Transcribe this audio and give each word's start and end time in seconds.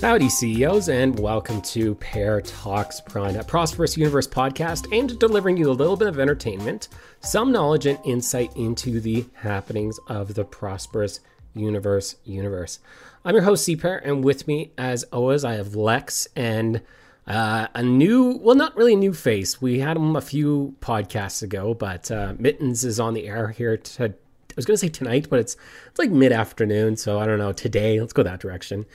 Howdy, 0.00 0.28
CEOs, 0.28 0.88
and 0.88 1.18
welcome 1.18 1.60
to 1.62 1.96
Pear 1.96 2.40
Talks 2.40 3.00
Prun, 3.00 3.34
a 3.34 3.42
prosperous 3.42 3.96
universe 3.96 4.28
podcast 4.28 4.86
aimed 4.92 5.10
at 5.10 5.18
delivering 5.18 5.56
you 5.56 5.68
a 5.68 5.72
little 5.72 5.96
bit 5.96 6.06
of 6.06 6.20
entertainment, 6.20 6.86
some 7.18 7.50
knowledge, 7.50 7.84
and 7.84 7.98
insight 8.04 8.56
into 8.56 9.00
the 9.00 9.26
happenings 9.34 9.98
of 10.06 10.34
the 10.34 10.44
prosperous 10.44 11.18
universe 11.52 12.14
universe. 12.24 12.78
I'm 13.24 13.34
your 13.34 13.42
host, 13.42 13.66
CPear, 13.66 14.00
and 14.04 14.22
with 14.22 14.46
me, 14.46 14.70
as 14.78 15.02
always, 15.04 15.44
I 15.44 15.54
have 15.54 15.74
Lex 15.74 16.28
and 16.36 16.80
uh, 17.26 17.66
a 17.74 17.82
new, 17.82 18.38
well, 18.40 18.54
not 18.54 18.76
really 18.76 18.94
a 18.94 18.96
new 18.96 19.12
face. 19.12 19.60
We 19.60 19.80
had 19.80 19.96
him 19.96 20.14
a 20.14 20.20
few 20.20 20.76
podcasts 20.80 21.42
ago, 21.42 21.74
but 21.74 22.08
uh, 22.12 22.34
Mittens 22.38 22.84
is 22.84 23.00
on 23.00 23.14
the 23.14 23.26
air 23.26 23.48
here 23.48 23.76
to. 23.76 24.04
I 24.04 24.54
was 24.58 24.64
going 24.64 24.74
to 24.76 24.78
say 24.78 24.88
tonight, 24.88 25.28
but 25.28 25.40
it's 25.40 25.56
it's 25.86 25.98
like 25.98 26.10
mid 26.10 26.32
afternoon, 26.32 26.96
so 26.96 27.18
I 27.18 27.26
don't 27.26 27.38
know. 27.38 27.52
Today, 27.52 28.00
let's 28.00 28.12
go 28.12 28.22
that 28.22 28.40
direction. 28.40 28.86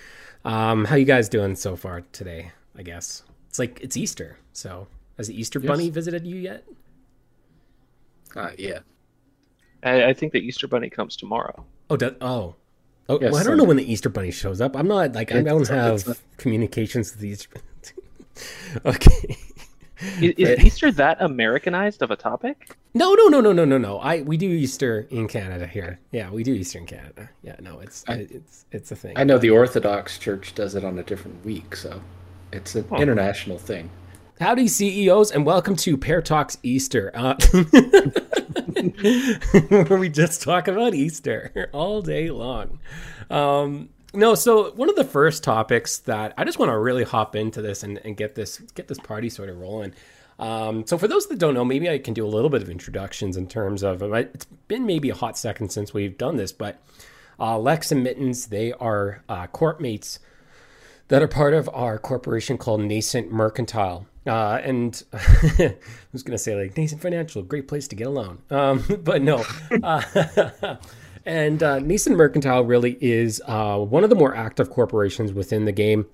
Um, 0.46 0.86
how 0.86 0.96
you 0.96 1.06
guys 1.06 1.30
doing 1.30 1.56
so 1.56 1.76
far 1.76 2.02
today? 2.12 2.52
I 2.78 2.84
guess 2.84 3.24
it's 3.50 3.60
like 3.60 3.80
it's 3.82 3.96
Easter. 3.96 4.38
So 4.52 4.88
has 5.18 5.28
the 5.28 5.40
Easter 5.40 5.60
Yes. 5.60 5.68
Bunny 5.68 5.90
visited 5.90 6.26
you 6.26 6.36
yet? 6.38 6.66
Uh, 8.36 8.50
yeah. 8.58 8.80
I, 9.84 10.06
I 10.06 10.14
think 10.14 10.34
the 10.34 10.40
Easter 10.40 10.68
Bunny 10.68 10.90
comes 10.90 11.16
tomorrow. 11.16 11.66
Oh, 11.90 11.98
do, 11.98 12.16
oh, 12.22 12.56
oh. 13.10 13.20
Yes, 13.22 13.32
well, 13.32 13.42
I 13.42 13.44
don't 13.44 13.54
so- 13.54 13.56
know 13.58 13.64
when 13.66 13.78
the 13.78 13.92
Easter 13.92 14.10
Bunny 14.10 14.32
shows 14.32 14.60
up. 14.60 14.76
I'm 14.76 14.88
not 14.88 15.14
like 15.14 15.32
I 15.32 15.42
don't 15.42 15.68
have 15.68 16.20
communications 16.38 17.12
with 17.12 17.22
the 17.22 17.30
Easter. 17.30 17.50
okay. 18.86 19.38
Is, 20.22 20.34
is 20.38 20.60
Easter 20.66 20.92
that 20.94 21.18
Americanized 21.22 22.02
of 22.02 22.12
a 22.12 22.16
topic? 22.16 22.76
No, 22.94 23.14
no, 23.16 23.28
no, 23.28 23.42
no, 23.42 23.52
no, 23.54 23.66
no, 23.66 23.78
no. 23.78 24.00
I 24.00 24.22
we 24.22 24.38
do 24.38 24.50
Easter 24.50 25.08
in 25.10 25.28
Canada 25.28 25.66
here. 25.68 26.00
Yeah, 26.12 26.30
we 26.30 26.44
do 26.44 26.54
Easter 26.54 26.80
in 26.80 26.86
Canada. 26.86 27.30
Yeah, 27.42 27.56
no, 27.62 27.80
it's 27.80 28.04
I- 28.08 28.28
it's 28.30 28.66
it's 28.72 28.92
a 28.92 28.96
thing. 28.96 29.14
I 29.18 29.24
know 29.24 29.38
the 29.38 29.50
Orthodox 29.50 30.18
Church 30.18 30.54
does 30.56 30.76
it 30.76 30.84
on 30.84 31.00
a 31.00 31.04
different 31.04 31.44
week, 31.46 31.76
so 31.76 32.02
it's 32.52 32.76
an 32.76 32.86
Huh. 32.90 32.98
international 32.98 33.58
thing. 33.58 33.90
Howdy, 34.40 34.68
CEOs, 34.68 35.32
and 35.32 35.46
welcome 35.46 35.76
to 35.78 35.96
Pear 35.96 36.22
Talks 36.22 36.58
Easter, 36.64 37.12
uh, 37.14 37.36
where 39.70 39.98
we 39.98 40.10
just 40.10 40.42
talk 40.42 40.68
about 40.68 40.94
Easter 40.94 41.70
all 41.72 42.02
day 42.02 42.30
long. 42.30 42.80
Um, 43.30 43.90
no, 44.14 44.36
so 44.36 44.72
one 44.72 44.90
of 44.90 44.96
the 44.96 45.04
first 45.04 45.44
topics 45.44 46.00
that 46.00 46.34
I 46.38 46.44
just 46.44 46.60
want 46.60 46.70
to 46.72 46.78
really 46.78 47.04
hop 47.04 47.36
into 47.36 47.62
this 47.62 47.84
and, 47.84 48.00
and 48.00 48.16
get 48.16 48.36
this 48.36 48.60
get 48.76 48.88
this 48.88 49.00
party 49.00 49.30
sort 49.30 49.50
of 49.50 49.60
rolling. 49.60 49.94
Um, 50.40 50.86
so 50.86 50.98
for 50.98 51.08
those 51.08 51.28
that 51.28 51.40
don't 51.40 51.54
know, 51.54 51.66
maybe 51.66 51.90
I 51.90 52.00
can 52.00 52.14
do 52.14 52.26
a 52.26 52.28
little 52.28 52.50
bit 52.50 52.62
of 52.62 52.70
introductions 52.70 53.38
in 53.38 53.48
terms 53.48 53.84
of 53.84 54.02
it's 54.02 54.46
been 54.68 54.86
maybe 54.86 55.10
a 55.10 55.16
hot 55.16 55.38
second 55.38 55.70
since 55.72 55.94
we've 55.94 56.18
done 56.18 56.38
this, 56.38 56.52
but 56.52 56.82
uh, 57.40 57.58
Lex 57.58 57.92
and 57.92 58.04
Mittens 58.04 58.48
they 58.48 58.74
are 58.74 59.24
uh, 59.30 59.48
corp 59.48 59.80
mates 59.80 60.20
that 61.08 61.22
are 61.22 61.28
part 61.28 61.54
of 61.54 61.70
our 61.74 62.00
corporation 62.00 62.58
called 62.58 62.82
Nascent 62.82 63.32
Mercantile. 63.32 64.08
Uh, 64.26 64.60
and 64.64 65.04
I 65.14 65.76
was 66.14 66.24
going 66.24 66.32
to 66.32 66.38
say 66.38 66.56
like 66.56 66.78
Nascent 66.78 67.02
Financial, 67.02 67.42
great 67.42 67.68
place 67.68 67.88
to 67.90 67.96
get 67.96 68.08
a 68.08 68.10
loan. 68.10 68.40
Um, 68.50 68.84
but 69.04 69.22
no. 69.22 69.44
And 71.26 71.64
uh, 71.64 71.80
Nascent 71.80 72.18
Mercantile 72.18 72.66
really 72.66 72.98
is 73.00 73.42
uh, 73.46 73.78
one 73.80 74.04
of 74.04 74.10
the 74.10 74.16
more 74.16 74.36
active 74.36 74.70
corporations 74.70 75.32
within 75.34 75.66
the 75.66 75.72
game. 75.72 76.06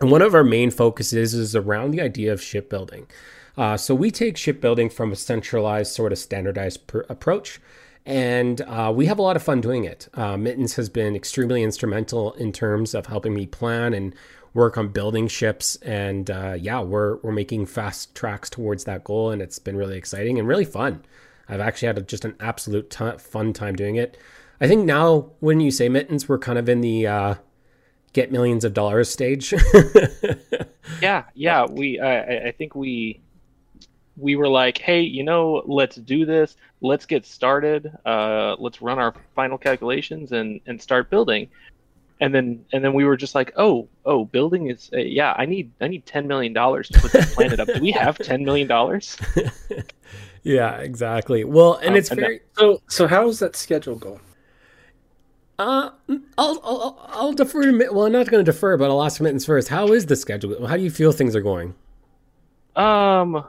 And 0.00 0.10
one 0.10 0.22
of 0.22 0.34
our 0.34 0.44
main 0.44 0.70
focuses 0.70 1.34
is 1.34 1.56
around 1.56 1.90
the 1.90 2.00
idea 2.00 2.32
of 2.32 2.40
shipbuilding. 2.40 3.08
Uh, 3.56 3.76
so 3.76 3.94
we 3.94 4.12
take 4.12 4.36
shipbuilding 4.36 4.90
from 4.90 5.10
a 5.10 5.16
centralized, 5.16 5.92
sort 5.92 6.12
of 6.12 6.18
standardized 6.18 6.86
pr- 6.86 7.00
approach, 7.08 7.60
and 8.06 8.60
uh, 8.62 8.92
we 8.94 9.06
have 9.06 9.18
a 9.18 9.22
lot 9.22 9.34
of 9.34 9.42
fun 9.42 9.60
doing 9.60 9.84
it. 9.84 10.08
Uh, 10.14 10.36
Mittens 10.36 10.76
has 10.76 10.88
been 10.88 11.16
extremely 11.16 11.64
instrumental 11.64 12.32
in 12.34 12.52
terms 12.52 12.94
of 12.94 13.06
helping 13.06 13.34
me 13.34 13.46
plan 13.46 13.92
and 13.92 14.14
work 14.54 14.78
on 14.78 14.88
building 14.88 15.26
ships. 15.28 15.76
And 15.82 16.30
uh, 16.30 16.54
yeah, 16.58 16.80
we're 16.80 17.16
we're 17.16 17.32
making 17.32 17.66
fast 17.66 18.14
tracks 18.14 18.48
towards 18.48 18.84
that 18.84 19.04
goal, 19.04 19.30
and 19.30 19.42
it's 19.42 19.58
been 19.58 19.76
really 19.76 19.98
exciting 19.98 20.38
and 20.38 20.46
really 20.46 20.64
fun. 20.64 21.02
I've 21.48 21.60
actually 21.60 21.86
had 21.86 21.98
a, 21.98 22.02
just 22.02 22.24
an 22.24 22.34
absolute 22.40 22.92
fun 23.20 23.52
time 23.52 23.74
doing 23.76 23.96
it. 23.96 24.16
I 24.60 24.66
think 24.68 24.84
now, 24.84 25.30
when 25.40 25.60
you 25.60 25.70
say 25.70 25.88
Mittens, 25.88 26.28
we're 26.28 26.38
kind 26.38 26.58
of 26.58 26.68
in 26.68 26.80
the 26.80 27.06
uh, 27.06 27.34
get 28.12 28.32
millions 28.32 28.64
of 28.64 28.74
dollars 28.74 29.10
stage. 29.10 29.54
Yeah, 31.02 31.24
yeah. 31.34 31.66
We, 31.66 32.00
I, 32.00 32.18
I- 32.22 32.44
I 32.48 32.52
think 32.52 32.74
we, 32.74 33.20
we 34.16 34.34
were 34.36 34.48
like, 34.48 34.78
hey, 34.78 35.02
you 35.02 35.22
know, 35.22 35.62
let's 35.66 35.96
do 35.96 36.24
this. 36.26 36.56
Let's 36.80 37.06
get 37.06 37.24
started. 37.26 37.92
Uh, 38.04 38.56
let's 38.58 38.80
run 38.82 38.98
our 38.98 39.14
final 39.36 39.58
calculations 39.58 40.32
and 40.32 40.60
and 40.66 40.80
start 40.80 41.08
building. 41.10 41.48
And 42.20 42.34
then 42.34 42.64
and 42.72 42.84
then 42.84 42.94
we 42.94 43.04
were 43.04 43.16
just 43.16 43.34
like, 43.36 43.52
oh, 43.56 43.88
oh, 44.04 44.24
building 44.24 44.68
is 44.70 44.90
uh, 44.92 44.98
yeah. 44.98 45.34
I 45.38 45.46
need 45.46 45.70
I 45.80 45.86
need 45.88 46.04
ten 46.04 46.26
million 46.26 46.52
dollars 46.52 46.88
to 46.88 47.00
put 47.00 47.12
this 47.12 47.32
planet 47.34 47.60
up. 47.60 47.68
Do 47.68 47.80
we 47.80 47.92
have 47.92 48.18
ten 48.18 48.44
million 48.44 48.66
dollars? 48.66 49.16
yeah, 50.42 50.78
exactly. 50.78 51.44
Well, 51.44 51.74
and 51.76 51.90
Um, 51.90 51.96
it's 51.96 52.10
and 52.10 52.18
very. 52.20 52.40
So, 52.58 52.82
so 52.88 53.06
how 53.06 53.28
is 53.28 53.38
that 53.38 53.54
schedule 53.54 53.94
going? 53.96 54.20
Uh, 55.60 55.90
I'll, 56.36 56.60
I'll 56.64 57.08
I'll 57.08 57.32
defer 57.32 57.62
to 57.64 57.72
Mitt- 57.72 57.92
well, 57.94 58.06
I'm 58.06 58.12
not 58.12 58.28
going 58.28 58.44
to 58.44 58.50
defer, 58.52 58.76
but 58.76 58.90
I'll 58.90 59.02
ask 59.04 59.20
Mittens 59.20 59.44
first. 59.44 59.68
How 59.68 59.88
is 59.92 60.06
the 60.06 60.16
schedule? 60.16 60.66
How 60.66 60.76
do 60.76 60.82
you 60.82 60.90
feel 60.90 61.12
things 61.12 61.34
are 61.36 61.40
going? 61.40 61.74
Um, 62.76 63.44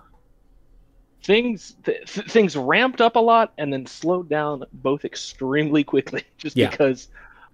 things 1.24 1.76
th- 1.84 2.12
th- 2.14 2.28
things 2.28 2.56
ramped 2.58 3.02
up 3.02 3.16
a 3.16 3.20
lot 3.20 3.54
and 3.58 3.72
then 3.72 3.86
slowed 3.86 4.30
down 4.30 4.64
both 4.74 5.06
extremely 5.06 5.84
quickly, 5.84 6.24
just 6.38 6.56
Yeah. 6.58 6.70
because 6.70 7.10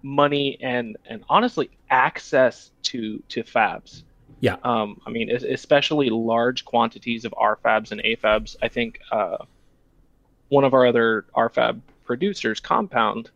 money 0.05 0.55
and 0.61 0.97
and 1.09 1.23
honestly 1.27 1.71
access 1.89 2.71
to 2.83 3.21
to 3.27 3.43
fabs. 3.43 4.03
Yeah. 4.39 4.57
Um, 4.63 5.01
I 5.05 5.09
mean, 5.09 5.31
especially 5.31 6.09
large 6.09 6.63
quantities 6.63 7.25
of 7.25 7.33
RFabs 7.33 7.91
and 7.91 8.01
AFabs. 8.01 8.55
I 8.61 8.67
think 8.67 8.99
uh, 9.11 9.37
one 10.49 10.63
of 10.63 10.73
our 10.73 10.85
other 10.85 11.25
RFab 11.35 11.81
producers, 12.03 12.59
Compound, 12.59 13.31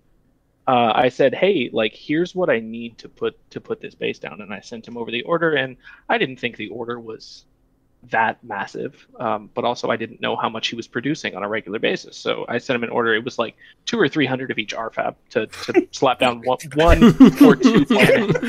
uh, 0.68 0.91
I 0.94 1.09
said, 1.09 1.34
"Hey, 1.34 1.72
like, 1.74 1.94
here's 1.96 2.35
what 2.35 2.50
I 2.50 2.59
need 2.59 3.00
to 3.00 3.09
put 3.09 3.36
to 3.50 3.59
put 3.59 3.81
this 3.81 3.96
base 3.96 4.19
down," 4.19 4.41
and 4.41 4.53
I 4.53 4.59
sent 4.59 4.88
him 4.88 4.97
over 4.97 5.09
the 5.09 5.24
order. 5.24 5.53
And 5.53 5.78
I 6.07 6.19
didn't 6.19 6.40
think 6.40 6.57
the 6.57 6.69
order 6.69 7.00
was 7.00 7.46
that 8.04 8.42
massive, 8.44 9.06
um, 9.20 9.50
but 9.54 9.66
also 9.66 9.90
I 9.90 9.98
didn't 9.98 10.22
know 10.22 10.36
how 10.38 10.48
much 10.48 10.70
he 10.70 10.76
was 10.76 10.88
producing 10.88 11.36
on 11.36 11.44
a 11.44 11.50
regular 11.50 11.80
basis. 11.80 12.16
So 12.16 12.46
I 12.48 12.58
sent 12.58 12.76
him 12.76 12.84
an 12.84 12.90
order. 12.90 13.14
It 13.14 13.26
was 13.26 13.38
like 13.38 13.56
two 13.86 14.00
or 14.00 14.08
three 14.08 14.26
hundred 14.26 14.52
of 14.52 14.58
each 14.58 14.74
RFab 14.74 15.16
to, 15.32 15.48
to 15.48 15.88
slap 15.92 16.20
down 16.20 16.42
one, 16.44 16.58
one 16.76 17.04
or 17.44 17.56
two 17.56 17.86
planets. 17.86 18.40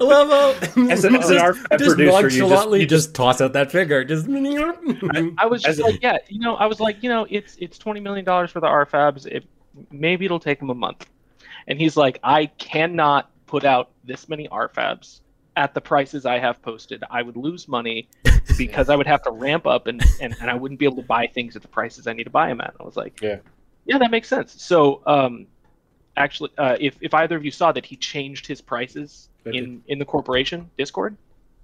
I 0.00 0.04
love 0.04 0.28
how 0.74 0.90
As 0.90 1.04
an- 1.04 1.16
as 1.16 1.30
an 1.30 1.36
RFab 1.36 1.78
just 1.78 1.96
producer, 1.96 2.28
you 2.30 2.48
just- 2.48 2.70
you 2.70 2.86
just, 2.86 3.14
toss 3.14 3.40
out 3.40 3.52
that 3.52 3.70
figure. 3.70 4.04
Just 4.04 4.26
I 5.38 5.46
was 5.46 5.64
As 5.64 5.76
just 5.76 5.80
a- 5.80 5.90
like, 5.92 6.02
yeah, 6.02 6.18
you 6.28 6.40
know, 6.40 6.56
I 6.56 6.66
was 6.66 6.80
like, 6.80 7.02
you 7.02 7.08
know, 7.10 7.26
it's 7.28 7.56
it's 7.60 7.76
twenty 7.78 8.00
million 8.00 8.24
dollars 8.24 8.50
for 8.50 8.60
the 8.60 8.66
RFabs. 8.66 9.26
It, 9.26 9.44
maybe 9.90 10.24
it'll 10.24 10.40
take 10.40 10.60
him 10.62 10.70
a 10.70 10.74
month. 10.74 11.06
And 11.66 11.78
he's 11.78 11.96
like, 11.96 12.18
I 12.24 12.46
cannot 12.46 13.30
put 13.46 13.64
out 13.64 13.90
this 14.04 14.28
many 14.28 14.48
RFabs 14.48 15.20
at 15.58 15.74
the 15.74 15.80
prices 15.80 16.24
I 16.24 16.38
have 16.38 16.62
posted. 16.62 17.02
I 17.10 17.20
would 17.20 17.36
lose 17.36 17.66
money 17.68 18.08
because 18.56 18.88
I 18.88 18.96
would 18.96 19.08
have 19.08 19.22
to 19.24 19.30
ramp 19.32 19.66
up 19.66 19.88
and, 19.88 20.02
and, 20.22 20.34
and 20.40 20.48
I 20.48 20.54
wouldn't 20.54 20.78
be 20.78 20.86
able 20.86 20.96
to 20.96 21.02
buy 21.02 21.26
things 21.26 21.56
at 21.56 21.62
the 21.62 21.68
prices 21.68 22.06
I 22.06 22.12
need 22.14 22.24
to 22.24 22.30
buy 22.30 22.48
them 22.48 22.60
at. 22.60 22.74
I 22.80 22.84
was 22.84 22.96
like, 22.96 23.20
Yeah. 23.20 23.38
yeah, 23.84 23.98
that 23.98 24.10
makes 24.12 24.28
sense. 24.28 24.62
So, 24.62 25.02
um, 25.04 25.46
actually, 26.16 26.50
uh, 26.56 26.76
if, 26.80 26.96
if 27.00 27.12
either 27.12 27.36
of 27.36 27.44
you 27.44 27.50
saw 27.50 27.72
that 27.72 27.84
he 27.84 27.96
changed 27.96 28.46
his 28.46 28.60
prices 28.60 29.28
I 29.44 29.50
in, 29.50 29.82
in 29.88 29.98
the 29.98 30.04
corporation 30.04 30.70
Discord, 30.78 31.16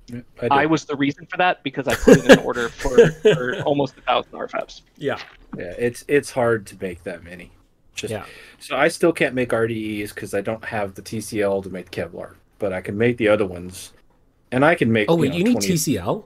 Yeah, 0.08 0.20
I 0.50 0.62
did. 0.62 0.70
was 0.70 0.84
the 0.86 0.96
reason 0.96 1.26
for 1.26 1.36
that 1.36 1.62
because 1.62 1.86
I 1.86 1.94
put 1.94 2.24
in 2.24 2.30
an 2.32 2.38
order 2.40 2.68
for, 2.80 3.12
for 3.12 3.62
almost 3.62 3.96
a 3.96 4.00
thousand 4.02 4.32
RFabs. 4.32 4.82
yeah, 4.96 5.18
yeah, 5.56 5.72
it's 5.78 6.04
it's 6.08 6.30
hard 6.32 6.66
to 6.66 6.76
make 6.80 7.04
that 7.04 7.22
many. 7.22 7.52
Just 7.94 8.10
yeah. 8.10 8.24
so 8.58 8.76
I 8.76 8.88
still 8.88 9.12
can't 9.12 9.34
make 9.36 9.50
RDEs 9.50 10.12
because 10.12 10.34
I 10.34 10.40
don't 10.40 10.64
have 10.64 10.94
the 10.94 11.02
TCL 11.02 11.62
to 11.62 11.70
make 11.70 11.92
Kevlar, 11.92 12.34
but 12.58 12.72
I 12.72 12.80
can 12.80 12.96
make 12.98 13.16
the 13.16 13.28
other 13.28 13.46
ones, 13.46 13.92
and 14.52 14.64
I 14.64 14.74
can 14.74 14.92
make. 14.92 15.10
Oh 15.10 15.16
wait, 15.16 15.30
know, 15.32 15.36
you 15.38 15.44
need 15.44 15.52
20 15.52 15.68
TCL, 15.68 16.24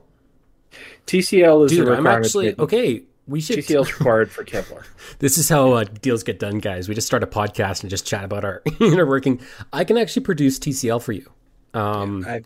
TCL 1.07 1.67
is 1.67 1.73
a 1.73 1.77
dude. 1.77 1.89
I'm 1.89 2.07
actually 2.07 2.59
okay. 2.59 3.03
We 3.27 3.41
should. 3.43 3.59
TCL 3.59 3.83
is 3.83 3.93
required 3.99 4.31
for 4.31 4.45
Kevlar. 4.45 4.85
This 5.19 5.37
is 5.39 5.49
how 5.49 5.73
uh, 5.73 5.85
deals 5.85 6.23
get 6.23 6.39
done, 6.39 6.59
guys. 6.59 6.89
We 6.89 6.95
just 6.95 7.07
start 7.07 7.23
a 7.23 7.27
podcast 7.27 7.83
and 7.83 7.91
just 7.91 8.07
chat 8.07 8.25
about 8.25 8.45
our 8.45 8.63
inner 8.81 9.07
working. 9.07 9.41
I 9.73 9.85
can 9.85 9.99
actually 9.99 10.23
produce 10.25 10.59
TCL 10.59 11.03
for 11.03 11.13
you. 11.13 11.31
Um, 11.75 12.25
I, 12.27 12.43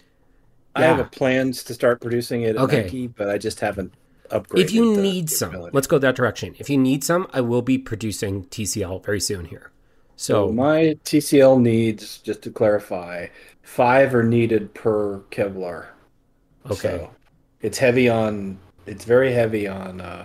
I 0.74 0.80
Yeah. 0.82 0.96
have 0.96 1.10
plans 1.12 1.62
to 1.64 1.74
start 1.74 2.00
producing 2.00 2.42
it 2.42 2.50
at 2.56 2.62
Okay. 2.62 2.82
Nike, 2.84 3.06
but 3.08 3.28
I 3.28 3.38
just 3.38 3.60
haven't 3.60 3.92
upgraded. 4.30 4.58
if 4.60 4.72
you 4.72 4.96
need 4.96 5.28
some, 5.30 5.68
let's 5.72 5.86
go 5.86 5.98
that 5.98 6.16
direction. 6.16 6.54
If 6.58 6.70
you 6.70 6.78
need 6.78 7.04
some, 7.04 7.28
I 7.32 7.40
will 7.42 7.62
be 7.62 7.78
producing 7.78 8.44
TCL 8.46 9.04
very 9.04 9.20
soon 9.20 9.44
here. 9.46 9.70
So 10.16 10.48
So 10.48 10.52
my 10.52 10.96
TCL 11.04 11.60
needs, 11.60 12.18
just 12.18 12.42
to 12.42 12.50
clarify, 12.50 13.26
five 13.62 14.14
are 14.14 14.22
needed 14.22 14.72
per 14.74 15.20
Kevlar. 15.30 15.86
okay, 16.66 16.98
So 16.98 17.10
it's 17.60 17.78
heavy 17.78 18.08
on. 18.08 18.58
It's 18.86 19.04
very 19.04 19.32
heavy 19.32 19.68
on 19.68 20.00
uh, 20.00 20.24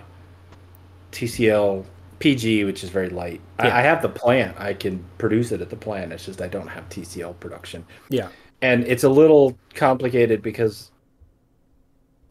TCL 1.12 1.84
PG, 2.18 2.64
which 2.64 2.82
is 2.82 2.90
very 2.90 3.08
light. 3.08 3.40
Yeah. 3.60 3.68
I, 3.68 3.78
I 3.78 3.82
have 3.82 4.02
the 4.02 4.08
plant. 4.08 4.58
I 4.60 4.74
can 4.74 5.04
produce 5.18 5.52
it 5.52 5.60
at 5.60 5.70
the 5.70 5.76
plant. 5.76 6.12
It's 6.12 6.26
just 6.26 6.40
I 6.42 6.48
don't 6.48 6.66
have 6.68 6.88
TCL 6.88 7.38
production. 7.40 7.84
yeah, 8.10 8.28
and 8.62 8.84
it's 8.86 9.04
a 9.04 9.08
little 9.08 9.56
complicated 9.74 10.42
because 10.42 10.90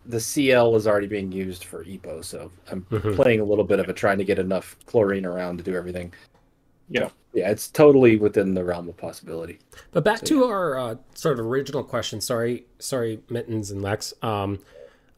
the 0.05 0.19
CL 0.19 0.75
is 0.75 0.87
already 0.87 1.07
being 1.07 1.31
used 1.31 1.63
for 1.65 1.83
EPO, 1.83 2.23
so 2.23 2.51
I'm 2.71 2.83
Mhm. 2.91 3.15
playing 3.15 3.39
a 3.41 3.43
little 3.43 3.65
bit 3.65 3.79
of 3.79 3.89
it, 3.89 3.95
trying 3.97 4.17
to 4.19 4.23
get 4.25 4.39
enough 4.39 4.77
chlorine 4.85 5.25
around 5.25 5.57
to 5.57 5.63
do 5.63 5.75
everything. 5.75 6.13
Yeah. 6.89 7.09
Yeah, 7.33 7.51
it's 7.51 7.67
totally 7.67 8.15
within 8.15 8.55
the 8.55 8.63
realm 8.63 8.89
of 8.89 8.97
possibility. 8.97 9.59
But 9.91 10.03
back 10.03 10.21
to 10.21 10.45
our 10.45 10.77
uh, 10.79 10.95
sort 11.13 11.39
of 11.39 11.45
original 11.45 11.83
question. 11.83 12.19
Sorry, 12.19 12.65
sorry, 12.79 13.19
Mittens 13.29 13.69
and 13.69 13.81
Lex. 13.83 14.13
Um, 14.23 14.59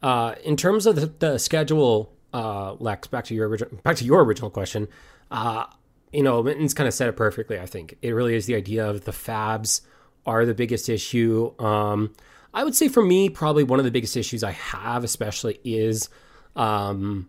uh, 0.02 0.34
in 0.44 0.56
terms 0.56 0.84
of 0.84 0.96
the, 0.96 1.06
the 1.06 1.38
schedule, 1.38 2.12
uh, 2.34 2.74
Lex, 2.74 3.08
back 3.08 3.24
to 3.26 3.34
your 3.34 3.48
original, 3.48 3.74
back 3.82 3.96
to 3.96 4.04
your 4.04 4.22
original 4.22 4.50
question. 4.50 4.88
Uh, 5.30 5.64
you 6.12 6.22
know, 6.22 6.42
Mittens 6.42 6.74
kind 6.74 6.88
of 6.88 6.92
said 6.92 7.08
it 7.08 7.16
perfectly. 7.16 7.58
I 7.58 7.66
think 7.66 7.96
it 8.02 8.10
really 8.10 8.34
is 8.34 8.46
the 8.46 8.54
idea 8.54 8.86
of 8.86 9.04
the 9.04 9.12
Fabs 9.12 9.80
are 10.26 10.44
the 10.44 10.54
biggest 10.54 10.88
issue. 10.88 11.54
Um, 11.58 12.12
I 12.52 12.64
would 12.64 12.74
say 12.74 12.88
for 12.88 13.02
me, 13.02 13.30
probably 13.30 13.64
one 13.64 13.78
of 13.78 13.84
the 13.84 13.90
biggest 13.90 14.16
issues 14.16 14.42
I 14.42 14.52
have, 14.52 15.04
especially, 15.04 15.60
is 15.64 16.08
um, 16.56 17.28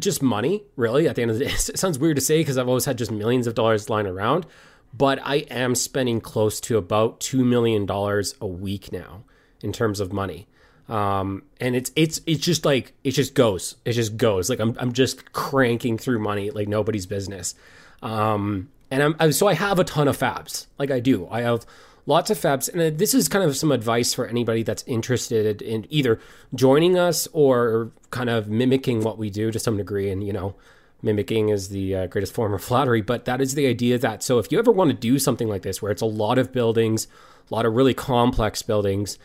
just 0.00 0.22
money, 0.22 0.64
really. 0.76 1.08
At 1.08 1.16
the 1.16 1.22
end 1.22 1.30
of 1.30 1.38
the 1.38 1.44
day, 1.46 1.50
it 1.54 1.78
sounds 1.78 1.98
weird 1.98 2.16
to 2.16 2.22
say 2.22 2.38
because 2.40 2.58
I've 2.58 2.68
always 2.68 2.84
had 2.84 2.98
just 2.98 3.10
millions 3.10 3.46
of 3.46 3.54
dollars 3.54 3.88
lying 3.90 4.06
around, 4.06 4.46
but 4.94 5.18
I 5.22 5.36
am 5.50 5.74
spending 5.74 6.20
close 6.20 6.60
to 6.62 6.78
about 6.78 7.20
two 7.20 7.44
million 7.44 7.86
dollars 7.86 8.34
a 8.40 8.46
week 8.46 8.92
now 8.92 9.24
in 9.62 9.72
terms 9.72 10.00
of 10.00 10.12
money. 10.12 10.46
Um, 10.88 11.42
and 11.60 11.74
it's 11.74 11.90
it's 11.96 12.20
it's 12.26 12.44
just 12.44 12.64
like 12.64 12.92
it 13.02 13.10
just 13.12 13.34
goes, 13.34 13.76
it 13.84 13.92
just 13.92 14.16
goes. 14.16 14.48
Like 14.48 14.60
I'm 14.60 14.76
I'm 14.78 14.92
just 14.92 15.32
cranking 15.32 15.98
through 15.98 16.20
money 16.20 16.50
like 16.50 16.68
nobody's 16.68 17.06
business. 17.06 17.54
Um, 18.02 18.68
and 18.90 19.02
I'm, 19.02 19.16
I'm 19.18 19.32
so 19.32 19.48
I 19.48 19.54
have 19.54 19.78
a 19.78 19.84
ton 19.84 20.06
of 20.06 20.16
fabs, 20.16 20.66
like 20.78 20.90
I 20.90 21.00
do. 21.00 21.26
I 21.28 21.42
have 21.42 21.66
lots 22.06 22.30
of 22.30 22.38
fabs, 22.38 22.72
and 22.72 22.98
this 22.98 23.12
is 23.14 23.28
kind 23.28 23.44
of 23.44 23.56
some 23.56 23.72
advice 23.72 24.14
for 24.14 24.26
anybody 24.26 24.62
that's 24.62 24.84
interested 24.86 25.60
in 25.60 25.86
either 25.90 26.20
joining 26.54 26.98
us 26.98 27.28
or 27.32 27.90
kind 28.10 28.30
of 28.30 28.48
mimicking 28.48 29.02
what 29.02 29.18
we 29.18 29.28
do 29.28 29.50
to 29.50 29.58
some 29.58 29.76
degree. 29.76 30.10
And 30.10 30.24
you 30.24 30.32
know, 30.32 30.54
mimicking 31.02 31.50
is 31.50 31.68
the 31.68 31.94
uh, 31.94 32.06
greatest 32.06 32.32
form 32.32 32.54
of 32.54 32.62
flattery, 32.64 33.02
but 33.02 33.24
that 33.24 33.40
is 33.40 33.54
the 33.54 33.66
idea 33.66 33.98
that 33.98 34.22
so 34.22 34.38
if 34.38 34.50
you 34.50 34.58
ever 34.58 34.72
want 34.72 34.90
to 34.90 34.96
do 34.96 35.18
something 35.18 35.48
like 35.48 35.62
this, 35.62 35.82
where 35.82 35.92
it's 35.92 36.02
a 36.02 36.06
lot 36.06 36.38
of 36.38 36.52
buildings, 36.52 37.08
a 37.50 37.54
lot 37.54 37.66
of 37.66 37.74
really 37.74 37.94
complex 37.94 38.62
buildings, 38.62 39.18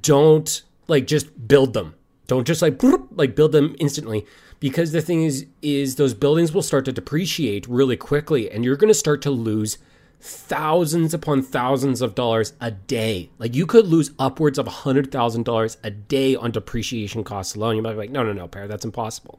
don't 0.00 0.62
like 0.88 1.06
just 1.06 1.48
build 1.48 1.72
them. 1.72 1.94
Don't 2.26 2.46
just 2.46 2.62
like 2.62 2.80
like 3.12 3.36
build 3.36 3.52
them 3.52 3.76
instantly 3.78 4.26
because 4.60 4.92
the 4.92 5.02
thing 5.02 5.24
is 5.24 5.46
is 5.60 5.96
those 5.96 6.14
buildings 6.14 6.52
will 6.52 6.62
start 6.62 6.86
to 6.86 6.92
depreciate 6.92 7.68
really 7.68 7.98
quickly 7.98 8.50
and 8.50 8.64
you're 8.64 8.76
going 8.76 8.88
to 8.88 8.94
start 8.94 9.20
to 9.20 9.30
lose 9.30 9.76
thousands 10.26 11.12
upon 11.12 11.42
thousands 11.42 12.00
of 12.00 12.14
dollars 12.14 12.54
a 12.58 12.70
day. 12.70 13.28
Like 13.38 13.54
you 13.54 13.66
could 13.66 13.86
lose 13.86 14.10
upwards 14.18 14.58
of 14.58 14.64
$100,000 14.66 15.76
a 15.82 15.90
day 15.90 16.34
on 16.34 16.50
depreciation 16.50 17.24
costs 17.24 17.54
alone. 17.54 17.76
You 17.76 17.82
might 17.82 17.92
be 17.92 17.98
like, 17.98 18.10
no, 18.10 18.22
no, 18.22 18.32
no, 18.32 18.48
Pear, 18.48 18.66
that's 18.66 18.86
impossible. 18.86 19.38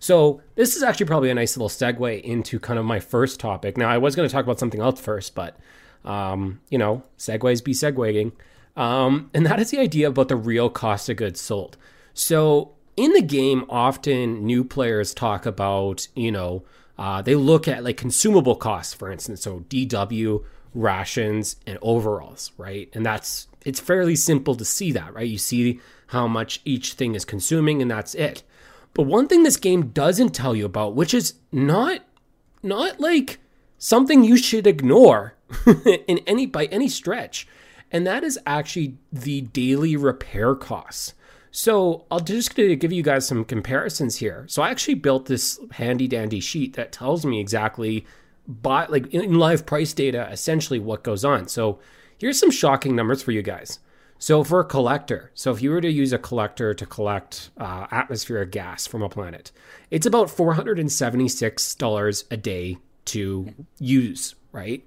So 0.00 0.42
this 0.56 0.74
is 0.74 0.82
actually 0.82 1.06
probably 1.06 1.30
a 1.30 1.34
nice 1.34 1.56
little 1.56 1.68
segue 1.68 2.22
into 2.22 2.58
kind 2.58 2.76
of 2.76 2.84
my 2.84 2.98
first 2.98 3.38
topic. 3.38 3.76
Now 3.76 3.88
I 3.88 3.98
was 3.98 4.16
going 4.16 4.28
to 4.28 4.32
talk 4.32 4.44
about 4.44 4.58
something 4.58 4.80
else 4.80 5.00
first, 5.00 5.36
but 5.36 5.56
um, 6.04 6.60
you 6.70 6.78
know, 6.78 7.04
segues 7.16 7.62
be 7.62 7.72
segueing. 7.72 8.32
Um, 8.76 9.30
and 9.32 9.46
that 9.46 9.60
is 9.60 9.70
the 9.70 9.78
idea 9.78 10.08
about 10.08 10.26
the 10.26 10.36
real 10.36 10.68
cost 10.68 11.08
of 11.08 11.18
goods 11.18 11.40
sold. 11.40 11.76
So 12.14 12.72
in 12.96 13.12
the 13.12 13.22
game, 13.22 13.64
often 13.68 14.44
new 14.44 14.64
players 14.64 15.14
talk 15.14 15.46
about, 15.46 16.08
you 16.16 16.32
know, 16.32 16.64
uh, 16.98 17.22
they 17.22 17.34
look 17.34 17.68
at 17.68 17.84
like 17.84 17.96
consumable 17.96 18.56
costs, 18.56 18.94
for 18.94 19.10
instance, 19.10 19.42
so 19.42 19.60
DW, 19.68 20.44
rations, 20.74 21.56
and 21.66 21.78
overalls, 21.82 22.52
right? 22.56 22.88
And 22.94 23.04
that's 23.04 23.48
it's 23.64 23.80
fairly 23.80 24.16
simple 24.16 24.54
to 24.54 24.64
see 24.64 24.92
that, 24.92 25.14
right? 25.14 25.28
You 25.28 25.38
see 25.38 25.80
how 26.08 26.28
much 26.28 26.60
each 26.64 26.94
thing 26.94 27.14
is 27.14 27.24
consuming, 27.24 27.82
and 27.82 27.90
that's 27.90 28.14
it. 28.14 28.42
But 28.94 29.02
one 29.02 29.28
thing 29.28 29.42
this 29.42 29.56
game 29.58 29.88
doesn't 29.88 30.34
tell 30.34 30.56
you 30.56 30.64
about, 30.64 30.94
which 30.94 31.12
is 31.12 31.34
not 31.52 32.00
not 32.62 32.98
like 32.98 33.40
something 33.78 34.24
you 34.24 34.36
should 34.36 34.66
ignore 34.66 35.34
in 36.06 36.20
any 36.26 36.46
by 36.46 36.64
any 36.66 36.88
stretch, 36.88 37.46
and 37.92 38.06
that 38.06 38.24
is 38.24 38.38
actually 38.46 38.96
the 39.12 39.42
daily 39.42 39.96
repair 39.96 40.54
costs. 40.54 41.12
So 41.56 42.04
I'll 42.10 42.20
just 42.20 42.54
give 42.54 42.92
you 42.92 43.02
guys 43.02 43.26
some 43.26 43.42
comparisons 43.42 44.16
here. 44.16 44.44
So 44.46 44.60
I 44.60 44.68
actually 44.68 44.92
built 44.92 45.24
this 45.24 45.58
handy 45.70 46.06
dandy 46.06 46.38
sheet 46.38 46.74
that 46.74 46.92
tells 46.92 47.24
me 47.24 47.40
exactly 47.40 48.04
by 48.46 48.84
like 48.88 49.06
in 49.06 49.38
live 49.38 49.64
price 49.64 49.94
data 49.94 50.28
essentially 50.30 50.78
what 50.78 51.02
goes 51.02 51.24
on. 51.24 51.48
So 51.48 51.78
here's 52.18 52.38
some 52.38 52.50
shocking 52.50 52.94
numbers 52.94 53.22
for 53.22 53.32
you 53.32 53.40
guys. 53.40 53.78
So 54.18 54.44
for 54.44 54.60
a 54.60 54.66
collector, 54.66 55.30
so 55.32 55.50
if 55.50 55.62
you 55.62 55.70
were 55.70 55.80
to 55.80 55.90
use 55.90 56.12
a 56.12 56.18
collector 56.18 56.74
to 56.74 56.84
collect 56.84 57.48
uh, 57.56 57.86
atmospheric 57.90 58.50
gas 58.52 58.86
from 58.86 59.00
a 59.00 59.08
planet, 59.08 59.50
it's 59.90 60.04
about 60.04 60.28
four 60.28 60.52
hundred 60.52 60.78
and 60.78 60.92
seventy 60.92 61.26
six 61.26 61.74
dollars 61.74 62.26
a 62.30 62.36
day 62.36 62.76
to 63.06 63.48
use. 63.78 64.34
Right. 64.52 64.84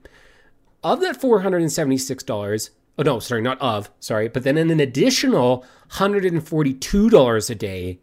Of 0.84 1.02
that 1.02 1.20
four 1.20 1.40
hundred 1.40 1.64
and 1.64 1.72
seventy 1.72 1.98
six 1.98 2.24
dollars, 2.24 2.70
oh 3.00 3.04
no, 3.04 3.20
sorry, 3.20 3.42
not 3.42 3.60
of, 3.62 3.90
sorry, 4.00 4.28
but 4.28 4.44
then 4.44 4.58
an 4.58 4.80
additional 4.80 5.66
$142 5.92 7.50
a 7.50 7.56
day 7.56 8.00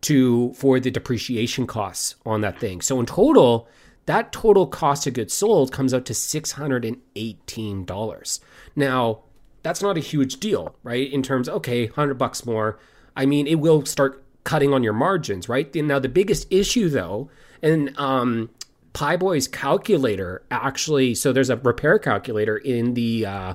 to 0.00 0.52
for 0.54 0.80
the 0.80 0.90
depreciation 0.90 1.66
costs 1.66 2.14
on 2.24 2.40
that 2.40 2.58
thing. 2.58 2.80
So 2.80 2.98
in 2.98 3.06
total, 3.06 3.68
that 4.06 4.32
total 4.32 4.66
cost 4.66 5.06
of 5.06 5.12
goods 5.12 5.34
sold 5.34 5.70
comes 5.70 5.92
out 5.92 6.06
to 6.06 6.14
$618. 6.14 8.40
Now, 8.74 9.20
that's 9.62 9.82
not 9.82 9.98
a 9.98 10.00
huge 10.00 10.40
deal, 10.40 10.74
right? 10.82 11.12
In 11.12 11.22
terms, 11.22 11.46
okay, 11.48 11.86
100 11.86 12.14
bucks 12.14 12.46
more. 12.46 12.78
I 13.14 13.26
mean, 13.26 13.46
it 13.46 13.56
will 13.56 13.84
start 13.84 14.24
cutting 14.44 14.72
on 14.72 14.82
your 14.82 14.94
margins, 14.94 15.46
right? 15.48 15.72
Now, 15.74 15.98
the 15.98 16.08
biggest 16.08 16.46
issue 16.50 16.88
though, 16.88 17.28
and 17.62 17.94
um, 17.98 18.48
Pieboy's 18.94 19.46
calculator 19.46 20.42
actually, 20.50 21.14
so 21.14 21.34
there's 21.34 21.50
a 21.50 21.56
repair 21.56 21.98
calculator 21.98 22.56
in 22.56 22.94
the 22.94 23.26
uh, 23.26 23.54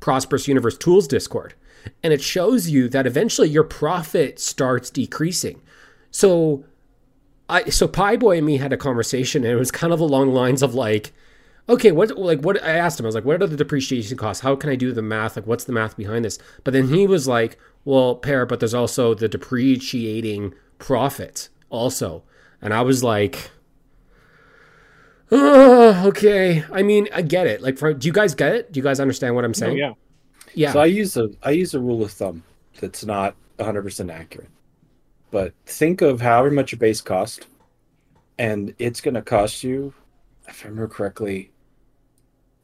Prosperous 0.00 0.48
Universe 0.48 0.76
Tools 0.76 1.08
Discord. 1.08 1.54
And 2.02 2.12
it 2.12 2.20
shows 2.20 2.68
you 2.68 2.88
that 2.88 3.06
eventually 3.06 3.48
your 3.48 3.64
profit 3.64 4.38
starts 4.38 4.90
decreasing. 4.90 5.60
So 6.10 6.64
I 7.48 7.70
so 7.70 7.88
Pieboy 7.88 8.38
and 8.38 8.46
me 8.46 8.58
had 8.58 8.72
a 8.72 8.76
conversation 8.76 9.44
and 9.44 9.52
it 9.52 9.56
was 9.56 9.70
kind 9.70 9.92
of 9.92 10.00
along 10.00 10.32
lines 10.32 10.62
of 10.62 10.74
like, 10.74 11.12
okay, 11.68 11.92
what 11.92 12.16
like 12.18 12.40
what 12.40 12.62
I 12.62 12.70
asked 12.72 13.00
him, 13.00 13.06
I 13.06 13.08
was 13.08 13.14
like, 13.14 13.24
what 13.24 13.42
are 13.42 13.46
the 13.46 13.56
depreciation 13.56 14.16
costs? 14.16 14.42
How 14.42 14.56
can 14.56 14.70
I 14.70 14.76
do 14.76 14.92
the 14.92 15.02
math? 15.02 15.36
Like 15.36 15.46
what's 15.46 15.64
the 15.64 15.72
math 15.72 15.96
behind 15.96 16.24
this? 16.24 16.38
But 16.64 16.72
then 16.72 16.88
he 16.88 17.06
was 17.06 17.26
like, 17.26 17.58
Well, 17.84 18.16
Pear, 18.16 18.44
but 18.44 18.60
there's 18.60 18.74
also 18.74 19.14
the 19.14 19.28
depreciating 19.28 20.54
profit 20.78 21.48
also. 21.70 22.22
And 22.60 22.74
I 22.74 22.82
was 22.82 23.04
like, 23.04 23.50
Oh, 25.30 26.06
okay. 26.08 26.64
I 26.72 26.82
mean, 26.82 27.08
I 27.14 27.22
get 27.22 27.46
it. 27.46 27.60
Like, 27.62 27.78
for, 27.78 27.92
do 27.94 28.06
you 28.06 28.12
guys 28.12 28.34
get 28.34 28.54
it? 28.54 28.72
Do 28.72 28.78
you 28.78 28.84
guys 28.84 29.00
understand 29.00 29.34
what 29.34 29.44
I'm 29.44 29.50
Oh, 29.50 29.52
saying? 29.52 29.76
yeah. 29.78 29.92
Yeah. 30.54 30.72
So 30.72 30.80
I 30.80 30.86
use 30.86 31.16
a 31.16 31.28
I 31.42 31.50
use 31.50 31.74
a 31.74 31.80
rule 31.80 32.02
of 32.02 32.10
thumb 32.10 32.42
that's 32.80 33.04
not 33.04 33.36
100% 33.58 34.12
accurate. 34.12 34.48
But 35.30 35.52
think 35.66 36.00
of 36.00 36.20
however 36.20 36.50
much 36.50 36.72
your 36.72 36.78
base 36.78 37.00
cost, 37.02 37.46
and 38.38 38.74
it's 38.78 39.00
going 39.00 39.14
to 39.14 39.22
cost 39.22 39.62
you, 39.62 39.92
if 40.48 40.64
I 40.64 40.68
remember 40.68 40.88
correctly, 40.88 41.50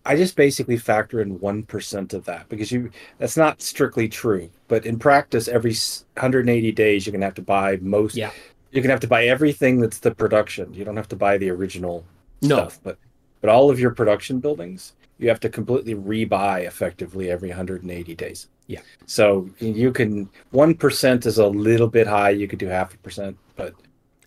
I 0.07 0.17
just 0.17 0.35
basically 0.35 0.79
factor 0.79 1.21
in 1.21 1.39
1% 1.39 2.15
of 2.15 2.25
that 2.25 2.49
because 2.49 2.73
you 2.73 2.91
that's 3.19 3.37
not 3.37 3.61
strictly 3.61 4.09
true. 4.09 4.49
But 4.69 4.87
in 4.87 4.99
practice, 4.99 5.47
every 5.47 5.73
180 6.15 6.73
days, 6.73 7.05
you're 7.07 7.13
going 7.13 7.21
to 7.21 7.27
have 7.27 7.35
to 7.35 7.43
buy 7.43 7.77
most. 7.83 8.17
Yeah. 8.17 8.31
You're 8.71 8.83
going 8.83 8.89
to 8.89 8.95
have 8.95 9.01
to 9.01 9.09
buy 9.09 9.27
everything 9.27 9.79
that's 9.79 9.99
the 10.01 10.15
production. 10.15 10.73
You 10.75 10.85
don't 10.85 10.97
have 10.97 11.09
to 11.09 11.17
buy 11.17 11.39
the 11.39 11.51
original 11.51 12.05
No. 12.45 12.57
stuff. 12.57 12.81
But 12.83 12.99
but 13.41 13.51
all 13.51 13.71
of 13.71 13.79
your 13.79 13.91
production 13.91 14.41
buildings, 14.41 14.95
you 15.19 15.29
have 15.29 15.41
to 15.41 15.49
completely 15.49 15.95
rebuy 15.95 16.65
effectively 16.65 17.31
every 17.31 17.49
180 17.49 18.15
days. 18.15 18.49
Yeah. 18.67 18.81
So 19.07 19.51
you 19.59 19.93
can 19.93 20.29
one 20.51 20.75
percent 20.75 21.27
is 21.27 21.39
a 21.39 21.47
little 21.47 21.89
bit 21.89 22.07
high. 22.07 22.31
You 22.31 22.49
could 22.49 22.59
do 22.59 22.69
half 22.69 22.95
a 22.95 22.99
percent, 22.99 23.37
but 23.57 23.75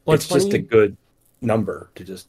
Well, 0.06 0.16
it's, 0.16 0.26
it's 0.26 0.34
just 0.34 0.54
a 0.54 0.60
good 0.60 0.96
number 1.42 1.90
to 1.96 2.04
just 2.04 2.28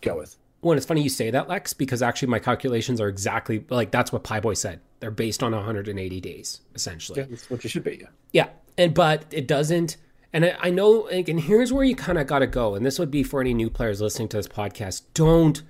go 0.00 0.16
with. 0.16 0.36
Well, 0.62 0.76
it's 0.76 0.86
funny 0.86 1.02
you 1.02 1.10
say 1.10 1.30
that, 1.30 1.46
Lex, 1.46 1.74
because 1.74 2.00
actually 2.00 2.28
my 2.28 2.38
calculations 2.38 2.98
are 2.98 3.08
exactly 3.08 3.64
like 3.68 3.90
that's 3.90 4.12
what 4.12 4.24
Pieboy 4.24 4.56
said. 4.56 4.80
They're 5.00 5.10
based 5.10 5.42
on 5.42 5.52
180 5.52 6.20
days, 6.20 6.62
essentially. 6.74 7.20
Yeah, 7.20 7.26
that's 7.28 7.50
what 7.50 7.62
you 7.62 7.68
should 7.68 7.84
be. 7.84 7.98
Yeah. 8.00 8.08
Yeah, 8.32 8.48
and 8.78 8.94
but 8.94 9.26
it 9.30 9.46
doesn't. 9.46 9.98
And 10.34 10.44
I, 10.44 10.56
I 10.60 10.70
know, 10.70 11.08
like, 11.10 11.28
and 11.28 11.40
here's 11.40 11.72
where 11.72 11.84
you 11.84 11.96
kind 11.96 12.18
of 12.18 12.26
got 12.26 12.40
to 12.40 12.46
go. 12.46 12.74
And 12.74 12.84
this 12.84 12.98
would 12.98 13.10
be 13.10 13.22
for 13.22 13.40
any 13.40 13.54
new 13.54 13.70
players 13.70 14.02
listening 14.02 14.28
to 14.28 14.36
this 14.36 14.48
podcast. 14.48 15.02
Don't, 15.14 15.62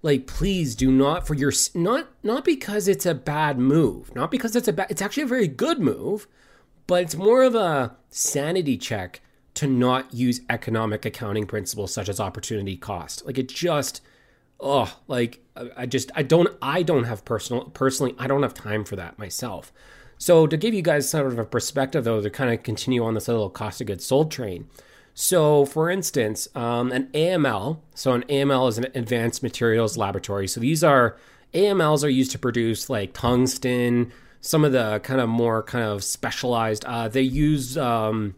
like, 0.00 0.26
please 0.26 0.74
do 0.74 0.90
not 0.90 1.26
for 1.26 1.34
your 1.34 1.52
not 1.74 2.08
not 2.22 2.44
because 2.44 2.88
it's 2.88 3.04
a 3.04 3.14
bad 3.14 3.58
move, 3.58 4.14
not 4.14 4.30
because 4.30 4.54
it's 4.54 4.68
a 4.68 4.72
bad. 4.72 4.86
It's 4.88 5.02
actually 5.02 5.24
a 5.24 5.26
very 5.26 5.48
good 5.48 5.80
move, 5.80 6.28
but 6.86 7.02
it's 7.02 7.16
more 7.16 7.42
of 7.42 7.54
a 7.54 7.96
sanity 8.08 8.78
check 8.78 9.20
to 9.54 9.66
not 9.66 10.14
use 10.14 10.40
economic 10.48 11.04
accounting 11.04 11.46
principles 11.46 11.92
such 11.92 12.08
as 12.08 12.20
opportunity 12.20 12.76
cost. 12.76 13.26
Like, 13.26 13.38
it 13.38 13.48
just 13.48 14.00
oh, 14.60 14.96
like 15.08 15.44
I 15.76 15.86
just 15.86 16.10
I 16.14 16.22
don't 16.22 16.48
I 16.60 16.82
don't 16.82 17.04
have 17.04 17.24
personal 17.24 17.64
personally 17.66 18.14
I 18.18 18.26
don't 18.26 18.42
have 18.42 18.54
time 18.54 18.84
for 18.84 18.96
that 18.96 19.18
myself. 19.18 19.72
So 20.18 20.46
to 20.46 20.56
give 20.56 20.74
you 20.74 20.82
guys 20.82 21.08
sort 21.08 21.26
of 21.26 21.38
a 21.38 21.44
perspective 21.44 22.04
though, 22.04 22.20
to 22.20 22.30
kind 22.30 22.52
of 22.52 22.62
continue 22.62 23.04
on 23.04 23.14
this 23.14 23.28
little 23.28 23.50
cost 23.50 23.80
of 23.80 23.86
goods 23.86 24.04
sold 24.04 24.30
train. 24.30 24.68
So 25.14 25.64
for 25.64 25.90
instance, 25.90 26.48
um, 26.54 26.92
an 26.92 27.08
AML. 27.14 27.78
So 27.94 28.12
an 28.12 28.24
AML 28.28 28.68
is 28.68 28.78
an 28.78 28.86
advanced 28.94 29.42
materials 29.42 29.96
laboratory. 29.96 30.48
So 30.48 30.60
these 30.60 30.82
are 30.82 31.16
AMLs 31.52 32.04
are 32.04 32.08
used 32.08 32.32
to 32.32 32.38
produce 32.38 32.90
like 32.90 33.12
tungsten, 33.12 34.12
some 34.40 34.64
of 34.64 34.72
the 34.72 35.00
kind 35.02 35.20
of 35.20 35.28
more 35.28 35.62
kind 35.62 35.84
of 35.84 36.02
specialized. 36.02 36.84
Uh, 36.84 37.08
they 37.08 37.22
use 37.22 37.78
um, 37.78 38.34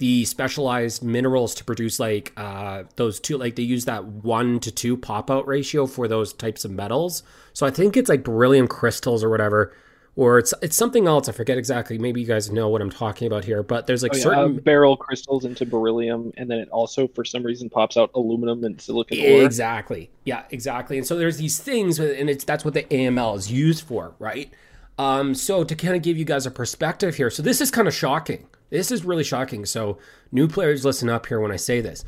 the 0.00 0.24
specialized 0.24 1.02
minerals 1.02 1.54
to 1.54 1.62
produce 1.62 2.00
like 2.00 2.32
uh, 2.38 2.84
those 2.96 3.20
two 3.20 3.36
like 3.36 3.56
they 3.56 3.62
use 3.62 3.84
that 3.84 4.04
one 4.04 4.58
to 4.58 4.72
two 4.72 4.96
pop 4.96 5.30
out 5.30 5.46
ratio 5.46 5.86
for 5.86 6.08
those 6.08 6.32
types 6.32 6.64
of 6.64 6.70
metals 6.70 7.22
so 7.52 7.66
i 7.66 7.70
think 7.70 7.98
it's 7.98 8.08
like 8.08 8.24
beryllium 8.24 8.66
crystals 8.66 9.22
or 9.22 9.28
whatever 9.28 9.76
or 10.16 10.38
it's 10.38 10.52
it's 10.60 10.76
something 10.76 11.06
else 11.06 11.28
i 11.28 11.32
forget 11.32 11.56
exactly 11.56 11.98
maybe 11.98 12.20
you 12.20 12.26
guys 12.26 12.50
know 12.50 12.68
what 12.68 12.82
i'm 12.82 12.90
talking 12.90 13.26
about 13.26 13.44
here 13.44 13.62
but 13.62 13.86
there's 13.86 14.02
like 14.02 14.12
Oh, 14.12 14.16
yeah, 14.16 14.22
certain 14.22 14.56
uh, 14.58 14.60
beryl 14.60 14.96
crystals 14.96 15.44
into 15.44 15.64
beryllium, 15.64 16.32
and 16.36 16.50
then 16.50 16.58
it 16.58 16.68
also, 16.70 17.06
for 17.08 17.24
some 17.24 17.42
reason, 17.42 17.70
pops 17.70 17.96
out 17.96 18.10
aluminum 18.14 18.64
and 18.64 18.80
silicon 18.80 19.18
ore. 19.18 19.44
Exactly. 19.44 20.10
Yeah, 20.24 20.44
exactly. 20.50 20.98
And 20.98 21.06
so 21.06 21.16
there's 21.16 21.36
these 21.36 21.58
things, 21.58 21.98
and 21.98 22.28
it's 22.28 22.44
that's 22.44 22.64
what 22.64 22.74
the 22.74 22.82
AML 22.84 23.36
is 23.36 23.50
used 23.50 23.84
for, 23.84 24.14
right? 24.18 24.50
Um, 24.98 25.34
so 25.34 25.64
to 25.64 25.74
kind 25.74 25.94
of 25.96 26.02
give 26.02 26.18
you 26.18 26.24
guys 26.24 26.46
a 26.46 26.50
perspective 26.50 27.14
here, 27.14 27.30
so 27.30 27.42
this 27.42 27.60
is 27.60 27.70
kind 27.70 27.88
of 27.88 27.94
shocking. 27.94 28.46
This 28.70 28.90
is 28.90 29.04
really 29.04 29.24
shocking. 29.24 29.64
So 29.64 29.98
new 30.32 30.46
players, 30.48 30.84
listen 30.84 31.08
up 31.08 31.26
here 31.26 31.40
when 31.40 31.52
I 31.52 31.56
say 31.56 31.80
this. 31.80 32.04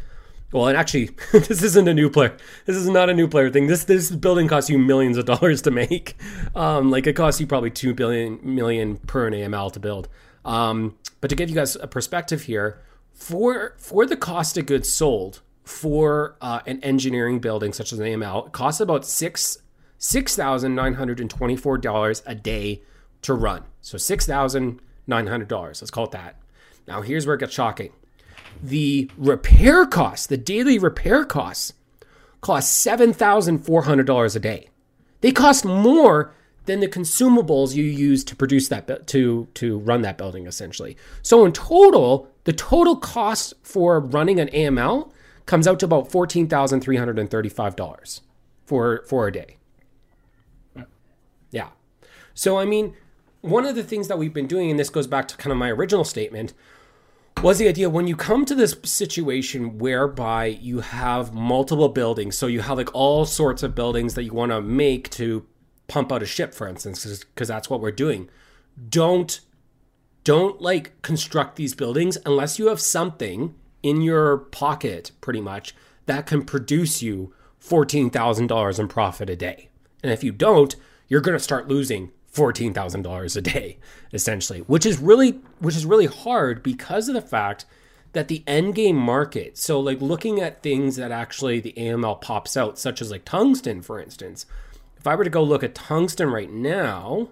Well, 0.53 0.69
and 0.69 0.77
actually, 0.77 1.11
this 1.33 1.63
isn't 1.63 1.89
a 1.89 1.95
new 1.95 2.11
player. 2.11 2.37
This 2.67 2.77
is 2.77 2.89
not 2.89 3.09
a 3.09 3.15
new 3.15 3.27
player 3.27 3.51
thing. 3.51 3.67
This 3.67 3.85
this 3.85 4.11
building 4.11 4.49
costs 4.49 4.69
you 4.69 4.79
millions 4.79 5.17
of 5.17 5.25
dollars 5.33 5.63
to 5.63 5.71
make. 5.71 6.17
Um, 6.55 6.91
like 6.91 7.07
it 7.07 7.15
costs 7.15 7.41
you 7.41 7.47
probably 7.47 7.71
two 7.71 7.95
billion 7.95 8.39
million 8.43 8.99
per 8.99 9.27
an 9.27 9.33
AML 9.33 9.73
to 9.73 9.81
build. 9.81 10.09
Um, 10.45 10.97
but 11.21 11.29
to 11.31 11.37
give 11.37 11.49
you 11.49 11.55
guys 11.55 11.77
a 11.77 11.87
perspective 11.87 12.43
here, 12.43 12.83
for 13.13 13.75
for 13.79 14.07
the 14.07 14.17
cost 14.17 14.59
of 14.59 14.67
goods 14.67 14.91
sold 14.91 15.41
for 15.65 16.37
uh, 16.41 16.61
an 16.67 16.83
engineering 16.83 17.39
building 17.39 17.73
such 17.73 17.93
as 17.93 17.99
an 17.99 18.07
AML, 18.07 18.49
it 18.49 18.53
costs 18.53 18.81
about 18.81 19.07
six 19.07 19.59
six 19.99 20.37
thousand 20.37 20.75
nine 20.75 20.95
hundred 20.95 21.21
and 21.21 21.31
twenty 21.31 21.57
four 21.57 21.79
dollars 21.79 22.23
a 22.27 22.35
day 22.35 22.83
to 23.23 23.33
run. 23.33 23.65
So 23.81 23.97
six 23.97 24.27
thousand 24.27 24.81
nine 25.07 25.29
hundred 25.29 25.49
dollars. 25.49 25.81
Let's 25.81 25.91
call 25.91 26.05
it 26.05 26.11
that. 26.11 26.37
Now 26.87 27.01
here's 27.01 27.25
where 27.25 27.37
it 27.37 27.39
gets 27.39 27.55
shocking. 27.55 27.93
The 28.63 29.11
repair 29.17 29.87
costs, 29.87 30.27
the 30.27 30.37
daily 30.37 30.79
repair 30.79 31.25
costs, 31.25 31.73
cost 32.41 32.73
seven 32.73 33.13
thousand 33.13 33.59
four 33.59 33.83
hundred 33.83 34.07
dollars 34.07 34.35
a 34.37 34.41
day. 34.41 34.69
They 35.21 35.33
cost 35.33 35.65
more 35.65 36.35
than 36.67 36.81
the 36.81 36.89
consumables 36.89 37.75
you 37.75 37.85
use 37.85 38.23
to 38.25 38.37
produce 38.37 38.69
that 38.69 39.07
to 39.09 39.49
to 39.55 39.79
run 39.79 40.03
that 40.03 40.19
building 40.19 40.47
essentially. 40.47 40.97
So 41.23 41.45
in 41.45 41.53
total, 41.53 42.29
the 42.45 42.53
total 42.53 42.97
cost 42.97 43.55
for 43.63 44.01
running 44.01 44.39
an 44.41 44.49
AML 44.49 45.11
comes 45.47 45.67
out 45.67 45.81
to 45.81 45.87
about 45.87 46.11
fourteen 46.11 46.49
thousand 46.49 46.81
three 46.81 46.97
hundred 46.97 47.19
and 47.19 47.31
thirty 47.31 47.49
five 47.49 47.77
dollars 47.77 48.21
for 48.65 49.05
for 49.07 49.27
a 49.27 49.33
day. 49.33 49.57
Yeah. 51.51 51.69
So 52.35 52.59
I 52.59 52.65
mean, 52.65 52.95
one 53.41 53.65
of 53.65 53.75
the 53.75 53.85
things 53.85 54.09
that 54.09 54.19
we've 54.19 54.35
been 54.35 54.47
doing, 54.47 54.71
and 54.71 54.79
this 54.79 54.91
goes 54.91 55.07
back 55.07 55.29
to 55.29 55.37
kind 55.37 55.53
of 55.53 55.59
my 55.59 55.71
original 55.71 56.05
statement, 56.05 56.55
was 57.41 57.59
the 57.59 57.69
idea 57.69 57.91
when 57.91 58.07
you 58.07 58.17
come 58.17 58.45
to 58.45 58.55
this 58.55 58.77
situation 58.85 59.79
whereby 59.79 60.47
you 60.47 60.81
have 60.81 61.33
multiple 61.33 61.89
buildings, 61.89 62.37
so 62.37 62.47
you 62.47 62.61
have 62.61 62.79
like 62.79 62.95
all 62.95 63.25
sorts 63.25 63.63
of 63.63 63.75
buildings 63.75 64.15
that 64.15 64.25
you 64.25 64.33
want 64.33 64.53
to 64.53 64.61
make 64.61 65.11
to 65.11 65.47
pump 65.89 66.13
out 66.13 66.23
a 66.23 66.27
ship, 66.27 66.55
for 66.55 66.69
instance, 66.69 67.25
because 67.25 67.49
that's 67.49 67.69
what 67.69 67.81
we're 67.81 67.91
doing. 67.91 68.31
Don't 68.89 69.41
don't 70.25 70.61
like 70.61 71.03
construct 71.03 71.57
these 71.57 71.75
buildings 71.75 72.17
unless 72.25 72.59
you 72.59 72.69
have 72.69 72.81
something 72.81 73.55
in 73.83 74.01
your 74.01 74.39
pocket, 74.39 75.11
pretty 75.21 75.41
much, 75.41 75.75
that 76.07 76.27
can 76.27 76.45
produce 76.45 77.03
you 77.03 77.35
fourteen 77.59 78.09
thousand 78.09 78.47
dollars 78.47 78.79
in 78.79 78.89
profit 78.89 79.29
a 79.29 79.37
day. 79.37 79.69
And 80.03 80.13
if 80.13 80.23
you 80.23 80.33
don't, 80.33 80.75
you're 81.09 81.21
going 81.21 81.37
to 81.37 81.43
start 81.43 81.69
losing 81.69 82.11
fourteen 82.33 82.75
thousand 82.75 83.03
dollars 83.03 83.37
a 83.37 83.43
day, 83.43 83.79
essentially, 84.13 84.61
which 84.61 84.85
is 84.85 84.99
really 84.99 85.41
which 85.61 85.77
is 85.77 85.87
really 85.87 86.07
hard 86.07 86.63
because 86.63 87.09
of 87.09 87.15
the 87.15 87.23
fact 87.23 87.65
that 88.13 88.29
the 88.29 88.43
end 88.47 88.75
game 88.75 88.97
market. 88.97 89.57
So, 89.57 89.79
like 89.81 90.01
looking 90.01 90.41
at 90.41 90.63
things 90.63 90.97
that 90.97 91.13
actually 91.13 91.61
the 91.61 91.75
AML 91.77 92.21
pops 92.21 92.57
out, 92.57 92.79
such 92.79 93.01
as 93.01 93.11
like 93.11 93.25
tungsten, 93.25 93.83
for 93.83 94.01
instance. 94.01 94.47
If 94.97 95.07
I 95.07 95.15
were 95.15 95.25
to 95.25 95.31
go 95.31 95.43
look 95.43 95.65
at 95.65 95.75
tungsten 95.75 96.31
right 96.31 96.51
now, 96.51 97.29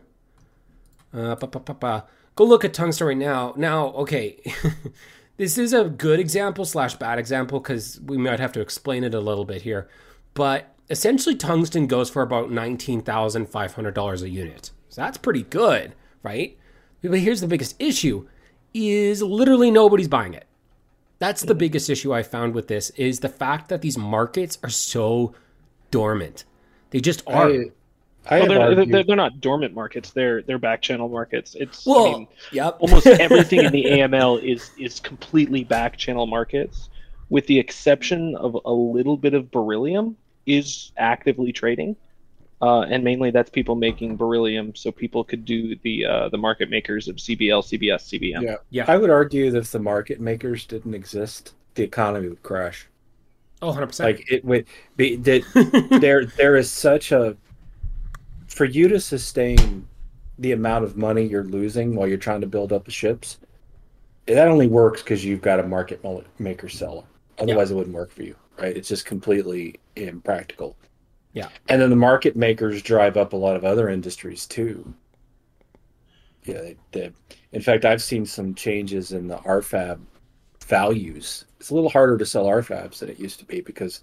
uh, 1.15 1.37
pa, 1.37 1.47
pa, 1.47 1.73
pa. 1.73 2.05
go 2.35 2.45
look 2.45 2.65
at 2.65 2.75
tungsten 2.75 3.07
right 3.07 3.17
now. 3.17 3.55
Now, 3.57 3.89
okay, 3.89 4.41
this 5.37 5.57
is 5.57 5.73
a 5.73 5.85
good 5.85 6.19
example 6.19 6.65
slash 6.65 6.97
bad 6.97 7.19
example 7.19 7.61
because 7.61 8.01
we 8.01 8.17
might 8.17 8.41
have 8.41 8.53
to 8.53 8.61
explain 8.61 9.05
it 9.05 9.15
a 9.15 9.21
little 9.21 9.45
bit 9.45 9.63
here. 9.63 9.89
But 10.35 10.75
essentially, 10.89 11.37
tungsten 11.37 11.87
goes 11.87 12.11
for 12.11 12.23
about 12.23 12.51
nineteen 12.51 13.03
thousand 13.03 13.49
five 13.49 13.75
hundred 13.75 13.95
dollars 13.95 14.23
a 14.23 14.29
unit. 14.29 14.71
So 14.91 15.01
that's 15.01 15.17
pretty 15.17 15.45
good, 15.45 15.95
right? 16.23 16.59
But 17.03 17.21
here's 17.21 17.41
the 17.41 17.47
biggest 17.47 17.77
issue: 17.79 18.29
is 18.75 19.23
literally 19.23 19.71
nobody's 19.71 20.09
buying 20.09 20.35
it. 20.35 20.47
That's 21.19 21.43
the 21.43 21.55
biggest 21.55 21.91
issue 21.91 22.15
I 22.15 22.23
found 22.23 22.55
with 22.55 22.69
this 22.69 22.91
is 22.91 23.21
the 23.21 23.29
fact 23.29 23.69
that 23.69 23.83
these 23.83 23.99
markets 23.99 24.59
are 24.63 24.71
so 24.71 25.35
dormant. 25.91 26.45
They 26.91 27.01
just 27.01 27.23
are. 27.27 27.51
I, 27.51 27.71
I 28.27 28.41
Well, 28.41 28.75
they're, 28.75 28.87
they're, 28.87 29.05
they're 29.05 29.17
not 29.17 29.41
dormant 29.41 29.75
markets; 29.75 30.11
they're 30.11 30.43
they're 30.43 30.59
back 30.59 30.83
channel 30.83 31.09
markets. 31.09 31.55
It's 31.59 31.87
well, 31.87 32.07
I 32.07 32.13
mean, 32.13 32.29
yep. 32.53 32.77
almost 32.81 33.07
everything 33.07 33.65
in 33.65 33.73
the 33.73 33.85
AML 33.85 34.43
is 34.43 34.71
is 34.79 35.01
completely 35.01 35.65
back 35.65 35.97
channel 35.97 36.27
markets, 36.27 36.91
with 37.29 37.47
the 37.47 37.59
exception 37.59 38.35
of 38.37 38.57
a 38.65 38.73
little 38.73 39.17
bit 39.17 39.35
of 39.35 39.51
beryllium 39.51 40.17
is 40.47 40.91
actively 40.97 41.53
trading, 41.53 41.97
uh, 42.63 42.83
and 42.83 43.03
mainly 43.03 43.31
that's 43.31 43.51
people 43.51 43.75
making 43.75 44.17
beryllium 44.17 44.75
so 44.75 44.93
people 44.93 45.25
could 45.25 45.45
do 45.45 45.77
the 45.83 46.05
uh, 46.05 46.29
the 46.29 46.39
market 46.39 46.69
makers 46.71 47.09
of 47.09 47.17
CBL, 47.17 47.63
CBS, 47.63 48.03
CBM. 48.09 48.43
Yeah. 48.43 48.57
Yeah. 48.71 48.85
I 48.89 48.97
would 48.97 49.11
argue 49.11 49.51
that 49.51 49.59
if 49.59 49.73
the 49.73 49.79
market 49.79 50.21
makers 50.21 50.67
didn't 50.67 50.95
exist, 50.95 51.55
the 51.75 51.83
economy 51.83 52.29
would 52.29 52.43
crash. 52.43 52.87
Oh, 53.63 53.73
100%. 53.73 54.01
Like 54.01 54.31
it 54.31 54.45
would 54.45 54.67
be 54.97 55.17
that 55.17 55.89
there 56.01 56.25
there 56.25 56.57
is 56.57 56.71
such 56.71 57.13
a 57.13 57.37
for 58.47 58.65
you 58.65 58.89
to 58.89 59.01
sustain 59.01 59.87
the 60.39 60.53
amount 60.53 60.85
of 60.85 60.97
money 60.97 61.25
you're 61.25 61.45
losing 61.45 61.95
while 61.95 62.09
you're 62.09 62.19
trying 62.19 62.41
to 62.41 62.47
build 62.47 62.73
up 62.73 62.85
the 62.85 62.91
ships. 62.91 63.39
That 64.27 64.49
only 64.49 64.67
works 64.67 65.03
because 65.03 65.25
you've 65.25 65.43
got 65.43 65.61
a 65.61 65.63
market 65.63 66.05
maker 66.39 66.69
seller. 66.69 67.05
Otherwise, 67.39 67.71
it 67.71 67.75
wouldn't 67.75 67.95
work 67.95 68.11
for 68.11 68.23
you, 68.23 68.37
right? 68.59 68.77
It's 68.77 68.89
just 68.89 69.07
completely 69.07 69.81
impractical. 69.97 70.77
Yeah. 71.33 71.49
And 71.69 71.81
then 71.81 71.91
the 71.91 71.97
market 71.97 72.35
makers 72.37 72.83
drive 72.83 73.17
up 73.17 73.33
a 73.33 73.37
lot 73.37 73.57
of 73.57 73.65
other 73.65 73.89
industries 73.89 74.47
too. 74.47 74.93
Yeah, 76.45 76.61
they, 76.61 76.77
they, 76.93 77.11
in 77.53 77.61
fact, 77.61 77.85
I've 77.85 78.03
seen 78.03 78.25
some 78.27 78.55
changes 78.55 79.13
in 79.13 79.29
the 79.29 79.37
RFAB 79.39 80.01
values. 80.67 81.45
It's 81.59 81.71
a 81.71 81.75
little 81.75 81.91
harder 81.91 82.17
to 82.17 82.27
sell 82.27 82.47
RFABs 82.47 82.99
than 83.01 83.11
it 83.11 83.19
used 83.21 83.39
to 83.41 83.45
be 83.45 83.61
because 83.61 84.01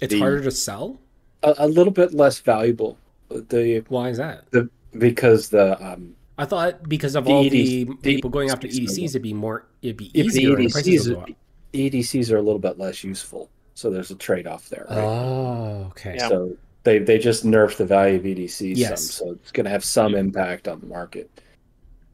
it's 0.00 0.12
the- 0.12 0.20
harder 0.20 0.42
to 0.42 0.50
sell? 0.50 1.00
a, 1.42 1.54
a 1.58 1.68
little 1.68 1.92
bit 1.92 2.12
less 2.14 2.38
valuable. 2.40 2.98
The 3.28 3.82
Why 3.88 4.08
is 4.10 4.18
that? 4.18 4.50
The 4.50 4.68
because 4.98 5.48
the 5.50 5.80
um, 5.84 6.14
I 6.36 6.44
thought 6.44 6.88
because 6.88 7.14
of 7.14 7.24
The 7.26 7.30
all 7.32 7.44
EDC 7.44 7.50
the 7.50 7.84
the 7.84 8.14
people 8.14 8.28
going 8.30 8.50
after 8.50 8.66
EDCs 8.66 8.98
EDCs, 8.98 9.08
it'd 9.10 9.22
be 9.22 9.32
more, 9.34 9.66
it'd 9.82 9.96
be 9.96 10.10
Yeah, 10.12 10.24
easier. 10.24 10.56
and 10.56 10.68
the 10.68 10.70
EDCs 10.70 11.08
will 11.14 11.26
go. 11.26 11.34
EDCs 11.72 12.32
are 12.32 12.36
a 12.38 12.42
little 12.42 12.58
bit 12.58 12.78
less 12.78 13.04
useful, 13.04 13.50
so 13.74 13.88
there's 13.90 14.10
a 14.10 14.16
trade 14.16 14.46
off 14.46 14.68
there. 14.68 14.86
Right? 14.90 14.98
Oh, 14.98 15.86
okay. 15.90 16.16
Yeah. 16.16 16.28
So 16.28 16.56
they 16.84 16.98
they 16.98 17.18
just 17.18 17.44
nerf 17.44 17.76
the 17.76 17.84
value 17.86 18.16
of 18.16 18.22
EDC 18.22 18.76
Yes. 18.76 19.10
some, 19.10 19.26
so 19.28 19.32
it's 19.32 19.52
going 19.52 19.64
to 19.64 19.70
have 19.70 19.84
some 19.84 20.14
impact 20.14 20.68
on 20.68 20.80
the 20.80 20.86
market. 20.86 21.30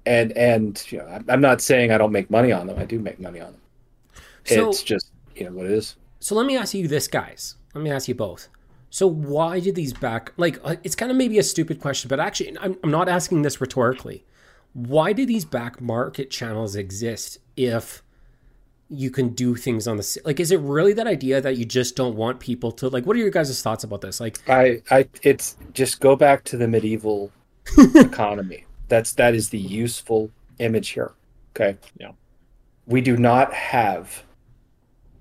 And 0.04 0.32
and 0.32 0.84
you 0.90 0.98
know, 0.98 1.06
I'm- 1.06 1.24
I'm 1.28 1.40
not 1.40 1.60
saying 1.60 1.90
I 1.92 1.98
don't 1.98 2.12
make 2.12 2.30
money 2.30 2.52
on 2.52 2.66
them. 2.66 2.78
I 2.78 2.84
do 2.84 2.98
make 2.98 3.18
money 3.20 3.40
on 3.40 3.52
them. 3.52 3.60
So- 4.44 4.68
it's 4.70 4.82
just 4.82 5.10
you 5.34 5.44
know 5.44 5.52
what 5.52 5.66
it 5.66 5.72
is. 5.72 5.96
So 6.20 6.34
let 6.34 6.46
me 6.46 6.56
ask 6.56 6.74
you 6.74 6.88
this, 6.88 7.06
guys. 7.08 7.56
Let 7.74 7.84
me 7.84 7.90
ask 7.90 8.08
you 8.08 8.14
both. 8.14 8.48
So 8.90 9.06
why 9.06 9.60
did 9.60 9.74
these 9.74 9.92
back 9.92 10.32
like 10.36 10.58
uh, 10.64 10.76
it's 10.82 10.94
kind 10.94 11.10
of 11.10 11.16
maybe 11.16 11.38
a 11.38 11.42
stupid 11.42 11.80
question, 11.80 12.08
but 12.08 12.18
actually 12.20 12.56
I'm, 12.58 12.76
I'm 12.82 12.90
not 12.90 13.08
asking 13.08 13.42
this 13.42 13.60
rhetorically. 13.60 14.24
Why 14.72 15.12
do 15.12 15.26
these 15.26 15.44
back 15.44 15.80
market 15.80 16.30
channels 16.30 16.76
exist 16.76 17.38
if 17.56 18.02
you 18.88 19.10
can 19.10 19.30
do 19.30 19.56
things 19.56 19.88
on 19.88 19.96
the 19.96 20.20
like? 20.24 20.40
Is 20.40 20.50
it 20.50 20.60
really 20.60 20.92
that 20.92 21.06
idea 21.06 21.40
that 21.40 21.56
you 21.56 21.64
just 21.64 21.96
don't 21.96 22.16
want 22.16 22.40
people 22.40 22.72
to 22.72 22.88
like? 22.88 23.04
What 23.06 23.16
are 23.16 23.20
your 23.20 23.30
guys' 23.30 23.60
thoughts 23.60 23.84
about 23.84 24.00
this? 24.00 24.20
Like, 24.20 24.38
I 24.48 24.82
I 24.90 25.08
it's 25.22 25.56
just 25.72 26.00
go 26.00 26.16
back 26.16 26.44
to 26.44 26.56
the 26.56 26.68
medieval 26.68 27.32
economy. 27.94 28.64
That's 28.88 29.12
that 29.14 29.34
is 29.34 29.50
the 29.50 29.58
useful 29.58 30.30
image 30.58 30.90
here. 30.90 31.12
Okay. 31.54 31.76
Yeah. 31.98 32.12
We 32.86 33.00
do 33.00 33.16
not 33.16 33.52
have 33.52 34.22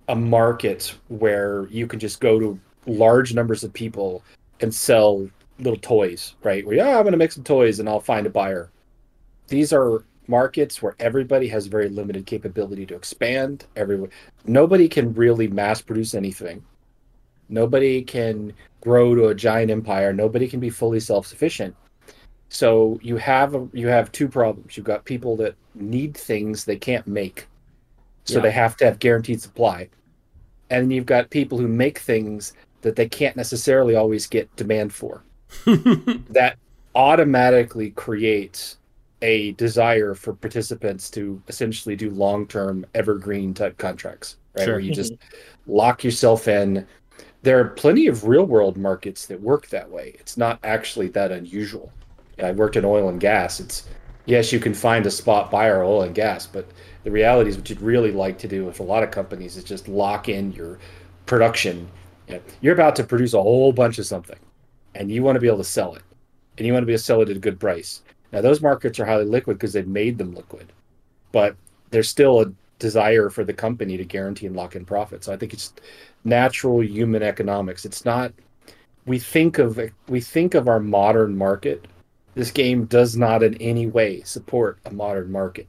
a 0.08 0.16
market 0.16 0.94
where 1.08 1.68
you 1.72 1.88
can 1.88 2.00
just 2.00 2.20
go 2.20 2.40
to 2.40 2.60
large 2.86 3.34
numbers 3.34 3.64
of 3.64 3.74
people 3.74 4.24
and 4.60 4.74
sell 4.74 5.28
little 5.60 5.80
toys, 5.80 6.36
right? 6.44 6.66
Where 6.66 6.76
yeah, 6.76 6.98
I'm 6.98 7.04
going 7.04 7.14
to 7.14 7.18
make 7.18 7.32
some 7.32 7.44
toys 7.44 7.80
and 7.80 7.90
I'll 7.90 8.00
find 8.00 8.28
a 8.28 8.30
buyer. 8.30 8.70
These 9.48 9.74
are 9.74 10.04
markets 10.28 10.82
where 10.82 10.96
everybody 11.00 11.48
has 11.48 11.68
very 11.68 11.90
limited 11.90 12.26
capability 12.26 12.86
to 12.88 12.96
expand. 12.96 13.66
Everyone, 13.76 14.10
nobody 14.46 14.88
can 14.88 15.14
really 15.14 15.48
mass 15.48 15.82
produce 15.82 16.14
anything. 16.14 16.64
Nobody 17.50 18.02
can 18.02 18.54
grow 18.82 19.16
to 19.16 19.28
a 19.28 19.36
giant 19.36 19.72
empire. 19.72 20.14
Nobody 20.14 20.48
can 20.48 20.60
be 20.60 20.70
fully 20.70 21.00
self-sufficient. 21.00 21.76
So 22.50 23.00
you 23.02 23.18
have 23.18 23.56
a, 23.56 23.68
you 23.74 23.88
have 23.88 24.12
two 24.12 24.28
problems. 24.28 24.78
You've 24.78 24.86
got 24.86 25.06
people 25.06 25.36
that 25.38 25.56
need 25.74 26.16
things 26.16 26.66
they 26.66 26.78
can't 26.78 27.06
make, 27.08 27.48
so 28.24 28.36
Yeah. 28.36 28.42
they 28.44 28.52
have 28.52 28.78
to 28.78 28.86
have 28.86 29.00
guaranteed 29.00 29.42
supply, 29.42 29.90
and 30.70 30.94
you've 30.94 31.06
got 31.06 31.30
people 31.30 31.58
who 31.58 31.68
make 31.68 32.00
things 32.00 32.54
that 32.82 32.96
they 32.96 33.10
can't 33.10 33.36
necessarily 33.36 33.96
always 33.96 34.28
get 34.28 34.56
demand 34.56 34.94
for. 34.94 35.24
that 35.66 36.58
automatically 36.94 37.92
creates 37.92 38.78
a 39.22 39.52
desire 39.54 40.14
for 40.14 40.34
participants 40.34 41.10
to 41.12 41.42
essentially 41.48 41.96
do 41.96 42.10
long-term 42.10 42.86
evergreen 42.94 43.54
type 43.54 43.78
contracts, 43.78 44.38
right? 44.56 44.66
Sure. 44.66 44.74
Where 44.76 44.80
you 44.80 44.94
just 44.94 45.14
mm-hmm. 45.14 45.72
lock 45.72 46.04
yourself 46.04 46.48
in. 46.48 46.86
There 47.42 47.60
are 47.60 47.70
plenty 47.70 48.08
of 48.08 48.26
real-world 48.26 48.78
markets 48.78 49.28
that 49.28 49.40
work 49.40 49.70
that 49.70 49.90
way. 49.90 50.16
It's 50.20 50.38
not 50.38 50.60
actually 50.64 51.08
that 51.10 51.32
unusual. 51.32 51.92
I 52.44 52.52
worked 52.52 52.76
in 52.76 52.84
oil 52.84 53.10
and 53.10 53.20
gas. 53.20 53.60
It's 53.60 53.88
yes, 54.26 54.52
you 54.52 54.60
can 54.60 54.74
find 54.74 55.06
a 55.06 55.12
spot 55.12 55.52
buyer 55.52 55.84
oil 55.84 56.02
and 56.02 56.14
gas, 56.14 56.46
but 56.46 56.68
the 57.04 57.12
reality 57.12 57.50
is 57.50 57.58
what 57.58 57.70
you'd 57.70 57.82
really 57.82 58.12
like 58.12 58.38
to 58.40 58.48
do 58.48 58.66
with 58.66 58.80
a 58.80 58.84
lot 58.84 59.04
of 59.04 59.12
companies 59.12 59.58
is 59.58 59.64
just 59.64 59.88
lock 59.88 60.28
in 60.28 60.52
your 60.52 60.80
production. 61.26 61.88
You 62.28 62.36
know, 62.36 62.42
You're 62.62 62.74
about 62.74 62.96
to 62.98 63.04
produce 63.04 63.34
a 63.34 63.42
whole 63.42 63.72
bunch 63.72 64.00
of 64.00 64.06
something, 64.06 64.40
and 64.96 65.12
you 65.12 65.24
want 65.24 65.36
to 65.36 65.40
be 65.40 65.48
able 65.48 65.60
to 65.60 65.64
sell 65.64 65.96
it, 65.96 66.02
and 66.58 66.66
you 66.66 66.74
want 66.74 66.84
to 66.84 66.88
be 66.88 66.94
able 66.94 67.00
to 67.00 67.04
sell 67.06 67.22
it 67.22 67.30
at 67.30 67.38
a 67.38 67.40
good 67.40 67.60
price. 67.60 68.02
Now 68.36 68.42
those 68.42 68.62
markets 68.62 69.00
are 69.00 69.06
highly 69.06 69.24
liquid 69.24 69.58
because 69.58 69.72
they've 69.72 69.88
made 69.88 70.18
them 70.18 70.36
liquid, 70.36 70.74
but 71.32 71.56
there's 71.92 72.10
still 72.10 72.42
a 72.42 72.52
desire 72.80 73.30
for 73.30 73.46
the 73.46 73.54
company 73.54 73.96
to 73.96 74.04
guarantee 74.04 74.46
and 74.46 74.58
lock 74.58 74.76
in 74.76 74.84
profits. 74.84 75.28
So 75.28 75.34
I 75.34 75.38
think 75.38 75.54
it's 75.54 75.72
natural 76.26 76.84
human 76.84 77.24
economics. 77.24 77.86
It's 77.86 78.04
not. 78.04 78.34
We 79.06 79.20
think 79.20 79.58
of 79.58 79.80
we 80.10 80.20
think 80.20 80.54
of 80.54 80.68
our 80.68 80.82
modern 80.82 81.38
market. 81.38 81.88
This 82.34 82.52
game 82.52 82.84
does 82.84 83.16
not 83.16 83.42
in 83.42 83.56
any 83.62 83.88
way 83.88 84.22
support 84.24 84.80
a 84.84 84.92
modern 84.92 85.32
market. 85.32 85.68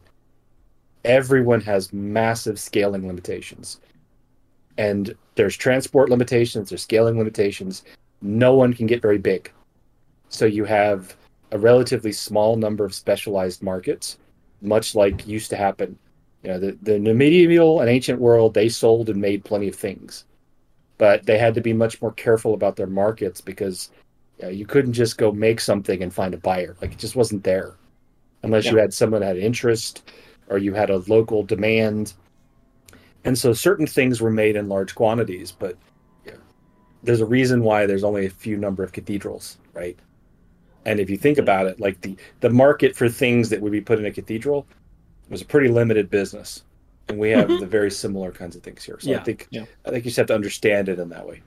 Everyone 1.04 1.60
has 1.60 1.92
massive 1.92 2.58
scaling 2.58 3.06
limitations, 3.06 3.78
and 4.76 5.14
there's 5.36 5.56
transport 5.56 6.10
limitations. 6.10 6.70
There's 6.70 6.82
scaling 6.82 7.16
limitations. 7.16 7.84
No 8.22 8.54
one 8.54 8.74
can 8.74 8.88
get 8.88 9.00
very 9.00 9.18
big, 9.18 9.52
so 10.30 10.46
you 10.46 10.64
have 10.64 11.16
a 11.56 11.58
relatively 11.58 12.12
small 12.12 12.56
number 12.56 12.84
of 12.84 12.94
specialized 12.94 13.62
markets, 13.62 14.18
much 14.60 14.94
like 14.94 15.26
used 15.26 15.50
to 15.50 15.56
happen. 15.56 15.98
You 16.42 16.50
know, 16.50 16.58
the, 16.60 16.78
the 16.82 16.98
medieval 16.98 17.80
and 17.80 17.90
ancient 17.90 18.20
world, 18.20 18.54
they 18.54 18.68
sold 18.68 19.08
and 19.08 19.20
made 19.20 19.44
plenty 19.44 19.68
of 19.68 19.74
things, 19.74 20.24
but 20.98 21.24
they 21.24 21.38
had 21.38 21.54
to 21.54 21.60
be 21.60 21.72
much 21.72 22.00
more 22.00 22.12
careful 22.12 22.54
about 22.54 22.76
their 22.76 22.86
markets 22.86 23.40
because 23.40 23.90
you, 24.38 24.44
know, 24.44 24.50
you 24.50 24.66
couldn't 24.66 24.92
just 24.92 25.18
go 25.18 25.32
make 25.32 25.60
something 25.60 26.02
and 26.02 26.12
find 26.12 26.34
a 26.34 26.38
buyer. 26.38 26.76
Like 26.80 26.92
it 26.92 26.98
just 26.98 27.16
wasn't 27.16 27.42
there, 27.42 27.74
unless 28.42 28.66
you 28.66 28.76
had 28.76 28.92
someone 28.92 29.22
that 29.22 29.28
had 29.28 29.38
interest 29.38 30.10
or 30.48 30.58
you 30.58 30.74
had 30.74 30.90
a 30.90 30.98
local 31.08 31.42
demand. 31.42 32.12
And 33.24 33.36
so 33.36 33.52
certain 33.52 33.86
things 33.86 34.20
were 34.20 34.30
made 34.30 34.56
in 34.56 34.68
large 34.68 34.94
quantities, 34.94 35.50
but 35.50 35.76
there's 37.02 37.20
a 37.20 37.26
reason 37.26 37.62
why 37.62 37.86
there's 37.86 38.04
only 38.04 38.26
a 38.26 38.30
few 38.30 38.56
number 38.56 38.82
of 38.82 38.92
cathedrals, 38.92 39.58
right? 39.72 39.98
And 40.86 41.00
if 41.00 41.10
you 41.10 41.16
think 41.16 41.36
about 41.36 41.66
it, 41.66 41.80
like 41.80 42.00
the 42.00 42.16
the 42.40 42.48
market 42.48 42.94
for 42.96 43.08
things 43.08 43.50
that 43.50 43.60
would 43.60 43.72
be 43.72 43.80
put 43.80 43.98
in 43.98 44.06
a 44.06 44.10
cathedral 44.12 44.66
was 45.28 45.42
a 45.42 45.44
pretty 45.44 45.68
limited 45.68 46.08
business, 46.08 46.62
and 47.08 47.18
we 47.18 47.30
have 47.30 47.48
mm-hmm. 47.48 47.60
the 47.60 47.66
very 47.66 47.90
similar 47.90 48.30
kinds 48.30 48.54
of 48.54 48.62
things 48.62 48.84
here. 48.84 48.98
So 49.00 49.10
Yeah. 49.10 49.18
I 49.18 49.24
think 49.24 49.48
Yeah. 49.50 49.64
I 49.84 49.90
think 49.90 50.04
you 50.04 50.10
just 50.10 50.16
have 50.16 50.28
to 50.28 50.34
understand 50.34 50.88
it 50.88 51.00
in 51.00 51.08
that 51.08 51.26
way. 51.26 51.42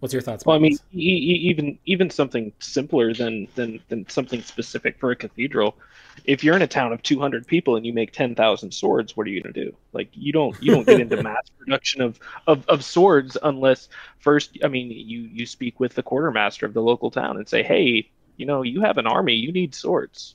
What's 0.00 0.12
your 0.12 0.22
thoughts? 0.22 0.44
Well, 0.44 0.54
I 0.54 0.58
mean, 0.58 0.72
Miles? 0.72 0.82
e- 0.92 0.98
e- 0.98 1.48
even 1.50 1.78
even 1.86 2.10
something 2.10 2.52
simpler 2.58 3.14
than 3.14 3.48
than 3.54 3.80
than 3.88 4.06
something 4.08 4.42
specific 4.42 4.98
for 4.98 5.10
a 5.12 5.16
cathedral. 5.16 5.76
If 6.24 6.44
you're 6.44 6.56
in 6.56 6.62
a 6.62 6.66
town 6.66 6.92
of 6.92 7.02
200 7.02 7.46
people 7.46 7.76
and 7.76 7.84
you 7.84 7.92
make 7.92 8.12
10,000 8.12 8.72
swords, 8.72 9.16
what 9.16 9.26
are 9.26 9.30
you 9.30 9.42
going 9.42 9.54
to 9.54 9.64
do? 9.64 9.76
Like 9.92 10.08
you 10.12 10.32
don't 10.32 10.60
you 10.62 10.74
don't 10.74 10.86
get 10.86 11.00
into 11.00 11.22
mass 11.22 11.48
production 11.58 12.02
of, 12.02 12.18
of 12.46 12.66
of 12.68 12.84
swords 12.84 13.36
unless 13.42 13.88
first, 14.18 14.58
I 14.64 14.68
mean, 14.68 14.90
you 14.90 15.20
you 15.20 15.46
speak 15.46 15.80
with 15.80 15.94
the 15.94 16.02
quartermaster 16.02 16.66
of 16.66 16.74
the 16.74 16.82
local 16.82 17.10
town 17.10 17.36
and 17.36 17.48
say, 17.48 17.62
hey, 17.62 18.10
you 18.36 18.46
know, 18.46 18.62
you 18.62 18.80
have 18.80 18.98
an 18.98 19.06
army, 19.06 19.34
you 19.34 19.52
need 19.52 19.74
swords. 19.74 20.34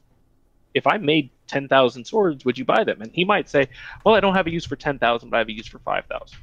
If 0.73 0.87
I 0.87 0.97
made 0.97 1.29
10,000 1.47 2.05
swords, 2.05 2.43
would 2.45 2.57
you 2.57 2.65
buy 2.65 2.83
them? 2.83 3.01
And 3.01 3.11
he 3.11 3.23
might 3.23 3.49
say, 3.49 3.69
well, 4.03 4.15
I 4.15 4.19
don't 4.19 4.35
have 4.35 4.47
a 4.47 4.51
use 4.51 4.65
for 4.65 4.75
10,000, 4.75 5.29
but 5.29 5.37
I 5.37 5.39
have 5.39 5.47
a 5.47 5.53
use 5.53 5.67
for 5.67 5.79
5,000. 5.79 6.37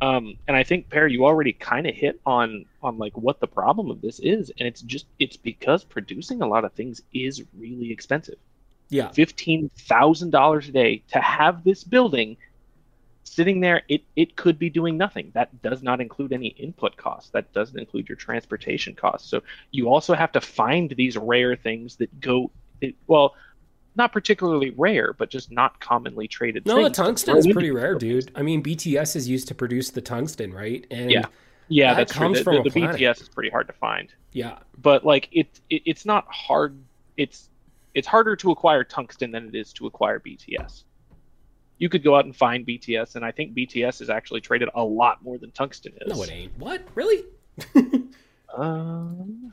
Um, 0.00 0.36
and 0.46 0.56
I 0.56 0.62
think 0.62 0.90
Perry, 0.90 1.12
you 1.12 1.24
already 1.24 1.52
kind 1.52 1.86
of 1.86 1.94
hit 1.94 2.20
on 2.24 2.66
on 2.82 2.98
like 2.98 3.16
what 3.16 3.40
the 3.40 3.48
problem 3.48 3.90
of 3.90 4.00
this 4.00 4.20
is, 4.20 4.52
and 4.58 4.68
it's 4.68 4.80
just 4.82 5.06
it's 5.18 5.36
because 5.36 5.84
producing 5.84 6.40
a 6.40 6.46
lot 6.46 6.64
of 6.64 6.72
things 6.72 7.02
is 7.12 7.42
really 7.56 7.90
expensive. 7.90 8.36
yeah, 8.90 9.10
Fifteen 9.10 9.70
thousand 9.76 10.30
dollars 10.30 10.68
a 10.68 10.72
day 10.72 11.02
to 11.08 11.20
have 11.20 11.64
this 11.64 11.82
building 11.82 12.36
sitting 13.24 13.60
there, 13.60 13.82
it 13.88 14.02
it 14.16 14.36
could 14.36 14.58
be 14.58 14.70
doing 14.70 14.96
nothing. 14.96 15.30
That 15.34 15.62
does 15.62 15.82
not 15.82 16.00
include 16.00 16.32
any 16.32 16.48
input 16.48 16.96
costs. 16.96 17.30
That 17.30 17.52
doesn't 17.52 17.78
include 17.78 18.08
your 18.08 18.16
transportation 18.16 18.94
costs. 18.94 19.28
So 19.28 19.42
you 19.70 19.88
also 19.88 20.14
have 20.14 20.32
to 20.32 20.40
find 20.40 20.90
these 20.90 21.16
rare 21.16 21.56
things 21.56 21.96
that 21.96 22.20
go 22.20 22.50
it, 22.80 22.94
well. 23.06 23.34
Not 23.96 24.12
particularly 24.12 24.70
rare, 24.70 25.12
but 25.12 25.28
just 25.28 25.50
not 25.50 25.80
commonly 25.80 26.28
traded. 26.28 26.66
no, 26.66 26.76
the 26.76 26.82
things 26.82 26.96
to 26.96 27.02
tungsten 27.02 27.36
is 27.36 27.46
pretty 27.48 27.70
rare, 27.70 27.94
dude. 27.96 28.30
I 28.34 28.42
mean, 28.42 28.62
BTS 28.62 29.16
is 29.16 29.28
used 29.28 29.48
to 29.48 29.54
produce 29.54 29.90
the 29.90 30.00
tungsten, 30.00 30.52
right? 30.52 30.86
And 30.90 31.10
Yeah. 31.10 31.26
Yeah, 31.70 31.94
That 31.94 31.98
that's 31.98 32.12
comes 32.12 32.40
true. 32.42 32.62
The, 32.62 32.70
from 32.70 32.80
the, 32.82 32.96
the. 32.96 33.04
BTS 33.04 33.22
is 33.22 33.28
pretty 33.28 33.50
hard 33.50 33.66
to 33.66 33.74
find, 33.74 34.12
yeah, 34.32 34.58
but 34.80 35.04
like 35.04 35.28
it, 35.32 35.60
it, 35.68 35.82
it's 35.84 36.06
not 36.06 36.26
hard. 36.28 36.78
It's 37.18 37.50
it's 37.94 38.06
harder 38.06 38.36
to 38.36 38.50
acquire 38.50 38.84
tungsten 38.84 39.32
than 39.32 39.48
it 39.48 39.54
is 39.54 39.72
to 39.74 39.86
acquire 39.86 40.18
BTS. 40.18 40.84
You 41.76 41.88
could 41.88 42.02
go 42.02 42.16
out 42.16 42.24
and 42.24 42.34
find 42.34 42.66
BTS, 42.66 43.16
and 43.16 43.24
I 43.24 43.32
think 43.32 43.54
BTS 43.54 44.00
is 44.00 44.08
actually 44.08 44.40
traded 44.40 44.70
a 44.74 44.82
lot 44.82 45.22
more 45.22 45.36
than 45.36 45.50
tungsten 45.50 45.92
is. 46.00 46.16
no, 46.16 46.22
it 46.22 46.30
ain't. 46.30 46.58
What 46.58 46.86
really? 46.94 47.24
Um. 48.56 49.52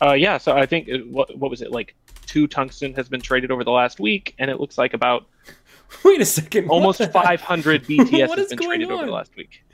Uh, 0.00 0.12
yeah, 0.12 0.38
so 0.38 0.56
I 0.56 0.66
think 0.66 0.88
what 1.06 1.36
what 1.36 1.50
was 1.50 1.62
it 1.62 1.72
like? 1.72 1.96
Two 2.28 2.46
tungsten 2.46 2.92
has 2.92 3.08
been 3.08 3.22
traded 3.22 3.50
over 3.50 3.64
the 3.64 3.70
last 3.70 3.98
week, 3.98 4.34
and 4.38 4.50
it 4.50 4.60
looks 4.60 4.76
like 4.76 4.92
about 4.92 5.26
Wait 6.04 6.20
a 6.20 6.26
second. 6.26 6.68
almost 6.68 7.02
500 7.02 7.84
BTS 7.84 8.10
has 8.36 8.48
been 8.50 8.58
traded 8.58 8.90
over 8.90 9.06
the 9.06 9.12
last 9.12 9.34
week. 9.34 9.64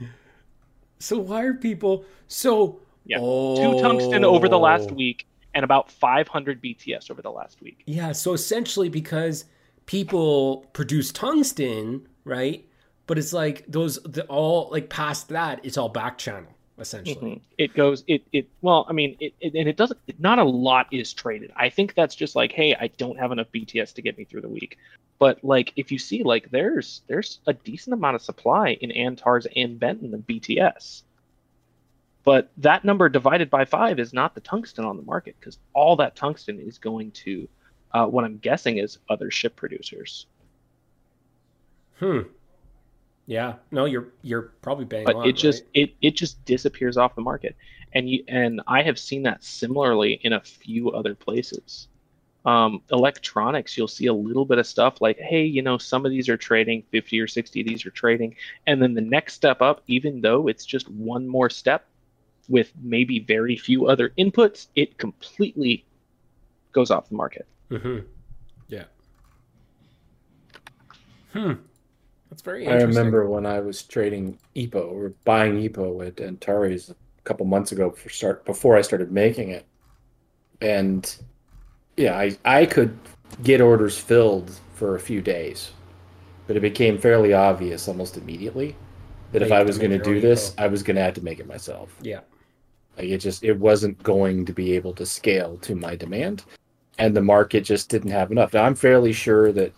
So 0.99 1.19
why 1.19 1.43
are 1.43 1.53
people 1.53 2.05
so? 2.29 2.79
Yeah. 3.05 3.17
Oh. 3.19 3.57
Two 3.57 3.81
tungsten 3.81 4.23
oh. 4.23 4.29
over 4.29 4.47
the 4.47 4.57
last 4.57 4.89
week, 4.89 5.27
and 5.53 5.65
about 5.65 5.91
500 5.91 6.63
BTS 6.63 7.11
over 7.11 7.21
the 7.21 7.29
last 7.29 7.61
week. 7.61 7.83
Yeah, 7.85 8.13
so 8.13 8.31
essentially 8.31 8.87
because 8.87 9.43
people 9.85 10.65
produce 10.71 11.11
tungsten, 11.11 12.07
right? 12.23 12.65
But 13.05 13.17
it's 13.17 13.33
like 13.33 13.65
those 13.67 14.01
the 14.03 14.23
all 14.27 14.69
like 14.71 14.89
past 14.89 15.27
that, 15.27 15.59
it's 15.65 15.77
all 15.77 15.89
back 15.89 16.17
channel 16.17 16.54
essentially. 16.79 17.31
Mhm. 17.31 17.41
It 17.57 17.73
goes 17.73 18.03
it 18.07 18.23
it 18.31 18.47
well, 18.61 18.85
I 18.89 18.93
mean, 18.93 19.15
it, 19.19 19.33
it 19.39 19.55
and 19.55 19.67
it 19.67 19.77
doesn't. 19.77 19.99
Not 20.19 20.39
a 20.39 20.43
lot 20.43 20.87
is 20.91 21.13
traded. 21.13 21.51
I 21.55 21.69
think 21.69 21.93
that's 21.93 22.15
just 22.15 22.35
like, 22.35 22.51
hey, 22.51 22.75
I 22.75 22.87
don't 22.87 23.17
have 23.17 23.31
enough 23.31 23.51
BTS 23.53 23.93
to 23.95 24.01
get 24.01 24.17
me 24.17 24.23
through 24.25 24.41
the 24.41 24.49
week. 24.49 24.77
But 25.17 25.43
like, 25.43 25.71
if 25.75 25.91
you 25.91 25.97
see, 25.97 26.23
like, 26.23 26.51
there's 26.51 27.01
there's 27.07 27.39
a 27.47 27.53
decent 27.53 27.93
amount 27.93 28.15
of 28.15 28.21
supply 28.21 28.77
in 28.81 28.91
Antares 28.91 29.47
and 29.55 29.79
Benten 29.79 30.13
of 30.13 30.21
BTS. 30.21 31.03
But 32.23 32.51
that 32.57 32.83
number 32.83 33.07
divided 33.07 33.49
by 33.49 33.65
five 33.65 33.99
is 33.99 34.11
not 34.11 34.33
the 34.33 34.41
tungsten 34.41 34.83
on 34.83 34.97
the 34.97 35.03
market 35.03 35.35
because 35.39 35.59
all 35.73 35.95
that 35.97 36.15
tungsten 36.15 36.59
is 36.59 36.79
going 36.79 37.11
to 37.11 37.47
uh, 37.93 38.05
what 38.07 38.25
I'm 38.25 38.37
guessing 38.39 38.77
is 38.77 38.97
other 39.09 39.31
ship 39.31 39.55
producers. 39.55 40.25
Hmm. 41.99 42.21
Yeah. 43.27 43.55
No, 43.71 43.85
you're 43.85 44.09
you're 44.21 44.53
probably 44.61 44.85
bang 44.85 45.05
but 45.05 45.15
on. 45.15 45.27
it 45.29 45.33
just 45.33 45.63
right? 45.63 45.69
it 45.73 45.95
it 46.01 46.15
just 46.15 46.43
disappears 46.45 46.97
off 46.97 47.15
the 47.15 47.21
market 47.21 47.55
and 47.93 48.09
you 48.09 48.23
and 48.27 48.61
i 48.67 48.81
have 48.81 48.99
seen 48.99 49.23
that 49.23 49.43
similarly 49.43 50.19
in 50.23 50.33
a 50.33 50.41
few 50.41 50.91
other 50.91 51.15
places 51.15 51.87
um, 52.45 52.83
electronics 52.91 53.75
you'll 53.75 53.87
see 53.87 54.05
a 54.05 54.13
little 54.13 54.45
bit 54.45 54.59
of 54.59 54.67
stuff 54.67 55.01
like 55.01 55.17
hey 55.17 55.43
you 55.43 55.63
know 55.63 55.79
some 55.79 56.05
of 56.05 56.11
these 56.11 56.29
are 56.29 56.37
trading 56.37 56.83
50 56.91 57.19
or 57.19 57.27
60 57.27 57.61
of 57.61 57.67
these 57.67 57.85
are 57.87 57.91
trading 57.91 58.35
and 58.67 58.79
then 58.79 58.93
the 58.93 59.01
next 59.01 59.33
step 59.33 59.63
up 59.63 59.81
even 59.87 60.21
though 60.21 60.47
it's 60.47 60.63
just 60.63 60.87
one 60.89 61.27
more 61.27 61.49
step 61.49 61.87
with 62.47 62.71
maybe 62.79 63.17
very 63.19 63.57
few 63.57 63.87
other 63.87 64.09
inputs 64.19 64.67
it 64.75 64.99
completely 64.99 65.85
goes 66.71 66.91
off 66.91 67.09
the 67.09 67.15
market 67.15 67.47
Mhm. 67.71 68.05
Yeah. 68.67 68.83
Hmm. 71.33 71.53
That's 72.35 72.43
very 72.43 72.67
I 72.67 72.81
remember 72.81 73.29
when 73.29 73.45
I 73.45 73.61
was 73.61 73.83
trading 73.83 74.37
EPO 74.57 74.91
or 74.91 75.13
buying 75.23 75.55
EPO 75.55 76.05
at 76.05 76.19
Antares 76.19 76.89
a 76.89 76.95
couple 77.23 77.45
months 77.45 77.71
ago 77.71 77.91
for 77.91 78.09
start 78.09 78.43
before 78.43 78.75
I 78.75 78.81
started 78.81 79.09
making 79.09 79.51
it, 79.51 79.65
and 80.59 81.15
yeah, 81.95 82.17
I 82.17 82.37
I 82.43 82.65
could 82.65 82.99
get 83.43 83.61
orders 83.61 83.97
filled 83.97 84.51
for 84.73 84.95
a 84.95 84.99
few 84.99 85.21
days, 85.21 85.71
but 86.45 86.57
it 86.57 86.59
became 86.59 86.97
fairly 86.97 87.31
obvious 87.31 87.87
almost 87.87 88.17
immediately 88.17 88.75
that 89.31 89.41
if 89.41 89.53
I 89.53 89.63
was 89.63 89.77
going 89.77 89.91
to 89.91 89.97
do 89.97 90.19
this, 90.19 90.51
EPO. 90.51 90.61
I 90.61 90.67
was 90.67 90.83
going 90.83 90.97
to 90.97 91.03
have 91.03 91.13
to 91.13 91.23
make 91.23 91.39
it 91.39 91.47
myself. 91.47 91.95
Yeah. 92.01 92.19
Like 92.97 93.07
it 93.07 93.19
just 93.19 93.45
it 93.45 93.57
wasn't 93.57 94.03
going 94.03 94.45
to 94.45 94.51
be 94.51 94.73
able 94.73 94.91
to 94.95 95.05
scale 95.05 95.55
to 95.59 95.73
my 95.73 95.95
demand, 95.95 96.43
and 96.97 97.15
the 97.15 97.21
market 97.21 97.61
just 97.61 97.87
didn't 97.87 98.11
have 98.11 98.29
enough. 98.29 98.53
Now 98.53 98.65
I'm 98.65 98.75
fairly 98.75 99.13
sure 99.13 99.53
that 99.53 99.71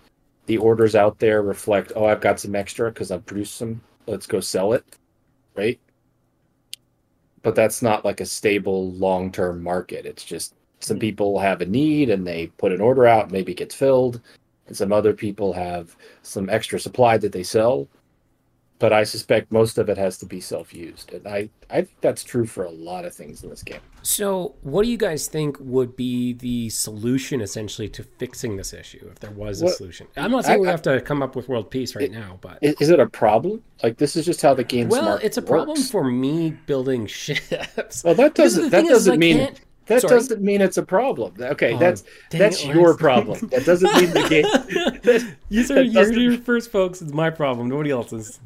the 0.47 0.57
orders 0.57 0.95
out 0.95 1.19
there 1.19 1.41
reflect, 1.41 1.91
oh, 1.95 2.05
I've 2.05 2.21
got 2.21 2.39
some 2.39 2.55
extra 2.55 2.91
because 2.91 3.11
I've 3.11 3.25
produced 3.25 3.55
some. 3.55 3.81
Let's 4.07 4.25
go 4.25 4.39
sell 4.39 4.73
it, 4.73 4.85
right? 5.55 5.79
But 7.43 7.55
that's 7.55 7.81
not 7.81 8.05
like 8.05 8.21
a 8.21 8.25
stable 8.25 8.91
long 8.93 9.31
term 9.31 9.61
market. 9.61 10.05
It's 10.05 10.23
just 10.23 10.55
some 10.79 10.97
hmm. 10.97 11.01
people 11.01 11.39
have 11.39 11.61
a 11.61 11.65
need 11.65 12.09
and 12.09 12.25
they 12.25 12.47
put 12.57 12.71
an 12.71 12.81
order 12.81 13.05
out, 13.05 13.31
maybe 13.31 13.51
it 13.51 13.57
gets 13.57 13.75
filled, 13.75 14.21
and 14.67 14.75
some 14.75 14.91
other 14.91 15.13
people 15.13 15.53
have 15.53 15.95
some 16.23 16.49
extra 16.49 16.79
supply 16.79 17.17
that 17.17 17.31
they 17.31 17.43
sell. 17.43 17.87
But 18.79 18.93
I 18.93 19.05
suspect 19.05 19.51
most 19.51 19.79
of 19.79 19.89
it 19.89 19.97
has 19.97 20.19
to 20.19 20.25
be 20.27 20.39
self 20.39 20.71
used. 20.73 21.11
And 21.11 21.25
I, 21.27 21.49
I 21.69 21.77
think 21.81 21.95
that's 22.01 22.23
true 22.23 22.45
for 22.45 22.63
a 22.63 22.69
lot 22.69 23.05
of 23.05 23.13
things 23.15 23.43
in 23.43 23.49
this 23.49 23.63
game. 23.63 23.79
So, 24.03 24.53
what 24.61 24.83
do 24.83 24.89
you 24.89 24.97
guys 24.97 25.27
think 25.27 25.57
would 25.59 25.95
be 25.95 26.33
the 26.33 26.69
solution 26.69 27.41
essentially 27.41 27.89
to 27.89 28.03
fixing 28.03 28.55
this 28.55 28.73
issue 28.73 29.07
if 29.11 29.19
there 29.19 29.31
was 29.31 29.61
a 29.63 29.69
solution? 29.69 30.05
I'm 30.15 30.31
not 30.31 30.45
saying 30.45 30.59
I- 30.59 30.61
we 30.61 30.67
I- 30.67 30.71
have 30.71 30.83
to 30.83 31.01
come 31.01 31.23
up 31.23 31.35
with 31.35 31.49
world 31.49 31.71
peace 31.71 31.95
right 31.95 32.11
now, 32.11 32.37
but 32.41 32.59
Is, 32.61 32.89
it 32.89 32.99
a 32.99 33.07
problem? 33.07 33.63
Like 33.81 33.97
this 33.97 34.15
is 34.15 34.25
just 34.25 34.41
how 34.43 34.53
the 34.53 34.63
game 34.63 34.89
well, 34.89 35.17
it's 35.23 35.37
a 35.37 35.41
problem 35.41 35.81
for 35.81 36.03
me 36.03 36.51
building 36.67 37.07
ships. 37.07 38.03
Well, 38.03 38.13
that 38.15 38.35
doesn't 38.35 38.69
that 38.69 38.85
doesn't 38.85 39.17
mean 39.19 39.55
that 39.87 40.01
Sorry. 40.01 40.13
doesn't 40.15 40.41
mean 40.41 40.61
it's 40.61 40.77
a 40.77 40.83
problem. 40.83 41.33
Okay, 41.39 41.73
Oh, 41.73 41.77
that's 41.79 42.03
that's 42.29 42.63
it, 42.63 42.75
your 42.75 42.95
problem. 42.95 43.47
That 43.49 43.65
doesn't 43.65 43.91
mean 43.95 44.11
the 44.11 44.29
game. 44.29 44.43
that- 45.03 45.35
that 45.49 45.85
you're 45.87 46.13
your 46.13 46.37
first, 46.37 46.71
folks. 46.71 47.01
It's 47.01 47.13
my 47.13 47.29
problem. 47.31 47.69
Nobody 47.69 47.89
else's. 47.91 48.39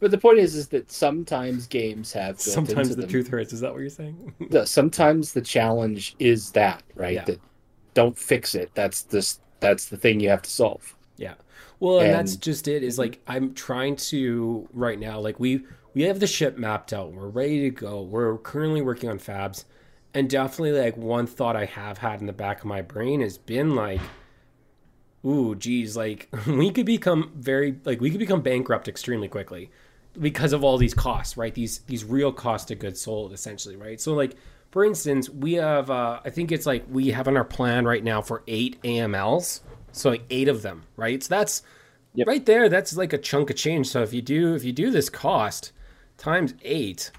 But 0.00 0.10
the 0.10 0.18
point 0.18 0.38
is, 0.38 0.54
is 0.54 0.68
that 0.68 0.90
sometimes 0.90 1.66
games 1.66 2.12
have 2.12 2.40
Sometimes 2.40 2.90
the 2.90 3.02
them- 3.02 3.08
truth 3.10 3.28
hurts. 3.28 3.52
Is 3.52 3.60
that 3.60 3.72
what 3.72 3.80
you're 3.80 3.88
saying? 3.88 4.34
the- 4.50 4.66
sometimes 4.66 5.32
the 5.32 5.40
challenge 5.40 6.14
is 6.18 6.50
that 6.52 6.82
right 6.94 7.14
Yeah. 7.14 7.24
that 7.24 7.40
don't 7.94 8.18
fix 8.18 8.54
it. 8.54 8.70
That's 8.74 9.02
this. 9.02 9.40
That's 9.60 9.86
the 9.88 9.96
thing 9.96 10.20
you 10.20 10.28
have 10.28 10.42
to 10.42 10.50
solve. 10.50 10.94
Yeah. 11.16 11.34
Well, 11.80 12.00
and, 12.00 12.12
that's 12.12 12.36
just 12.36 12.68
it. 12.68 12.82
Is 12.82 12.98
like 12.98 13.20
I'm 13.26 13.54
trying 13.54 13.96
to 13.96 14.68
right 14.72 14.98
now. 14.98 15.20
Like 15.20 15.38
we 15.40 15.64
we 15.94 16.02
have 16.02 16.18
the 16.20 16.26
ship 16.26 16.58
mapped 16.58 16.92
out. 16.92 17.12
We're 17.12 17.28
ready 17.28 17.60
to 17.62 17.70
go. 17.70 18.02
We're 18.02 18.36
currently 18.38 18.82
working 18.82 19.08
on 19.08 19.18
fabs, 19.18 19.64
and 20.12 20.28
definitely 20.28 20.72
like 20.72 20.96
one 20.96 21.26
thought 21.26 21.56
I 21.56 21.66
have 21.66 21.98
had 21.98 22.20
in 22.20 22.26
the 22.26 22.32
back 22.32 22.60
of 22.60 22.64
my 22.66 22.82
brain 22.82 23.20
has 23.20 23.38
been 23.38 23.74
like, 23.76 24.00
ooh, 25.24 25.54
geez, 25.54 25.96
like 25.96 26.28
we 26.46 26.70
could 26.70 26.86
become 26.86 27.32
very 27.36 27.76
like 27.84 28.00
we 28.00 28.10
could 28.10 28.20
become 28.20 28.42
bankrupt 28.42 28.88
extremely 28.88 29.28
quickly 29.28 29.70
because 30.20 30.52
of 30.52 30.62
all 30.64 30.78
these 30.78 30.94
costs, 30.94 31.36
right? 31.36 31.54
These 31.54 31.78
these 31.80 32.04
real 32.04 32.32
cost 32.32 32.70
of 32.70 32.78
goods 32.78 33.00
sold, 33.00 33.32
essentially, 33.32 33.76
right? 33.76 34.00
So 34.00 34.14
like. 34.14 34.36
For 34.70 34.84
instance, 34.84 35.30
we 35.30 35.52
have, 35.52 35.88
uh, 35.88 36.18
I 36.24 36.30
think 36.30 36.50
it's 36.50 36.66
like 36.66 36.84
we 36.90 37.10
have 37.12 37.28
on 37.28 37.36
our 37.36 37.44
plan 37.44 37.84
right 37.84 38.02
now 38.02 38.20
for 38.20 38.42
eight 38.48 38.82
AMLs. 38.82 39.60
So 39.92 40.10
like 40.10 40.24
eight 40.30 40.48
of 40.48 40.62
them, 40.62 40.82
right? 40.96 41.22
So 41.22 41.28
that's 41.32 41.62
Yep. 42.14 42.26
right 42.26 42.44
there. 42.44 42.68
That's 42.68 42.96
like 42.96 43.12
a 43.12 43.18
chunk 43.18 43.50
of 43.50 43.56
change. 43.56 43.86
So 43.86 44.02
if 44.02 44.12
you 44.12 44.20
do 44.20 44.56
if 44.56 44.64
you 44.64 44.72
do 44.72 44.90
this 44.90 45.08
cost 45.08 45.70
times 46.18 46.54
eight, 46.62 47.12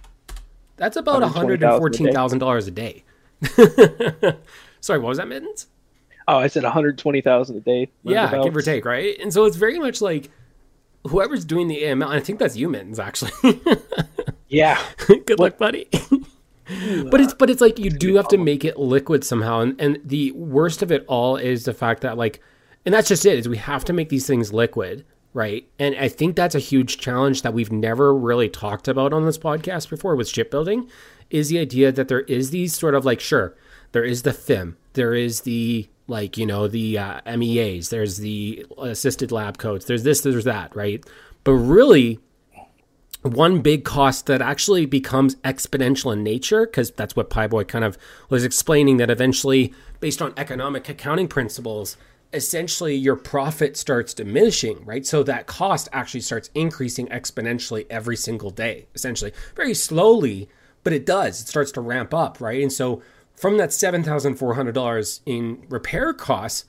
that's 0.76 0.98
about 0.98 1.22
one 1.22 1.32
hundred 1.32 1.64
and 1.64 1.78
fourteen 1.78 2.12
thousand 2.12 2.40
dollars 2.40 2.68
a 2.68 2.72
day. 2.72 3.06
Sorry, 4.82 5.00
what 5.00 5.08
was 5.10 5.18
that, 5.18 5.30
mittens? 5.30 5.68
Oh, 6.28 6.38
I 6.38 6.48
said 6.48 6.64
120,000 6.64 7.56
a 7.56 7.60
day. 7.62 7.90
Yeah, 8.04 8.44
give 8.44 8.54
or 8.56 8.62
take, 8.64 8.84
right? 8.84 9.18
And 9.20 9.32
so 9.32 9.46
it's 9.46 9.56
very 9.58 9.80
much 9.80 10.02
like 10.02 10.30
whoever's 11.08 11.46
doing 11.46 11.68
the 11.68 11.84
AML. 11.84 12.06
And 12.06 12.14
I 12.14 12.20
think 12.20 12.40
that's 12.40 12.58
mittens, 12.58 13.00
actually. 13.00 13.32
Yeah. 14.48 14.82
Good 15.08 15.40
luck, 15.40 15.58
buddy. 15.58 15.90
but 17.12 17.20
it's 17.20 17.34
but 17.34 17.50
it's 17.50 17.62
like 17.62 17.80
you 17.80 17.90
do 17.90 18.16
have 18.16 18.28
to 18.30 18.38
make 18.38 18.64
it 18.64 18.80
liquid 18.80 19.24
somehow, 19.24 19.62
and 19.62 19.80
and 19.82 20.00
the 20.04 20.32
worst 20.32 20.82
of 20.82 20.92
it 20.92 21.04
all 21.08 21.36
is 21.36 21.66
the 21.66 21.74
fact 21.74 22.02
that 22.02 22.18
like, 22.18 22.42
and 22.86 22.94
that's 22.94 23.08
just 23.08 23.26
it 23.26 23.38
is 23.38 23.50
we 23.50 23.58
have 23.58 23.84
to 23.86 23.94
make 23.94 24.10
these 24.10 24.28
things 24.28 24.54
liquid, 24.54 25.06
right? 25.34 25.68
And 25.78 25.96
I 25.96 26.08
think 26.08 26.36
that's 26.36 26.56
a 26.56 26.60
huge 26.60 26.98
challenge 26.98 27.42
that 27.42 27.54
we've 27.54 27.72
never 27.72 28.14
really 28.16 28.50
talked 28.50 28.88
about 28.88 29.14
on 29.14 29.26
this 29.26 29.38
podcast 29.38 29.90
before 29.90 30.16
with 30.16 30.30
shipbuilding, 30.30 30.90
is 31.30 31.50
the 31.50 31.60
idea 31.60 31.92
that 31.92 32.08
there 32.08 32.22
is 32.22 32.52
these 32.52 32.78
sort 32.78 32.96
of 32.96 33.04
like 33.04 33.20
sure 33.20 33.56
there 33.92 34.06
is 34.06 34.22
the 34.22 34.32
FIM, 34.32 34.76
there 34.96 35.14
is 35.14 35.42
the 35.42 35.88
like 36.08 36.38
you 36.38 36.46
know 36.46 36.68
the 36.68 36.98
uh, 36.98 37.38
MEAs, 37.38 37.90
there's 37.90 38.18
the 38.18 38.66
assisted 38.78 39.32
lab 39.32 39.58
coats, 39.58 39.86
there's 39.86 40.04
this, 40.04 40.22
there's 40.22 40.44
that, 40.44 40.76
right? 40.76 41.04
But 41.44 41.54
really, 41.54 42.20
one 43.22 43.62
big 43.62 43.84
cost 43.84 44.28
that 44.28 44.42
actually 44.42 44.86
becomes 44.86 45.36
exponential 45.38 46.14
in 46.14 46.24
nature, 46.24 46.66
because 46.66 46.92
that's 46.92 47.16
what 47.16 47.30
Pieboy 47.30 47.68
kind 47.68 47.84
of 47.84 47.98
was 48.30 48.44
explaining 48.44 48.98
that 48.98 49.10
eventually, 49.10 49.74
based 50.00 50.22
on 50.22 50.34
economic 50.38 50.90
accounting 50.90 51.28
principles, 51.28 51.98
essentially 52.34 52.94
your 52.96 53.16
profit 53.16 53.78
starts 53.78 54.14
diminishing, 54.14 54.84
right? 54.86 55.06
So 55.06 55.24
that 55.24 55.48
cost 55.48 55.90
actually 55.92 56.22
starts 56.22 56.50
increasing 56.54 57.08
exponentially 57.08 57.88
every 57.90 58.16
single 58.16 58.52
day, 58.52 58.88
essentially. 58.94 59.32
Very 59.56 59.74
slowly, 59.74 60.50
but 60.84 60.94
it 60.94 61.06
does. 61.06 61.42
It 61.42 61.48
starts 61.48 61.72
to 61.74 61.82
ramp 61.82 62.14
up, 62.14 62.40
right? 62.40 62.62
And 62.62 62.72
so 62.72 63.02
from 63.36 63.58
that 63.58 63.70
$7,400 63.70 65.20
in 65.26 65.66
repair 65.70 66.14
costs, 66.14 66.66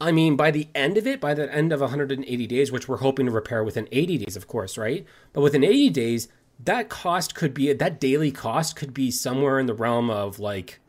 I 0.00 0.10
mean, 0.12 0.36
by 0.36 0.50
the 0.50 0.68
end 0.74 0.98
of 0.98 1.06
it, 1.06 1.20
by 1.20 1.32
the 1.34 1.52
end 1.54 1.72
of 1.72 1.80
180 1.80 2.46
days, 2.46 2.72
which 2.72 2.88
we're 2.88 2.96
hoping 2.98 3.26
to 3.26 3.32
repair 3.32 3.62
within 3.62 3.88
80 3.92 4.18
days, 4.18 4.36
of 4.36 4.48
course, 4.48 4.76
right? 4.76 5.04
But 5.32 5.42
within 5.42 5.62
80 5.62 5.90
days, 5.90 6.28
that 6.64 6.88
cost 6.88 7.34
could 7.34 7.54
be 7.54 7.72
that 7.72 8.00
daily 8.00 8.30
cost 8.32 8.74
could 8.76 8.92
be 8.94 9.10
somewhere 9.10 9.58
in 9.60 9.66
the 9.66 9.74
realm 9.74 10.10
of 10.10 10.38
like 10.40 10.80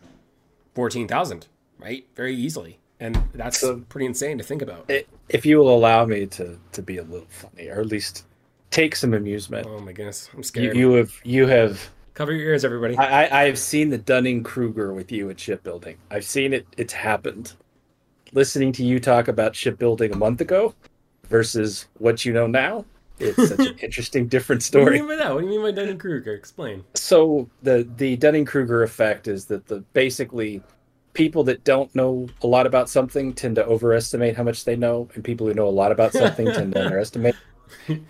14,000, 0.75 1.47
right? 1.79 2.05
Very 2.15 2.35
easily. 2.35 2.79
And 2.99 3.17
that's 3.33 3.59
So- 3.59 3.81
pretty 3.89 4.05
insane 4.05 4.37
to 4.37 4.43
think 4.43 4.61
about. 4.61 4.85
I- 4.89 5.05
If 5.29 5.45
you 5.45 5.57
will 5.59 5.73
allow 5.75 6.05
me 6.05 6.25
to 6.27 6.59
to 6.73 6.81
be 6.81 6.97
a 6.97 7.03
little 7.03 7.27
funny, 7.29 7.67
or 7.69 7.79
at 7.81 7.87
least 7.87 8.23
take 8.71 8.95
some 8.95 9.13
amusement, 9.13 9.67
Oh 9.67 9.79
my 9.79 9.91
goodness, 9.93 10.29
I'm 10.33 10.39
you, 10.39 10.43
scared. 10.43 10.77
you 10.77 10.91
have 10.93 11.11
you 11.23 11.47
have. 11.47 11.89
Cover 12.13 12.31
your 12.31 12.49
ears, 12.49 12.63
everybody. 12.63 12.95
I, 12.97 13.41
I 13.41 13.45
have 13.45 13.57
seen 13.57 13.89
the 13.89 13.97
Dunning 13.97 14.43
Kruger 14.43 14.93
with 14.93 15.11
you 15.11 15.29
at 15.31 15.39
shipbuilding. 15.39 15.97
I've 16.11 16.25
seen 16.25 16.53
it. 16.53 16.67
It's 16.77 16.93
happened. 16.93 17.53
Listening 18.33 18.71
to 18.73 18.85
you 18.85 18.99
talk 18.99 19.27
about 19.27 19.55
shipbuilding 19.55 20.11
a 20.11 20.15
month 20.15 20.39
ago 20.41 20.75
versus 21.27 21.87
what 21.97 22.23
you 22.23 22.31
know 22.33 22.45
now, 22.45 22.85
it's 23.19 23.49
such 23.49 23.59
an 23.59 23.77
interesting, 23.81 24.27
different 24.27 24.61
story. 24.61 24.83
what 24.83 24.91
do 24.91 24.97
you 24.97 25.03
mean 25.03 25.17
by 25.17 25.23
that? 25.23 25.33
What 25.33 25.41
do 25.41 25.47
you 25.47 25.51
mean 25.53 25.61
by 25.61 25.71
Dunning 25.71 25.97
Kruger? 25.97 26.33
Explain. 26.33 26.83
so 26.93 27.49
the 27.63 27.87
the 27.97 28.15
Dunning 28.17 28.45
Kruger 28.45 28.83
effect 28.83 29.27
is 29.27 29.45
that 29.45 29.65
the 29.67 29.79
basically 29.93 30.61
people 31.13 31.43
that 31.43 31.63
don't 31.63 31.93
know 31.95 32.27
a 32.41 32.47
lot 32.47 32.65
about 32.65 32.89
something 32.89 33.33
tend 33.33 33.55
to 33.55 33.65
overestimate 33.65 34.35
how 34.35 34.43
much 34.43 34.65
they 34.65 34.75
know, 34.75 35.09
and 35.15 35.23
people 35.23 35.47
who 35.47 35.53
know 35.53 35.67
a 35.67 35.69
lot 35.69 35.91
about 35.91 36.11
something 36.11 36.45
tend 36.47 36.73
to 36.73 36.81
underestimate. 36.85 37.35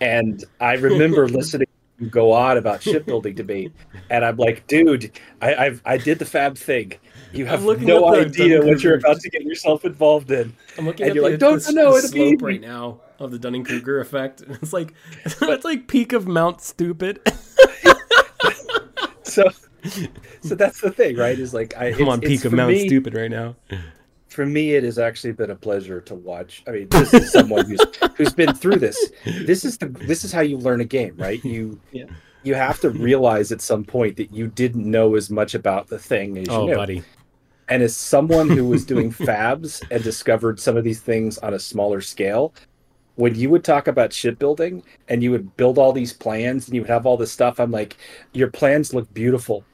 And 0.00 0.44
I 0.60 0.74
remember 0.74 1.28
listening 1.28 1.68
go 2.10 2.32
on 2.32 2.56
about 2.56 2.82
shipbuilding 2.82 3.34
debate, 3.34 3.72
and 4.10 4.24
I'm 4.24 4.36
like, 4.36 4.66
dude, 4.66 5.12
I 5.40 5.54
I've, 5.54 5.82
I 5.84 5.96
did 5.98 6.18
the 6.18 6.24
fab 6.24 6.56
thing. 6.58 6.92
You 7.32 7.46
have 7.46 7.62
no 7.64 7.74
the 8.12 8.20
idea 8.26 8.58
Dunning 8.58 8.68
what 8.68 8.82
you're 8.82 8.96
about 8.96 9.20
to 9.20 9.30
get 9.30 9.42
yourself 9.42 9.84
involved 9.84 10.30
in. 10.30 10.54
I'm 10.78 10.86
looking 10.86 11.06
And 11.06 11.10
at 11.10 11.14
you're 11.16 11.24
the, 11.24 11.30
like, 11.30 11.40
"Don't 11.40 11.62
the, 11.62 11.72
know 11.72 12.00
the 12.00 12.08
be 12.12 12.30
slope 12.30 12.42
right 12.42 12.60
now 12.60 13.00
of 13.18 13.30
the 13.30 13.38
Dunning 13.38 13.64
Kruger 13.64 14.00
effect. 14.00 14.42
It's 14.48 14.72
like 14.72 14.94
it's 15.24 15.64
like 15.64 15.88
peak 15.88 16.12
of 16.12 16.26
Mount 16.26 16.60
Stupid. 16.60 17.20
So, 19.26 19.48
so 20.42 20.54
that's 20.54 20.80
the 20.80 20.92
thing, 20.92 21.16
right? 21.16 21.36
Is 21.36 21.52
like 21.52 21.74
I 21.76 21.86
I'm 21.86 22.08
on 22.08 22.20
peak 22.20 22.44
of 22.44 22.52
Mount 22.52 22.70
me- 22.70 22.86
Stupid 22.86 23.14
right 23.14 23.30
now. 23.30 23.56
For 24.34 24.44
me, 24.46 24.74
it 24.74 24.84
has 24.84 24.98
actually 24.98 25.32
been 25.32 25.50
a 25.50 25.54
pleasure 25.56 26.00
to 26.02 26.14
watch. 26.14 26.62
I 26.66 26.70
mean, 26.72 26.88
this 26.90 27.14
is 27.14 27.30
someone 27.32 27.64
who's 27.66 27.80
who's 28.16 28.34
been 28.34 28.54
through 28.54 28.76
this. 28.76 29.12
This 29.24 29.64
is 29.64 29.78
the 29.78 29.86
this 29.86 30.24
is 30.24 30.32
how 30.32 30.40
you 30.40 30.58
learn 30.58 30.80
a 30.80 30.84
game, 30.84 31.14
right? 31.16 31.42
You 31.44 31.80
Yeah. 31.92 32.06
you 32.42 32.54
have 32.54 32.80
to 32.80 32.90
realize 32.90 33.52
at 33.52 33.60
some 33.60 33.84
point 33.84 34.16
that 34.16 34.32
you 34.32 34.48
didn't 34.48 34.84
know 34.90 35.14
as 35.14 35.30
much 35.30 35.54
about 35.54 35.86
the 35.88 35.98
thing 35.98 36.36
as 36.38 36.48
Oh, 36.50 36.62
you 36.62 36.70
knew. 36.70 36.76
buddy. 36.76 37.02
And 37.68 37.82
as 37.82 37.96
someone 37.96 38.50
who 38.50 38.66
was 38.66 38.84
doing 38.84 39.10
fabs 39.26 39.82
and 39.90 40.02
discovered 40.04 40.60
some 40.60 40.76
of 40.76 40.84
these 40.84 41.00
things 41.00 41.38
on 41.38 41.54
a 41.54 41.58
smaller 41.58 42.00
scale, 42.02 42.52
when 43.14 43.34
you 43.36 43.48
would 43.48 43.64
talk 43.64 43.86
about 43.88 44.12
shipbuilding 44.12 44.82
and 45.08 45.22
you 45.22 45.30
would 45.30 45.56
build 45.56 45.78
all 45.78 45.92
these 45.92 46.12
plans 46.12 46.66
and 46.66 46.74
you 46.74 46.82
would 46.82 46.90
have 46.90 47.06
all 47.06 47.16
this 47.16 47.32
stuff, 47.32 47.58
I'm 47.60 47.70
like, 47.70 47.96
your 48.32 48.50
plans 48.50 48.92
look 48.92 49.12
beautiful. 49.14 49.64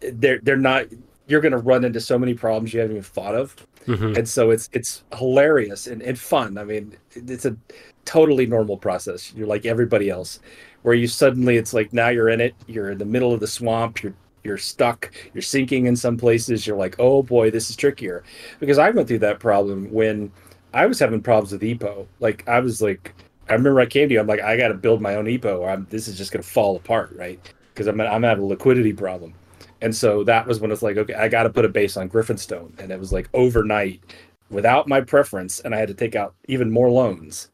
They're 0.00 0.40
they're 0.42 0.56
not 0.56 0.86
you're 1.26 1.40
going 1.40 1.52
to 1.52 1.58
run 1.58 1.84
into 1.84 2.00
so 2.00 2.18
many 2.18 2.34
problems 2.34 2.74
you 2.74 2.80
haven't 2.80 2.96
even 2.96 3.02
thought 3.02 3.34
of. 3.34 3.54
Mhm. 3.86 4.16
And 4.16 4.28
so 4.28 4.50
it's 4.50 4.68
it's 4.72 5.04
hilarious 5.18 5.86
and, 5.86 6.02
and 6.02 6.18
fun. 6.18 6.58
I 6.58 6.64
mean, 6.64 6.96
it's 7.14 7.44
a 7.44 7.56
totally 8.04 8.46
normal 8.46 8.76
process. 8.78 9.32
You're 9.34 9.46
like 9.46 9.66
everybody 9.66 10.08
else, 10.10 10.40
where 10.82 10.94
you 10.94 11.06
suddenly 11.06 11.56
it's 11.56 11.74
like 11.74 11.92
now 11.92 12.08
you're 12.08 12.28
in 12.30 12.40
it. 12.40 12.54
You're 12.66 12.90
in 12.92 12.98
the 12.98 13.04
middle 13.04 13.32
of 13.32 13.40
the 13.40 13.46
swamp. 13.46 14.02
You're 14.02 14.14
you're 14.42 14.58
stuck. 14.58 15.12
You're 15.34 15.42
sinking 15.42 15.86
in 15.86 15.96
some 15.96 16.16
places. 16.16 16.66
You're 16.66 16.76
like, 16.76 16.96
oh 16.98 17.22
boy, 17.22 17.50
this 17.50 17.70
is 17.70 17.76
trickier. 17.76 18.24
Because 18.60 18.78
I 18.78 18.90
went 18.90 19.08
through 19.08 19.20
that 19.20 19.40
problem 19.40 19.90
when 19.92 20.32
I 20.72 20.86
was 20.86 20.98
having 20.98 21.22
problems 21.22 21.52
with 21.52 21.62
EPO. 21.62 22.06
Like 22.20 22.46
I 22.48 22.60
was 22.60 22.82
like, 22.82 23.14
I 23.48 23.54
remember 23.54 23.80
I 23.80 23.86
came 23.86 24.08
to 24.08 24.14
you. 24.14 24.20
I'm 24.20 24.26
like, 24.26 24.40
I 24.40 24.56
got 24.56 24.68
to 24.68 24.74
build 24.74 25.00
my 25.02 25.16
own 25.16 25.26
EPO. 25.26 25.60
Or 25.60 25.70
I'm, 25.70 25.86
this 25.90 26.08
is 26.08 26.16
just 26.18 26.32
to 26.32 26.42
fall 26.42 26.76
apart, 26.76 27.12
right? 27.16 27.40
Because 27.74 27.86
I'm 27.86 28.00
I'm 28.00 28.22
having 28.22 28.44
a 28.44 28.46
liquidity 28.46 28.92
problem. 28.92 29.34
And 29.80 29.94
so 29.94 30.24
that 30.24 30.46
was 30.46 30.60
when 30.60 30.70
it's 30.70 30.82
like, 30.82 30.96
okay, 30.96 31.14
I 31.14 31.28
got 31.28 31.44
to 31.44 31.50
put 31.50 31.64
a 31.64 31.68
base 31.68 31.96
on 31.96 32.08
Griffonstone, 32.08 32.78
and 32.78 32.90
it 32.90 32.98
was 32.98 33.12
like 33.12 33.28
overnight, 33.34 34.02
without 34.50 34.88
my 34.88 35.00
preference, 35.00 35.60
and 35.60 35.74
I 35.74 35.78
had 35.78 35.88
to 35.88 35.94
take 35.94 36.14
out 36.14 36.34
even 36.48 36.70
more 36.70 36.90
loans. 36.90 37.50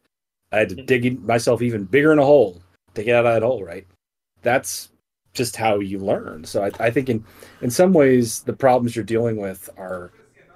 I 0.51 0.59
had 0.59 0.69
to 0.69 0.75
mm-hmm. 0.75 0.85
dig 0.85 1.23
myself 1.23 1.61
even 1.61 1.85
bigger 1.85 2.11
in 2.11 2.19
a 2.19 2.25
hole 2.25 2.61
to 2.93 3.03
get 3.03 3.15
out 3.15 3.25
of 3.25 3.33
that 3.33 3.45
hole, 3.45 3.63
right? 3.63 3.87
That's 4.41 4.91
just 5.33 5.55
how 5.55 5.79
you 5.79 5.99
learn. 5.99 6.43
So 6.43 6.63
I, 6.63 6.71
I 6.79 6.91
think 6.91 7.09
in 7.09 7.23
in 7.61 7.71
some 7.71 7.93
ways 7.93 8.41
the 8.43 8.53
problems 8.53 8.95
you're 8.95 9.05
dealing 9.05 9.37
with 9.37 9.69
are 9.77 10.11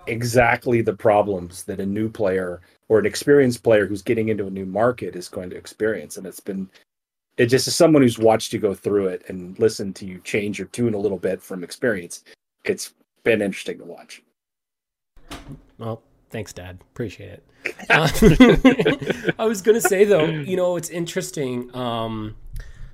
exactly 0.07 0.81
the 0.81 0.93
problems 0.93 1.63
that 1.63 1.79
a 1.79 1.85
new 1.85 2.09
player 2.09 2.61
or 2.89 2.99
an 2.99 3.05
experienced 3.05 3.63
player 3.63 3.87
who's 3.87 4.01
getting 4.01 4.29
into 4.29 4.47
a 4.47 4.51
new 4.51 4.65
market 4.65 5.15
is 5.15 5.29
going 5.29 5.49
to 5.49 5.55
experience. 5.55 6.17
And 6.17 6.27
it's 6.27 6.39
been 6.39 6.69
it 7.37 7.47
just 7.47 7.67
as 7.67 7.75
someone 7.75 8.01
who's 8.01 8.17
watched 8.17 8.53
you 8.53 8.59
go 8.59 8.73
through 8.73 9.07
it 9.07 9.23
and 9.27 9.57
listened 9.59 9.95
to 9.97 10.05
you 10.05 10.19
change 10.19 10.57
your 10.57 10.67
tune 10.67 10.93
a 10.93 10.97
little 10.97 11.17
bit 11.17 11.41
from 11.41 11.63
experience, 11.63 12.23
it's 12.63 12.93
been 13.23 13.41
interesting 13.41 13.77
to 13.79 13.85
watch. 13.85 14.23
Well, 15.77 16.01
thanks, 16.29 16.53
Dad. 16.53 16.79
Appreciate 16.93 17.29
it. 17.29 17.43
Uh, 17.89 18.07
I 19.39 19.45
was 19.45 19.63
gonna 19.63 19.81
say 19.81 20.05
though, 20.05 20.25
you 20.25 20.55
know, 20.55 20.75
it's 20.75 20.89
interesting 20.89 21.75
um, 21.75 22.35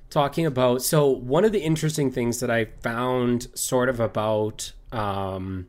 talking 0.09 0.45
about. 0.45 0.81
So 0.81 1.07
one 1.07 1.43
of 1.43 1.51
the 1.51 1.59
interesting 1.59 2.09
things 2.09 2.39
that 2.39 2.49
I 2.49 2.65
found, 2.81 3.47
sort 3.53 3.89
of 3.89 3.99
about, 3.99 4.71
um, 4.93 5.67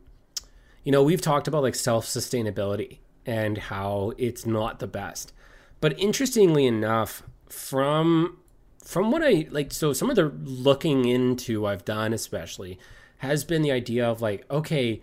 you 0.85 0.93
know, 0.93 1.03
we've 1.03 1.21
talked 1.21 1.49
about 1.49 1.63
like 1.63 1.75
self 1.75 2.07
sustainability 2.07 2.99
and 3.27 3.59
how 3.59 4.13
it's 4.19 4.47
not 4.47 4.79
the 4.79 4.87
best, 4.87 5.33
but 5.81 5.99
interestingly 5.99 6.67
enough, 6.67 7.25
from 7.49 8.39
from 8.83 9.11
what 9.11 9.23
I 9.23 9.47
like, 9.51 9.73
so 9.73 9.93
some 9.93 10.11
of 10.11 10.17
the 10.17 10.33
looking 10.45 11.07
into 11.07 11.67
I've 11.67 11.85
done, 11.85 12.13
especially, 12.13 12.79
has 13.19 13.45
been 13.45 13.63
the 13.63 13.73
idea 13.73 14.09
of 14.09 14.21
like, 14.21 14.45
okay 14.51 15.03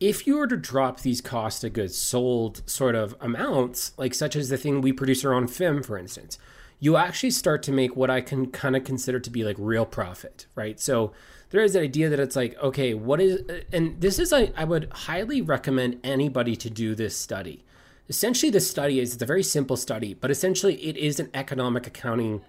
if 0.00 0.26
you 0.26 0.36
were 0.36 0.46
to 0.46 0.56
drop 0.56 1.00
these 1.00 1.20
cost 1.20 1.64
of 1.64 1.72
goods 1.72 1.96
sold 1.96 2.68
sort 2.68 2.94
of 2.94 3.16
amounts, 3.20 3.92
like 3.96 4.14
such 4.14 4.36
as 4.36 4.48
the 4.48 4.58
thing 4.58 4.80
we 4.80 4.92
produce 4.92 5.24
our 5.24 5.32
own 5.32 5.46
film, 5.48 5.82
for 5.82 5.96
instance, 5.96 6.38
you 6.78 6.96
actually 6.96 7.30
start 7.30 7.62
to 7.62 7.72
make 7.72 7.96
what 7.96 8.10
I 8.10 8.20
can 8.20 8.50
kind 8.50 8.76
of 8.76 8.84
consider 8.84 9.18
to 9.18 9.30
be 9.30 9.42
like 9.42 9.56
real 9.58 9.86
profit, 9.86 10.46
right? 10.54 10.78
So 10.78 11.12
there 11.48 11.62
is 11.62 11.72
that 11.72 11.80
idea 11.80 12.10
that 12.10 12.20
it's 12.20 12.36
like, 12.36 12.58
okay, 12.62 12.92
what 12.92 13.20
is, 13.20 13.42
and 13.72 13.98
this 14.00 14.18
is, 14.18 14.32
I, 14.32 14.52
I 14.54 14.64
would 14.64 14.90
highly 14.92 15.40
recommend 15.40 15.98
anybody 16.04 16.56
to 16.56 16.68
do 16.68 16.94
this 16.94 17.16
study. 17.16 17.64
Essentially, 18.08 18.50
the 18.50 18.60
study 18.60 19.00
is 19.00 19.14
it's 19.14 19.22
a 19.22 19.26
very 19.26 19.42
simple 19.42 19.76
study, 19.76 20.12
but 20.12 20.30
essentially, 20.30 20.74
it 20.76 20.96
is 20.96 21.18
an 21.18 21.30
economic 21.34 21.86
accounting 21.86 22.42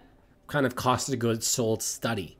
kind 0.47 0.65
of 0.65 0.75
cost 0.75 1.11
of 1.11 1.19
goods 1.19 1.47
sold 1.47 1.83
study. 1.83 2.37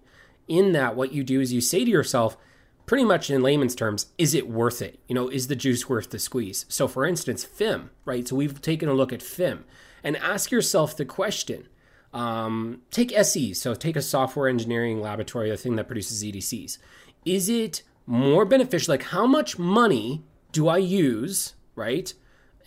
In 0.48 0.72
that, 0.74 0.96
what 0.96 1.14
you 1.14 1.24
do 1.24 1.42
is 1.42 1.52
you 1.52 1.62
say 1.62 1.84
to 1.84 1.92
yourself, 1.92 2.38
pretty 2.86 3.04
much 3.04 3.30
in 3.30 3.42
layman's 3.42 3.76
terms, 3.76 4.08
is 4.18 4.34
it 4.34 4.50
worth 4.50 4.82
it? 4.82 5.00
You 5.08 5.16
know, 5.16 5.28
is 5.28 5.48
the 5.48 5.56
juice 5.56 5.90
worth 5.90 6.10
the 6.10 6.20
squeeze? 6.20 6.66
So, 6.70 6.88
for 6.88 7.06
instance, 7.06 7.46
FIM, 7.46 7.90
right? 8.06 8.28
So, 8.28 8.36
we've 8.36 8.62
taken 8.62 8.88
a 8.88 8.94
look 8.94 9.12
at 9.12 9.20
FIM 9.20 9.64
and 10.04 10.16
ask 10.18 10.52
yourself 10.52 10.96
the 10.96 11.06
question 11.06 11.68
um, 12.14 12.82
take 12.90 13.12
SE, 13.14 13.54
so 13.54 13.76
take 13.76 13.96
a 13.96 14.02
software 14.02 14.48
engineering 14.48 15.02
laboratory, 15.02 15.50
the 15.50 15.58
thing 15.58 15.76
that 15.76 15.88
produces 15.88 16.24
EDCs. 16.24 16.78
Is 17.26 17.50
it 17.50 17.84
more 18.06 18.46
beneficial? 18.46 18.94
Like, 18.94 19.04
how 19.04 19.28
much 19.28 19.60
money 19.60 20.24
do 20.52 20.68
I 20.68 20.78
use, 20.78 21.54
right? 21.76 22.12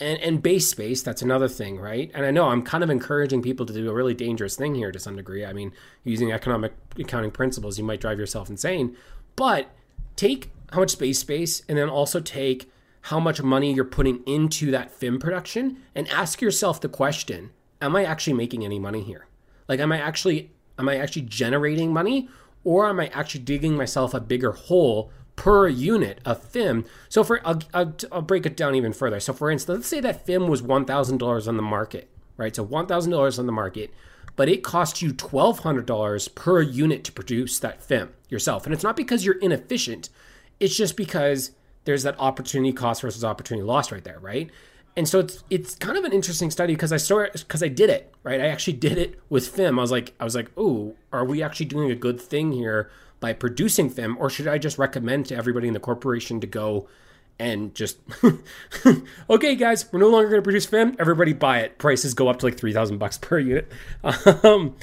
And, 0.01 0.19
and 0.21 0.43
base 0.43 0.67
space, 0.71 1.03
that's 1.03 1.21
another 1.21 1.47
thing, 1.47 1.79
right? 1.79 2.11
And 2.15 2.25
I 2.25 2.31
know 2.31 2.49
I'm 2.49 2.63
kind 2.63 2.83
of 2.83 2.89
encouraging 2.89 3.43
people 3.43 3.67
to 3.67 3.73
do 3.73 3.91
a 3.91 3.93
really 3.93 4.15
dangerous 4.15 4.57
thing 4.57 4.75
here 4.75 4.91
to 4.91 4.99
some 4.99 5.15
degree. 5.15 5.45
I 5.45 5.53
mean, 5.53 5.73
using 6.05 6.33
economic 6.33 6.73
accounting 6.99 7.31
principles, 7.31 7.77
you 7.77 7.85
might 7.85 8.01
drive 8.01 8.19
yourself 8.19 8.49
insane. 8.49 8.97
But 9.37 9.69
take 10.17 10.51
how 10.73 10.81
much 10.81 10.91
space 10.91 11.19
space 11.19 11.63
and 11.69 11.79
then 11.79 11.89
also 11.89 12.21
take 12.21 12.71
how 13.03 13.19
much 13.19 13.43
money 13.43 13.73
you're 13.73 13.85
putting 13.85 14.23
into 14.27 14.71
that 14.71 14.91
film 14.91 15.19
production 15.19 15.79
and 15.95 16.09
ask 16.09 16.41
yourself 16.41 16.81
the 16.81 16.89
question 16.89 17.51
am 17.81 17.97
i 17.97 18.05
actually 18.05 18.35
making 18.35 18.65
any 18.65 18.79
money 18.79 19.03
here 19.03 19.27
like 19.69 19.81
am 19.81 19.93
i 19.93 19.99
actually 20.01 20.51
am 20.79 20.89
i 20.89 20.97
actually 20.97 21.23
generating 21.23 21.93
money 21.93 22.29
or 22.65 22.89
am 22.89 23.01
i 23.01 23.07
actually 23.09 23.41
digging 23.41 23.75
myself 23.77 24.15
a 24.15 24.21
bigger 24.21 24.53
hole 24.53 25.11
per 25.41 25.67
unit 25.67 26.19
of 26.27 26.53
FIM. 26.53 26.85
so 27.09 27.25
for 27.25 27.41
i'll, 27.47 27.63
I'll, 27.73 27.95
I'll 28.13 28.21
break 28.21 28.45
it 28.45 28.59
down 28.59 28.75
even 28.75 28.93
further 28.93 29.21
so 29.21 29.33
for 29.33 29.51
instance 29.51 29.75
let's 29.75 29.89
say 29.89 29.99
that 30.01 30.27
FIM 30.27 30.49
was 30.49 30.61
$1000 30.61 31.49
on 31.49 31.57
the 31.57 31.63
market 31.63 32.11
right 32.37 32.55
so 32.55 32.67
$1000 32.67 33.39
on 33.39 33.47
the 33.47 33.53
market 33.53 33.91
but 34.37 34.51
it 34.51 34.63
costs 34.63 35.01
you 35.01 35.15
$1,200 35.15 36.35
per 36.35 36.61
unit 36.61 37.05
to 37.05 37.13
produce 37.13 37.59
that 37.59 37.87
FIM 37.87 38.11
yourself. 38.29 38.65
And 38.65 38.75
it's 38.75 38.83
not 38.83 38.97
because 38.97 39.25
you're 39.25 39.39
inefficient, 39.39 40.09
it's 40.59 40.77
just 40.77 40.97
because 40.97 41.53
there's 41.85 42.03
that 42.05 42.19
opportunity 42.19 42.73
cost 42.73 43.03
versus 43.03 43.25
opportunity 43.25 43.67
loss 43.67 43.91
right 43.91 44.05
there, 44.05 44.19
right? 44.21 44.51
And 44.97 45.09
so 45.09 45.21
it's 45.21 45.45
it's 45.51 45.75
kind 45.75 45.97
of 45.97 46.05
an 46.05 46.13
interesting 46.13 46.51
study 46.51 46.75
because 46.75 46.93
I 46.93 46.97
started 46.97 47.33
because 47.41 47.63
I 47.63 47.69
did 47.69 47.91
it, 47.91 48.13
right? 48.23 48.41
I 48.41 48.49
actually 48.49 48.75
did 48.75 48.99
it 48.99 49.21
with 49.29 49.47
Fim. 49.47 49.79
I 49.79 49.83
was 49.83 49.91
like, 49.91 50.15
I 50.19 50.25
was 50.25 50.35
like, 50.35 50.51
oh, 50.57 50.95
are 51.13 51.25
we 51.25 51.43
actually 51.43 51.67
doing 51.67 51.91
a 51.91 51.95
good 51.95 52.21
thing 52.21 52.53
here 52.53 52.91
by 53.21 53.33
producing 53.33 53.91
them, 53.91 54.17
or 54.19 54.31
should 54.31 54.49
I 54.49 54.59
just 54.59 54.79
recommend 54.79 55.27
to 55.27 55.37
everybody 55.37 55.69
in 55.69 55.75
the 55.75 55.81
corporation 55.81 56.41
to 56.41 56.47
go 56.47 56.89
and 57.41 57.75
just 57.75 57.97
okay 59.31 59.55
guys 59.55 59.91
we're 59.91 59.99
no 59.99 60.11
longer 60.11 60.29
going 60.29 60.43
to 60.43 60.45
produce 60.45 60.67
film 60.67 60.95
everybody 60.99 61.33
buy 61.33 61.61
it. 61.61 61.79
Prices 61.79 62.15
go 62.15 62.29
up 62.29 62.39
to 62.39 62.47
like 62.47 62.57
3000 62.57 62.99
bucks 62.99 63.19
per 63.19 63.39
unit. 63.39 63.73
Um, 64.45 64.77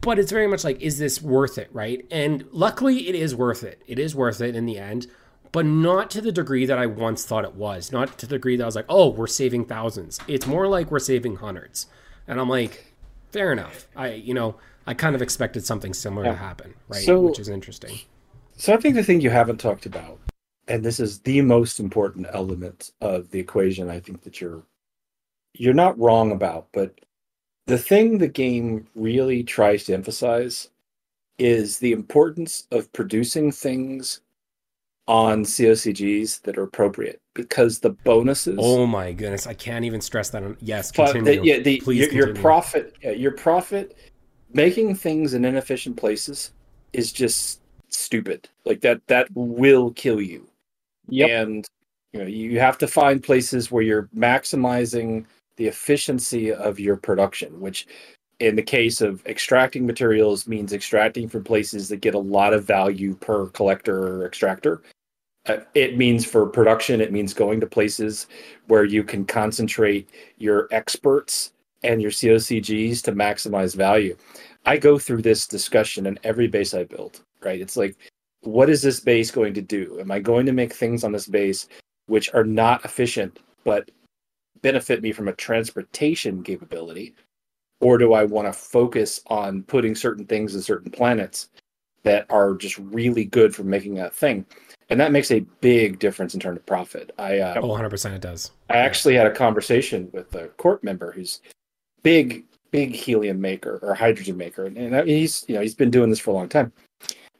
but 0.00 0.18
it's 0.18 0.30
very 0.30 0.46
much 0.46 0.64
like 0.64 0.80
is 0.80 0.98
this 0.98 1.20
worth 1.20 1.58
it 1.58 1.68
right? 1.72 2.06
And 2.10 2.44
luckily 2.50 3.08
it 3.08 3.14
is 3.14 3.34
worth 3.34 3.62
it. 3.62 3.82
It 3.86 3.98
is 3.98 4.14
worth 4.14 4.40
it 4.40 4.56
in 4.56 4.64
the 4.64 4.78
end 4.78 5.06
but 5.50 5.64
not 5.64 6.10
to 6.10 6.20
the 6.20 6.30
degree 6.30 6.66
that 6.66 6.78
i 6.78 6.86
once 6.86 7.24
thought 7.24 7.44
it 7.44 7.54
was. 7.54 7.92
Not 7.92 8.18
to 8.18 8.26
the 8.26 8.36
degree 8.36 8.56
that 8.56 8.64
i 8.64 8.66
was 8.66 8.76
like 8.76 8.86
oh 8.88 9.08
we're 9.08 9.26
saving 9.26 9.66
thousands. 9.66 10.18
It's 10.26 10.46
more 10.46 10.66
like 10.66 10.90
we're 10.90 10.98
saving 10.98 11.36
hundreds. 11.36 11.86
And 12.26 12.40
i'm 12.40 12.48
like 12.48 12.94
fair 13.32 13.52
enough. 13.52 13.86
I 13.94 14.14
you 14.14 14.32
know 14.32 14.56
i 14.88 14.94
kind 14.94 15.14
of 15.14 15.22
expected 15.22 15.64
something 15.64 15.94
similar 15.94 16.24
Yeah. 16.24 16.32
to 16.32 16.38
happen 16.38 16.74
right 16.88 17.02
So- 17.02 17.20
which 17.20 17.38
is 17.38 17.48
interesting. 17.48 17.98
So 18.56 18.74
I 18.74 18.76
think 18.78 18.96
the 18.96 19.04
thing 19.04 19.20
you 19.20 19.30
haven't 19.30 19.58
talked 19.60 19.86
about, 19.86 20.18
and 20.66 20.84
this 20.84 20.98
is 20.98 21.20
the 21.20 21.40
most 21.42 21.78
important 21.78 22.26
element 22.32 22.90
of 23.00 23.30
the 23.30 23.38
equation, 23.38 23.88
I 23.88 24.00
think 24.00 24.22
that 24.22 24.40
you're 24.40 24.62
you're 25.54 25.74
not 25.84 25.98
wrong 25.98 26.32
about, 26.32 26.66
but 26.72 27.00
the 27.66 27.78
thing 27.78 28.18
the 28.18 28.28
game 28.28 28.86
really 28.94 29.42
tries 29.44 29.84
to 29.84 29.94
emphasize 29.94 30.70
is 31.38 31.78
the 31.78 31.92
importance 31.92 32.66
of 32.72 32.92
producing 32.92 33.52
things 33.52 34.20
on 35.06 35.44
COCGs 35.44 36.42
that 36.42 36.58
are 36.58 36.64
appropriate 36.64 37.20
because 37.34 37.78
the 37.78 37.90
bonuses 37.90 38.58
oh 38.60 38.84
my 38.86 39.10
goodness 39.12 39.46
i 39.46 39.54
can't 39.54 39.84
even 39.86 40.00
stress 40.02 40.28
that 40.30 40.42
on 40.42 40.54
yes 40.60 40.90
continue 40.90 41.24
the, 41.24 41.46
yeah, 41.46 41.58
the, 41.60 41.80
Please 41.80 42.12
your, 42.12 42.26
your 42.26 42.34
profit 42.34 42.94
your 43.02 43.30
profit 43.32 43.96
making 44.52 44.94
things 44.94 45.34
in 45.34 45.44
inefficient 45.44 45.96
places 45.96 46.52
is 46.92 47.12
just 47.12 47.60
stupid. 47.88 48.48
Like 48.64 48.80
that 48.82 49.06
that 49.06 49.28
will 49.34 49.92
kill 49.92 50.20
you. 50.20 50.48
Yep. 51.08 51.30
and 51.30 51.66
you 52.12 52.20
know 52.20 52.26
you 52.26 52.60
have 52.60 52.78
to 52.78 52.86
find 52.86 53.22
places 53.22 53.70
where 53.70 53.82
you're 53.82 54.08
maximizing 54.16 55.24
the 55.56 55.66
efficiency 55.66 56.52
of 56.52 56.78
your 56.78 56.96
production 56.96 57.60
which 57.60 57.86
in 58.40 58.54
the 58.54 58.62
case 58.62 59.00
of 59.00 59.24
extracting 59.26 59.86
materials 59.86 60.46
means 60.46 60.72
extracting 60.72 61.28
from 61.28 61.42
places 61.42 61.88
that 61.88 62.00
get 62.00 62.14
a 62.14 62.18
lot 62.18 62.52
of 62.52 62.64
value 62.64 63.14
per 63.16 63.46
collector 63.46 64.20
or 64.20 64.26
extractor. 64.26 64.82
Uh, 65.46 65.58
it 65.74 65.96
means 65.96 66.24
for 66.24 66.46
production 66.46 67.00
it 67.00 67.12
means 67.12 67.32
going 67.32 67.58
to 67.58 67.66
places 67.66 68.26
where 68.66 68.84
you 68.84 69.02
can 69.02 69.24
concentrate 69.24 70.08
your 70.36 70.68
experts 70.70 71.52
and 71.82 72.02
your 72.02 72.10
cocgs 72.10 72.48
to 73.02 73.12
maximize 73.12 73.76
value 73.76 74.16
i 74.66 74.76
go 74.76 74.98
through 74.98 75.22
this 75.22 75.46
discussion 75.46 76.06
in 76.06 76.18
every 76.24 76.48
base 76.48 76.74
i 76.74 76.84
build 76.84 77.22
right 77.42 77.60
it's 77.60 77.76
like 77.76 77.96
what 78.42 78.70
is 78.70 78.82
this 78.82 79.00
base 79.00 79.30
going 79.30 79.54
to 79.54 79.62
do? 79.62 79.98
Am 80.00 80.10
I 80.10 80.20
going 80.20 80.46
to 80.46 80.52
make 80.52 80.72
things 80.72 81.04
on 81.04 81.12
this 81.12 81.26
base 81.26 81.68
which 82.06 82.32
are 82.34 82.44
not 82.44 82.84
efficient 82.84 83.38
but 83.64 83.90
benefit 84.62 85.02
me 85.02 85.12
from 85.12 85.28
a 85.28 85.32
transportation 85.32 86.42
capability? 86.42 87.14
Or 87.80 87.98
do 87.98 88.12
I 88.12 88.24
want 88.24 88.46
to 88.46 88.52
focus 88.52 89.20
on 89.28 89.62
putting 89.64 89.94
certain 89.94 90.26
things 90.26 90.54
in 90.54 90.62
certain 90.62 90.90
planets 90.90 91.48
that 92.02 92.26
are 92.30 92.54
just 92.54 92.78
really 92.78 93.24
good 93.24 93.54
for 93.54 93.64
making 93.64 93.94
that 93.94 94.14
thing. 94.14 94.46
And 94.88 94.98
that 94.98 95.12
makes 95.12 95.30
a 95.30 95.40
big 95.60 95.98
difference 95.98 96.32
in 96.32 96.40
terms 96.40 96.56
of 96.56 96.64
profit. 96.64 97.12
I 97.18 97.38
uh, 97.38 97.60
Oh, 97.60 97.68
100% 97.68 98.14
it 98.14 98.22
does. 98.22 98.52
I 98.70 98.76
actually 98.76 99.14
had 99.14 99.26
a 99.26 99.34
conversation 99.34 100.08
with 100.12 100.34
a 100.34 100.48
corp 100.56 100.82
member 100.82 101.12
who's 101.12 101.42
big, 102.02 102.44
big 102.70 102.94
helium 102.94 103.40
maker 103.40 103.78
or 103.82 103.94
hydrogen 103.94 104.36
maker, 104.36 104.66
and, 104.66 104.76
and 104.76 105.08
he's 105.08 105.44
you 105.48 105.54
know 105.54 105.60
he's 105.60 105.74
been 105.74 105.90
doing 105.90 106.10
this 106.10 106.18
for 106.18 106.30
a 106.30 106.34
long 106.34 106.48
time. 106.48 106.72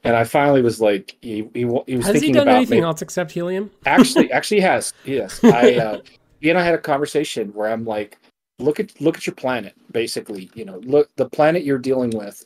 And 0.03 0.15
I 0.15 0.23
finally 0.23 0.61
was 0.61 0.79
like, 0.79 1.17
he 1.21 1.47
he, 1.53 1.59
he 1.59 1.65
was 1.65 1.85
Has 1.87 2.05
he 2.07 2.11
thinking 2.11 2.33
done 2.33 2.47
about 2.47 2.55
anything 2.55 2.81
ma- 2.81 2.87
else 2.87 3.01
except 3.01 3.31
helium? 3.31 3.69
actually 3.85 4.31
actually 4.37 4.57
he 4.57 4.63
has 4.63 4.93
yes 5.05 5.43
i 5.43 5.75
uh 5.75 5.99
he 6.39 6.49
and 6.49 6.57
i 6.57 6.63
had 6.63 6.73
a 6.73 6.77
conversation 6.77 7.49
where 7.53 7.69
i'm 7.69 7.83
like 7.85 8.17
look 8.59 8.79
at 8.79 8.99
look 9.01 9.17
at 9.17 9.25
your 9.25 9.35
planet 9.35 9.73
basically. 9.91 10.49
You 10.53 10.65
know 10.65 10.77
look 10.79 11.09
the 11.15 11.29
planet 11.29 11.63
you're 11.63 11.77
dealing 11.77 12.11
with 12.11 12.45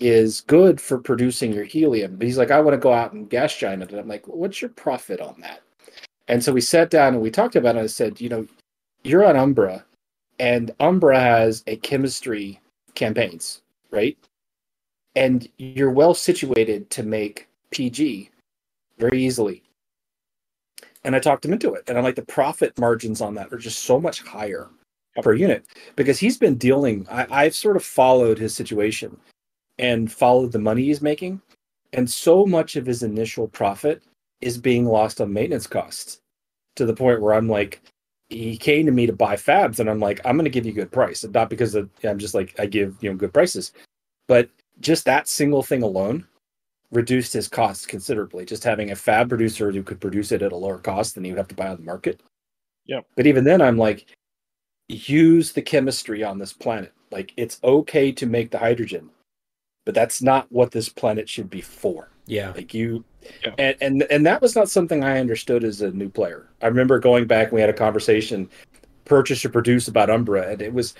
is 0.00 0.40
good 0.42 0.80
for 0.80 0.98
producing 0.98 1.52
your 1.52 1.64
helium. 1.64 2.16
But 2.16 2.26
he's 2.26 2.38
like 2.38 2.50
i 2.50 2.60
want 2.60 2.74
to 2.74 2.78
go 2.78 2.92
out 2.92 3.12
and 3.12 3.28
gas 3.28 3.56
giant 3.56 3.82
it. 3.82 3.90
And 3.90 4.00
i'm 4.00 4.08
like 4.08 4.26
what's 4.26 4.60
your 4.62 4.70
profit 4.70 5.20
on 5.20 5.40
that? 5.40 5.62
And 6.28 6.42
so 6.42 6.52
we 6.52 6.60
sat 6.60 6.90
down 6.90 7.14
and 7.14 7.22
we 7.22 7.30
talked 7.30 7.56
about 7.56 7.76
it. 7.76 7.78
And 7.78 7.84
i 7.84 7.88
said 7.88 8.20
you 8.20 8.28
know 8.28 8.46
you're 9.02 9.24
on 9.24 9.36
umbra 9.36 9.84
and 10.38 10.74
umbra 10.80 11.18
has 11.18 11.62
a 11.66 11.76
chemistry 11.76 12.60
campaigns 12.94 13.62
right 13.90 14.16
and 15.16 15.48
you're 15.58 15.90
well 15.90 16.14
situated 16.14 16.88
to 16.90 17.02
make 17.02 17.48
pg 17.70 18.30
very 18.98 19.22
easily 19.22 19.62
and 21.04 21.14
I 21.14 21.20
talked 21.20 21.44
him 21.44 21.52
into 21.52 21.74
it. 21.74 21.84
And 21.86 21.96
I'm 21.96 22.04
like, 22.04 22.16
the 22.16 22.22
profit 22.22 22.78
margins 22.78 23.20
on 23.20 23.34
that 23.34 23.52
are 23.52 23.58
just 23.58 23.80
so 23.80 24.00
much 24.00 24.22
higher 24.22 24.70
per 25.22 25.34
unit 25.34 25.66
because 25.96 26.18
he's 26.18 26.38
been 26.38 26.56
dealing. 26.56 27.06
I, 27.10 27.26
I've 27.30 27.54
sort 27.54 27.76
of 27.76 27.84
followed 27.84 28.38
his 28.38 28.54
situation 28.54 29.16
and 29.78 30.10
followed 30.10 30.52
the 30.52 30.58
money 30.58 30.84
he's 30.84 31.02
making. 31.02 31.40
And 31.92 32.10
so 32.10 32.44
much 32.46 32.74
of 32.76 32.86
his 32.86 33.02
initial 33.02 33.46
profit 33.46 34.02
is 34.40 34.58
being 34.58 34.86
lost 34.86 35.20
on 35.20 35.32
maintenance 35.32 35.66
costs 35.66 36.18
to 36.76 36.86
the 36.86 36.94
point 36.94 37.20
where 37.20 37.34
I'm 37.34 37.48
like, 37.48 37.82
he 38.34 38.56
came 38.56 38.86
to 38.86 38.92
me 38.92 39.06
to 39.06 39.12
buy 39.12 39.36
fabs, 39.36 39.78
and 39.78 39.88
I'm 39.88 40.00
like, 40.00 40.20
I'm 40.24 40.36
going 40.36 40.44
to 40.44 40.50
give 40.50 40.66
you 40.66 40.72
a 40.72 40.74
good 40.74 40.92
price. 40.92 41.24
Not 41.24 41.50
because 41.50 41.74
of, 41.74 41.88
I'm 42.02 42.18
just 42.18 42.34
like, 42.34 42.54
I 42.58 42.66
give, 42.66 42.96
you 43.00 43.10
know, 43.10 43.16
good 43.16 43.32
prices, 43.32 43.72
but 44.28 44.48
just 44.80 45.04
that 45.04 45.28
single 45.28 45.62
thing 45.62 45.82
alone 45.82 46.26
reduced 46.90 47.32
his 47.32 47.48
costs 47.48 47.86
considerably. 47.86 48.44
Just 48.44 48.64
having 48.64 48.90
a 48.90 48.96
fab 48.96 49.28
producer 49.28 49.70
who 49.70 49.82
could 49.82 50.00
produce 50.00 50.32
it 50.32 50.42
at 50.42 50.52
a 50.52 50.56
lower 50.56 50.78
cost 50.78 51.14
than 51.14 51.24
he 51.24 51.30
would 51.30 51.38
have 51.38 51.48
to 51.48 51.54
buy 51.54 51.68
on 51.68 51.76
the 51.76 51.82
market. 51.82 52.20
yeah 52.86 53.00
But 53.16 53.26
even 53.26 53.44
then, 53.44 53.60
I'm 53.62 53.78
like, 53.78 54.06
use 54.88 55.52
the 55.52 55.62
chemistry 55.62 56.22
on 56.22 56.38
this 56.38 56.52
planet. 56.52 56.92
Like, 57.10 57.32
it's 57.36 57.60
okay 57.62 58.10
to 58.12 58.26
make 58.26 58.50
the 58.50 58.58
hydrogen, 58.58 59.10
but 59.84 59.94
that's 59.94 60.22
not 60.22 60.50
what 60.50 60.72
this 60.72 60.88
planet 60.88 61.28
should 61.28 61.50
be 61.50 61.60
for. 61.60 62.08
Yeah. 62.26 62.52
Like 62.52 62.74
you, 62.74 63.04
And 63.58 63.76
and 63.80 64.02
and 64.10 64.26
that 64.26 64.42
was 64.42 64.54
not 64.54 64.68
something 64.68 65.04
I 65.04 65.18
understood 65.18 65.64
as 65.64 65.80
a 65.80 65.90
new 65.90 66.08
player. 66.08 66.48
I 66.62 66.66
remember 66.66 66.98
going 66.98 67.26
back 67.26 67.48
and 67.48 67.54
we 67.54 67.60
had 67.60 67.70
a 67.70 67.74
conversation, 67.74 68.48
purchase 69.04 69.44
or 69.44 69.50
produce 69.50 69.88
about 69.88 70.10
Umbra, 70.10 70.50
and 70.50 70.62
it 70.62 70.72
was 70.72 70.94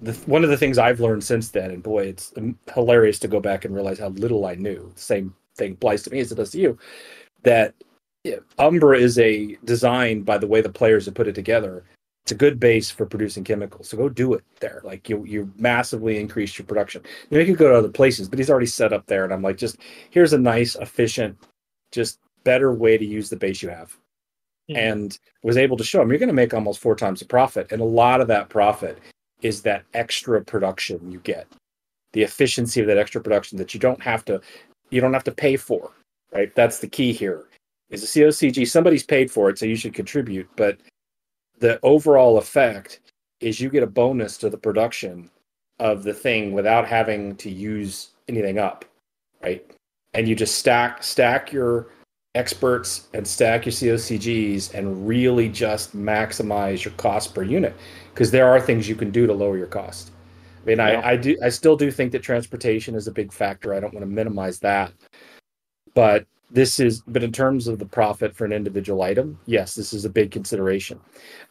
the, 0.00 0.12
one 0.26 0.44
of 0.44 0.50
the 0.50 0.56
things 0.56 0.78
I've 0.78 1.00
learned 1.00 1.24
since 1.24 1.50
then. 1.50 1.70
And 1.70 1.82
boy, 1.82 2.04
it's 2.06 2.32
hilarious 2.72 3.18
to 3.20 3.28
go 3.28 3.40
back 3.40 3.64
and 3.64 3.74
realize 3.74 3.98
how 3.98 4.08
little 4.08 4.46
I 4.46 4.54
knew. 4.54 4.92
Same 4.96 5.34
thing 5.56 5.72
applies 5.72 6.02
to 6.04 6.10
me 6.10 6.20
as 6.20 6.32
it 6.32 6.36
does 6.36 6.50
to 6.52 6.58
you. 6.58 6.78
That 7.42 7.74
Umbra 8.58 8.98
is 8.98 9.18
a 9.18 9.56
design 9.64 10.22
by 10.22 10.38
the 10.38 10.46
way 10.46 10.60
the 10.60 10.68
players 10.68 11.06
have 11.06 11.14
put 11.14 11.28
it 11.28 11.34
together. 11.34 11.84
It's 12.28 12.32
a 12.34 12.36
good 12.36 12.60
base 12.60 12.90
for 12.90 13.06
producing 13.06 13.42
chemicals. 13.42 13.88
So 13.88 13.96
go 13.96 14.10
do 14.10 14.34
it 14.34 14.44
there. 14.60 14.82
Like 14.84 15.08
you, 15.08 15.24
you 15.24 15.50
massively 15.56 16.20
increase 16.20 16.58
your 16.58 16.66
production. 16.66 17.00
You, 17.30 17.38
know, 17.38 17.40
you 17.40 17.46
can 17.46 17.54
go 17.54 17.70
to 17.70 17.78
other 17.78 17.88
places, 17.88 18.28
but 18.28 18.38
he's 18.38 18.50
already 18.50 18.66
set 18.66 18.92
up 18.92 19.06
there. 19.06 19.24
And 19.24 19.32
I'm 19.32 19.40
like, 19.40 19.56
just 19.56 19.78
here's 20.10 20.34
a 20.34 20.38
nice, 20.38 20.76
efficient, 20.76 21.38
just 21.90 22.18
better 22.44 22.74
way 22.74 22.98
to 22.98 23.04
use 23.06 23.30
the 23.30 23.36
base 23.36 23.62
you 23.62 23.70
have. 23.70 23.96
Mhm. 24.68 24.76
And 24.76 25.18
was 25.42 25.56
able 25.56 25.78
to 25.78 25.84
show 25.84 26.02
him 26.02 26.10
you're 26.10 26.18
going 26.18 26.28
to 26.28 26.34
make 26.34 26.52
almost 26.52 26.80
four 26.80 26.94
times 26.94 27.20
the 27.20 27.24
profit. 27.24 27.72
And 27.72 27.80
a 27.80 27.86
lot 27.86 28.20
of 28.20 28.28
that 28.28 28.50
profit 28.50 28.98
is 29.40 29.62
that 29.62 29.84
extra 29.94 30.44
production 30.44 31.10
you 31.10 31.20
get, 31.20 31.46
the 32.12 32.24
efficiency 32.24 32.82
of 32.82 32.88
that 32.88 32.98
extra 32.98 33.22
production 33.22 33.56
that 33.56 33.72
you 33.72 33.80
don't 33.80 34.02
have 34.02 34.22
to, 34.26 34.42
you 34.90 35.00
don't 35.00 35.14
have 35.14 35.24
to 35.24 35.32
pay 35.32 35.56
for. 35.56 35.92
Right. 36.30 36.54
That's 36.54 36.78
the 36.78 36.88
key 36.88 37.14
here. 37.14 37.46
Is 37.88 38.04
a 38.04 38.06
COGC 38.06 38.68
somebody's 38.68 39.02
paid 39.02 39.30
for 39.30 39.48
it, 39.48 39.58
so 39.58 39.64
you 39.64 39.76
should 39.76 39.94
contribute. 39.94 40.46
But 40.56 40.76
the 41.60 41.78
overall 41.82 42.38
effect 42.38 43.00
is 43.40 43.60
you 43.60 43.70
get 43.70 43.82
a 43.82 43.86
bonus 43.86 44.36
to 44.38 44.50
the 44.50 44.58
production 44.58 45.30
of 45.78 46.02
the 46.02 46.14
thing 46.14 46.52
without 46.52 46.86
having 46.86 47.36
to 47.36 47.50
use 47.50 48.10
anything 48.28 48.58
up, 48.58 48.84
right? 49.42 49.64
And 50.14 50.28
you 50.28 50.34
just 50.34 50.56
stack 50.56 51.02
stack 51.02 51.52
your 51.52 51.88
experts 52.34 53.08
and 53.14 53.26
stack 53.26 53.66
your 53.66 53.72
COGCs 53.72 54.74
and 54.74 55.06
really 55.06 55.48
just 55.48 55.96
maximize 55.96 56.84
your 56.84 56.94
cost 56.94 57.34
per 57.34 57.42
unit 57.42 57.74
because 58.12 58.30
there 58.30 58.48
are 58.48 58.60
things 58.60 58.88
you 58.88 58.94
can 58.94 59.10
do 59.10 59.26
to 59.26 59.32
lower 59.32 59.56
your 59.56 59.66
cost. 59.66 60.12
I 60.62 60.66
mean, 60.66 60.78
Yeah. 60.78 61.00
I, 61.00 61.10
I 61.10 61.16
do 61.16 61.36
I 61.42 61.48
still 61.48 61.76
do 61.76 61.90
think 61.90 62.12
that 62.12 62.22
transportation 62.22 62.94
is 62.94 63.06
a 63.06 63.12
big 63.12 63.32
factor. 63.32 63.74
I 63.74 63.80
don't 63.80 63.94
want 63.94 64.02
to 64.02 64.10
minimize 64.10 64.58
that, 64.60 64.92
but 65.94 66.26
this 66.50 66.80
is 66.80 67.02
but 67.06 67.22
in 67.22 67.32
terms 67.32 67.68
of 67.68 67.78
the 67.78 67.84
profit 67.86 68.34
for 68.34 68.44
an 68.44 68.52
individual 68.52 69.02
item, 69.02 69.38
yes, 69.46 69.74
this 69.74 69.92
is 69.92 70.04
a 70.04 70.10
big 70.10 70.30
consideration. 70.30 70.98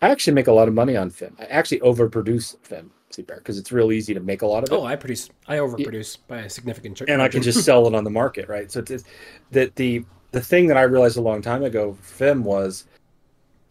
I 0.02 0.10
actually 0.10 0.34
make 0.34 0.48
a 0.48 0.52
lot 0.54 0.68
of 0.68 0.74
money 0.74 0.96
on 0.98 1.12
FIM. 1.12 1.34
I 1.40 1.46
actually 1.46 1.80
overproduce 1.82 2.58
FIM, 2.68 2.90
see, 3.12 3.22
Pear, 3.24 3.38
because 3.38 3.58
it's 3.60 3.72
real 3.72 3.92
easy 3.92 4.14
to 4.14 4.20
make 4.20 4.42
a 4.42 4.48
lot 4.48 4.64
of 4.64 4.72
it 4.72 4.76
Oh, 4.76 4.86
I 4.86 4.96
produce. 4.96 5.30
I 5.48 5.58
overproduce 5.58 6.18
by 6.28 6.40
a 6.40 6.50
significant. 6.50 7.02
and 7.08 7.22
I 7.22 7.28
can 7.30 7.42
just 7.44 7.64
sell 7.64 7.88
it 7.88 7.94
on 7.94 8.04
the 8.04 8.10
market, 8.10 8.48
right? 8.50 8.72
So 8.72 8.80
it's 8.88 9.04
that 9.52 9.76
the 9.76 10.04
the 10.32 10.42
thing 10.42 10.68
that 10.68 10.78
I 10.78 10.82
realized 10.84 11.18
a 11.18 11.22
long 11.22 11.42
time 11.42 11.64
ago, 11.64 11.96
FIM 12.02 12.44
was 12.44 12.86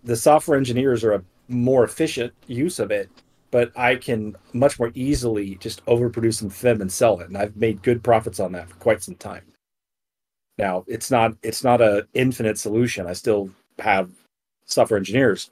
the 0.05 0.17
software 0.17 0.57
engineers 0.57 1.03
are 1.05 1.13
a 1.15 1.23
more 1.49 1.85
efficient 1.85 2.33
use 2.47 2.79
of 2.79 2.91
it, 2.91 3.11
but 3.51 3.71
I 3.77 3.97
can 3.97 4.37
much 4.53 4.79
more 4.79 4.91
easily 4.95 5.57
just 5.57 5.85
overproduce 5.87 6.35
some 6.35 6.51
FIM 6.51 6.81
and 6.81 6.91
sell 6.91 7.21
it, 7.21 7.29
and 7.29 7.37
I've 7.37 7.57
made 7.57 7.83
good 7.83 8.03
profits 8.03 8.39
on 8.41 8.53
that 8.53 8.69
for 8.69 8.77
quite 8.77 9.03
some 9.03 9.17
time. 9.17 9.43
Now 10.59 10.85
it's 10.87 11.11
not 11.11 11.35
it's 11.43 11.65
not 11.65 11.81
a 11.81 12.07
infinite 12.15 12.59
solution. 12.59 13.07
I 13.07 13.13
still 13.13 13.51
have 13.79 14.11
software 14.67 14.99
engineers, 14.99 15.51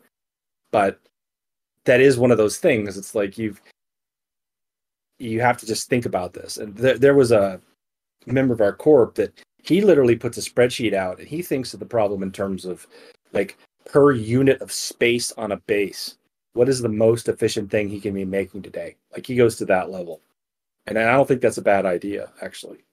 but 0.72 0.98
that 1.84 2.00
is 2.00 2.18
one 2.18 2.30
of 2.30 2.38
those 2.38 2.58
things. 2.58 2.96
It's 2.96 3.14
like 3.14 3.36
you've 3.38 3.60
you 5.18 5.40
have 5.40 5.58
to 5.58 5.66
just 5.66 5.88
think 5.88 6.06
about 6.06 6.32
this. 6.32 6.56
And 6.56 6.74
there, 6.76 6.98
there 6.98 7.14
was 7.14 7.32
a 7.32 7.60
member 8.26 8.54
of 8.54 8.60
our 8.60 8.72
corp 8.72 9.14
that 9.16 9.38
he 9.62 9.80
literally 9.80 10.16
puts 10.16 10.38
a 10.38 10.40
spreadsheet 10.40 10.92
out 10.92 11.18
and 11.18 11.28
he 11.28 11.42
thinks 11.42 11.74
of 11.74 11.80
the 11.80 11.86
problem 11.86 12.22
in 12.22 12.32
terms 12.32 12.64
of 12.64 12.86
like 13.32 13.56
per 13.86 14.12
unit 14.12 14.60
of 14.60 14.72
space 14.72 15.32
on 15.32 15.52
a 15.52 15.56
base. 15.56 16.16
What 16.54 16.68
is 16.68 16.80
the 16.80 16.88
most 16.88 17.28
efficient 17.28 17.70
thing 17.70 17.88
he 17.88 18.00
can 18.00 18.14
be 18.14 18.24
making 18.24 18.62
today? 18.62 18.96
Like 19.12 19.26
he 19.26 19.36
goes 19.36 19.56
to 19.56 19.64
that 19.66 19.90
level. 19.90 20.20
And 20.86 20.98
I 20.98 21.12
don't 21.12 21.26
think 21.26 21.40
that's 21.40 21.58
a 21.58 21.62
bad 21.62 21.86
idea, 21.86 22.30
actually. 22.42 22.84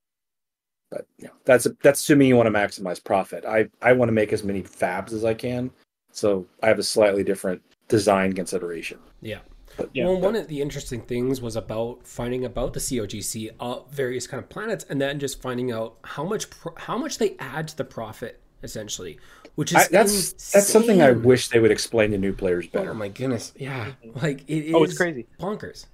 But 0.91 1.07
you 1.17 1.25
know, 1.27 1.33
that's 1.45 1.67
that's 1.81 2.01
assuming 2.01 2.27
you 2.27 2.35
want 2.35 2.47
to 2.47 2.51
maximize 2.53 3.03
profit. 3.03 3.45
I, 3.45 3.69
I 3.81 3.93
want 3.93 4.09
to 4.09 4.13
make 4.13 4.33
as 4.33 4.43
many 4.43 4.61
fabs 4.61 5.13
as 5.13 5.23
I 5.23 5.33
can. 5.33 5.71
So 6.11 6.45
I 6.61 6.67
have 6.67 6.79
a 6.79 6.83
slightly 6.83 7.23
different 7.23 7.61
design 7.87 8.33
consideration. 8.33 8.99
Yeah. 9.21 9.39
But 9.77 9.89
Yeah. 9.93 10.05
well, 10.07 10.19
one 10.19 10.35
of 10.35 10.49
the 10.49 10.61
interesting 10.61 11.01
things 11.01 11.39
was 11.41 11.55
about 11.55 12.05
finding 12.05 12.43
about 12.43 12.73
the 12.73 12.81
COGC, 12.81 13.51
uh, 13.61 13.83
various 13.89 14.27
kind 14.27 14.43
of 14.43 14.49
planets, 14.49 14.85
and 14.89 14.99
then 14.99 15.17
just 15.17 15.41
finding 15.41 15.71
out 15.71 15.95
how 16.03 16.25
much 16.25 16.49
pro- 16.49 16.75
how 16.75 16.97
much 16.97 17.17
they 17.19 17.37
add 17.39 17.69
to 17.69 17.77
the 17.77 17.85
profit, 17.85 18.41
essentially, 18.61 19.17
which 19.55 19.71
is 19.71 19.77
I, 19.77 19.87
that's 19.89 20.51
that's 20.51 20.67
something 20.67 21.01
I 21.01 21.11
wish 21.11 21.47
they 21.47 21.59
would 21.59 21.71
explain 21.71 22.11
to 22.11 22.17
new 22.17 22.33
players 22.33 22.67
better. 22.67 22.91
Oh 22.91 22.95
my 22.95 23.07
goodness! 23.07 23.53
Yeah, 23.55 23.93
like 24.21 24.43
it 24.49 24.65
is. 24.65 24.73
Oh, 24.75 24.83
it's 24.83 24.97
crazy. 24.97 25.25
bonkers. 25.39 25.85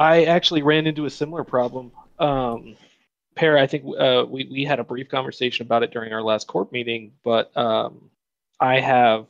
I 0.00 0.24
actually 0.24 0.62
ran 0.62 0.86
into 0.86 1.04
a 1.04 1.10
similar 1.10 1.44
problem. 1.44 1.92
Um, 2.18 2.76
Pear, 3.36 3.58
I 3.58 3.66
think 3.66 3.84
uh, 3.98 4.24
we 4.28 4.48
we 4.50 4.64
had 4.64 4.80
a 4.80 4.84
brief 4.84 5.08
conversation 5.08 5.66
about 5.66 5.82
it 5.82 5.90
during 5.92 6.12
our 6.12 6.22
last 6.22 6.46
corp 6.46 6.72
meeting, 6.72 7.12
but 7.22 7.54
um, 7.56 8.10
I 8.58 8.80
have 8.80 9.26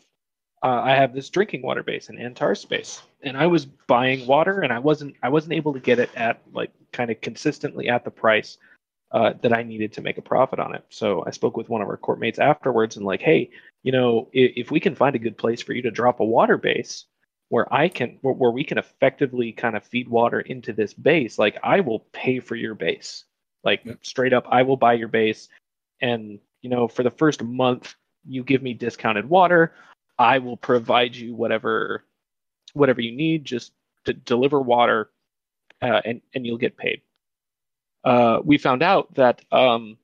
uh, 0.63 0.81
I 0.83 0.95
have 0.95 1.13
this 1.13 1.29
drinking 1.29 1.63
water 1.63 1.83
base 1.83 2.09
in 2.09 2.19
Antares 2.19 2.61
space, 2.61 3.03
and 3.23 3.37
I 3.37 3.49
was 3.49 3.67
buying 3.67 4.27
water, 4.27 4.61
and 4.61 4.73
I 4.73 4.79
wasn't 4.79 5.17
I 5.23 5.29
wasn't 5.29 5.55
able 5.55 5.73
to 5.73 5.81
get 5.81 5.99
it 5.99 6.11
at 6.15 6.41
like 6.53 6.71
kind 6.93 7.11
of 7.11 7.21
consistently 7.21 7.89
at 7.89 8.05
the 8.05 8.11
price 8.13 8.59
uh, 9.11 9.35
that 9.43 9.53
I 9.53 9.65
needed 9.65 9.93
to 9.95 10.03
make 10.03 10.19
a 10.19 10.23
profit 10.23 10.61
on 10.61 10.75
it. 10.75 10.85
So 10.89 11.25
I 11.27 11.31
spoke 11.31 11.57
with 11.57 11.69
one 11.69 11.83
of 11.83 11.89
our 11.89 11.97
corp 11.97 12.21
mates 12.21 12.39
afterwards, 12.39 12.97
and 12.97 13.05
like, 13.05 13.23
hey, 13.23 13.51
you 13.83 13.93
know, 13.93 14.29
if, 14.33 14.53
if 14.57 14.71
we 14.71 14.79
can 14.79 14.95
find 14.95 15.17
a 15.17 15.21
good 15.21 15.37
place 15.37 15.63
for 15.63 15.73
you 15.73 15.83
to 15.83 15.91
drop 15.91 16.21
a 16.21 16.25
water 16.25 16.59
base 16.59 17.07
where 17.49 17.73
I 17.73 17.89
can 17.89 18.19
where, 18.23 18.35
where 18.35 18.51
we 18.51 18.65
can 18.65 18.79
effectively 18.79 19.53
kind 19.53 19.77
of 19.77 19.85
feed 19.85 20.09
water 20.09 20.41
into 20.41 20.73
this 20.73 20.95
base, 20.95 21.39
like 21.39 21.59
I 21.65 21.81
will 21.81 22.01
pay 22.13 22.39
for 22.39 22.55
your 22.55 22.75
base. 22.75 23.25
Like 23.67 23.85
Yep. 23.87 24.01
straight 24.07 24.35
up, 24.35 24.47
I 24.51 24.63
will 24.65 24.79
buy 24.79 24.95
your 24.95 25.09
base. 25.09 25.51
And 26.03 26.41
you 26.63 26.71
know, 26.71 26.89
for 26.89 27.05
the 27.05 27.13
first 27.13 27.43
month, 27.45 27.97
you 28.27 28.45
give 28.45 28.63
me 28.63 28.75
discounted 28.75 29.29
water. 29.31 29.75
I 30.19 30.39
will 30.41 30.59
provide 30.59 31.17
you 31.17 31.35
whatever 31.37 32.05
whatever 32.75 33.03
you 33.03 33.13
need, 33.13 33.45
just 33.47 33.73
to 34.07 34.15
deliver 34.15 34.61
water, 34.63 35.11
uh, 35.83 36.03
and 36.07 36.23
and 36.35 36.47
you'll 36.47 36.59
get 36.59 36.79
paid. 36.79 37.03
uh, 38.05 38.41
we 38.45 38.59
found 38.59 38.83
out 38.83 39.15
that 39.15 39.43
um, 39.53 39.99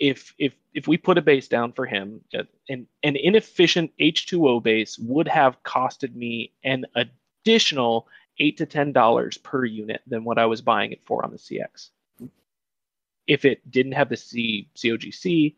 if 0.00 0.34
if 0.38 0.54
if 0.74 0.88
we 0.88 0.98
put 0.98 1.18
a 1.18 1.22
base 1.22 1.48
down 1.48 1.72
for 1.72 1.86
him, 1.86 2.22
uh, 2.38 2.44
an 2.68 2.86
an 3.04 3.16
inefficient 3.16 3.92
H2O 4.00 4.62
base 4.62 4.98
would 4.98 5.28
have 5.28 5.62
costed 5.64 6.14
me 6.16 6.52
an 6.64 6.86
additional 6.96 8.08
eight 8.40 8.58
to 8.58 8.66
ten 8.66 8.92
dollars 8.92 9.38
per 9.38 9.64
unit 9.64 10.02
than 10.06 10.24
what 10.24 10.38
I 10.38 10.46
was 10.46 10.62
buying 10.62 10.92
it 10.92 11.02
for 11.06 11.24
on 11.24 11.32
the 11.32 11.38
CX. 11.38 11.90
If 13.26 13.44
it 13.44 13.68
didn't 13.70 13.92
have 13.92 14.08
the 14.08 14.16
C 14.16 14.68
COGC, 14.76 15.54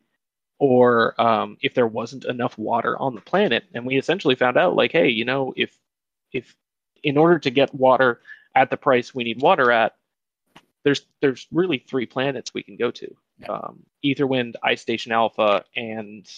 or 0.58 1.20
um, 1.20 1.56
if 1.60 1.74
there 1.74 1.86
wasn't 1.86 2.24
enough 2.24 2.58
water 2.58 2.98
on 2.98 3.14
the 3.14 3.20
planet, 3.20 3.64
and 3.74 3.86
we 3.86 3.96
essentially 3.96 4.34
found 4.34 4.56
out 4.56 4.74
like, 4.74 4.92
hey, 4.92 5.08
you 5.08 5.24
know, 5.24 5.52
if 5.56 5.78
if 6.32 6.56
in 7.02 7.16
order 7.16 7.38
to 7.38 7.50
get 7.50 7.74
water 7.74 8.20
at 8.54 8.70
the 8.70 8.76
price 8.76 9.14
we 9.14 9.24
need 9.24 9.40
water 9.40 9.70
at, 9.70 9.94
there's 10.84 11.02
there's 11.20 11.46
really 11.52 11.78
three 11.78 12.06
planets 12.06 12.52
we 12.54 12.62
can 12.62 12.76
go 12.76 12.90
to: 12.90 13.16
um, 13.48 13.84
Etherwind, 14.04 14.54
Ice 14.62 14.80
Station 14.82 15.12
Alpha, 15.12 15.64
and 15.76 16.28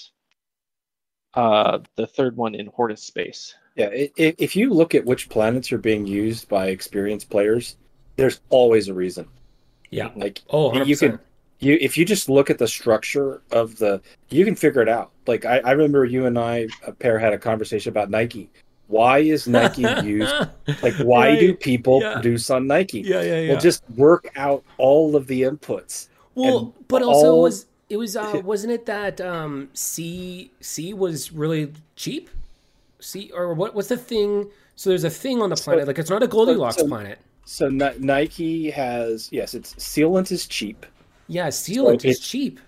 uh, 1.34 1.78
the 1.96 2.06
third 2.06 2.36
one 2.36 2.54
in 2.54 2.70
Hortus 2.70 2.98
space. 2.98 3.54
Yeah, 3.76 3.88
if 3.92 4.56
you 4.56 4.74
look 4.74 4.94
at 4.94 5.06
which 5.06 5.28
planets 5.28 5.72
are 5.72 5.78
being 5.78 6.06
used 6.06 6.48
by 6.48 6.66
experienced 6.66 7.30
players, 7.30 7.76
there's 8.16 8.40
always 8.50 8.88
a 8.88 8.94
reason. 8.94 9.28
Yeah. 9.90 10.10
Like 10.16 10.42
Oh, 10.50 10.70
100%. 10.70 10.86
you 10.86 10.96
can 10.96 11.18
you 11.58 11.76
if 11.80 11.98
you 11.98 12.04
just 12.04 12.28
look 12.28 12.48
at 12.50 12.58
the 12.58 12.66
structure 12.68 13.42
of 13.50 13.76
the 13.78 14.00
you 14.30 14.44
can 14.44 14.54
figure 14.54 14.80
it 14.82 14.88
out. 14.88 15.10
Like 15.26 15.44
I, 15.44 15.58
I 15.58 15.72
remember 15.72 16.04
you 16.04 16.26
and 16.26 16.38
I 16.38 16.68
a 16.86 16.92
Pear 16.92 17.18
had 17.18 17.32
a 17.32 17.38
conversation 17.38 17.90
about 17.90 18.08
Nike. 18.10 18.48
Why 18.86 19.18
is 19.18 19.46
Nike 19.46 19.82
used? 20.04 20.34
Like 20.82 20.94
why 21.02 21.38
do 21.38 21.54
people 21.54 22.00
Yeah. 22.00 22.14
produce 22.14 22.50
on 22.50 22.66
Nike? 22.66 23.00
Yeah, 23.02 23.20
yeah, 23.22 23.40
yeah. 23.40 23.50
Well, 23.52 23.60
just 23.60 23.82
work 23.96 24.30
out 24.36 24.64
all 24.78 25.14
of 25.16 25.26
the 25.26 25.42
inputs. 25.42 26.08
Well, 26.34 26.74
but 26.88 27.02
also 27.02 27.32
all- 27.32 27.38
it 27.40 27.42
was 27.42 27.66
it 27.88 27.96
was 27.98 28.16
uh, 28.16 28.40
wasn't 28.44 28.72
it 28.72 28.86
that 28.86 29.20
um, 29.20 29.68
C 29.74 30.50
C 30.60 30.94
was 30.94 31.32
really 31.32 31.72
cheap? 31.96 32.30
C 33.00 33.30
or 33.34 33.54
what? 33.54 33.74
What's 33.74 33.88
the 33.88 33.96
thing? 33.96 34.48
So 34.76 34.88
there's 34.90 35.04
a 35.04 35.10
thing 35.10 35.42
on 35.42 35.50
the 35.50 35.56
planet. 35.56 35.86
like 35.86 35.98
it's 35.98 36.08
not 36.10 36.22
a 36.22 36.26
Goldilocks 36.28 36.76
so- 36.76 36.86
planet. 36.88 37.18
So 37.44 37.68
Ni- 37.68 37.98
Nike 37.98 38.70
has 38.70 39.28
yes, 39.32 39.54
it's 39.54 39.74
sealant 39.74 40.30
is 40.30 40.46
cheap. 40.46 40.86
Yeah, 41.26 41.48
sealant 41.48 42.04
is 42.04 42.20
cheap. 42.20 42.60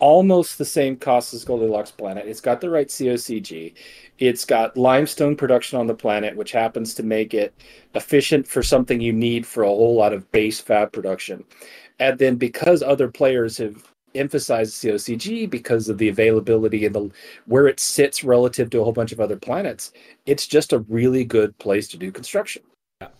almost 0.00 0.58
the 0.58 0.64
same 0.64 0.96
cost 0.96 1.34
as 1.34 1.44
Goldilocks 1.44 1.90
Planet. 1.90 2.26
It's 2.26 2.40
got 2.40 2.60
the 2.60 2.70
right 2.70 2.86
COGC. 2.88 3.74
It's 4.18 4.44
got 4.44 4.76
limestone 4.76 5.34
production 5.36 5.78
on 5.78 5.86
the 5.88 5.94
planet, 5.94 6.36
which 6.36 6.52
happens 6.52 6.94
to 6.94 7.02
make 7.02 7.34
it 7.34 7.52
efficient 7.94 8.46
for 8.46 8.62
something 8.62 9.00
you 9.00 9.12
need 9.12 9.46
for 9.46 9.62
a 9.64 9.68
whole 9.68 9.96
lot 9.96 10.12
of 10.12 10.30
base 10.30 10.60
fab 10.60 10.92
production. 10.92 11.44
And 11.98 12.18
then 12.18 12.36
because 12.36 12.82
other 12.82 13.08
players 13.08 13.58
have 13.58 13.92
emphasized 14.14 14.74
COGC 14.82 15.50
because 15.50 15.88
of 15.88 15.98
the 15.98 16.08
availability 16.08 16.86
and 16.86 16.94
the 16.94 17.10
where 17.46 17.66
it 17.66 17.78
sits 17.80 18.22
relative 18.24 18.70
to 18.70 18.80
a 18.80 18.84
whole 18.84 18.92
bunch 18.92 19.12
of 19.12 19.20
other 19.20 19.36
planets, 19.36 19.92
it's 20.26 20.46
just 20.46 20.72
a 20.72 20.80
really 20.88 21.24
good 21.24 21.56
place 21.58 21.88
to 21.88 21.96
do 21.96 22.10
construction. 22.12 22.62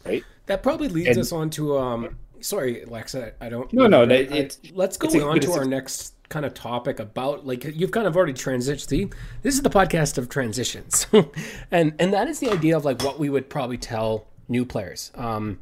Right? 0.04 0.24
That 0.48 0.62
probably 0.62 0.88
leads 0.88 1.08
And- 1.10 1.18
us 1.18 1.32
on 1.32 1.50
to 1.50 1.78
um. 1.78 2.16
Sorry, 2.40 2.82
Alexa. 2.82 3.32
I 3.40 3.48
don't. 3.48 3.72
No, 3.72 3.86
no, 3.86 4.02
I- 4.02 4.12
it- 4.12 4.58
I- 4.64 4.70
let's 4.74 4.96
go 4.96 5.08
on 5.28 5.40
to 5.40 5.52
our 5.52 5.64
next 5.64 6.14
kind 6.28 6.44
of 6.44 6.52
topic 6.54 7.00
about 7.00 7.46
like 7.46 7.64
you've 7.64 7.90
kind 7.90 8.06
of 8.06 8.16
already 8.16 8.32
transitioned. 8.34 8.88
See, 8.88 9.08
this 9.42 9.54
is 9.54 9.62
the 9.62 9.70
podcast 9.70 10.18
of 10.18 10.28
transitions, 10.28 11.06
and 11.70 11.94
and 11.98 12.12
that 12.12 12.28
is 12.28 12.38
the 12.40 12.50
idea 12.50 12.76
of 12.76 12.84
like 12.84 13.02
what 13.02 13.18
we 13.18 13.28
would 13.30 13.48
probably 13.50 13.78
tell 13.78 14.26
new 14.48 14.64
players. 14.64 15.10
Um, 15.14 15.58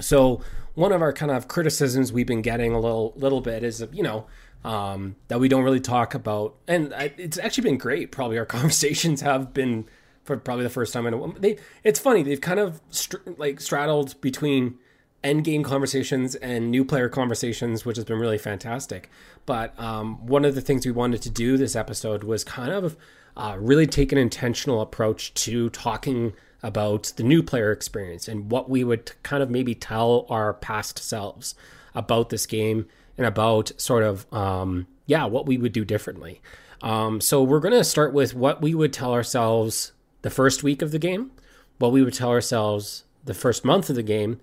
so 0.00 0.40
one 0.74 0.92
of 0.92 1.02
our 1.02 1.12
kind 1.12 1.30
of 1.32 1.48
criticisms 1.48 2.12
we've 2.12 2.26
been 2.26 2.42
getting 2.42 2.72
a 2.72 2.80
little 2.80 3.12
little 3.16 3.40
bit 3.40 3.62
is 3.62 3.84
you 3.92 4.02
know 4.02 4.26
um, 4.64 5.16
that 5.28 5.38
we 5.40 5.48
don't 5.48 5.64
really 5.64 5.80
talk 5.80 6.14
about, 6.14 6.54
and 6.68 6.94
I, 6.94 7.12
it's 7.18 7.38
actually 7.38 7.64
been 7.64 7.78
great. 7.78 8.10
Probably 8.12 8.38
our 8.38 8.46
conversations 8.58 9.20
have 9.20 9.52
been 9.52 9.86
for 10.30 10.36
probably 10.36 10.62
the 10.62 10.70
first 10.70 10.92
time 10.92 11.06
in 11.06 11.14
a 11.14 11.16
while. 11.16 11.32
They, 11.32 11.58
it's 11.82 11.98
funny 11.98 12.22
they've 12.22 12.40
kind 12.40 12.60
of 12.60 12.80
str- 12.90 13.16
like 13.36 13.60
straddled 13.60 14.20
between 14.20 14.78
end 15.24 15.42
game 15.42 15.64
conversations 15.64 16.36
and 16.36 16.70
new 16.70 16.84
player 16.84 17.08
conversations, 17.08 17.84
which 17.84 17.96
has 17.96 18.04
been 18.04 18.20
really 18.20 18.38
fantastic. 18.38 19.10
But 19.44 19.78
um, 19.78 20.24
one 20.26 20.44
of 20.44 20.54
the 20.54 20.60
things 20.60 20.86
we 20.86 20.92
wanted 20.92 21.20
to 21.22 21.30
do 21.30 21.56
this 21.56 21.74
episode 21.74 22.22
was 22.22 22.44
kind 22.44 22.70
of 22.70 22.96
uh, 23.36 23.56
really 23.58 23.88
take 23.88 24.12
an 24.12 24.18
intentional 24.18 24.80
approach 24.80 25.34
to 25.34 25.68
talking 25.70 26.32
about 26.62 27.12
the 27.16 27.24
new 27.24 27.42
player 27.42 27.72
experience 27.72 28.28
and 28.28 28.52
what 28.52 28.70
we 28.70 28.84
would 28.84 29.10
kind 29.24 29.42
of 29.42 29.50
maybe 29.50 29.74
tell 29.74 30.26
our 30.28 30.54
past 30.54 31.00
selves 31.00 31.56
about 31.92 32.28
this 32.28 32.46
game 32.46 32.86
and 33.18 33.26
about 33.26 33.72
sort 33.78 34.04
of 34.04 34.32
um, 34.32 34.86
yeah 35.06 35.24
what 35.24 35.46
we 35.46 35.58
would 35.58 35.72
do 35.72 35.84
differently. 35.84 36.40
Um, 36.82 37.20
so 37.20 37.42
we're 37.42 37.60
going 37.60 37.74
to 37.74 37.84
start 37.84 38.12
with 38.12 38.34
what 38.34 38.62
we 38.62 38.74
would 38.74 38.92
tell 38.92 39.12
ourselves 39.12 39.92
the 40.22 40.30
first 40.30 40.62
week 40.62 40.82
of 40.82 40.90
the 40.90 40.98
game, 40.98 41.30
what 41.78 41.92
we 41.92 42.02
would 42.02 42.14
tell 42.14 42.30
ourselves 42.30 43.04
the 43.24 43.34
first 43.34 43.64
month 43.64 43.90
of 43.90 43.96
the 43.96 44.02
game, 44.02 44.40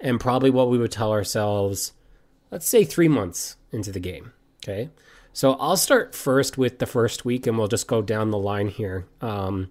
and 0.00 0.20
probably 0.20 0.50
what 0.50 0.70
we 0.70 0.78
would 0.78 0.92
tell 0.92 1.12
ourselves, 1.12 1.92
let's 2.50 2.68
say 2.68 2.84
three 2.84 3.08
months 3.08 3.56
into 3.72 3.90
the 3.92 4.00
game. 4.00 4.32
Okay. 4.62 4.90
So 5.32 5.52
I'll 5.54 5.76
start 5.76 6.14
first 6.14 6.58
with 6.58 6.78
the 6.78 6.86
first 6.86 7.24
week 7.24 7.46
and 7.46 7.56
we'll 7.56 7.68
just 7.68 7.86
go 7.86 8.02
down 8.02 8.30
the 8.30 8.38
line 8.38 8.68
here. 8.68 9.06
Um, 9.20 9.70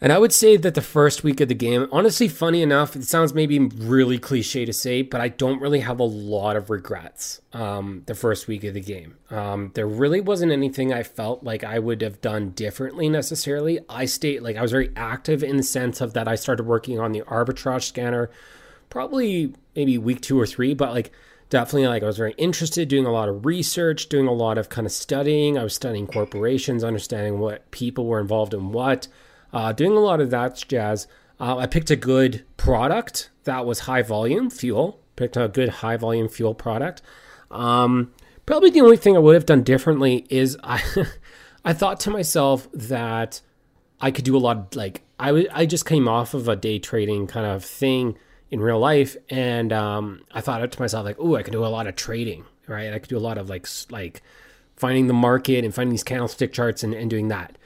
and 0.00 0.12
I 0.12 0.18
would 0.18 0.32
say 0.32 0.56
that 0.56 0.74
the 0.74 0.82
first 0.82 1.24
week 1.24 1.40
of 1.40 1.48
the 1.48 1.54
game, 1.54 1.88
honestly, 1.90 2.28
funny 2.28 2.62
enough, 2.62 2.94
it 2.94 3.04
sounds 3.04 3.34
maybe 3.34 3.58
really 3.58 4.18
cliche 4.18 4.64
to 4.64 4.72
say, 4.72 5.02
but 5.02 5.20
I 5.20 5.28
don't 5.28 5.60
really 5.60 5.80
have 5.80 5.98
a 5.98 6.04
lot 6.04 6.56
of 6.56 6.70
regrets 6.70 7.40
um, 7.52 8.02
the 8.06 8.14
first 8.14 8.46
week 8.46 8.62
of 8.64 8.74
the 8.74 8.80
game. 8.80 9.16
Um, 9.30 9.72
there 9.74 9.88
really 9.88 10.20
wasn't 10.20 10.52
anything 10.52 10.92
I 10.92 11.02
felt 11.02 11.42
like 11.42 11.64
I 11.64 11.78
would 11.78 12.00
have 12.02 12.20
done 12.20 12.50
differently 12.50 13.08
necessarily. 13.08 13.80
I 13.88 14.04
stayed, 14.04 14.40
like, 14.40 14.56
I 14.56 14.62
was 14.62 14.70
very 14.70 14.92
active 14.94 15.42
in 15.42 15.56
the 15.56 15.62
sense 15.62 16.00
of 16.00 16.14
that 16.14 16.28
I 16.28 16.36
started 16.36 16.64
working 16.64 17.00
on 17.00 17.12
the 17.12 17.22
arbitrage 17.22 17.82
scanner 17.82 18.30
probably 18.90 19.52
maybe 19.76 19.98
week 19.98 20.20
two 20.20 20.40
or 20.40 20.46
three, 20.46 20.74
but 20.74 20.92
like, 20.92 21.12
definitely 21.50 21.88
like 21.88 22.02
I 22.02 22.06
was 22.06 22.18
very 22.18 22.34
interested 22.38 22.88
doing 22.88 23.06
a 23.06 23.12
lot 23.12 23.28
of 23.28 23.44
research, 23.44 24.08
doing 24.08 24.26
a 24.26 24.32
lot 24.32 24.58
of 24.58 24.68
kind 24.68 24.86
of 24.86 24.92
studying. 24.92 25.58
I 25.58 25.64
was 25.64 25.74
studying 25.74 26.06
corporations, 26.06 26.84
understanding 26.84 27.38
what 27.38 27.70
people 27.70 28.06
were 28.06 28.20
involved 28.20 28.54
in 28.54 28.72
what 28.72 29.08
uh, 29.52 29.72
doing 29.72 29.92
a 29.92 30.00
lot 30.00 30.20
of 30.20 30.30
that 30.30 30.64
jazz. 30.68 31.06
Uh, 31.40 31.56
I 31.56 31.66
picked 31.66 31.90
a 31.90 31.96
good 31.96 32.44
product 32.56 33.30
that 33.44 33.64
was 33.64 33.80
high 33.80 34.02
volume 34.02 34.50
fuel. 34.50 35.00
Picked 35.16 35.36
a 35.36 35.48
good 35.48 35.68
high 35.68 35.96
volume 35.96 36.28
fuel 36.28 36.54
product. 36.54 37.02
Um, 37.50 38.12
probably 38.46 38.70
the 38.70 38.80
only 38.80 38.96
thing 38.96 39.16
I 39.16 39.20
would 39.20 39.34
have 39.34 39.46
done 39.46 39.62
differently 39.62 40.26
is 40.28 40.56
I, 40.62 40.82
I 41.64 41.72
thought 41.72 42.00
to 42.00 42.10
myself 42.10 42.68
that 42.72 43.40
I 44.00 44.10
could 44.10 44.24
do 44.24 44.36
a 44.36 44.38
lot. 44.38 44.56
Of, 44.56 44.76
like 44.76 45.02
I 45.18 45.28
w- 45.28 45.48
I 45.52 45.66
just 45.66 45.86
came 45.86 46.08
off 46.08 46.34
of 46.34 46.48
a 46.48 46.56
day 46.56 46.78
trading 46.78 47.26
kind 47.26 47.46
of 47.46 47.64
thing 47.64 48.16
in 48.50 48.60
real 48.60 48.78
life, 48.78 49.16
and 49.28 49.72
um, 49.72 50.22
I 50.30 50.40
thought 50.40 50.70
to 50.70 50.80
myself 50.80 51.04
like, 51.04 51.16
oh, 51.18 51.36
I 51.36 51.42
could 51.42 51.52
do 51.52 51.64
a 51.64 51.66
lot 51.66 51.86
of 51.86 51.96
trading, 51.96 52.44
right? 52.66 52.92
I 52.92 52.98
could 52.98 53.08
do 53.08 53.18
a 53.18 53.20
lot 53.20 53.38
of 53.38 53.48
like 53.48 53.66
like 53.90 54.22
finding 54.76 55.08
the 55.08 55.14
market 55.14 55.64
and 55.64 55.74
finding 55.74 55.90
these 55.90 56.04
candlestick 56.04 56.52
charts 56.52 56.84
and, 56.84 56.94
and 56.94 57.10
doing 57.10 57.28
that 57.28 57.57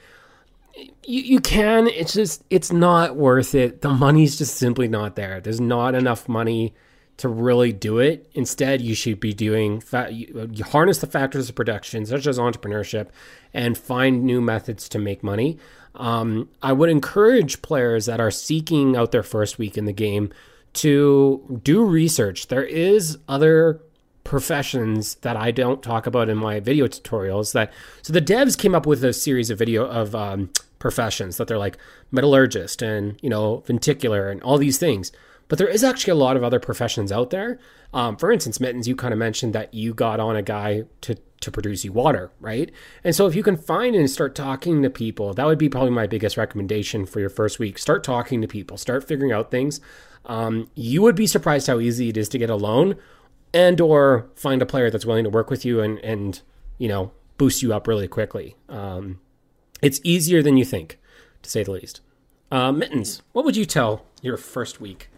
you, 0.75 0.91
you 1.03 1.39
can 1.39 1.87
it's 1.87 2.13
just 2.13 2.43
it's 2.49 2.71
not 2.71 3.15
worth 3.15 3.55
it. 3.55 3.81
The 3.81 3.89
money's 3.89 4.37
just 4.37 4.55
simply 4.55 4.87
not 4.87 5.15
there. 5.15 5.39
There's 5.39 5.61
not 5.61 5.95
enough 5.95 6.27
money 6.27 6.73
to 7.17 7.29
really 7.29 7.71
do 7.71 7.99
it. 7.99 8.29
Instead 8.33 8.81
you 8.81 8.95
should 8.95 9.19
be 9.19 9.33
doing 9.33 9.79
fa- 9.79 10.09
you, 10.11 10.49
you 10.51 10.63
harness 10.63 10.99
the 10.99 11.07
factors 11.07 11.49
of 11.49 11.55
production 11.55 12.05
such 12.05 12.25
as 12.25 12.39
entrepreneurship 12.39 13.09
and 13.53 13.77
find 13.77 14.23
new 14.23 14.41
methods 14.41 14.89
to 14.89 14.99
make 14.99 15.23
money. 15.23 15.57
Um, 15.95 16.49
i 16.63 16.73
would 16.73 16.89
encourage 16.89 17.61
players 17.61 18.07
that 18.07 18.19
are 18.19 18.31
seeking 18.31 18.95
out 18.95 19.11
their 19.11 19.21
first 19.21 19.59
week 19.59 19.77
in 19.77 19.85
the 19.85 19.93
game 19.93 20.31
to 20.73 21.59
do 21.63 21.85
research. 21.85 22.47
There 22.47 22.63
is 22.63 23.19
other 23.27 23.79
professions 24.23 25.15
that 25.15 25.35
I 25.35 25.51
don't 25.51 25.83
talk 25.83 26.07
about 26.07 26.29
in 26.29 26.37
my 26.37 26.59
video 26.59 26.87
tutorials. 26.87 27.53
That 27.53 27.71
so 28.01 28.13
the 28.13 28.21
devs 28.21 28.57
came 28.57 28.75
up 28.75 28.85
with 28.85 29.03
a 29.03 29.13
series 29.13 29.49
of 29.49 29.59
video 29.59 29.85
of 29.85 30.15
um, 30.15 30.49
professions 30.79 31.37
that 31.37 31.47
they're 31.47 31.57
like 31.57 31.77
metallurgist 32.11 32.81
and 32.81 33.17
you 33.21 33.29
know 33.29 33.63
venticular 33.65 34.29
and 34.29 34.41
all 34.41 34.57
these 34.57 34.77
things. 34.77 35.11
But 35.49 35.57
there 35.57 35.67
is 35.67 35.83
actually 35.83 36.11
a 36.11 36.15
lot 36.15 36.37
of 36.37 36.43
other 36.43 36.59
professions 36.59 37.11
out 37.11 37.29
there. 37.29 37.59
Um, 37.93 38.15
for 38.17 38.31
instance, 38.31 38.59
Mittens, 38.59 38.87
you 38.87 38.95
kind 38.95 39.13
of 39.13 39.19
mentioned 39.19 39.53
that 39.53 39.73
you 39.73 39.93
got 39.93 40.19
on 40.19 40.35
a 40.35 40.41
guy 40.41 40.83
to 41.01 41.15
to 41.41 41.51
produce 41.51 41.83
you 41.83 41.91
water, 41.91 42.31
right? 42.39 42.71
And 43.03 43.13
so 43.13 43.27
if 43.27 43.35
you 43.35 43.43
can 43.43 43.57
find 43.57 43.95
and 43.95 44.09
start 44.09 44.33
talking 44.33 44.81
to 44.81 44.89
people, 44.89 45.33
that 45.33 45.45
would 45.45 45.57
be 45.57 45.69
probably 45.69 45.91
my 45.91 46.07
biggest 46.07 46.37
recommendation 46.37 47.05
for 47.05 47.19
your 47.19 47.29
first 47.29 47.59
week. 47.59 47.77
Start 47.77 48.03
talking 48.03 48.41
to 48.41 48.47
people, 48.47 48.77
start 48.77 49.05
figuring 49.05 49.33
out 49.33 49.51
things. 49.51 49.81
Um, 50.25 50.69
you 50.73 51.01
would 51.01 51.15
be 51.15 51.27
surprised 51.27 51.67
how 51.67 51.79
easy 51.79 52.07
it 52.09 52.17
is 52.17 52.29
to 52.29 52.37
get 52.37 52.49
a 52.49 52.55
loan 52.55 52.95
and 53.53 53.79
or 53.79 54.29
find 54.35 54.61
a 54.61 54.65
player 54.65 54.89
that's 54.89 55.05
willing 55.05 55.23
to 55.23 55.29
work 55.29 55.49
with 55.49 55.63
you 55.63 55.81
and 55.81 55.99
and 55.99 56.41
you 56.77 56.87
know 56.87 57.11
boost 57.37 57.61
you 57.61 57.73
up 57.73 57.87
really 57.87 58.07
quickly. 58.07 58.55
Um, 58.69 59.19
it's 59.81 59.99
easier 60.03 60.41
than 60.41 60.57
you 60.57 60.65
think, 60.65 60.99
to 61.41 61.49
say 61.49 61.63
the 61.63 61.71
least. 61.71 62.01
Uh, 62.51 62.71
Mittens, 62.71 63.21
what 63.31 63.43
would 63.45 63.57
you 63.57 63.65
tell 63.65 64.05
your 64.21 64.37
first 64.37 64.79
week 64.79 65.09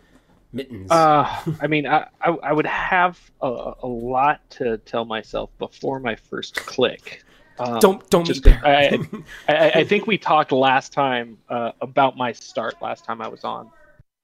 mittens? 0.55 0.89
Uh, 0.89 1.27
I 1.61 1.67
mean, 1.67 1.85
I, 1.85 2.07
I, 2.21 2.29
I 2.31 2.53
would 2.53 2.65
have 2.65 3.19
a, 3.41 3.73
a 3.83 3.87
lot 3.87 4.49
to 4.51 4.77
tell 4.79 5.05
myself 5.05 5.51
before 5.59 5.99
my 5.99 6.15
first 6.15 6.55
click. 6.55 7.23
Um, 7.59 7.79
don't 7.79 8.09
don't 8.09 8.25
just-. 8.25 8.47
I, 8.47 8.99
I, 9.47 9.71
I 9.75 9.83
think 9.83 10.07
we 10.07 10.17
talked 10.17 10.51
last 10.51 10.93
time 10.93 11.37
uh, 11.49 11.71
about 11.81 12.17
my 12.17 12.31
start 12.31 12.81
last 12.81 13.05
time 13.05 13.21
I 13.21 13.27
was 13.27 13.43
on, 13.43 13.69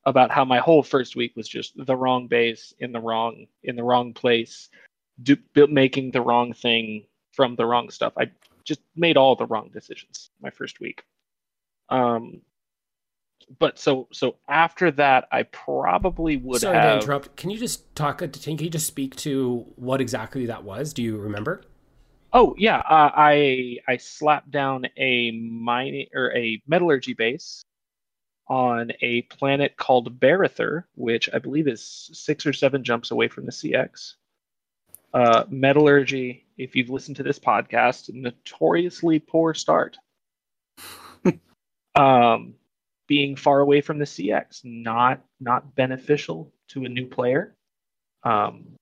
about 0.05 0.31
how 0.31 0.43
my 0.43 0.59
whole 0.59 0.83
first 0.83 1.15
week 1.15 1.35
was 1.35 1.47
just 1.47 1.73
the 1.75 1.95
wrong 1.95 2.27
base 2.27 2.73
in 2.79 2.91
the 2.91 2.99
wrong 2.99 3.45
in 3.63 3.75
the 3.75 3.83
wrong 3.83 4.13
place, 4.13 4.69
do, 5.21 5.37
making 5.69 6.11
the 6.11 6.21
wrong 6.21 6.53
thing 6.53 7.05
from 7.31 7.55
the 7.55 7.65
wrong 7.65 7.89
stuff. 7.89 8.13
I 8.17 8.31
just 8.63 8.81
made 8.95 9.17
all 9.17 9.35
the 9.35 9.45
wrong 9.45 9.69
decisions 9.73 10.31
my 10.41 10.49
first 10.49 10.79
week. 10.79 11.03
Um, 11.89 12.41
but 13.59 13.77
so 13.77 14.07
so 14.11 14.37
after 14.47 14.91
that, 14.91 15.27
I 15.31 15.43
probably 15.43 16.37
would 16.37 16.61
Sorry 16.61 16.77
have. 16.77 16.99
to 16.99 17.05
interrupt. 17.05 17.35
Can 17.35 17.49
you 17.49 17.59
just 17.59 17.93
talk? 17.95 18.19
Can 18.19 18.57
you 18.57 18.69
just 18.69 18.87
speak 18.87 19.15
to 19.17 19.65
what 19.75 20.01
exactly 20.01 20.45
that 20.47 20.63
was? 20.63 20.93
Do 20.93 21.03
you 21.03 21.17
remember? 21.17 21.61
Oh 22.33 22.55
yeah, 22.57 22.77
uh, 22.77 23.11
I 23.13 23.77
I 23.87 23.97
slapped 23.97 24.51
down 24.51 24.85
a 24.97 25.31
mining 25.31 26.07
or 26.15 26.35
a 26.35 26.61
metallurgy 26.67 27.13
base 27.13 27.61
on 28.47 28.91
a 29.01 29.21
planet 29.23 29.77
called 29.77 30.19
Barather, 30.19 30.83
which 30.95 31.29
I 31.33 31.39
believe 31.39 31.67
is 31.67 32.09
six 32.13 32.45
or 32.45 32.53
seven 32.53 32.83
jumps 32.83 33.11
away 33.11 33.27
from 33.27 33.45
the 33.45 33.51
CX. 33.51 34.15
Uh, 35.13 35.43
metallurgy, 35.49 36.45
if 36.57 36.75
you've 36.75 36.89
listened 36.89 37.17
to 37.17 37.23
this 37.23 37.39
podcast, 37.39 38.13
notoriously 38.13 39.19
poor 39.19 39.53
start. 39.53 39.97
um, 41.95 42.55
being 43.07 43.35
far 43.35 43.59
away 43.59 43.81
from 43.81 43.99
the 43.99 44.05
CX, 44.05 44.61
not 44.63 45.21
not 45.39 45.75
beneficial 45.75 46.53
to 46.69 46.85
a 46.85 46.89
new 46.89 47.07
player. 47.07 47.55
Um, 48.23 48.77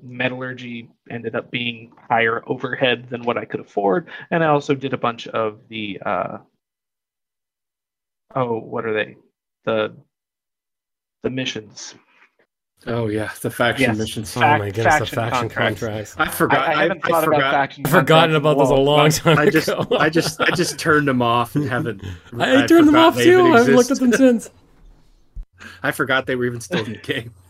metallurgy 0.00 0.88
ended 1.10 1.34
up 1.34 1.50
being 1.50 1.92
higher 2.08 2.44
overhead 2.46 3.08
than 3.08 3.22
what 3.22 3.38
I 3.38 3.44
could 3.44 3.60
afford, 3.60 4.08
and 4.30 4.44
I 4.44 4.48
also 4.48 4.74
did 4.74 4.92
a 4.92 4.98
bunch 4.98 5.26
of 5.26 5.66
the 5.68 6.00
uh, 6.04 6.38
oh, 8.34 8.58
what 8.58 8.84
are 8.84 8.92
they? 8.94 9.16
The 9.64 9.94
the 11.22 11.30
missions. 11.30 11.94
Oh 12.86 13.06
yeah, 13.06 13.30
the 13.40 13.50
faction 13.50 13.90
Yes. 13.90 13.98
missions. 13.98 14.36
oh 14.36 14.40
my 14.40 14.70
goodness, 14.70 14.84
the 14.84 14.90
faction 14.90 15.16
faction 15.16 15.48
contracts. 15.48 15.80
contracts. 15.80 16.16
I 16.18 16.28
forgot. 16.28 16.68
I, 16.68 16.72
I 16.72 16.82
haven't 16.82 17.02
thought 17.02 17.10
about 17.10 17.24
forgot. 17.24 17.52
faction. 17.52 17.86
I've 17.86 17.92
forgotten 17.92 18.34
about 18.34 18.58
those 18.58 18.70
a 18.70 18.74
long 18.74 19.06
but 19.06 19.14
time 19.14 19.38
I 19.38 19.50
just, 19.50 19.68
ago. 19.68 19.86
I 19.98 20.10
just, 20.10 20.40
I 20.40 20.50
just 20.50 20.78
turned 20.80 21.06
them 21.06 21.22
off 21.22 21.54
and 21.54 21.68
haven't. 21.68 22.02
I 22.38 22.62
I'd 22.62 22.68
turned 22.68 22.88
them 22.88 22.96
off 22.96 23.14
forgotten 23.14 23.28
they 23.28 23.38
even 23.38 23.44
too. 23.46 23.54
I 23.54 23.58
haven't 23.58 23.76
looked 23.76 23.90
at 23.92 23.98
them 23.98 24.12
since. 24.12 24.50
I 25.84 25.92
forgot 25.92 26.26
they 26.26 26.34
were 26.34 26.44
even 26.46 26.60
still 26.60 26.84
in 26.84 26.92
the 26.92 26.98
game. 26.98 27.34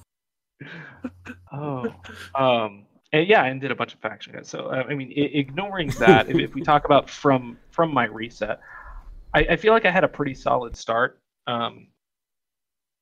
Oh, 1.53 1.93
um, 2.35 2.87
and 3.12 3.28
yeah, 3.28 3.45
and 3.45 3.61
did 3.61 3.70
a 3.70 3.74
bunch 3.74 3.93
of 3.93 4.01
faction 4.01 4.33
guys. 4.33 4.49
So 4.49 4.66
uh, 4.66 4.85
I 4.89 4.95
mean, 4.95 5.12
ignoring 5.14 5.89
that, 5.99 6.30
if, 6.30 6.37
if 6.39 6.55
we 6.55 6.62
talk 6.62 6.87
about 6.87 7.11
from 7.11 7.59
from 7.70 7.93
my 7.93 8.05
reset, 8.05 8.61
I, 9.35 9.41
I 9.51 9.57
feel 9.57 9.72
like 9.72 9.87
I 9.87 9.91
had 9.91 10.05
a 10.05 10.09
pretty 10.09 10.35
solid 10.35 10.76
start. 10.76 11.20
Um, 11.47 11.89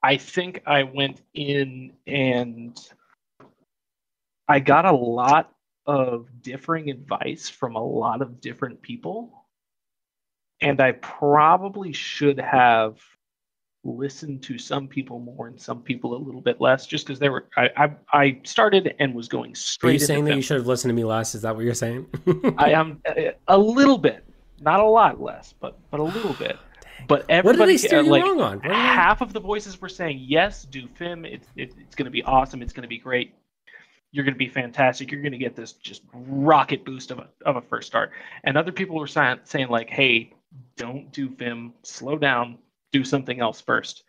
I 0.02 0.16
think 0.16 0.62
I 0.66 0.84
went 0.84 1.20
in 1.34 1.92
and 2.06 2.78
I 4.48 4.60
got 4.60 4.84
a 4.84 4.92
lot 4.92 5.52
of 5.86 6.28
differing 6.42 6.90
advice 6.90 7.48
from 7.48 7.76
a 7.76 7.84
lot 7.84 8.22
of 8.22 8.40
different 8.40 8.80
people, 8.80 9.46
and 10.60 10.80
I 10.80 10.92
probably 10.92 11.92
should 11.92 12.38
have 12.38 12.98
listened 13.84 14.42
to 14.42 14.58
some 14.58 14.86
people 14.86 15.18
more 15.18 15.46
and 15.46 15.60
some 15.60 15.82
people 15.82 16.14
a 16.14 16.20
little 16.22 16.42
bit 16.42 16.60
less 16.60 16.86
just 16.86 17.06
because 17.06 17.18
they 17.18 17.30
were 17.30 17.48
I, 17.56 17.70
I 17.78 17.90
i 18.12 18.40
started 18.44 18.94
and 18.98 19.14
was 19.14 19.26
going 19.26 19.52
Are 19.52 19.54
straight 19.54 19.92
you 19.92 19.94
into 19.94 20.04
saying 20.04 20.24
that 20.24 20.30
them. 20.32 20.36
you 20.36 20.42
should 20.42 20.58
have 20.58 20.66
listened 20.66 20.90
to 20.90 20.94
me 20.94 21.02
less? 21.02 21.34
Is 21.34 21.40
that 21.42 21.56
what 21.56 21.64
you're 21.64 21.72
saying? 21.72 22.06
i 22.58 22.72
am 22.72 23.00
uh, 23.08 23.30
a 23.48 23.56
little 23.56 23.96
bit 23.96 24.29
not 24.60 24.80
a 24.80 24.84
lot 24.84 25.20
less 25.20 25.54
but 25.60 25.78
but 25.90 26.00
a 26.00 26.04
little 26.04 26.34
bit. 26.34 26.58
But 27.08 27.20
what 27.20 27.28
did 27.28 27.34
everybody 27.34 27.88
uh, 27.88 28.02
like 28.02 28.22
wrong 28.22 28.40
on? 28.42 28.58
What 28.58 28.72
half 28.72 29.22
of 29.22 29.32
the 29.32 29.40
voices 29.40 29.80
were 29.80 29.88
saying 29.88 30.18
yes 30.20 30.64
do 30.64 30.86
fim 30.86 31.24
it's 31.24 31.48
it, 31.56 31.72
it's 31.78 31.94
going 31.94 32.04
to 32.04 32.10
be 32.10 32.22
awesome. 32.24 32.60
It's 32.60 32.74
going 32.74 32.82
to 32.82 32.88
be 32.88 32.98
great. 32.98 33.34
You're 34.12 34.24
going 34.24 34.34
to 34.34 34.38
be 34.38 34.48
fantastic. 34.48 35.10
You're 35.10 35.22
going 35.22 35.32
to 35.32 35.38
get 35.38 35.56
this 35.56 35.72
just 35.72 36.02
rocket 36.12 36.84
boost 36.84 37.10
of 37.10 37.20
a, 37.20 37.28
of 37.46 37.56
a 37.56 37.62
first 37.62 37.86
start. 37.86 38.10
And 38.44 38.58
other 38.58 38.70
people 38.70 38.96
were 38.96 39.06
saying, 39.06 39.38
saying 39.44 39.68
like 39.68 39.88
hey 39.88 40.34
don't 40.76 41.10
do 41.10 41.30
fim 41.30 41.72
slow 41.82 42.18
down. 42.18 42.58
Do 42.92 43.02
something 43.02 43.40
else 43.40 43.62
first. 43.62 44.04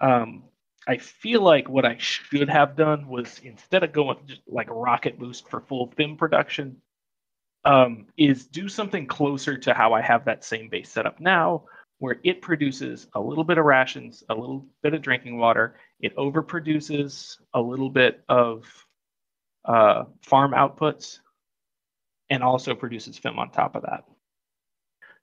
Um, 0.00 0.42
i 0.86 0.96
feel 0.96 1.40
like 1.40 1.68
what 1.68 1.84
i 1.84 1.96
should 1.98 2.48
have 2.48 2.76
done 2.76 3.08
was 3.08 3.40
instead 3.42 3.82
of 3.82 3.92
going 3.92 4.18
just 4.26 4.42
like 4.46 4.68
a 4.70 4.74
rocket 4.74 5.18
boost 5.18 5.48
for 5.48 5.60
full 5.60 5.92
fim 5.96 6.16
production 6.16 6.76
um, 7.64 8.06
is 8.16 8.46
do 8.46 8.68
something 8.68 9.06
closer 9.06 9.56
to 9.56 9.72
how 9.72 9.92
i 9.92 10.00
have 10.00 10.24
that 10.24 10.44
same 10.44 10.68
base 10.68 10.90
set 10.90 11.06
up 11.06 11.20
now 11.20 11.64
where 11.98 12.20
it 12.22 12.42
produces 12.42 13.06
a 13.14 13.20
little 13.20 13.44
bit 13.44 13.56
of 13.56 13.64
rations, 13.64 14.24
a 14.28 14.34
little 14.34 14.66
bit 14.82 14.92
of 14.92 15.00
drinking 15.00 15.38
water. 15.38 15.76
It 16.00 16.14
overproduces 16.16 17.38
a 17.54 17.60
little 17.60 17.88
bit 17.88 18.22
of 18.28 18.66
uh, 19.64 20.04
farm 20.20 20.52
outputs, 20.52 21.20
and 22.30 22.42
also 22.42 22.74
produces 22.74 23.18
FIM 23.18 23.38
on 23.38 23.50
top 23.50 23.76
of 23.76 23.82
that. 23.82 24.04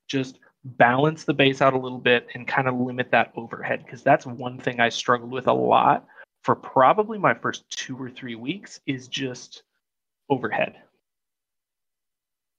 Just 0.08 0.38
balance 0.64 1.24
the 1.24 1.34
base 1.34 1.60
out 1.60 1.74
a 1.74 1.78
little 1.78 1.98
bit 1.98 2.28
and 2.34 2.46
kind 2.46 2.68
of 2.68 2.74
limit 2.74 3.10
that 3.10 3.32
overhead 3.36 3.82
because 3.84 4.02
that's 4.02 4.26
one 4.26 4.58
thing 4.58 4.80
I 4.80 4.88
struggled 4.88 5.32
with 5.32 5.48
a 5.48 5.52
lot 5.52 6.06
for 6.42 6.54
probably 6.54 7.18
my 7.18 7.34
first 7.34 7.68
two 7.70 7.96
or 7.96 8.10
three 8.10 8.36
weeks 8.36 8.80
is 8.86 9.08
just 9.08 9.62
overhead. 10.30 10.76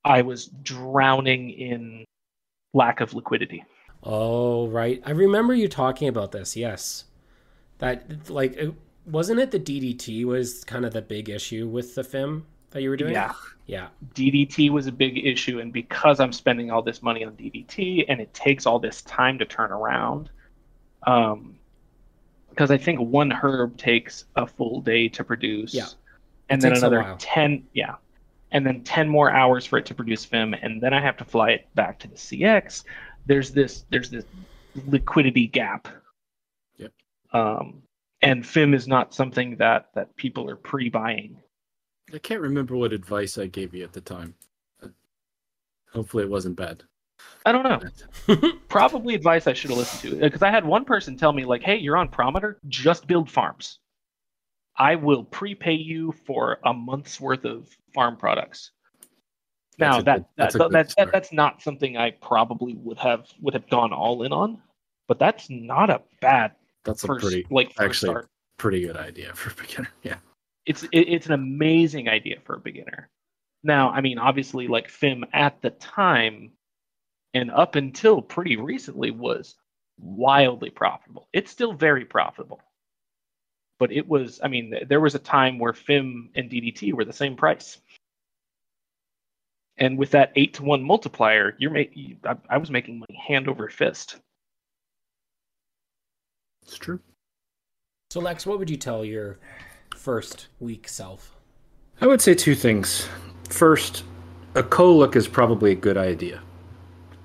I 0.05 0.21
was 0.21 0.47
drowning 0.63 1.49
in 1.51 2.05
lack 2.73 3.01
of 3.01 3.13
liquidity. 3.13 3.63
Oh, 4.03 4.67
right. 4.67 5.01
I 5.05 5.11
remember 5.11 5.53
you 5.53 5.67
talking 5.67 6.07
about 6.07 6.31
this. 6.31 6.55
Yes. 6.57 7.05
That 7.79 8.29
like 8.29 8.53
it, 8.53 8.73
wasn't 9.05 9.39
it 9.39 9.51
the 9.51 9.59
DDT 9.59 10.25
was 10.25 10.63
kind 10.63 10.85
of 10.85 10.93
the 10.93 11.01
big 11.01 11.29
issue 11.29 11.67
with 11.67 11.95
the 11.95 12.03
FIM 12.03 12.43
that 12.71 12.81
you 12.81 12.89
were 12.89 12.97
doing? 12.97 13.13
Yeah. 13.13 13.33
Yeah. 13.65 13.87
DDT 14.13 14.69
was 14.69 14.87
a 14.87 14.91
big 14.91 15.25
issue, 15.25 15.59
and 15.59 15.71
because 15.71 16.19
I'm 16.19 16.33
spending 16.33 16.69
all 16.69 16.81
this 16.81 17.01
money 17.01 17.23
on 17.23 17.33
DDT, 17.33 18.05
and 18.09 18.19
it 18.19 18.33
takes 18.33 18.65
all 18.65 18.79
this 18.79 19.01
time 19.03 19.39
to 19.39 19.45
turn 19.45 19.71
around, 19.71 20.29
um, 21.07 21.55
because 22.49 22.71
I 22.71 22.77
think 22.77 22.99
one 22.99 23.31
herb 23.31 23.77
takes 23.77 24.25
a 24.35 24.45
full 24.45 24.81
day 24.81 25.07
to 25.09 25.23
produce, 25.23 25.73
Yeah. 25.73 25.85
and 26.49 26.59
It 26.59 26.67
then 26.69 26.77
another 26.77 27.15
ten, 27.19 27.65
yeah, 27.73 27.95
and 28.53 28.65
then 28.65 28.83
ten 28.83 29.09
more 29.09 29.29
hours 29.29 29.65
for 29.65 29.77
it 29.77 29.85
to 29.87 29.93
produce 29.93 30.25
FIM, 30.25 30.57
and 30.61 30.81
then 30.81 30.93
I 30.93 31.01
have 31.01 31.17
to 31.17 31.25
fly 31.25 31.49
it 31.49 31.75
back 31.75 31.99
to 31.99 32.07
the 32.07 32.15
CX. 32.15 32.85
There's 33.25 33.51
this, 33.51 33.85
there's 33.89 34.09
this 34.09 34.25
liquidity 34.87 35.47
gap. 35.47 35.87
Yep. 36.77 36.91
Um, 37.33 37.81
and 38.21 38.43
FIM 38.43 38.73
is 38.73 38.87
not 38.87 39.13
something 39.13 39.57
that 39.57 39.89
that 39.95 40.15
people 40.15 40.49
are 40.49 40.55
pre-buying. 40.55 41.37
I 42.13 42.19
can't 42.19 42.41
remember 42.41 42.75
what 42.75 42.93
advice 42.93 43.37
I 43.37 43.47
gave 43.47 43.73
you 43.73 43.83
at 43.83 43.93
the 43.93 44.01
time. 44.01 44.35
Hopefully, 45.91 46.23
it 46.23 46.29
wasn't 46.29 46.55
bad. 46.55 46.83
I 47.45 47.51
don't 47.51 47.63
know. 47.63 48.49
probably 48.67 49.15
advice 49.15 49.47
I 49.47 49.53
should 49.53 49.69
have 49.69 49.79
listened 49.79 50.13
to 50.13 50.19
because 50.19 50.41
I 50.41 50.49
had 50.49 50.65
one 50.65 50.85
person 50.85 51.17
tell 51.17 51.33
me 51.33 51.45
like, 51.45 51.63
"Hey, 51.63 51.77
you're 51.77 51.97
on 51.97 52.09
Promitor, 52.09 52.57
just 52.67 53.07
build 53.07 53.29
farms. 53.29 53.79
I 54.77 54.95
will 54.95 55.23
prepay 55.23 55.73
you 55.73 56.11
for 56.25 56.59
a 56.65 56.73
month's 56.73 57.19
worth 57.19 57.45
of 57.45 57.67
farm 57.93 58.17
products." 58.17 58.71
Now 59.79 60.01
That's 60.01 60.05
that, 60.05 60.17
good- 60.17 60.25
that's 60.37 60.55
a 60.55 60.57
that, 60.69 60.93
that, 60.97 61.11
that's 61.11 61.33
not 61.33 61.61
something 61.61 61.97
I 61.97 62.11
probably 62.11 62.75
would 62.75 62.99
have 62.99 63.27
would 63.41 63.53
have 63.55 63.67
gone 63.69 63.91
all 63.91 64.23
in 64.23 64.31
on, 64.31 64.61
but 65.07 65.17
that's 65.19 65.49
not 65.49 65.89
a 65.89 66.01
bad 66.21 66.51
That's 66.85 67.03
a 67.03 67.07
pretty, 67.07 67.47
like 67.49 67.73
actually- 67.79 68.09
start. 68.11 68.29
pretty 68.57 68.81
good 68.81 68.97
idea 68.97 69.33
for 69.33 69.49
a 69.51 69.53
beginner. 69.55 69.89
Yeah. 70.03 70.17
It's 70.65 70.83
it, 70.83 70.89
it's 71.09 71.25
an 71.25 71.33
amazing 71.33 72.07
idea 72.07 72.37
for 72.45 72.55
a 72.55 72.59
beginner. 72.59 73.09
Now, 73.63 73.89
I 73.89 73.99
mean, 74.01 74.17
obviously, 74.19 74.67
like 74.67 74.87
FIM 74.89 75.23
at 75.33 75.61
the 75.61 75.71
time 75.71 76.51
and 77.33 77.49
up 77.51 77.75
until 77.75 78.21
pretty 78.21 78.55
recently 78.57 79.09
was 79.11 79.55
wildly 79.99 80.69
profitable. 80.69 81.27
It's 81.33 81.49
still 81.51 81.73
very 81.73 82.05
profitable. 82.05 82.61
But 83.83 83.91
it 83.91 84.07
was, 84.07 84.39
I 84.41 84.47
mean, 84.47 84.73
there 84.87 85.01
was 85.01 85.13
a 85.13 85.19
time 85.19 85.59
where 85.59 85.73
FIM 85.73 86.29
and 86.35 86.49
DDT 86.49 86.93
were 86.93 87.03
the 87.03 87.11
same 87.11 87.35
price. 87.35 87.79
And 89.75 89.97
with 89.97 90.11
that 90.11 90.31
eight 90.37 90.53
to 90.53 90.63
one 90.63 90.81
multiplier, 90.81 91.53
you're 91.59 91.69
making. 91.69 92.15
I, 92.23 92.37
I 92.49 92.57
was 92.59 92.71
making 92.71 92.99
money 92.99 93.19
hand 93.27 93.49
over 93.49 93.67
fist. 93.67 94.19
It's 96.61 96.77
true. 96.77 97.01
So 98.11 98.21
Lex, 98.21 98.45
what 98.45 98.57
would 98.57 98.69
you 98.69 98.77
tell 98.77 99.03
your 99.03 99.39
first 99.97 100.47
week 100.61 100.87
self? 100.87 101.35
I 101.99 102.07
would 102.07 102.21
say 102.21 102.33
two 102.33 102.55
things. 102.55 103.09
First, 103.49 104.05
a 104.55 104.63
COLIQ 104.63 105.17
is 105.17 105.27
probably 105.27 105.73
a 105.73 105.75
good 105.75 105.97
idea. 105.97 106.41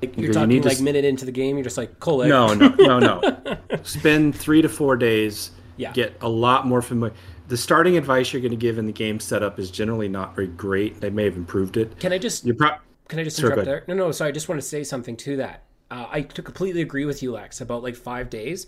Like, 0.02 0.16
You 0.16 0.24
you're 0.24 0.32
talking 0.32 0.48
need 0.48 0.62
to 0.64 0.68
like 0.70 0.78
s- 0.78 0.82
minute 0.82 1.04
into 1.04 1.24
the 1.24 1.30
game, 1.30 1.56
you're 1.56 1.62
just 1.62 1.78
like, 1.78 2.00
COLIQ. 2.00 2.28
No, 2.28 2.52
no, 2.52 2.98
no, 2.98 2.98
no. 2.98 3.58
Spend 3.84 4.34
three 4.34 4.60
to 4.60 4.68
four 4.68 4.96
days 4.96 5.52
Yeah. 5.78 5.92
Get 5.92 6.16
a 6.20 6.28
lot 6.28 6.66
more 6.66 6.82
familiar. 6.82 7.14
The 7.46 7.56
starting 7.56 7.96
advice 7.96 8.32
you're 8.32 8.42
going 8.42 8.50
to 8.50 8.56
give 8.56 8.76
in 8.76 8.84
the 8.84 8.92
game 8.92 9.20
setup 9.20 9.58
is 9.58 9.70
generally 9.70 10.08
not 10.08 10.34
very 10.34 10.48
great. 10.48 11.00
They 11.00 11.08
may 11.08 11.24
have 11.24 11.36
improved 11.36 11.78
it. 11.78 11.98
Can 11.98 12.12
I 12.12 12.18
just 12.18 12.44
pro- 12.58 12.76
Can 13.08 13.18
I 13.18 13.24
just 13.24 13.38
interrupt 13.38 13.56
go 13.56 13.64
there? 13.64 13.84
No, 13.88 13.94
no. 13.94 14.12
Sorry, 14.12 14.28
I 14.28 14.32
just 14.32 14.48
want 14.48 14.60
to 14.60 14.66
say 14.66 14.84
something 14.84 15.16
to 15.18 15.36
that. 15.38 15.64
Uh, 15.90 16.06
I 16.10 16.22
completely 16.22 16.82
agree 16.82 17.06
with 17.06 17.22
you, 17.22 17.32
Lex, 17.32 17.62
about 17.62 17.82
like 17.82 17.96
five 17.96 18.28
days. 18.28 18.66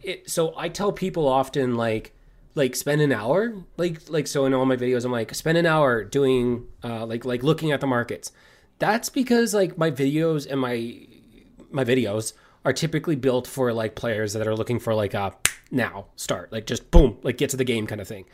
It, 0.00 0.30
so 0.30 0.54
I 0.56 0.68
tell 0.68 0.92
people 0.92 1.26
often 1.26 1.76
like 1.76 2.14
like 2.54 2.76
spend 2.76 3.00
an 3.00 3.10
hour 3.10 3.52
like 3.76 4.08
like 4.08 4.26
so 4.26 4.44
in 4.44 4.54
all 4.54 4.64
my 4.64 4.76
videos 4.76 5.04
I'm 5.04 5.10
like 5.10 5.34
spend 5.34 5.58
an 5.58 5.66
hour 5.66 6.04
doing 6.04 6.66
uh, 6.84 7.04
like 7.04 7.24
like 7.24 7.42
looking 7.42 7.72
at 7.72 7.80
the 7.80 7.86
markets. 7.86 8.32
That's 8.78 9.08
because 9.08 9.54
like 9.54 9.76
my 9.78 9.90
videos 9.90 10.46
and 10.48 10.60
my 10.60 11.06
my 11.70 11.84
videos 11.84 12.34
are 12.64 12.72
typically 12.72 13.16
built 13.16 13.46
for 13.46 13.72
like 13.72 13.94
players 13.94 14.32
that 14.34 14.46
are 14.46 14.54
looking 14.54 14.78
for 14.78 14.94
like 14.94 15.14
a 15.14 15.34
now 15.74 16.06
start 16.16 16.52
like 16.52 16.66
just 16.66 16.90
boom 16.90 17.18
like 17.22 17.36
get 17.36 17.50
to 17.50 17.56
the 17.56 17.64
game 17.64 17.86
kind 17.86 18.00
of 18.00 18.08
thing. 18.08 18.24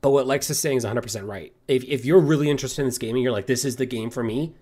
But 0.00 0.10
what 0.10 0.26
Lex 0.26 0.50
is 0.50 0.58
saying 0.58 0.78
is 0.78 0.84
100% 0.84 1.28
right. 1.28 1.52
If, 1.68 1.84
if 1.84 2.04
you're 2.04 2.18
really 2.18 2.50
interested 2.50 2.82
in 2.82 2.88
this 2.88 2.98
game 2.98 3.14
and 3.14 3.22
you're 3.22 3.32
like, 3.32 3.46
this 3.46 3.64
is 3.64 3.76
the 3.76 3.86
game 3.86 4.10
for 4.10 4.24
me, 4.24 4.52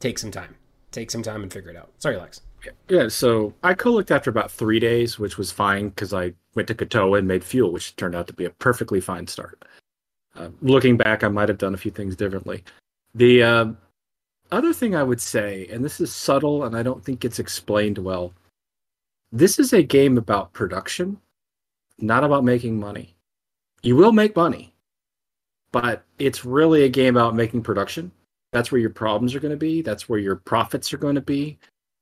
take 0.00 0.18
some 0.18 0.30
time. 0.30 0.56
Take 0.92 1.10
some 1.10 1.22
time 1.22 1.42
and 1.42 1.50
figure 1.50 1.70
it 1.70 1.76
out. 1.76 1.90
Sorry, 1.98 2.18
Lex. 2.18 2.42
Yeah, 2.88 3.08
so 3.08 3.54
I 3.62 3.72
co-looked 3.72 4.10
after 4.10 4.28
about 4.28 4.50
three 4.50 4.78
days, 4.78 5.18
which 5.18 5.38
was 5.38 5.50
fine 5.50 5.88
because 5.88 6.12
I 6.12 6.34
went 6.54 6.68
to 6.68 6.74
Katoa 6.74 7.18
and 7.18 7.28
made 7.28 7.42
fuel, 7.42 7.72
which 7.72 7.96
turned 7.96 8.14
out 8.14 8.26
to 8.26 8.34
be 8.34 8.44
a 8.44 8.50
perfectly 8.50 9.00
fine 9.00 9.26
start. 9.26 9.64
Uh, 10.34 10.48
looking 10.60 10.96
back, 10.96 11.24
I 11.24 11.28
might 11.28 11.48
have 11.48 11.58
done 11.58 11.74
a 11.74 11.78
few 11.78 11.90
things 11.90 12.16
differently. 12.16 12.62
The 13.14 13.42
uh, 13.42 13.66
other 14.52 14.72
thing 14.72 14.94
I 14.94 15.02
would 15.02 15.20
say, 15.20 15.68
and 15.70 15.84
this 15.84 16.00
is 16.00 16.14
subtle 16.14 16.64
and 16.64 16.76
I 16.76 16.82
don't 16.82 17.02
think 17.02 17.24
it's 17.24 17.38
explained 17.38 17.98
well, 17.98 18.34
this 19.32 19.58
is 19.58 19.72
a 19.72 19.82
game 19.82 20.18
about 20.18 20.52
production, 20.52 21.18
not 21.98 22.24
about 22.24 22.44
making 22.44 22.78
money. 22.78 23.14
You 23.82 23.96
will 23.96 24.12
make 24.12 24.36
money, 24.36 24.74
but 25.72 26.04
it's 26.18 26.44
really 26.44 26.84
a 26.84 26.88
game 26.88 27.16
about 27.16 27.34
making 27.34 27.62
production. 27.62 28.10
That's 28.52 28.72
where 28.72 28.80
your 28.80 28.90
problems 28.90 29.34
are 29.34 29.40
going 29.40 29.52
to 29.52 29.56
be. 29.56 29.82
That's 29.82 30.08
where 30.08 30.18
your 30.18 30.36
profits 30.36 30.92
are 30.92 30.98
going 30.98 31.14
to 31.14 31.20
be. 31.20 31.58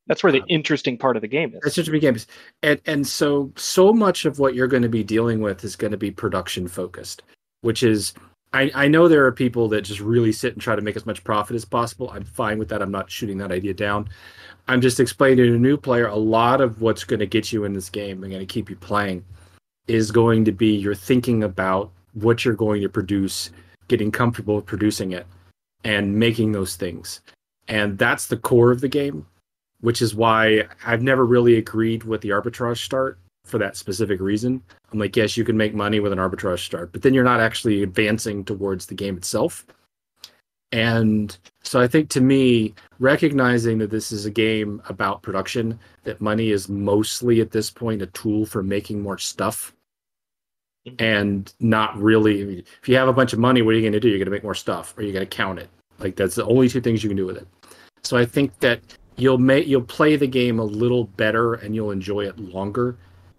That's 0.07 0.23
where 0.23 0.33
the 0.33 0.43
um, 0.43 0.47
interesting 0.49 0.99
part 0.99 1.17
of 1.17 1.23
the 1.23 1.29
game 1.29 1.55
is. 1.55 1.61
a 1.89 1.91
big 1.91 2.03
game, 2.03 2.17
and 2.63 2.81
and 2.87 3.07
so 3.07 3.51
so 3.57 3.93
much 3.93 4.27
of 4.27 4.39
what 4.39 4.55
you're 4.55 4.69
going 4.69 4.83
to 4.83 4.89
be 4.89 5.03
dealing 5.03 5.41
with 5.41 5.65
is 5.65 5.77
going 5.77 5.93
to 5.93 5.97
be 5.97 6.11
production 6.11 6.69
focused, 6.69 7.23
which 7.63 7.83
is 7.83 8.13
I 8.53 8.71
I 8.75 8.89
know 8.89 9.09
there 9.09 9.25
are 9.25 9.33
people 9.33 9.67
that 9.69 9.83
just 9.83 10.01
really 10.01 10.31
sit 10.31 10.53
and 10.53 10.61
try 10.61 10.77
to 10.77 10.83
make 10.83 10.97
as 10.97 11.07
much 11.07 11.25
profit 11.25 11.57
as 11.57 11.65
possible. 11.65 12.11
I'm 12.11 12.25
fine 12.25 12.59
with 12.59 12.69
that. 12.69 12.83
I'm 12.83 12.91
not 12.91 13.11
shooting 13.11 13.39
that 13.39 13.51
idea 13.51 13.73
down. 13.73 14.09
I'm 14.69 14.81
just 14.81 15.01
explaining 15.01 15.39
to 15.39 15.55
a 15.55 15.59
new 15.59 15.77
player 15.77 16.07
a 16.07 16.17
lot 16.17 16.61
of 16.61 16.83
what's 16.83 17.05
going 17.05 17.21
to 17.21 17.27
get 17.27 17.53
you 17.53 17.65
in 17.65 17.73
this 17.73 17.91
game 17.91 18.23
and 18.23 18.33
going 18.33 18.47
to 18.47 18.53
keep 18.53 18.69
you 18.69 18.77
playing 18.77 19.25
is 19.87 20.11
going 20.11 20.45
to 20.45 20.53
be 20.53 20.75
you're 20.75 20.95
thinking 20.95 21.43
about 21.43 21.91
what 22.15 22.45
you're 22.45 22.55
going 22.55 22.83
to 22.83 22.89
produce, 22.89 23.51
getting 23.89 24.11
comfortable 24.11 24.61
producing 24.63 25.13
it, 25.13 25.27
and 25.85 26.19
making 26.19 26.53
those 26.53 26.77
things. 26.77 27.21
And 27.69 27.99
that's 27.99 28.27
the 28.27 28.37
core 28.37 28.71
of 28.71 28.81
the 28.81 28.89
game 28.89 29.27
which 29.85 30.01
is 30.01 30.15
why 30.15 30.63
I've 30.87 31.03
never 31.03 31.27
really 31.27 31.57
agreed 31.57 32.05
with 32.05 32.23
the 32.23 32.31
arbitrage 32.31 32.79
start 32.79 33.19
for 33.45 33.59
that 33.59 33.77
specific 33.77 34.19
reason. 34.19 34.63
I'm 34.91 34.99
like, 34.99 35.15
yes, 35.15 35.37
you 35.37 35.45
can 35.45 35.59
make 35.59 35.75
money 35.75 36.01
with 36.01 36.11
an 36.11 36.19
arbitrage 36.19 36.61
start, 36.61 36.91
but 36.91 37.03
then 37.03 37.13
you're 37.13 37.23
not 37.23 37.39
actually 37.39 37.83
advancing 37.83 38.45
towards 38.45 38.87
the 38.87 38.95
game 38.95 39.15
itself. 39.19 39.67
And 40.75 41.39
so 41.63 41.81
I 41.81 41.87
think 41.87 42.09
to 42.11 42.21
me, 42.21 42.75
recognizing 42.99 43.79
that 43.79 43.91
this 43.91 44.11
is 44.11 44.27
a 44.27 44.31
game 44.31 44.83
about 44.89 45.23
production, 45.23 45.79
that 46.03 46.21
money 46.21 46.51
is 46.51 46.69
mostly 46.69 47.41
at 47.41 47.53
this 47.53 47.71
point 47.71 48.03
a 48.03 48.07
tool 48.07 48.45
for 48.45 48.61
making 48.61 49.01
more 49.01 49.17
stuff. 49.17 49.73
Mhm. 50.89 51.01
And 51.01 51.55
not 51.61 51.97
really, 51.97 52.65
if 52.83 52.89
you 52.89 52.97
have 52.97 53.07
a 53.07 53.13
bunch 53.13 53.33
of 53.33 53.39
money, 53.39 53.63
what 53.63 53.73
are 53.73 53.77
you 53.77 53.83
going 53.83 53.93
to 53.93 54.01
do? 54.01 54.09
You're 54.09 54.19
going 54.19 54.25
to 54.27 54.33
make 54.33 54.43
more 54.43 54.55
stuff 54.55 54.95
or 54.99 55.03
you're 55.03 55.13
going 55.13 55.25
to 55.25 55.37
count 55.37 55.61
it. 55.61 55.69
Like, 56.01 56.17
that's 56.17 56.35
the 56.35 56.45
only 56.45 56.69
two 56.69 56.81
things 56.81 57.05
you 57.05 57.09
can 57.09 57.17
do 57.17 57.25
with 57.25 57.37
it. 57.37 57.47
So 58.03 58.17
I 58.17 58.27
think 58.27 58.59
that 58.59 58.81
you'll 59.17 59.39
make 59.39 59.69
you'll 59.69 59.81
play 59.81 60.17
the 60.17 60.27
game 60.27 60.59
a 60.59 60.65
little 60.65 61.05
better 61.05 61.55
and 61.55 61.73
you'll 61.73 61.93
enjoy 61.93 62.27
it 62.27 62.37
longer 62.37 62.97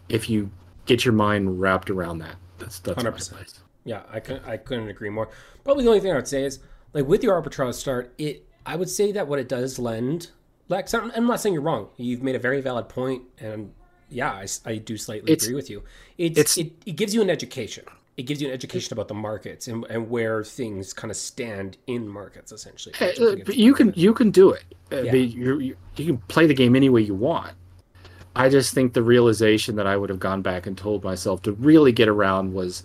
if 0.08 0.30
you 0.30 0.50
get 0.86 1.04
your 1.04 1.14
mind 1.14 1.60
wrapped 1.60 1.90
around 1.90 2.20
that. 2.20 2.38
That's 2.60 2.80
that's 2.80 3.04
my 3.04 3.10
100%. 3.12 3.32
advice. 3.34 3.60
Yeah, 3.84 4.04
I 4.10 4.22
couldn't, 4.22 4.46
I 4.46 4.56
couldn't 4.56 4.88
agree 4.88 5.10
more. 5.10 5.28
Probably 5.66 5.84
the 5.84 5.90
only 5.90 6.00
thing 6.00 6.14
I 6.14 6.16
would 6.16 6.28
say 6.30 6.46
is, 6.46 6.60
like, 6.96 7.06
with 7.06 7.24
your 7.24 7.40
arbitrage 7.40 7.76
start, 7.76 8.14
it 8.18 8.48
I 8.66 8.76
would 8.76 8.90
say 8.90 9.12
that 9.12 9.28
what 9.28 9.38
it 9.38 9.48
does 9.48 9.78
lend, 9.78 10.32
Lex, 10.70 10.94
I'm, 10.96 11.12
I'm 11.16 11.28
not 11.28 11.40
saying 11.40 11.54
you're 11.54 11.62
wrong. 11.62 11.90
You've 11.98 12.24
made 12.24 12.36
a 12.36 12.40
very 12.40 12.62
valid 12.62 12.90
point, 12.90 13.22
and 13.38 13.72
yeah, 14.10 14.44
I 14.66 14.78
do 14.78 14.98
slightly 14.98 15.32
It's- 15.32 15.46
agree 15.46 15.56
with 15.56 15.70
you. 15.70 15.84
It's, 16.18 16.40
it's- 16.40 16.58
it, 16.58 16.72
it 16.88 16.96
gives 16.96 17.14
you 17.14 17.22
an 17.22 17.30
education. 17.30 17.86
It 18.18 18.24
gives 18.24 18.42
you 18.42 18.48
an 18.48 18.54
education 18.54 18.94
about 18.94 19.10
the 19.10 19.14
markets 19.14 19.68
and, 19.68 19.86
and 19.90 20.10
where 20.10 20.42
things 20.44 20.94
kind 20.94 21.12
of 21.12 21.18
stand 21.18 21.78
in 21.86 22.08
markets, 22.08 22.52
essentially. 22.54 22.96
Uh, 23.02 23.36
but 23.46 23.58
you 23.58 23.74
can 23.74 23.92
you 23.96 24.14
can 24.14 24.32
do 24.32 24.52
it. 24.52 24.64
Uh, 24.92 25.02
Yeah. 25.02 25.12
but 25.12 25.20
you 25.20 25.60
you 25.60 25.76
you 25.98 26.06
can 26.06 26.18
play 26.30 26.48
the 26.48 26.54
game 26.54 26.78
any 26.78 26.88
way 26.90 27.02
you 27.02 27.14
want. 27.14 27.52
I 28.34 28.48
just 28.48 28.74
think 28.74 28.94
the 28.94 29.04
realization 29.04 29.76
that 29.76 29.86
I 29.86 29.98
would 29.98 30.10
have 30.10 30.20
gone 30.20 30.42
back 30.42 30.66
and 30.66 30.78
told 30.78 31.04
myself 31.04 31.42
to 31.44 31.52
really 31.54 31.92
get 31.92 32.08
around 32.08 32.54
was, 32.54 32.84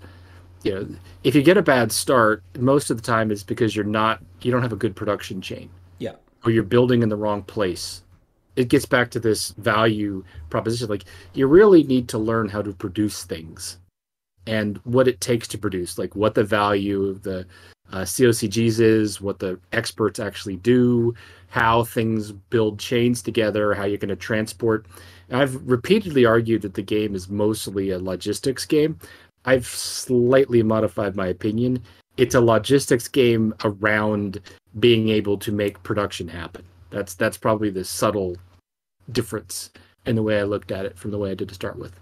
you 0.62 0.74
know, 0.74 0.86
if 1.24 1.34
you 1.34 1.42
get 1.42 1.56
a 1.56 1.62
bad 1.62 1.90
start, 1.92 2.42
most 2.58 2.90
of 2.90 2.96
the 2.96 3.02
time 3.02 3.30
it's 3.30 3.42
because 3.42 3.74
you're 3.74 3.84
not 3.84 4.20
you 4.42 4.50
don't 4.50 4.62
have 4.62 4.72
a 4.72 4.76
good 4.76 4.96
production 4.96 5.40
chain. 5.40 5.70
Yeah. 5.98 6.14
or 6.44 6.50
you're 6.50 6.62
building 6.62 7.02
in 7.02 7.08
the 7.10 7.16
wrong 7.16 7.42
place. 7.42 8.02
It 8.56 8.68
gets 8.68 8.86
back 8.86 9.10
to 9.12 9.20
this 9.20 9.50
value 9.50 10.24
proposition. 10.48 10.88
Like 10.88 11.04
you 11.34 11.46
really 11.46 11.82
need 11.84 12.08
to 12.08 12.18
learn 12.18 12.48
how 12.48 12.62
to 12.62 12.72
produce 12.72 13.24
things 13.24 13.78
and 14.46 14.78
what 14.84 15.08
it 15.08 15.20
takes 15.20 15.46
to 15.48 15.58
produce, 15.58 15.98
like 15.98 16.16
what 16.16 16.34
the 16.34 16.44
value 16.44 17.04
of 17.04 17.22
the 17.22 17.46
uh, 17.92 18.02
COGCs 18.02 18.80
is, 18.80 19.20
what 19.20 19.38
the 19.38 19.58
experts 19.72 20.18
actually 20.20 20.56
do, 20.56 21.14
how 21.48 21.84
things 21.84 22.32
build 22.32 22.78
chains 22.78 23.20
together, 23.22 23.74
how 23.74 23.84
you're 23.84 23.98
going 23.98 24.08
to 24.08 24.16
transport. 24.16 24.86
And 25.28 25.40
I've 25.40 25.54
repeatedly 25.68 26.24
argued 26.24 26.62
that 26.62 26.74
the 26.74 26.82
game 26.82 27.14
is 27.14 27.28
mostly 27.28 27.90
a 27.90 27.98
logistics 27.98 28.64
game. 28.64 28.98
I've 29.44 29.66
slightly 29.66 30.62
modified 30.62 31.16
my 31.16 31.28
opinion. 31.28 31.82
It's 32.16 32.34
a 32.34 32.40
logistics 32.40 33.08
game 33.08 33.54
around 33.64 34.40
being 34.78 35.08
able 35.08 35.38
to 35.38 35.52
make 35.52 35.82
production 35.82 36.28
happen. 36.28 36.64
That's 36.90 37.14
that's 37.14 37.36
probably 37.36 37.70
the 37.70 37.84
subtle 37.84 38.36
difference 39.12 39.70
in 40.06 40.16
the 40.16 40.22
way 40.22 40.38
I 40.38 40.44
looked 40.44 40.72
at 40.72 40.84
it 40.84 40.98
from 40.98 41.10
the 41.10 41.18
way 41.18 41.30
I 41.30 41.34
did 41.34 41.48
to 41.48 41.54
start 41.54 41.78
with. 41.78 41.98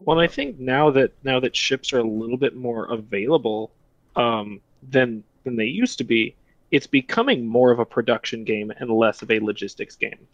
Well, 0.00 0.20
I 0.20 0.26
think 0.26 0.58
now 0.58 0.90
that 0.92 1.12
now 1.24 1.40
that 1.40 1.56
ships 1.56 1.92
are 1.92 1.98
a 1.98 2.04
little 2.04 2.36
bit 2.36 2.56
more 2.56 2.86
available 2.86 3.72
um, 4.16 4.60
than 4.90 5.24
than 5.44 5.56
they 5.56 5.64
used 5.64 5.98
to 5.98 6.04
be, 6.04 6.36
it's 6.70 6.86
becoming 6.86 7.46
more 7.46 7.70
of 7.70 7.78
a 7.78 7.84
production 7.84 8.44
game 8.44 8.72
and 8.78 8.90
less 8.90 9.22
of 9.22 9.30
a 9.30 9.40
logistics 9.40 9.96
game. 9.96 10.26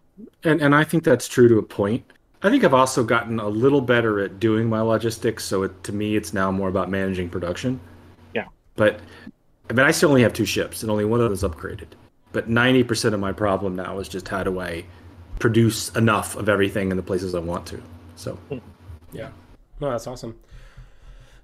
And 0.45 0.61
and 0.61 0.75
I 0.75 0.85
think 0.85 1.05
that's 1.05 1.29
true 1.29 1.49
to 1.49 1.59
a 1.59 1.63
point. 1.63 2.05
I 2.45 2.51
think 2.51 2.63
I've 2.63 2.75
also 2.75 3.03
gotten 3.03 3.41
a 3.41 3.49
little 3.49 3.81
better 3.81 4.21
at 4.21 4.39
doing 4.39 4.69
my 4.69 4.81
logistics, 4.83 5.45
so 5.45 5.63
it, 5.63 5.83
to 5.85 5.93
me 5.93 6.15
it's 6.15 6.33
now 6.33 6.53
more 6.53 6.69
about 6.69 6.91
managing 6.91 7.31
production. 7.31 7.81
Yeah. 8.35 8.47
But 8.77 9.01
I 9.69 9.73
mean 9.73 9.87
I 9.87 9.91
still 9.91 10.11
only 10.11 10.23
have 10.23 10.35
two 10.35 10.45
ships 10.45 10.83
and 10.83 10.91
only 10.91 11.05
one 11.07 11.21
of 11.21 11.25
them 11.25 11.33
is 11.33 11.43
upgraded. 11.43 11.89
But 12.33 12.51
90% 12.51 13.15
of 13.15 13.21
my 13.21 13.33
problem 13.33 13.75
now 13.75 13.99
is 13.99 14.09
just 14.09 14.29
how 14.29 14.43
do 14.43 14.61
I 14.61 14.85
produce 15.39 15.89
enough 15.97 16.37
of 16.37 16.49
everything 16.49 16.91
in 16.91 16.97
the 16.97 17.03
places 17.03 17.35
I 17.35 17.41
want 17.41 17.67
to. 17.67 17.83
So 18.15 18.39
Yeah. 19.13 19.31
No, 19.81 19.91
that's 19.91 20.07
awesome. 20.07 20.39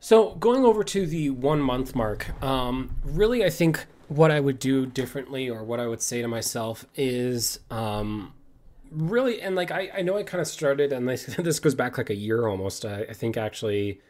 So 0.01 0.35
going 0.37 0.65
over 0.65 0.83
to 0.85 1.07
the 1.07 1.31
one 1.31 1.61
month 1.61 1.95
mark, 1.95 2.43
um, 2.43 2.97
really, 3.05 3.45
I 3.45 3.51
think 3.51 3.87
what 4.09 4.31
I 4.31 4.41
would 4.41 4.59
do 4.59 4.87
differently, 4.87 5.49
or 5.49 5.63
what 5.63 5.79
I 5.79 5.87
would 5.87 6.03
say 6.03 6.23
to 6.23 6.29
myself, 6.29 6.87
is 6.95 7.61
um, 7.71 8.33
really, 8.91 9.41
and 9.41 9.57
like 9.57 9.71
I, 9.71 9.91
I 9.99 10.03
know 10.03 10.17
I 10.17 10.23
kind 10.23 10.41
of 10.41 10.47
started, 10.47 10.93
and 10.93 11.09
this, 11.09 11.25
this 11.39 11.61
goes 11.61 11.75
back 11.75 11.99
like 11.99 12.11
a 12.11 12.15
year 12.15 12.47
almost. 12.47 12.85
I, 12.85 13.03
I 13.03 13.13
think 13.13 13.37
actually, 13.37 14.01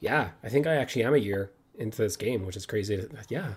yeah, 0.00 0.30
I 0.42 0.48
think 0.48 0.66
I 0.66 0.74
actually 0.74 1.04
am 1.04 1.14
a 1.14 1.18
year 1.18 1.50
into 1.76 2.02
this 2.02 2.16
game, 2.16 2.44
which 2.46 2.56
is 2.56 2.66
crazy. 2.66 3.06
Yeah, 3.28 3.54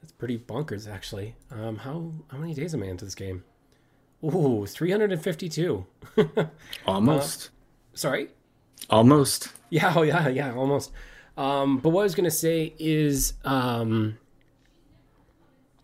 that's 0.00 0.12
pretty 0.12 0.38
bonkers 0.38 0.90
actually. 0.90 1.36
Um, 1.50 1.76
how 1.78 2.12
how 2.28 2.38
many 2.38 2.54
days 2.54 2.74
am 2.74 2.82
I 2.82 2.86
into 2.86 3.04
this 3.04 3.14
game? 3.14 3.44
Ooh, 4.24 4.66
352. 4.66 5.86
almost 6.86 7.50
Sorry. 7.94 8.28
almost 8.88 9.48
Yeah, 9.70 9.92
oh 9.96 10.02
yeah, 10.02 10.28
yeah, 10.28 10.54
almost. 10.54 10.92
Um, 11.36 11.78
but 11.78 11.90
what 11.90 12.02
I 12.02 12.04
was 12.04 12.14
gonna 12.14 12.30
say 12.30 12.74
is, 12.78 13.34
um, 13.44 14.18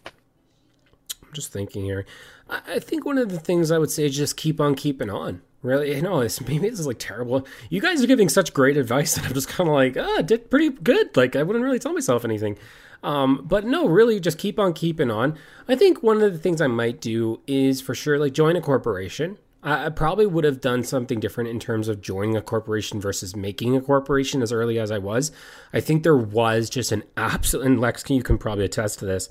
I'm 0.05 1.33
just 1.33 1.53
thinking 1.53 1.85
here. 1.85 2.07
I, 2.49 2.79
think 2.79 3.05
one 3.05 3.19
of 3.19 3.31
the 3.31 3.39
things 3.39 3.71
I 3.71 3.79
would 3.79 3.91
say 3.91 4.07
is 4.07 4.17
just 4.17 4.37
keep 4.37 4.61
on 4.61 4.75
keeping 4.75 5.11
on. 5.11 5.43
Really, 5.63 5.95
you 5.95 6.03
know, 6.03 6.21
this 6.21 6.41
maybe 6.49 6.69
this 6.69 6.81
is 6.81 6.87
like 6.87 6.99
terrible. 6.99 7.47
You 7.71 7.81
guys 7.81 8.03
are 8.03 8.07
giving 8.07 8.29
such 8.29 8.55
great 8.55 8.77
advice 8.77 9.15
that 9.17 9.27
I'm 9.27 9.35
just 9.35 9.49
kind 9.49 9.69
of 9.69 9.75
like, 9.75 9.97
ah, 9.97 10.23
did 10.23 10.51
pretty 10.51 10.71
good. 10.71 11.17
Like 11.17 11.37
I 11.37 11.43
wouldn't 11.43 11.65
really 11.65 11.79
tell 11.79 11.93
myself 11.93 12.25
anything. 12.25 12.59
Um, 13.03 13.45
but 13.45 13.65
no, 13.65 13.87
really, 13.87 14.19
just 14.19 14.39
keep 14.39 14.59
on 14.59 14.73
keeping 14.73 15.11
on. 15.11 15.39
I 15.69 15.77
think 15.77 16.03
one 16.03 16.21
of 16.21 16.33
the 16.33 16.39
things 16.39 16.61
I 16.61 16.67
might 16.67 17.01
do 17.01 17.41
is 17.47 17.81
for 17.81 17.95
sure 17.95 18.19
like 18.19 18.33
join 18.33 18.57
a 18.57 18.61
corporation 18.61 19.39
I, 19.63 19.87
I 19.87 19.89
probably 19.91 20.27
would 20.27 20.45
have 20.45 20.61
done 20.61 20.85
something 20.85 21.21
different 21.21 21.51
in 21.51 21.61
terms 21.61 21.89
of 21.89 22.01
joining 22.01 22.37
a 22.37 22.43
corporation 22.43 23.01
versus 23.01 23.37
making 23.37 23.77
a 23.77 23.81
corporation 23.81 24.43
as 24.43 24.53
early 24.53 24.79
as 24.79 24.91
I 24.91 24.99
was. 24.99 25.33
I 25.73 25.81
think 25.81 26.03
there 26.03 26.17
was 26.17 26.71
just 26.71 26.93
an 26.93 27.05
absolute, 27.17 27.67
and 27.67 27.81
Lex, 27.81 28.09
you 28.09 28.23
can 28.23 28.39
probably 28.39 28.65
attest 28.65 28.99
to 29.01 29.07
this. 29.07 29.29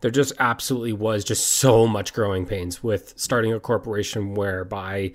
There 0.00 0.10
just 0.10 0.32
absolutely 0.38 0.92
was 0.94 1.24
just 1.24 1.46
so 1.46 1.86
much 1.86 2.12
growing 2.14 2.46
pains 2.46 2.82
with 2.82 3.12
starting 3.16 3.52
a 3.52 3.60
corporation 3.60 4.34
whereby 4.34 5.12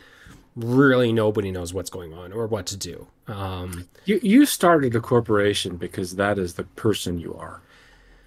really 0.56 1.12
nobody 1.12 1.52
knows 1.52 1.74
what's 1.74 1.90
going 1.90 2.14
on 2.14 2.32
or 2.32 2.48
what 2.48 2.66
to 2.68 2.78
do. 2.78 3.08
Um, 3.28 3.88
You 4.06 4.20
you 4.22 4.46
started 4.46 4.96
a 4.96 5.02
corporation 5.02 5.78
because 5.78 6.16
that 6.18 6.38
is 6.38 6.54
the 6.54 6.64
person 6.64 7.18
you 7.20 7.34
are. 7.34 7.62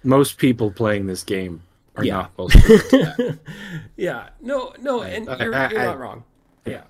Most 0.03 0.37
people 0.37 0.69
playing 0.71 1.07
this 1.07 1.23
game 1.23 1.61
are 1.95 2.03
Yeah. 2.05 2.27
not 2.37 2.49
that. 2.49 3.39
yeah, 3.97 4.29
no, 4.41 4.73
no, 4.81 5.01
and 5.01 5.29
I- 5.29 5.43
you're, 5.43 5.55
I- 5.55 5.69
you're 5.71 5.79
I- 5.81 5.85
not 5.85 5.99
wrong. 5.99 6.23
Yeah. 6.65 6.83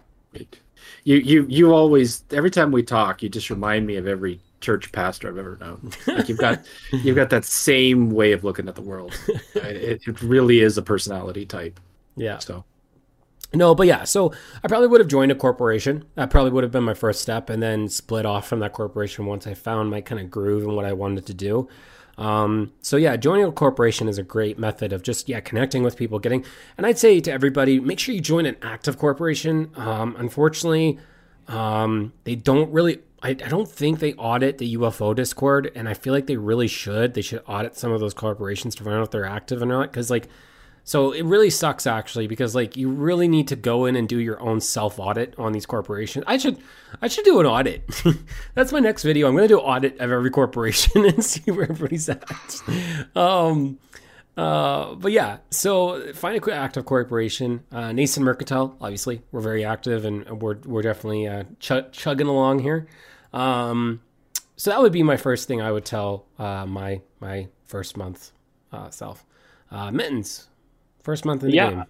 You 1.03 1.17
you 1.17 1.45
you 1.49 1.73
always 1.73 2.23
every 2.31 2.51
time 2.51 2.71
we 2.71 2.83
talk, 2.83 3.21
you 3.23 3.29
just 3.29 3.49
remind 3.49 3.85
me 3.85 3.95
of 3.97 4.07
every 4.07 4.39
church 4.61 4.91
pastor 4.91 5.27
I've 5.29 5.37
ever 5.37 5.57
known. 5.59 5.91
Like 6.07 6.29
you've 6.29 6.37
got 6.37 6.65
you've 6.91 7.15
got 7.15 7.29
that 7.31 7.45
same 7.45 8.09
way 8.11 8.31
of 8.33 8.43
looking 8.43 8.67
at 8.67 8.75
the 8.75 8.81
world. 8.81 9.17
It, 9.55 10.01
it 10.07 10.21
really 10.21 10.61
is 10.61 10.77
a 10.77 10.81
personality 10.81 11.45
type. 11.45 11.79
Yeah. 12.15 12.39
So 12.39 12.65
No, 13.53 13.73
but 13.75 13.87
yeah, 13.87 14.03
so 14.03 14.31
I 14.63 14.67
probably 14.67 14.87
would 14.87 14.99
have 15.01 15.07
joined 15.07 15.31
a 15.31 15.35
corporation. 15.35 16.05
That 16.15 16.29
probably 16.29 16.51
would 16.51 16.63
have 16.63 16.71
been 16.71 16.83
my 16.83 16.93
first 16.93 17.21
step, 17.21 17.49
and 17.49 17.61
then 17.63 17.89
split 17.89 18.25
off 18.25 18.47
from 18.47 18.59
that 18.59 18.73
corporation 18.73 19.25
once 19.25 19.47
I 19.47 19.53
found 19.53 19.89
my 19.89 20.01
kind 20.01 20.21
of 20.21 20.29
groove 20.31 20.63
and 20.63 20.75
what 20.75 20.85
I 20.85 20.93
wanted 20.93 21.25
to 21.27 21.33
do. 21.33 21.67
Um, 22.17 22.73
so 22.81 22.97
yeah, 22.97 23.15
joining 23.15 23.45
a 23.45 23.51
corporation 23.51 24.09
is 24.09 24.17
a 24.17 24.23
great 24.23 24.59
method 24.59 24.91
of 24.93 25.03
just 25.03 25.29
yeah 25.29 25.39
connecting 25.39 25.83
with 25.83 25.95
people, 25.97 26.19
getting. 26.19 26.43
And 26.77 26.85
I'd 26.85 26.99
say 26.99 27.19
to 27.21 27.31
everybody, 27.31 27.79
make 27.79 27.99
sure 27.99 28.13
you 28.13 28.21
join 28.21 28.45
an 28.45 28.57
active 28.61 28.97
corporation. 28.97 29.71
Um, 29.75 30.15
unfortunately, 30.17 30.99
um, 31.47 32.13
they 32.25 32.35
don't 32.35 32.71
really. 32.71 32.99
I, 33.21 33.29
I 33.29 33.33
don't 33.33 33.69
think 33.69 33.99
they 33.99 34.13
audit 34.13 34.57
the 34.57 34.75
UFO 34.75 35.15
Discord, 35.15 35.71
and 35.75 35.89
I 35.89 35.93
feel 35.93 36.13
like 36.13 36.27
they 36.27 36.37
really 36.37 36.67
should. 36.67 37.13
They 37.13 37.21
should 37.21 37.41
audit 37.47 37.75
some 37.75 37.91
of 37.91 37.99
those 37.99 38.13
corporations 38.13 38.75
to 38.75 38.83
find 38.83 38.95
out 38.95 39.03
if 39.03 39.11
they're 39.11 39.25
active 39.25 39.61
or 39.61 39.65
not, 39.65 39.91
because 39.91 40.09
like 40.09 40.27
so 40.89 41.11
it 41.11 41.23
really 41.23 41.51
sucks 41.51 41.85
actually 41.85 42.25
because 42.25 42.55
like 42.55 42.75
you 42.75 42.89
really 42.89 43.27
need 43.27 43.47
to 43.49 43.55
go 43.55 43.85
in 43.85 43.95
and 43.95 44.09
do 44.09 44.17
your 44.17 44.41
own 44.41 44.59
self 44.59 44.97
audit 44.97 45.35
on 45.37 45.51
these 45.51 45.67
corporations. 45.67 46.25
I 46.27 46.37
should 46.37 46.57
I 46.99 47.07
should 47.07 47.25
do 47.25 47.39
an 47.39 47.45
audit. 47.45 47.83
That's 48.55 48.71
my 48.71 48.79
next 48.79 49.03
video. 49.03 49.27
I'm 49.27 49.35
going 49.35 49.47
to 49.47 49.53
do 49.53 49.59
an 49.59 49.65
audit 49.65 49.99
of 49.99 50.11
every 50.11 50.31
corporation 50.31 51.05
and 51.05 51.23
see 51.23 51.51
where 51.51 51.69
everybody's 51.69 52.09
at. 52.09 52.25
Um 53.15 53.77
uh, 54.35 54.95
but 54.95 55.11
yeah, 55.11 55.39
so 55.51 56.13
find 56.13 56.41
a 56.41 56.53
active 56.53 56.85
corporation. 56.85 57.61
Uh, 57.73 57.91
Nascent 57.91 58.23
Mercantile, 58.23 58.77
obviously, 58.79 59.21
we're 59.33 59.41
very 59.41 59.65
active 59.65 60.05
and 60.05 60.41
we're 60.41 60.57
we're 60.65 60.81
definitely 60.81 61.27
uh, 61.27 61.43
chug- 61.59 61.91
chugging 61.91 62.27
along 62.27 62.59
here. 62.59 62.87
Um, 63.33 64.01
so 64.55 64.71
that 64.71 64.81
would 64.81 64.91
be 64.91 65.03
my 65.03 65.17
first 65.17 65.47
thing 65.47 65.61
I 65.61 65.71
would 65.71 65.85
tell 65.85 66.25
uh, 66.37 66.65
my 66.65 67.01
my 67.19 67.47
first 67.65 67.97
month 67.97 68.31
uh, 68.71 68.89
self. 68.89 69.25
Uh, 69.71 69.91
mittens, 69.91 70.47
first 71.03 71.25
month 71.25 71.43
in 71.43 71.49
the 71.51 71.55
Yeah. 71.55 71.69
game. 71.69 71.85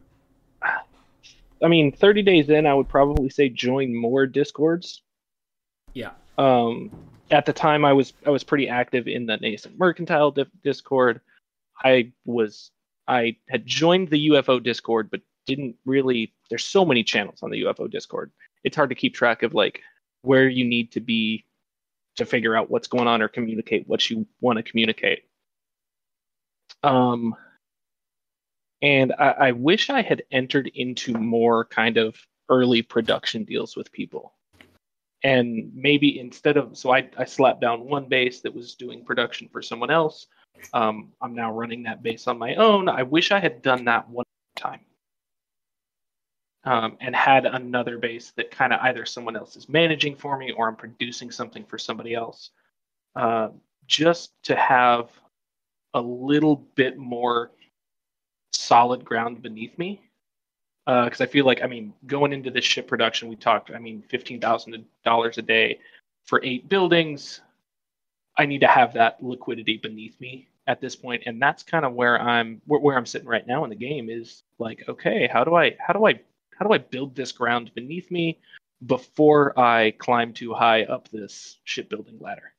I 1.62 1.68
mean, 1.68 1.92
30 1.92 2.22
days 2.22 2.50
in, 2.50 2.66
I 2.66 2.74
would 2.74 2.88
probably 2.88 3.30
say 3.30 3.50
join 3.50 3.94
more 3.94 4.26
discords. 4.26 5.02
Yeah. 5.94 6.12
Um, 6.38 6.90
at 7.32 7.46
the 7.46 7.54
time, 7.54 7.84
I 7.86 7.94
was 7.94 8.14
I 8.26 8.30
was 8.30 8.44
pretty 8.44 8.68
active 8.70 9.08
in 9.08 9.26
the 9.26 9.38
nascent 9.38 9.78
mercantile 9.78 10.32
di- 10.32 10.46
Discord. 10.64 11.22
I 11.84 12.12
was 12.26 12.72
I 13.08 13.36
had 13.50 13.66
joined 13.66 14.10
the 14.10 14.30
UFO 14.30 14.62
Discord, 14.64 15.10
but 15.12 15.22
didn't 15.46 15.76
really. 15.86 16.34
There's 16.50 16.66
so 16.66 16.86
many 16.86 17.04
channels 17.04 17.44
on 17.44 17.50
the 17.50 17.62
UFO 17.64 17.90
Discord. 17.90 18.32
It's 18.64 18.76
hard 18.76 18.90
to 18.90 18.96
keep 18.96 19.14
track 19.14 19.44
of 19.44 19.54
like 19.54 19.82
where 20.22 20.48
you 20.48 20.66
need 20.66 20.92
to 20.92 21.00
be 21.00 21.46
to 22.18 22.26
figure 22.26 22.56
out 22.56 22.70
what's 22.70 22.88
going 22.88 23.08
on 23.08 23.22
or 23.22 23.28
communicate 23.28 23.88
what 23.88 24.10
you 24.10 24.28
want 24.42 24.58
to 24.58 24.64
communicate. 24.64 25.24
Um, 26.84 27.36
and 28.82 29.14
I, 29.18 29.30
I 29.30 29.52
wish 29.52 29.90
I 29.90 30.02
had 30.02 30.24
entered 30.32 30.72
into 30.74 31.14
more 31.14 31.66
kind 31.66 31.98
of 31.98 32.16
early 32.50 32.82
production 32.82 33.44
deals 33.44 33.76
with 33.76 33.92
people. 33.92 34.34
And 35.24 35.72
maybe 35.76 36.20
instead 36.20 36.56
of, 36.56 36.78
so 36.78 36.94
I, 36.94 37.10
I 37.18 37.26
slapped 37.26 37.62
down 37.62 37.86
one 37.86 38.08
base 38.08 38.40
that 38.42 38.56
was 38.56 38.76
doing 38.76 39.04
production 39.04 39.50
for 39.52 39.62
someone 39.62 39.92
else. 39.92 40.28
Um, 40.74 41.12
I'm 41.22 41.36
now 41.36 41.52
running 41.52 41.84
that 41.84 42.04
base 42.04 42.28
on 42.28 42.38
my 42.38 42.56
own. 42.56 42.88
I 42.88 43.04
wish 43.04 43.32
I 43.32 43.40
had 43.40 43.62
done 43.62 43.86
that 43.86 44.10
one 44.10 44.26
um, 46.70 46.98
and 47.02 47.16
had 47.16 47.48
another 47.48 47.98
base 47.98 48.30
that 48.36 48.52
kind 48.52 48.72
of 48.72 48.80
either 48.84 49.04
someone 49.04 49.36
else 49.36 49.56
is 49.56 49.68
managing 49.68 50.16
for 50.16 50.38
me 50.38 50.52
or 50.52 50.68
I'm 50.68 50.76
producing 50.76 51.32
something 51.32 51.66
for 51.66 51.80
somebody 51.80 52.14
else. 52.14 52.52
Uh, 53.16 53.50
just 53.88 54.32
to 54.44 54.56
have 54.56 55.10
a 55.96 56.00
little 56.00 56.58
bit 56.76 56.96
more 56.96 57.50
solid 58.54 59.04
ground 59.04 59.42
beneath 59.42 59.76
me 59.80 60.00
because 60.86 61.22
I 61.22 61.26
feel 61.26 61.46
like 61.46 61.64
I 61.64 61.68
mean 61.68 61.92
going 62.06 62.34
into 62.34 62.52
this 62.52 62.66
ship 62.66 62.88
production 62.88 63.30
we 63.30 63.36
talked 63.36 63.72
I 63.72 63.80
mean 63.80 64.04
fifteen 64.08 64.40
thousand 64.40 64.86
dollars 65.04 65.40
a 65.40 65.42
day 65.42 65.80
for 66.26 66.40
eight 66.44 66.70
buildings 66.70 67.42
I 68.38 68.46
need 68.46 68.62
to 68.62 68.68
have 68.68 68.94
that 68.94 69.24
liquidity 69.24 69.78
beneath 69.78 70.20
me 70.22 70.48
at 70.68 70.82
this 70.82 70.96
point 70.96 71.24
and 71.26 71.42
that's 71.42 71.64
kind 71.64 71.84
of 71.84 71.94
where 71.94 72.22
I'm 72.22 72.62
where 72.68 72.96
I'm 72.96 73.08
sitting 73.08 73.28
right 73.28 73.46
now 73.46 73.64
in 73.64 73.72
the 73.72 73.76
game 73.76 74.10
is 74.10 74.44
like 74.60 74.84
okay 74.88 75.28
how 75.32 75.44
do 75.44 75.56
I 75.56 75.76
how 75.80 75.94
do 75.94 76.06
I 76.06 76.20
how 76.60 76.68
do 76.68 76.74
I 76.74 76.78
build 76.78 77.16
this 77.16 77.32
ground 77.32 77.72
beneath 77.74 78.12
me 78.12 78.38
before 78.86 79.58
I 79.58 79.92
climb 79.98 80.34
too 80.34 80.54
high 80.54 80.84
up 80.84 81.08
this 81.10 81.60
shipbuilding 81.64 82.20
ladder 82.20 82.54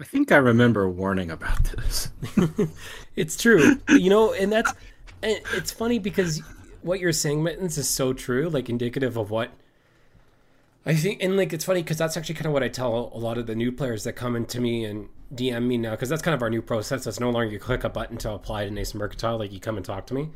I 0.00 0.04
think 0.04 0.30
I 0.30 0.36
remember 0.36 0.88
warning 0.88 1.30
about 1.32 1.64
this. 1.64 2.10
it's 3.16 3.36
true, 3.36 3.80
you 3.88 4.10
know, 4.10 4.32
and 4.32 4.52
that's 4.52 4.72
it's 5.22 5.72
funny 5.72 5.98
because 5.98 6.40
what 6.82 7.00
you're 7.00 7.12
saying, 7.12 7.42
Mittens, 7.42 7.78
is 7.78 7.88
so 7.88 8.12
true, 8.12 8.48
like 8.48 8.68
indicative 8.68 9.16
of 9.16 9.30
what 9.30 9.50
I 10.86 10.94
think. 10.94 11.22
And 11.22 11.36
like, 11.36 11.52
it's 11.52 11.64
funny 11.64 11.82
because 11.82 11.98
that's 11.98 12.16
actually 12.16 12.36
kind 12.36 12.46
of 12.46 12.52
what 12.52 12.62
I 12.62 12.68
tell 12.68 13.10
a 13.12 13.18
lot 13.18 13.38
of 13.38 13.46
the 13.46 13.56
new 13.56 13.72
players 13.72 14.04
that 14.04 14.12
come 14.12 14.36
into 14.36 14.60
me 14.60 14.84
and 14.84 15.08
DM 15.34 15.66
me 15.66 15.76
now, 15.76 15.92
because 15.92 16.08
that's 16.08 16.22
kind 16.22 16.34
of 16.34 16.42
our 16.42 16.50
new 16.50 16.62
process. 16.62 17.06
It's 17.06 17.18
no 17.18 17.30
longer 17.30 17.50
you 17.52 17.58
click 17.58 17.82
a 17.82 17.88
button 17.88 18.16
to 18.18 18.32
apply 18.32 18.66
to 18.66 18.70
Nascent 18.70 19.00
Mercantile, 19.00 19.38
like 19.38 19.52
you 19.52 19.60
come 19.60 19.76
and 19.76 19.84
talk 19.84 20.06
to 20.06 20.14
me. 20.14 20.30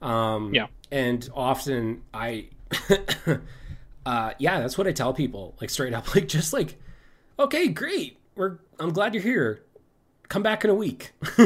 Um, 0.00 0.54
Yeah. 0.54 0.66
And 0.90 1.28
often 1.34 2.02
I, 2.12 2.48
uh, 4.06 4.32
yeah, 4.38 4.60
that's 4.60 4.76
what 4.76 4.86
I 4.86 4.92
tell 4.92 5.12
people, 5.14 5.54
like 5.60 5.70
straight 5.70 5.94
up, 5.94 6.14
like 6.14 6.28
just 6.28 6.52
like, 6.52 6.76
okay, 7.38 7.68
great, 7.68 8.18
we're 8.34 8.58
I'm 8.78 8.92
glad 8.92 9.14
you're 9.14 9.22
here. 9.22 9.62
Come 10.28 10.42
back 10.42 10.64
in 10.64 10.70
a 10.70 10.74
week. 10.74 11.12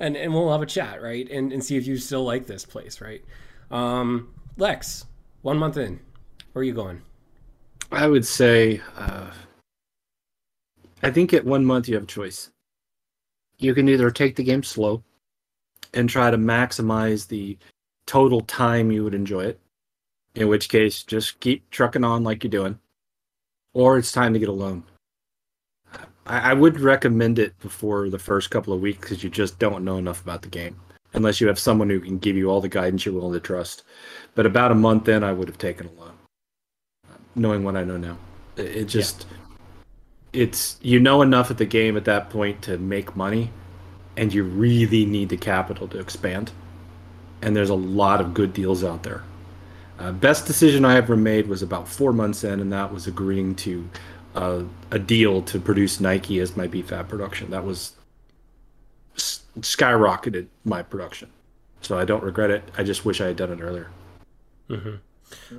And 0.00 0.16
and 0.16 0.34
we'll 0.34 0.50
have 0.50 0.60
a 0.60 0.66
chat 0.66 1.00
right? 1.00 1.30
And 1.30 1.52
and 1.52 1.64
see 1.64 1.76
if 1.76 1.86
you 1.86 1.96
still 1.96 2.24
like 2.24 2.46
this 2.46 2.64
place 2.64 3.00
right? 3.00 3.24
Um 3.70 4.34
lex 4.56 5.06
one 5.42 5.56
month 5.56 5.76
in 5.76 6.00
where 6.52 6.60
are 6.60 6.64
you 6.64 6.74
going? 6.74 7.02
I 7.90 8.06
would 8.06 8.26
say, 8.26 8.80
uh, 8.96 9.30
I 11.02 11.10
think 11.10 11.34
at 11.34 11.44
one 11.44 11.64
month 11.64 11.88
you 11.88 11.94
have 11.94 12.04
a 12.04 12.06
choice. 12.06 12.50
You 13.58 13.74
can 13.74 13.88
either 13.88 14.10
take 14.10 14.36
the 14.36 14.44
game 14.44 14.62
slow 14.62 15.02
and 15.92 16.08
try 16.08 16.30
to 16.30 16.36
maximize 16.38 17.26
the 17.26 17.58
total 18.06 18.40
time 18.42 18.90
you 18.90 19.04
would 19.04 19.14
enjoy 19.14 19.44
it, 19.44 19.60
in 20.34 20.48
which 20.48 20.68
case 20.68 21.02
just 21.02 21.40
keep 21.40 21.68
trucking 21.70 22.04
on 22.04 22.24
like 22.24 22.44
you're 22.44 22.50
doing, 22.50 22.78
or 23.72 23.98
it's 23.98 24.12
time 24.12 24.32
to 24.32 24.38
get 24.38 24.48
a 24.48 24.52
loan. 24.52 24.84
I, 26.26 26.50
I 26.50 26.52
would 26.54 26.80
recommend 26.80 27.38
it 27.38 27.58
before 27.60 28.10
the 28.10 28.18
first 28.18 28.50
couple 28.50 28.72
of 28.72 28.80
weeks 28.80 29.00
because 29.00 29.22
you 29.22 29.30
just 29.30 29.58
don't 29.58 29.84
know 29.84 29.98
enough 29.98 30.22
about 30.22 30.42
the 30.42 30.48
game, 30.48 30.76
unless 31.12 31.40
you 31.40 31.46
have 31.48 31.58
someone 31.58 31.90
who 31.90 32.00
can 32.00 32.18
give 32.18 32.36
you 32.36 32.50
all 32.50 32.60
the 32.60 32.68
guidance 32.68 33.04
you're 33.04 33.14
willing 33.14 33.32
to 33.32 33.40
trust. 33.40 33.84
But 34.34 34.46
about 34.46 34.72
a 34.72 34.76
month 34.76 35.08
in, 35.08 35.22
I 35.22 35.32
would 35.32 35.48
have 35.48 35.58
taken 35.58 35.86
a 35.86 36.00
loan 36.00 36.14
knowing 37.34 37.64
what 37.64 37.76
I 37.76 37.84
know 37.84 37.96
now. 37.96 38.18
It, 38.56 38.66
it 38.66 38.84
just 38.84 39.26
it's 40.32 40.78
you 40.82 40.98
know 40.98 41.22
enough 41.22 41.50
at 41.50 41.58
the 41.58 41.66
game 41.66 41.96
at 41.96 42.04
that 42.06 42.30
point 42.30 42.62
to 42.62 42.78
make 42.78 43.16
money 43.16 43.50
and 44.16 44.32
you 44.32 44.44
really 44.44 45.04
need 45.04 45.28
the 45.28 45.36
capital 45.36 45.88
to 45.88 45.98
expand. 45.98 46.52
And 47.44 47.54
there's 47.54 47.70
a 47.70 47.74
lot 47.74 48.20
of 48.20 48.34
good 48.34 48.52
deals 48.52 48.82
out 48.82 49.02
there. 49.02 49.22
Uh, 49.98 50.12
best 50.12 50.46
decision 50.46 50.84
I 50.84 50.96
ever 50.96 51.16
made 51.16 51.46
was 51.46 51.62
about 51.62 51.86
four 51.86 52.12
months 52.12 52.42
in, 52.42 52.58
and 52.58 52.72
that 52.72 52.92
was 52.92 53.06
agreeing 53.06 53.54
to 53.56 53.88
uh, 54.34 54.62
a 54.90 54.98
deal 54.98 55.42
to 55.42 55.60
produce 55.60 56.00
Nike 56.00 56.40
as 56.40 56.56
my 56.56 56.66
BFAB 56.66 57.08
production. 57.08 57.50
That 57.50 57.64
was 57.64 57.92
skyrocketed 59.16 60.46
my 60.64 60.82
production. 60.82 61.30
So 61.82 61.98
I 61.98 62.04
don't 62.04 62.24
regret 62.24 62.50
it. 62.50 62.68
I 62.76 62.82
just 62.82 63.04
wish 63.04 63.20
I 63.20 63.26
had 63.26 63.36
done 63.36 63.52
it 63.52 63.60
earlier. 63.60 63.90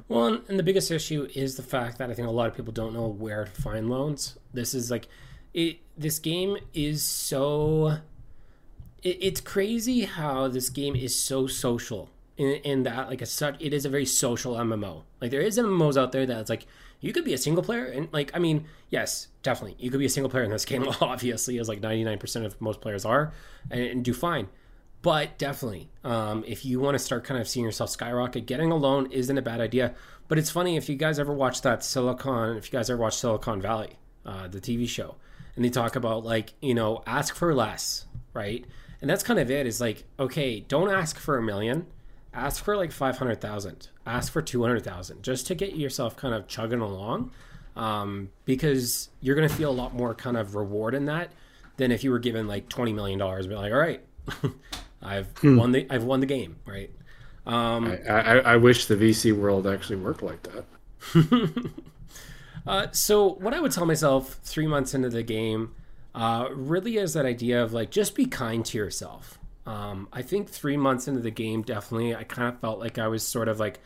well 0.07 0.39
and 0.47 0.59
the 0.59 0.63
biggest 0.63 0.91
issue 0.91 1.27
is 1.35 1.55
the 1.55 1.63
fact 1.63 1.97
that 1.97 2.09
i 2.09 2.13
think 2.13 2.27
a 2.27 2.31
lot 2.31 2.47
of 2.47 2.55
people 2.55 2.71
don't 2.71 2.93
know 2.93 3.07
where 3.07 3.45
to 3.45 3.61
find 3.61 3.89
loans 3.89 4.37
this 4.53 4.73
is 4.73 4.89
like 4.89 5.07
it 5.53 5.79
this 5.97 6.19
game 6.19 6.57
is 6.73 7.03
so 7.03 7.97
it, 9.05 9.19
it's 9.21 9.39
crazy 9.39 10.01
how 10.01 10.49
this 10.49 10.69
game 10.69 10.95
is 10.95 11.17
so 11.17 11.47
social 11.47 12.09
in, 12.35 12.55
in 12.63 12.83
that 12.83 13.07
like 13.07 13.21
a 13.21 13.25
such 13.25 13.55
it 13.61 13.73
is 13.73 13.85
a 13.85 13.89
very 13.89 14.05
social 14.05 14.55
MMO. 14.55 15.03
Like 15.21 15.31
there 15.31 15.41
is 15.41 15.57
MMOs 15.57 15.95
out 15.95 16.11
there 16.11 16.25
that's 16.25 16.49
like 16.49 16.65
you 16.99 17.13
could 17.13 17.23
be 17.23 17.33
a 17.33 17.37
single 17.37 17.63
player 17.63 17.85
and 17.85 18.09
like 18.11 18.31
I 18.33 18.39
mean 18.39 18.65
yes 18.89 19.27
definitely 19.43 19.77
you 19.79 19.91
could 19.91 19.99
be 19.99 20.05
a 20.05 20.09
single 20.09 20.29
player 20.29 20.43
in 20.43 20.51
this 20.51 20.65
game 20.65 20.85
obviously 21.01 21.59
as 21.59 21.69
like 21.69 21.79
99% 21.79 22.45
of 22.45 22.59
most 22.59 22.81
players 22.81 23.05
are 23.05 23.31
and, 23.71 23.81
and 23.81 24.03
do 24.03 24.13
fine. 24.13 24.49
But 25.01 25.37
definitely 25.37 25.91
um, 26.03 26.43
if 26.47 26.65
you 26.65 26.79
want 26.79 26.95
to 26.95 26.99
start 26.99 27.23
kind 27.23 27.39
of 27.39 27.47
seeing 27.47 27.65
yourself 27.65 27.91
skyrocket 27.91 28.47
getting 28.47 28.71
a 28.71 28.75
loan 28.75 29.11
isn't 29.11 29.37
a 29.37 29.41
bad 29.41 29.61
idea. 29.61 29.93
But 30.27 30.39
it's 30.39 30.49
funny 30.49 30.75
if 30.75 30.89
you 30.89 30.95
guys 30.95 31.19
ever 31.19 31.31
watch 31.31 31.61
that 31.61 31.83
silicon 31.83 32.57
if 32.57 32.73
you 32.73 32.77
guys 32.77 32.89
ever 32.89 32.99
watch 32.99 33.15
silicon 33.15 33.61
valley 33.61 33.99
uh, 34.25 34.47
the 34.47 34.59
tv 34.59 34.89
show 34.89 35.15
and 35.55 35.63
they 35.63 35.69
talk 35.69 35.95
about 35.95 36.25
like 36.25 36.53
you 36.61 36.73
know 36.73 37.03
ask 37.05 37.35
for 37.35 37.53
less 37.53 38.07
right 38.33 38.65
and 39.05 39.09
that's 39.11 39.23
kind 39.23 39.39
of 39.39 39.51
it 39.51 39.67
is 39.67 39.79
like 39.79 40.03
okay 40.19 40.59
don't 40.61 40.89
ask 40.89 41.19
for 41.19 41.37
a 41.37 41.41
million 41.41 41.85
ask 42.35 42.63
for 42.63 42.75
like 42.75 42.91
500,000, 42.91 43.89
ask 44.05 44.31
for 44.31 44.41
200,000 44.41 45.23
just 45.23 45.47
to 45.47 45.55
get 45.55 45.75
yourself 45.75 46.15
kind 46.15 46.33
of 46.33 46.47
chugging 46.47 46.81
along. 46.81 47.31
Um, 47.75 48.29
because 48.45 49.09
you're 49.19 49.35
going 49.35 49.49
to 49.49 49.53
feel 49.53 49.69
a 49.69 49.73
lot 49.73 49.93
more 49.93 50.15
kind 50.15 50.37
of 50.37 50.55
reward 50.55 50.95
in 50.95 51.05
that 51.05 51.33
than 51.75 51.91
if 51.91 52.05
you 52.05 52.11
were 52.11 52.19
given 52.19 52.47
like 52.47 52.69
$20 52.69 52.95
million, 52.95 53.19
be 53.19 53.55
like, 53.55 53.73
all 53.73 53.77
right, 53.77 54.01
I've 55.01 55.37
hmm. 55.39 55.57
won 55.57 55.71
the, 55.73 55.85
I've 55.89 56.05
won 56.05 56.21
the 56.21 56.25
game. 56.25 56.55
Right. 56.65 56.89
Um, 57.45 57.97
I, 58.07 58.09
I, 58.09 58.37
I 58.37 58.55
wish 58.55 58.85
the 58.85 58.95
VC 58.95 59.37
world 59.37 59.67
actually 59.67 59.97
worked 59.97 60.23
like 60.23 60.41
that. 60.43 60.65
uh, 62.67 62.87
so 62.91 63.33
what 63.33 63.53
I 63.53 63.59
would 63.59 63.73
tell 63.73 63.85
myself 63.85 64.39
three 64.41 64.67
months 64.67 64.93
into 64.93 65.09
the 65.09 65.21
game, 65.21 65.75
uh, 66.15 66.47
really 66.51 66.97
is 66.97 67.13
that 67.13 67.25
idea 67.25 67.61
of 67.61 67.73
like, 67.73 67.91
just 67.91 68.15
be 68.15 68.25
kind 68.25 68.65
to 68.65 68.77
yourself. 68.77 69.37
Um, 69.65 70.07
I 70.13 70.21
think 70.21 70.49
three 70.49 70.77
months 70.77 71.07
into 71.07 71.19
the 71.19 71.29
game, 71.31 71.61
definitely, 71.61 72.15
I 72.15 72.23
kind 72.23 72.47
of 72.47 72.59
felt 72.61 72.79
like 72.79 72.97
I 72.97 73.07
was 73.07 73.21
sort 73.21 73.49
of 73.49 73.59
like, 73.59 73.81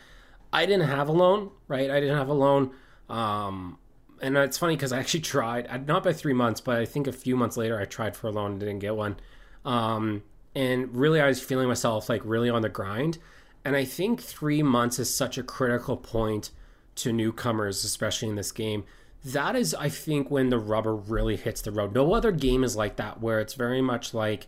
I 0.54 0.66
didn't 0.66 0.88
have 0.88 1.10
a 1.10 1.12
loan, 1.12 1.50
right? 1.68 1.90
I 1.90 2.00
didn't 2.00 2.18
have 2.18 2.30
a 2.30 2.34
loan. 2.34 2.72
Um, 3.10 3.80
and 4.22 4.38
it's 4.38 4.58
funny 4.58 4.76
because 4.76 4.92
I 4.92 5.00
actually 5.00 5.22
tried, 5.22 5.88
not 5.88 6.04
by 6.04 6.14
three 6.14 6.34
months, 6.34 6.62
but 6.62 6.78
I 6.78 6.86
think 6.86 7.08
a 7.08 7.12
few 7.12 7.36
months 7.36 7.58
later, 7.58 7.80
I 7.80 7.86
tried 7.86 8.16
for 8.16 8.28
a 8.28 8.32
loan 8.32 8.52
and 8.52 8.60
didn't 8.60 8.80
get 8.80 8.96
one. 8.96 9.18
Um, 9.66 10.24
and 10.54 10.96
really, 10.96 11.22
I 11.22 11.28
was 11.28 11.42
feeling 11.42 11.68
myself 11.68 12.10
like 12.10 12.22
really 12.26 12.50
on 12.50 12.62
the 12.62 12.70
grind. 12.70 13.18
And 13.66 13.76
I 13.76 13.86
think 13.86 14.22
three 14.22 14.62
months 14.64 15.00
is 15.00 15.14
such 15.14 15.38
a 15.38 15.44
critical 15.44 15.98
point 15.98 16.52
to 16.96 17.14
newcomers, 17.14 17.84
especially 17.84 18.30
in 18.30 18.36
this 18.36 18.52
game. 18.52 18.84
That 19.26 19.56
is, 19.56 19.76
I 19.76 19.90
think, 19.90 20.32
when 20.32 20.50
the 20.50 20.60
rubber 20.60 20.96
really 20.96 21.36
hits 21.36 21.62
the 21.62 21.72
road. 21.72 21.94
No 21.94 22.14
other 22.14 22.32
game 22.32 22.64
is 22.64 22.76
like 22.76 22.96
that, 22.96 23.22
where 23.22 23.40
it's 23.40 23.54
very 23.54 23.82
much 23.82 24.14
like, 24.14 24.48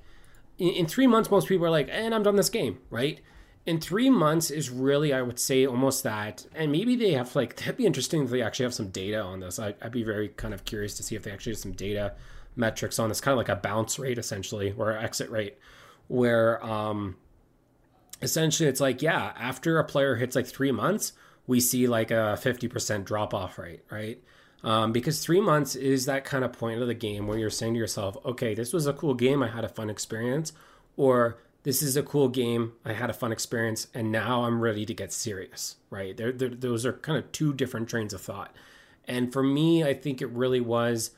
in, 0.57 0.69
in 0.69 0.86
three 0.88 1.07
months, 1.07 1.30
most 1.30 1.47
people 1.47 1.65
are 1.65 1.72
like, 1.72 1.89
and 1.91 2.15
I'm 2.15 2.24
done 2.24 2.38
this 2.38 2.49
game, 2.49 2.80
right? 2.89 3.19
in 3.65 3.80
three 3.80 4.09
months 4.09 4.49
is 4.49 4.69
really 4.69 5.13
i 5.13 5.22
would 5.22 5.39
say 5.39 5.65
almost 5.65 6.03
that 6.03 6.45
and 6.55 6.72
maybe 6.72 6.95
they 6.95 7.11
have 7.11 7.36
like 7.36 7.55
that'd 7.57 7.78
be 7.78 7.86
interesting 7.86 8.24
if 8.24 8.30
they 8.30 8.41
actually 8.41 8.63
have 8.63 8.74
some 8.74 8.89
data 8.89 9.22
on 9.22 9.39
this 9.39 9.59
I, 9.59 9.76
would 9.84 9.91
be 9.91 10.03
very 10.03 10.30
kind 10.30 10.53
of 10.53 10.65
curious 10.65 10.95
to 10.97 11.03
see 11.03 11.15
if 11.15 11.24
they 11.24 11.32
actually 11.32 11.53
have 11.53 11.59
some 11.59 11.74
data 11.74 12.13
metrics 12.55 12.99
on 12.99 13.09
this 13.09 13.22
kind 13.22 13.34
of 13.34 13.38
like 13.38 13.49
a 13.49 13.55
bounce 13.55 13.97
rate 13.99 14.17
essentially 14.17 14.74
or 14.78 14.91
exit 14.97 15.30
rate 15.30 15.57
where 16.07 16.63
um 16.65 17.15
essentially 18.22 18.67
it's 18.67 18.82
like 18.82 19.01
yeah 19.01 19.34
after 19.38 19.80
a 19.80 19.84
player 19.84 20.15
hits 20.15 20.36
like 20.36 20.47
three 20.47 20.72
months 20.72 21.13
we 21.47 21.59
see 21.59 21.88
like 21.88 22.11
a 22.11 22.38
50% 22.39 23.03
drop 23.03 23.34
off 23.34 23.57
rate 23.57 23.82
right 23.89 24.22
um, 24.64 24.91
because 24.91 25.24
three 25.24 25.41
months 25.41 25.76
is 25.76 26.05
that 26.05 26.24
kind 26.24 26.43
of 26.43 26.53
point 26.53 26.82
of 26.82 26.88
the 26.88 26.93
game 26.93 27.28
where 27.28 27.38
you're 27.38 27.49
saying 27.49 27.74
to 27.74 27.80
yourself, 27.80 28.18
okay, 28.26 28.53
this 28.53 28.74
was 28.74 28.86
a 28.86 28.93
cool 28.93 29.14
game. 29.14 29.41
I 29.41 29.47
had 29.47 29.64
a 29.64 29.70
fun 29.70 29.89
experience. 29.89 30.53
Or 30.97 31.38
this 31.64 31.82
is 31.82 31.97
a 31.97 32.03
cool 32.03 32.28
game. 32.28 32.74
I 32.86 32.93
had 32.93 33.09
a 33.09 33.14
fun 33.14 33.32
experience. 33.32 33.88
And 33.93 34.12
now 34.12 34.43
I'm 34.43 34.62
ready 34.62 34.86
to 34.86 34.93
get 34.93 35.12
serious, 35.12 35.78
right? 35.89 36.16
They're, 36.16 36.32
they're, 36.32 36.49
those 36.49 36.86
are 36.86 36.93
kind 36.93 37.18
of 37.18 37.32
two 37.32 37.53
different 37.53 37.89
trains 37.89 38.14
of 38.14 38.22
thought. 38.22 38.55
And 39.07 39.34
for 39.34 39.41
me, 39.41 39.84
I 39.84 39.93
think 39.93 40.22
it 40.22 40.30
really 40.30 40.62
was 40.62 41.12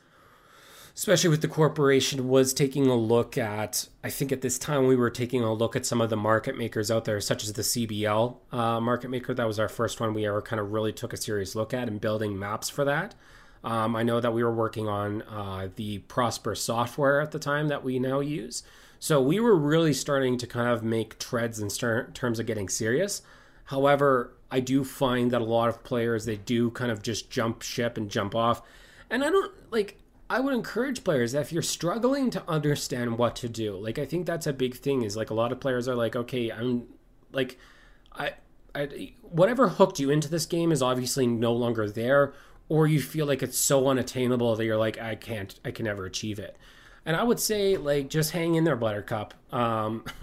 especially 0.96 1.30
with 1.30 1.42
the 1.42 1.48
corporation, 1.48 2.28
was 2.28 2.54
taking 2.54 2.86
a 2.86 2.94
look 2.94 3.36
at. 3.36 3.88
I 4.04 4.10
think 4.10 4.30
at 4.30 4.42
this 4.42 4.58
time 4.58 4.86
we 4.86 4.94
were 4.94 5.10
taking 5.10 5.42
a 5.42 5.52
look 5.52 5.74
at 5.74 5.84
some 5.84 6.00
of 6.00 6.08
the 6.08 6.16
market 6.16 6.56
makers 6.56 6.90
out 6.90 7.04
there, 7.04 7.20
such 7.20 7.42
as 7.42 7.52
the 7.52 7.62
CBL 7.62 8.36
uh, 8.52 8.80
market 8.80 9.10
maker. 9.10 9.34
That 9.34 9.46
was 9.46 9.58
our 9.58 9.68
first 9.68 10.00
one 10.00 10.14
we 10.14 10.26
ever 10.26 10.40
kind 10.40 10.60
of 10.60 10.72
really 10.72 10.92
took 10.92 11.12
a 11.12 11.16
serious 11.16 11.54
look 11.54 11.74
at 11.74 11.88
and 11.88 12.00
building 12.00 12.38
maps 12.38 12.70
for 12.70 12.84
that. 12.84 13.14
Um, 13.64 13.96
I 13.96 14.02
know 14.02 14.20
that 14.20 14.32
we 14.32 14.44
were 14.44 14.54
working 14.54 14.88
on 14.88 15.22
uh, 15.22 15.68
the 15.74 15.98
Prosper 15.98 16.54
software 16.54 17.20
at 17.20 17.32
the 17.32 17.38
time 17.38 17.68
that 17.68 17.82
we 17.82 17.98
now 17.98 18.20
use. 18.20 18.62
So 19.00 19.20
we 19.20 19.40
were 19.40 19.56
really 19.56 19.94
starting 19.94 20.38
to 20.38 20.46
kind 20.46 20.68
of 20.68 20.84
make 20.84 21.18
treads 21.18 21.60
in 21.60 21.68
terms 21.68 22.38
of 22.38 22.46
getting 22.46 22.68
serious. 22.68 23.22
However, 23.64 24.34
I 24.50 24.60
do 24.60 24.84
find 24.84 25.30
that 25.30 25.40
a 25.40 25.44
lot 25.44 25.68
of 25.68 25.82
players 25.82 26.24
they 26.24 26.36
do 26.36 26.70
kind 26.70 26.92
of 26.92 27.02
just 27.02 27.30
jump 27.30 27.62
ship 27.62 27.96
and 27.96 28.10
jump 28.10 28.34
off. 28.34 28.62
And 29.10 29.24
I 29.24 29.30
don't 29.30 29.52
like 29.72 29.98
I 30.30 30.40
would 30.40 30.54
encourage 30.54 31.04
players 31.04 31.32
that 31.32 31.42
if 31.42 31.52
you're 31.52 31.62
struggling 31.62 32.30
to 32.30 32.42
understand 32.48 33.18
what 33.18 33.36
to 33.36 33.48
do, 33.48 33.76
like 33.76 33.98
I 33.98 34.06
think 34.06 34.26
that's 34.26 34.46
a 34.46 34.52
big 34.52 34.74
thing 34.74 35.02
is 35.02 35.16
like 35.16 35.30
a 35.30 35.34
lot 35.34 35.52
of 35.52 35.60
players 35.60 35.86
are 35.86 35.94
like, 35.94 36.16
okay, 36.16 36.50
I'm 36.50 36.86
like 37.32 37.58
I 38.12 38.32
I 38.74 39.12
whatever 39.22 39.68
hooked 39.68 40.00
you 40.00 40.10
into 40.10 40.28
this 40.28 40.46
game 40.46 40.72
is 40.72 40.82
obviously 40.82 41.26
no 41.26 41.52
longer 41.52 41.88
there 41.90 42.32
or 42.68 42.86
you 42.86 43.00
feel 43.00 43.26
like 43.26 43.42
it's 43.42 43.58
so 43.58 43.88
unattainable 43.88 44.56
that 44.56 44.64
you're 44.64 44.78
like 44.78 44.98
I 45.00 45.14
can't 45.14 45.58
I 45.64 45.70
can 45.70 45.84
never 45.84 46.06
achieve 46.06 46.38
it. 46.38 46.56
And 47.04 47.16
I 47.16 47.22
would 47.22 47.38
say 47.38 47.76
like 47.76 48.08
just 48.08 48.30
hang 48.30 48.54
in 48.54 48.64
there 48.64 48.76
buttercup. 48.76 49.34
Um 49.52 50.04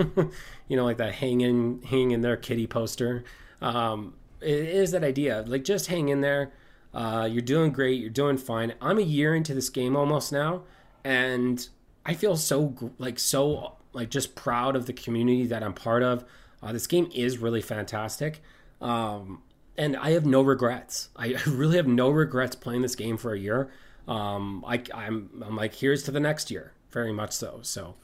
you 0.68 0.78
know 0.78 0.86
like 0.86 0.98
that 0.98 1.14
hang 1.14 1.42
in 1.42 1.84
hang 1.84 2.12
in 2.12 2.22
there 2.22 2.38
kitty 2.38 2.66
poster. 2.66 3.24
Um 3.62 4.16
it 4.42 4.50
is 4.50 4.92
that 4.92 5.04
idea. 5.04 5.44
Like 5.46 5.64
just 5.64 5.88
hang 5.88 6.10
in 6.10 6.22
there 6.22 6.52
uh, 6.94 7.28
you're 7.32 7.42
doing 7.42 7.72
great. 7.72 8.00
You're 8.00 8.10
doing 8.10 8.38
fine. 8.38 8.74
I'm 8.82 8.98
a 8.98 9.04
year 9.04 9.36
into 9.36 9.54
this 9.54 9.70
game 9.70 9.96
almost 9.96 10.32
now, 10.32 10.64
and 11.04 11.68
I 12.06 12.14
feel 12.14 12.36
so 12.36 12.92
like 12.98 13.20
so 13.20 13.78
like 13.94 14.10
just 14.10 14.36
proud 14.36 14.76
of 14.76 14.86
the 14.86 14.94
community 14.94 15.46
that 15.48 15.64
I'm 15.64 15.74
part 15.74 16.04
of. 16.04 16.26
Uh, 16.62 16.72
this 16.74 16.88
game 16.88 17.10
is 17.14 17.38
really 17.38 17.62
fantastic, 17.62 18.42
um, 18.82 19.42
and 19.78 19.96
I 19.98 20.12
have 20.12 20.26
no 20.26 20.42
regrets. 20.42 21.10
I 21.16 21.36
really 21.48 21.78
have 21.78 21.88
no 21.88 22.10
regrets 22.10 22.56
playing 22.56 22.82
this 22.82 22.96
game 22.96 23.18
for 23.18 23.34
a 23.34 23.40
year. 23.40 23.72
Um, 24.08 24.66
I, 24.68 24.84
I'm 24.94 25.44
I'm 25.46 25.56
like 25.56 25.76
here's 25.76 26.04
to 26.04 26.12
the 26.12 26.20
next 26.20 26.52
year, 26.52 26.74
very 26.92 27.14
much 27.14 27.32
so. 27.32 27.60
So, 27.62 27.96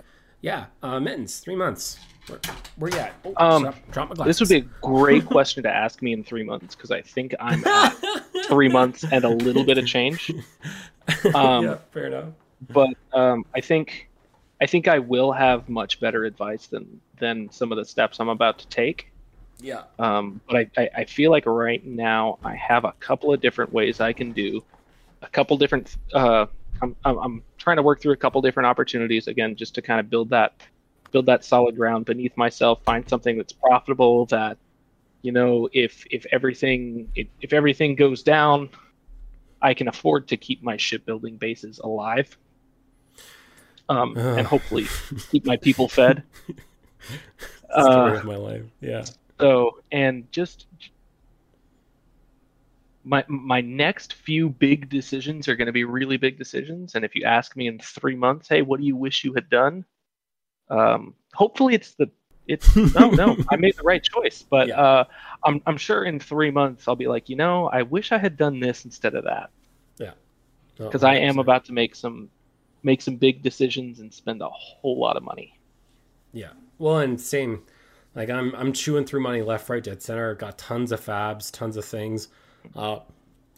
yeah, 0.41 0.65
uh, 0.83 0.99
mittens, 0.99 1.39
three 1.39 1.55
months. 1.55 1.99
Where, 2.27 2.39
where 2.75 2.91
you 2.91 2.97
at? 2.99 3.13
Oh, 3.25 3.33
um, 3.37 3.63
drop, 3.63 3.91
drop 3.91 4.17
my 4.17 4.25
This 4.25 4.39
would 4.39 4.49
be 4.49 4.57
a 4.57 4.61
great 4.81 5.25
question 5.27 5.63
to 5.63 5.69
ask 5.73 6.01
me 6.01 6.13
in 6.13 6.23
three 6.23 6.43
months 6.43 6.75
because 6.75 6.91
I 6.91 7.01
think 7.01 7.33
I'm 7.39 7.65
at 7.65 7.95
three 8.47 8.67
months 8.67 9.05
and 9.09 9.23
a 9.23 9.29
little 9.29 9.63
bit 9.63 9.77
of 9.77 9.85
change. 9.85 10.31
Um, 11.33 11.63
yeah, 11.63 11.77
fair 11.93 12.07
enough. 12.07 12.25
But 12.69 12.89
um, 13.13 13.45
I 13.55 13.61
think 13.61 14.09
I 14.59 14.65
think 14.65 14.89
I 14.89 14.99
will 14.99 15.31
have 15.31 15.69
much 15.69 16.01
better 16.01 16.25
advice 16.25 16.67
than 16.67 16.99
than 17.17 17.49
some 17.49 17.71
of 17.71 17.77
the 17.77 17.85
steps 17.85 18.19
I'm 18.19 18.27
about 18.27 18.59
to 18.59 18.67
take. 18.67 19.11
Yeah. 19.59 19.83
Um, 19.99 20.41
but 20.47 20.57
I, 20.57 20.69
I, 20.77 20.89
I 20.97 21.05
feel 21.05 21.31
like 21.31 21.45
right 21.45 21.83
now 21.85 22.39
I 22.43 22.55
have 22.55 22.83
a 22.83 22.91
couple 22.99 23.33
of 23.33 23.41
different 23.41 23.71
ways 23.73 24.01
I 24.01 24.13
can 24.13 24.33
do, 24.33 24.63
a 25.21 25.27
couple 25.27 25.57
different. 25.57 25.95
Uh, 26.13 26.47
I'm, 26.81 26.95
I'm 27.05 27.43
trying 27.57 27.77
to 27.77 27.83
work 27.83 28.01
through 28.01 28.13
a 28.13 28.17
couple 28.17 28.41
different 28.41 28.67
opportunities 28.67 29.27
again, 29.27 29.55
just 29.55 29.75
to 29.75 29.81
kind 29.81 29.99
of 29.99 30.09
build 30.09 30.29
that 30.29 30.53
build 31.11 31.25
that 31.25 31.43
solid 31.43 31.75
ground 31.77 32.05
beneath 32.05 32.35
myself, 32.35 32.83
find 32.83 33.07
something 33.07 33.37
that's 33.37 33.53
profitable 33.53 34.25
that 34.27 34.57
you 35.21 35.31
know 35.31 35.69
if 35.73 36.05
if 36.11 36.25
everything 36.31 37.09
if, 37.15 37.27
if 37.41 37.53
everything 37.53 37.95
goes 37.95 38.23
down 38.23 38.69
i 39.61 39.73
can 39.73 39.87
afford 39.87 40.27
to 40.27 40.37
keep 40.37 40.61
my 40.63 40.77
shipbuilding 40.77 41.37
bases 41.37 41.79
alive. 41.79 42.37
Um, 43.89 44.17
uh. 44.17 44.35
and 44.35 44.45
hopefully 44.45 44.85
keep 45.31 45.45
my 45.45 45.55
people 45.55 45.87
fed. 45.87 46.23
Story 47.71 48.11
uh, 48.11 48.15
of 48.15 48.25
my 48.25 48.35
life 48.35 48.63
yeah. 48.81 49.05
so 49.39 49.79
and 49.91 50.29
just 50.31 50.65
my 53.07 53.23
my 53.27 53.61
next 53.61 54.13
few 54.13 54.49
big 54.49 54.89
decisions 54.89 55.47
are 55.47 55.55
going 55.55 55.67
to 55.67 55.71
be 55.71 55.83
really 55.83 56.17
big 56.17 56.37
decisions 56.37 56.95
and 56.95 57.05
if 57.05 57.15
you 57.15 57.23
ask 57.23 57.55
me 57.55 57.67
in 57.67 57.79
three 57.79 58.15
months 58.15 58.47
hey 58.49 58.61
what 58.61 58.79
do 58.79 58.85
you 58.85 58.95
wish 58.95 59.23
you 59.23 59.33
had 59.33 59.49
done 59.49 59.85
um, 60.69 61.13
hopefully, 61.33 61.73
it's 61.73 61.93
the 61.95 62.09
it's 62.47 62.75
no 62.95 63.09
no 63.09 63.37
I 63.49 63.57
made 63.57 63.75
the 63.75 63.83
right 63.83 64.03
choice, 64.03 64.43
but 64.49 64.69
yeah. 64.69 64.81
uh, 64.81 65.03
I'm 65.43 65.61
I'm 65.65 65.77
sure 65.77 66.03
in 66.03 66.19
three 66.19 66.51
months 66.51 66.87
I'll 66.87 66.95
be 66.95 67.07
like, 67.07 67.29
you 67.29 67.35
know, 67.35 67.67
I 67.67 67.83
wish 67.83 68.11
I 68.11 68.17
had 68.17 68.37
done 68.37 68.59
this 68.59 68.85
instead 68.85 69.15
of 69.15 69.25
that. 69.25 69.49
Yeah, 69.97 70.11
because 70.77 71.03
I 71.03 71.15
am 71.15 71.39
about 71.39 71.65
to 71.65 71.73
make 71.73 71.95
some 71.95 72.29
make 72.83 73.01
some 73.01 73.15
big 73.15 73.41
decisions 73.41 73.99
and 73.99 74.13
spend 74.13 74.41
a 74.41 74.49
whole 74.49 74.99
lot 74.99 75.17
of 75.17 75.23
money. 75.23 75.57
Yeah, 76.33 76.51
well, 76.77 76.99
and 76.99 77.19
same. 77.19 77.63
Like 78.15 78.29
I'm 78.29 78.53
I'm 78.55 78.73
chewing 78.73 79.05
through 79.05 79.21
money 79.21 79.41
left, 79.41 79.69
right, 79.69 79.83
dead 79.83 80.01
center. 80.01 80.33
Got 80.35 80.57
tons 80.57 80.91
of 80.91 81.01
fabs, 81.01 81.51
tons 81.51 81.77
of 81.77 81.85
things. 81.85 82.29
Uh, 82.75 82.99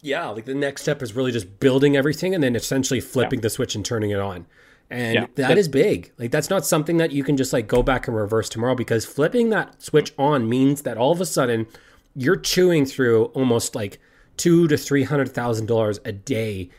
yeah, 0.02 0.28
like 0.28 0.44
the 0.46 0.54
next 0.54 0.82
step 0.82 1.02
is 1.02 1.14
really 1.14 1.32
just 1.32 1.60
building 1.60 1.96
everything 1.96 2.34
and 2.34 2.42
then 2.42 2.56
essentially 2.56 3.00
flipping 3.00 3.40
yeah. 3.40 3.42
the 3.42 3.50
switch 3.50 3.74
and 3.74 3.84
turning 3.84 4.10
it 4.10 4.18
on 4.18 4.46
And 4.90 5.14
Yeah. 5.14 5.26
that 5.36 5.58
is 5.58 5.68
big. 5.68 6.10
Like 6.18 6.30
that's 6.30 6.48
not 6.50 6.64
something 6.66 6.96
that 6.96 7.12
you 7.12 7.22
can 7.22 7.36
just 7.36 7.52
like 7.52 7.68
go 7.68 7.82
back 7.82 8.08
and 8.08 8.16
reverse 8.16 8.48
tomorrow 8.48 8.74
because 8.74 9.04
flipping 9.04 9.50
that 9.50 9.82
switch 9.82 10.12
on 10.18 10.48
means 10.48 10.82
that 10.82 10.96
all 10.96 11.12
of 11.12 11.20
a 11.20 11.26
sudden 11.26 11.66
you're 12.14 12.36
chewing 12.36 12.86
through 12.86 13.26
almost 13.26 13.74
like 13.74 14.00
two 14.36 14.66
to 14.68 14.76
three 14.76 15.04
hundred 15.04 15.28
thousand 15.32 15.66
dollars 15.66 16.00
a 16.04 16.12
day 16.12 16.70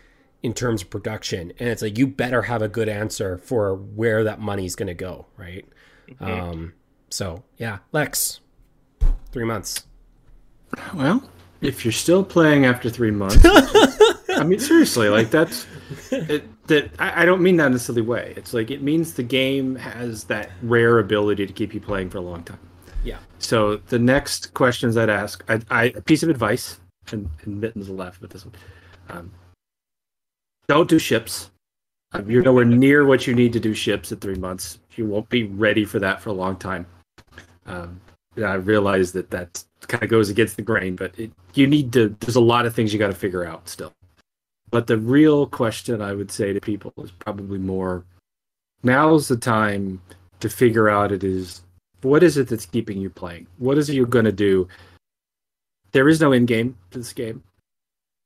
in 0.44 0.54
terms 0.54 0.82
of 0.82 0.90
production. 0.90 1.54
And 1.60 1.70
it's 1.70 1.84
like 1.84 1.98
you 1.98 2.08
better 2.08 2.42
have 2.42 2.62
a 2.64 2.68
good 2.68 2.90
answer 2.90 3.38
for 3.38 3.76
where 3.76 4.24
that 4.24 4.40
money's 4.40 4.76
gonna 4.76 4.94
go, 4.96 5.28
right? 5.38 5.66
Um 6.20 6.74
so 7.10 7.44
yeah, 7.58 7.78
Lex. 7.92 8.40
Three 9.32 9.46
months. 9.46 9.86
Well, 10.94 11.24
if 11.62 11.86
you're 11.86 11.92
still 11.92 12.24
playing 12.24 12.66
after 12.66 12.90
three 12.90 13.12
months, 13.12 13.38
I 14.30 14.44
mean, 14.44 14.60
seriously, 14.60 15.10
like 15.10 15.30
that's 15.30 15.68
it, 16.12 16.44
that. 16.68 16.92
I, 17.00 17.24
I 17.24 17.26
don't 17.26 17.42
mean 17.42 17.58
that 17.58 17.68
in 17.68 17.74
a 17.74 17.80
silly 17.80 18.02
way. 18.02 18.34
It's 18.36 18.54
like 18.54 18.72
it 18.72 18.82
means 18.82 19.14
the 19.14 19.24
game 19.24 19.76
has 19.76 20.24
that 20.26 20.52
rare 20.64 21.00
ability 21.00 21.46
to 21.46 21.54
keep 21.54 21.74
you 21.74 21.80
playing 21.80 22.10
for 22.10 22.18
a 22.18 22.22
long 22.22 22.44
time. 22.44 22.60
Yeah. 23.04 23.20
So 23.40 23.78
the 23.78 24.00
next 24.00 24.54
questions 24.54 24.98
I'd 24.98 25.10
ask, 25.10 25.44
I, 25.50 25.62
I 25.70 25.84
a 25.96 26.02
piece 26.02 26.24
of 26.24 26.30
advice, 26.30 26.80
and, 27.12 27.30
and 27.44 27.60
Mittens 27.60 27.90
will 27.90 27.98
laugh 27.98 28.20
with 28.22 28.32
this 28.32 28.46
one. 28.46 28.56
Um, 29.10 29.32
don't 30.68 30.90
do 30.90 31.00
ships. 31.00 31.52
Um, 32.14 32.30
you're 32.30 32.44
nowhere 32.44 32.66
near 32.66 33.06
what 33.06 33.26
you 33.26 33.34
need 33.34 33.54
to 33.54 33.60
do 33.60 33.74
ships 33.74 34.12
at 34.12 34.22
three 34.22 34.36
months. 34.36 34.80
You 34.96 35.06
won't 35.06 35.30
be 35.30 35.44
ready 35.44 35.86
for 35.86 36.00
that 36.00 36.22
for 36.22 36.30
a 36.30 36.34
long 36.34 36.58
time. 36.58 36.86
Um, 37.66 38.02
I 38.38 38.54
realize 38.54 39.12
that 39.14 39.30
that 39.32 39.64
kind 39.88 40.04
of 40.04 40.10
goes 40.10 40.30
against 40.30 40.56
the 40.56 40.62
grain, 40.62 40.96
but 40.96 41.18
it, 41.18 41.32
you 41.54 41.68
need 41.68 41.94
to. 41.94 42.16
There's 42.20 42.36
a 42.36 42.42
lot 42.42 42.66
of 42.66 42.76
things 42.76 42.94
you 42.94 43.00
got 43.00 43.08
to 43.08 43.14
figure 43.14 43.46
out 43.46 43.68
still. 43.68 43.94
But 44.70 44.88
the 44.88 44.98
real 44.98 45.48
question 45.48 46.02
I 46.02 46.14
would 46.14 46.32
say 46.32 46.54
to 46.54 46.62
people 46.62 46.94
is 47.04 47.12
probably 47.12 47.58
more. 47.58 48.06
Now's 48.84 49.28
the 49.28 49.38
time 49.38 50.02
to 50.40 50.50
figure 50.50 50.90
out 50.90 51.12
it 51.12 51.24
is 51.24 51.62
what 52.02 52.24
is 52.24 52.38
it 52.38 52.48
that's 52.48 52.66
keeping 52.66 53.00
you 53.00 53.10
playing? 53.10 53.48
What 53.58 53.78
is 53.78 53.90
it 53.90 53.94
you're 53.94 54.06
going 54.06 54.26
to 54.26 54.32
do? 54.32 54.68
There 55.92 56.10
is 56.10 56.22
no 56.22 56.32
end 56.32 56.48
game 56.48 56.78
to 56.92 57.00
this 57.00 57.14
game. 57.14 57.44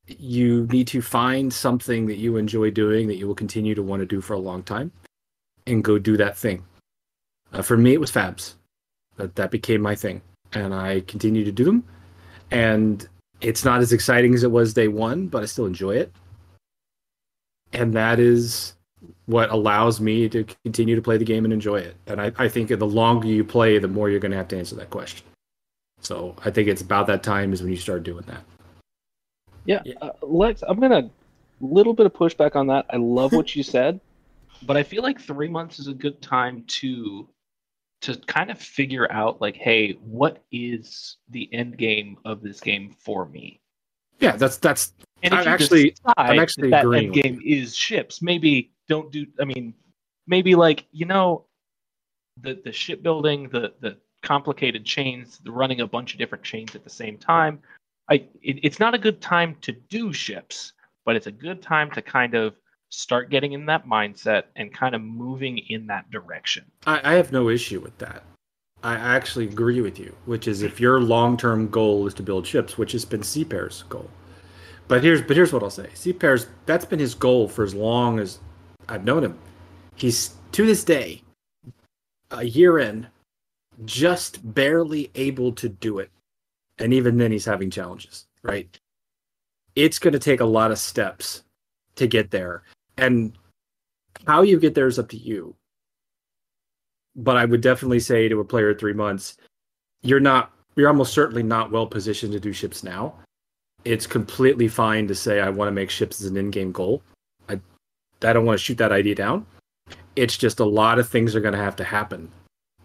You 0.07 0.67
need 0.71 0.87
to 0.89 1.01
find 1.01 1.51
something 1.51 2.05
that 2.05 2.17
you 2.17 2.37
enjoy 2.37 2.69
doing 2.69 3.07
that 3.07 3.15
you 3.15 3.27
will 3.27 3.35
continue 3.35 3.73
to 3.75 3.81
want 3.81 4.01
to 4.01 4.05
do 4.05 4.21
for 4.21 4.33
a 4.33 4.39
long 4.39 4.61
time, 4.61 4.91
and 5.65 5.83
go 5.83 5.97
do 5.97 6.15
that 6.17 6.37
thing. 6.37 6.63
Uh, 7.51 7.63
for 7.63 7.75
me, 7.75 7.93
it 7.93 7.99
was 7.99 8.11
Fabs. 8.11 8.53
That 9.17 9.35
that 9.35 9.49
became 9.49 9.81
my 9.81 9.95
thing, 9.95 10.21
and 10.55 10.73
I 10.73 11.01
continue 11.01 11.43
to 11.43 11.51
do 11.51 11.63
them. 11.63 11.83
And 12.51 13.07
it's 13.41 13.65
not 13.65 13.81
as 13.81 13.93
exciting 13.93 14.33
as 14.33 14.43
it 14.43 14.51
was 14.51 14.73
day 14.73 14.87
one, 14.87 15.27
but 15.27 15.43
I 15.43 15.45
still 15.45 15.65
enjoy 15.65 15.97
it. 15.97 16.11
And 17.73 17.93
that 17.93 18.19
is 18.19 18.73
what 19.25 19.49
allows 19.49 19.99
me 19.99 20.29
to 20.29 20.45
continue 20.63 20.95
to 20.95 21.01
play 21.01 21.17
the 21.17 21.25
game 21.25 21.43
and 21.43 21.53
enjoy 21.53 21.77
it. 21.77 21.95
And 22.07 22.21
I, 22.21 22.31
I 22.37 22.47
think 22.47 22.69
the 22.69 22.85
longer 22.85 23.27
you 23.27 23.43
play, 23.43 23.77
the 23.77 23.87
more 23.87 24.09
you're 24.09 24.19
going 24.19 24.31
to 24.31 24.37
have 24.37 24.47
to 24.49 24.57
answer 24.57 24.75
that 24.75 24.89
question. 24.89 25.25
So 25.99 26.35
I 26.45 26.51
think 26.51 26.67
it's 26.67 26.81
about 26.81 27.07
that 27.07 27.23
time 27.23 27.51
is 27.51 27.61
when 27.61 27.71
you 27.71 27.77
start 27.77 28.03
doing 28.03 28.23
that. 28.27 28.43
Yeah, 29.65 29.81
Yeah. 29.83 29.95
Uh, 30.01 30.11
Lex, 30.21 30.63
I'm 30.67 30.79
gonna 30.79 31.09
little 31.59 31.93
bit 31.93 32.05
of 32.05 32.13
pushback 32.13 32.55
on 32.55 32.67
that. 32.67 32.85
I 32.91 32.97
love 32.97 33.33
what 33.33 33.55
you 33.55 33.63
said, 33.63 33.99
but 34.63 34.77
I 34.77 34.83
feel 34.83 35.01
like 35.01 35.19
three 35.19 35.47
months 35.47 35.79
is 35.79 35.87
a 35.87 35.93
good 35.93 36.21
time 36.21 36.63
to 36.67 37.27
to 38.01 38.15
kind 38.27 38.51
of 38.51 38.59
figure 38.59 39.11
out 39.11 39.41
like, 39.41 39.55
hey, 39.55 39.93
what 40.03 40.43
is 40.51 41.17
the 41.29 41.49
end 41.53 41.77
game 41.77 42.17
of 42.25 42.41
this 42.41 42.59
game 42.59 42.95
for 42.99 43.25
me? 43.27 43.59
Yeah, 44.19 44.35
that's 44.35 44.57
that's 44.57 44.93
And 45.23 45.33
I'm 45.33 45.47
actually- 45.47 45.95
I'm 46.17 46.39
actually 46.39 46.69
that, 46.69 46.77
that 46.77 46.85
agreeing 46.85 47.05
end 47.05 47.13
game 47.13 47.41
is 47.43 47.75
ships. 47.75 48.21
Maybe 48.21 48.71
don't 48.87 49.11
do. 49.11 49.25
I 49.39 49.45
mean, 49.45 49.73
maybe 50.27 50.55
like 50.55 50.85
you 50.91 51.05
know, 51.05 51.45
the 52.41 52.61
the 52.63 52.71
shipbuilding, 52.71 53.49
the 53.49 53.73
the 53.81 53.97
complicated 54.21 54.85
chains, 54.85 55.39
the 55.43 55.51
running 55.51 55.81
a 55.81 55.87
bunch 55.87 56.13
of 56.13 56.19
different 56.19 56.43
chains 56.43 56.75
at 56.75 56.83
the 56.83 56.89
same 56.89 57.17
time. 57.17 57.59
I 58.09 58.15
it, 58.41 58.59
it's 58.63 58.79
not 58.79 58.93
a 58.93 58.97
good 58.97 59.21
time 59.21 59.57
to 59.61 59.71
do 59.71 60.13
ships, 60.13 60.73
but 61.05 61.15
it's 61.15 61.27
a 61.27 61.31
good 61.31 61.61
time 61.61 61.91
to 61.91 62.01
kind 62.01 62.35
of 62.35 62.55
start 62.89 63.29
getting 63.29 63.53
in 63.53 63.65
that 63.65 63.85
mindset 63.85 64.43
and 64.55 64.73
kind 64.73 64.95
of 64.95 65.01
moving 65.01 65.57
in 65.69 65.87
that 65.87 66.09
direction. 66.11 66.65
I, 66.85 67.13
I 67.13 67.13
have 67.15 67.31
no 67.31 67.49
issue 67.49 67.79
with 67.79 67.97
that. 67.97 68.23
I 68.83 68.93
actually 68.93 69.45
agree 69.45 69.81
with 69.81 69.97
you, 69.97 70.15
which 70.25 70.47
is 70.47 70.61
if 70.61 70.79
your 70.79 71.01
long 71.01 71.37
term 71.37 71.69
goal 71.69 72.05
is 72.05 72.13
to 72.15 72.23
build 72.23 72.45
ships, 72.45 72.77
which 72.77 72.91
has 72.91 73.03
been 73.03 73.23
Seapair's 73.23 73.83
goal. 73.89 74.09
But 74.87 75.03
here's 75.03 75.21
but 75.21 75.35
here's 75.35 75.51
what 75.51 75.63
I'll 75.63 75.71
say. 75.71 75.89
Seapair's 75.93 76.47
that's 76.65 76.85
been 76.85 76.99
his 76.99 77.15
goal 77.15 77.47
for 77.47 77.63
as 77.63 77.73
long 77.73 78.19
as 78.19 78.39
I've 78.87 79.03
known 79.03 79.23
him. 79.23 79.39
He's 79.95 80.35
to 80.51 80.65
this 80.65 80.83
day, 80.83 81.23
a 82.29 82.43
year 82.43 82.79
in, 82.79 83.07
just 83.85 84.53
barely 84.53 85.09
able 85.15 85.51
to 85.53 85.67
do 85.67 85.99
it. 85.99 86.11
And 86.77 86.93
even 86.93 87.17
then 87.17 87.31
he's 87.31 87.45
having 87.45 87.71
challenges, 87.71 88.27
right? 88.43 88.79
It's 89.75 89.97
gonna 89.97 90.19
take 90.19 90.41
a 90.41 90.45
lot 90.45 90.71
of 90.71 90.77
steps 90.77 91.43
to 91.95 92.05
get 92.05 92.29
there. 92.29 92.63
And 92.97 93.33
how 94.25 94.41
you 94.41 94.59
get 94.59 94.75
there 94.75 94.87
is 94.87 94.99
up 94.99 95.09
to 95.09 95.17
you 95.17 95.55
but 97.15 97.37
I 97.37 97.45
would 97.45 97.61
definitely 97.61 97.99
say 97.99 98.27
to 98.27 98.39
a 98.39 98.45
player 98.45 98.73
three 98.73 98.93
months, 98.93 99.37
you're 100.01 100.19
not, 100.19 100.51
you're 100.75 100.89
almost 100.89 101.13
certainly 101.13 101.43
not 101.43 101.71
well 101.71 101.87
positioned 101.87 102.33
to 102.33 102.39
do 102.39 102.53
ships 102.53 102.83
now. 102.83 103.15
It's 103.85 104.07
completely 104.07 104.67
fine 104.67 105.07
to 105.07 105.15
say 105.15 105.39
I 105.39 105.49
want 105.49 105.67
to 105.67 105.71
make 105.71 105.89
ships 105.89 106.19
as 106.21 106.27
an 106.27 106.37
in-game 106.37 106.71
goal. 106.71 107.01
I, 107.47 107.59
I 108.23 108.33
don't 108.33 108.45
want 108.45 108.59
to 108.59 108.63
shoot 108.63 108.77
that 108.79 108.91
idea 108.91 109.15
down. 109.15 109.45
It's 110.15 110.37
just 110.37 110.59
a 110.59 110.65
lot 110.65 110.99
of 110.99 111.07
things 111.07 111.35
are 111.35 111.41
going 111.41 111.53
to 111.53 111.59
have 111.59 111.75
to 111.77 111.83
happen 111.83 112.29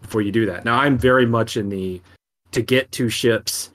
before 0.01 0.21
you 0.21 0.31
do 0.31 0.45
that. 0.45 0.65
Now 0.65 0.79
I'm 0.79 0.97
very 0.97 1.25
much 1.25 1.57
in 1.57 1.69
the 1.69 2.01
to 2.51 2.61
get 2.61 2.91
to 2.93 3.09
ships, 3.09 3.71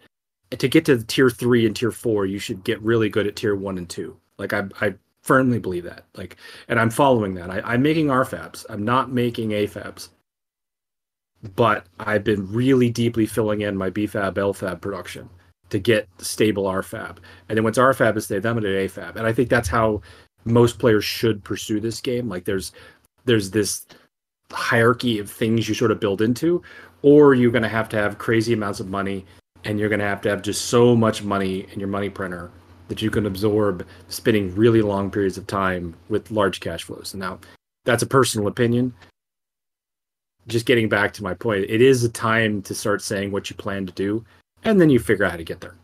to 0.50 0.68
get 0.68 0.84
to 0.86 1.02
tier 1.02 1.30
three 1.30 1.66
and 1.66 1.74
tier 1.74 1.90
four, 1.90 2.26
you 2.26 2.38
should 2.38 2.62
get 2.64 2.80
really 2.82 3.08
good 3.08 3.26
at 3.26 3.36
tier 3.36 3.56
one 3.56 3.78
and 3.78 3.88
two. 3.88 4.16
Like 4.38 4.52
I, 4.52 4.64
I 4.80 4.94
firmly 5.26 5.58
believe 5.58 5.84
that. 5.84 6.04
Like, 6.14 6.36
and 6.68 6.78
I'm 6.78 6.90
following 6.90 7.34
that. 7.34 7.50
I, 7.50 7.60
I'm 7.64 7.82
making 7.82 8.06
RFABs. 8.06 8.66
I'm 8.68 8.84
not 8.84 9.10
making 9.10 9.50
AFABs 9.50 10.08
but 11.54 11.86
I've 12.00 12.24
been 12.24 12.50
really 12.50 12.90
deeply 12.90 13.26
filling 13.26 13.60
in 13.60 13.76
my 13.76 13.90
BFAB 13.90 14.34
LFAB 14.34 14.80
production 14.80 15.28
to 15.70 15.78
get 15.78 16.08
stable 16.18 16.64
RFAB. 16.64 17.18
And 17.48 17.56
then 17.56 17.64
once 17.64 17.78
RFAB 17.78 18.16
is 18.16 18.24
stable, 18.24 18.48
I'm 18.48 18.56
gonna 18.56 18.68
do 18.68 18.88
AFAB. 18.88 19.16
And 19.16 19.26
I 19.26 19.32
think 19.32 19.48
that's 19.48 19.68
how 19.68 20.00
most 20.44 20.78
players 20.78 21.04
should 21.04 21.44
pursue 21.44 21.80
this 21.80 22.00
game. 22.00 22.28
Like 22.28 22.44
there's 22.44 22.72
there's 23.24 23.50
this 23.50 23.86
hierarchy 24.52 25.18
of 25.18 25.30
things 25.30 25.68
you 25.68 25.74
sort 25.74 25.90
of 25.90 26.00
build 26.00 26.22
into, 26.22 26.62
or 27.02 27.34
you're 27.34 27.50
gonna 27.50 27.68
have 27.68 27.88
to 27.90 27.96
have 27.96 28.18
crazy 28.18 28.52
amounts 28.52 28.80
of 28.80 28.88
money 28.88 29.24
and 29.64 29.78
you're 29.78 29.88
gonna 29.88 30.04
have 30.04 30.20
to 30.22 30.30
have 30.30 30.42
just 30.42 30.66
so 30.66 30.94
much 30.96 31.22
money 31.22 31.66
in 31.72 31.80
your 31.80 31.88
money 31.88 32.08
printer 32.08 32.50
that 32.88 33.02
you 33.02 33.10
can 33.10 33.26
absorb 33.26 33.86
spending 34.08 34.54
really 34.54 34.82
long 34.82 35.10
periods 35.10 35.38
of 35.38 35.46
time 35.46 35.94
with 36.08 36.30
large 36.30 36.60
cash 36.60 36.84
flows. 36.84 37.14
Now 37.14 37.38
that's 37.84 38.02
a 38.02 38.06
personal 38.06 38.48
opinion 38.48 38.94
just 40.46 40.66
getting 40.66 40.88
back 40.88 41.12
to 41.14 41.22
my 41.22 41.34
point, 41.34 41.66
it 41.68 41.80
is 41.80 42.04
a 42.04 42.08
time 42.08 42.62
to 42.62 42.74
start 42.74 43.02
saying 43.02 43.32
what 43.32 43.50
you 43.50 43.56
plan 43.56 43.86
to 43.86 43.92
do, 43.92 44.24
and 44.64 44.80
then 44.80 44.90
you 44.90 44.98
figure 44.98 45.24
out 45.24 45.32
how 45.32 45.36
to 45.36 45.44
get 45.44 45.60
there. 45.60 45.74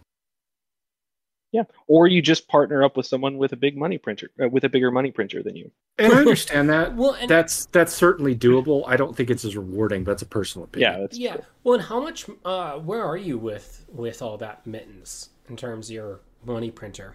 Yeah, 1.50 1.64
or 1.86 2.06
you 2.06 2.22
just 2.22 2.48
partner 2.48 2.82
up 2.82 2.96
with 2.96 3.04
someone 3.04 3.36
with 3.36 3.52
a 3.52 3.56
big 3.56 3.76
money 3.76 3.98
printer, 3.98 4.30
uh, 4.42 4.48
with 4.48 4.64
a 4.64 4.70
bigger 4.70 4.90
money 4.90 5.10
printer 5.10 5.42
than 5.42 5.54
you. 5.54 5.70
And 5.98 6.10
I 6.10 6.16
understand 6.16 6.70
that. 6.70 6.94
Well, 6.96 7.12
and 7.12 7.28
That's 7.28 7.66
that's 7.66 7.92
certainly 7.92 8.34
doable. 8.34 8.84
I 8.86 8.96
don't 8.96 9.14
think 9.14 9.28
it's 9.28 9.44
as 9.44 9.54
rewarding, 9.54 10.02
but 10.02 10.12
that's 10.12 10.22
a 10.22 10.26
personal 10.26 10.64
opinion. 10.64 10.92
Yeah, 10.92 11.00
that's 11.00 11.18
yeah. 11.18 11.36
Well, 11.62 11.74
and 11.74 11.82
how 11.82 12.00
much? 12.00 12.24
Uh, 12.42 12.78
where 12.78 13.04
are 13.04 13.18
you 13.18 13.36
with 13.36 13.84
with 13.90 14.22
all 14.22 14.38
that 14.38 14.66
mittens 14.66 15.28
in 15.50 15.56
terms 15.56 15.90
of 15.90 15.94
your 15.94 16.20
money 16.44 16.70
printer? 16.70 17.14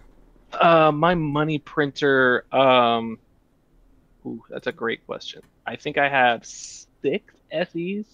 Uh, 0.52 0.92
my 0.92 1.14
money 1.14 1.58
printer. 1.58 2.44
Um, 2.52 3.18
ooh, 4.26 4.42
that's 4.48 4.66
a 4.66 4.72
great 4.72 5.06
question. 5.06 5.42
I 5.66 5.76
think 5.76 5.98
I 5.98 6.08
have 6.08 6.44
six 6.46 7.34
SEs. 7.52 8.06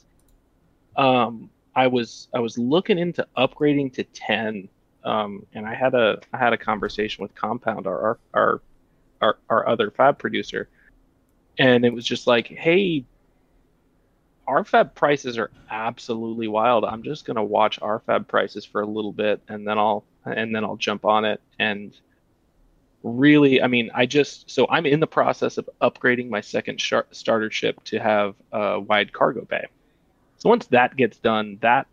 Um, 0.96 1.50
I 1.74 1.86
was 1.88 2.28
I 2.34 2.40
was 2.40 2.58
looking 2.58 2.98
into 2.98 3.26
upgrading 3.36 3.94
to 3.94 4.04
ten. 4.04 4.68
Um, 5.04 5.46
and 5.52 5.66
I 5.66 5.74
had 5.74 5.94
a 5.94 6.18
I 6.32 6.38
had 6.38 6.52
a 6.52 6.56
conversation 6.56 7.22
with 7.22 7.34
Compound, 7.34 7.86
our 7.86 8.18
our 8.32 8.62
our 9.20 9.38
our 9.48 9.68
other 9.68 9.90
fab 9.90 10.18
producer, 10.18 10.68
and 11.58 11.84
it 11.84 11.92
was 11.92 12.06
just 12.06 12.26
like, 12.26 12.46
hey, 12.46 13.04
our 14.46 14.64
fab 14.64 14.94
prices 14.94 15.36
are 15.38 15.50
absolutely 15.70 16.48
wild. 16.48 16.84
I'm 16.84 17.02
just 17.02 17.26
gonna 17.26 17.44
watch 17.44 17.78
our 17.82 18.00
fab 18.00 18.28
prices 18.28 18.64
for 18.64 18.80
a 18.80 18.86
little 18.86 19.12
bit, 19.12 19.42
and 19.48 19.66
then 19.66 19.78
I'll 19.78 20.04
and 20.24 20.54
then 20.54 20.64
I'll 20.64 20.76
jump 20.76 21.04
on 21.04 21.24
it. 21.24 21.40
And 21.58 21.96
really, 23.02 23.60
I 23.62 23.66
mean, 23.66 23.90
I 23.94 24.06
just 24.06 24.50
so 24.50 24.66
I'm 24.68 24.86
in 24.86 25.00
the 25.00 25.06
process 25.06 25.58
of 25.58 25.68
upgrading 25.80 26.30
my 26.30 26.40
second 26.40 26.80
starter 27.12 27.50
ship 27.50 27.82
to 27.84 27.98
have 27.98 28.34
a 28.52 28.80
wide 28.80 29.12
cargo 29.12 29.44
bay. 29.44 29.66
So 30.38 30.48
once 30.48 30.66
that 30.68 30.96
gets 30.96 31.18
done, 31.18 31.58
that 31.60 31.86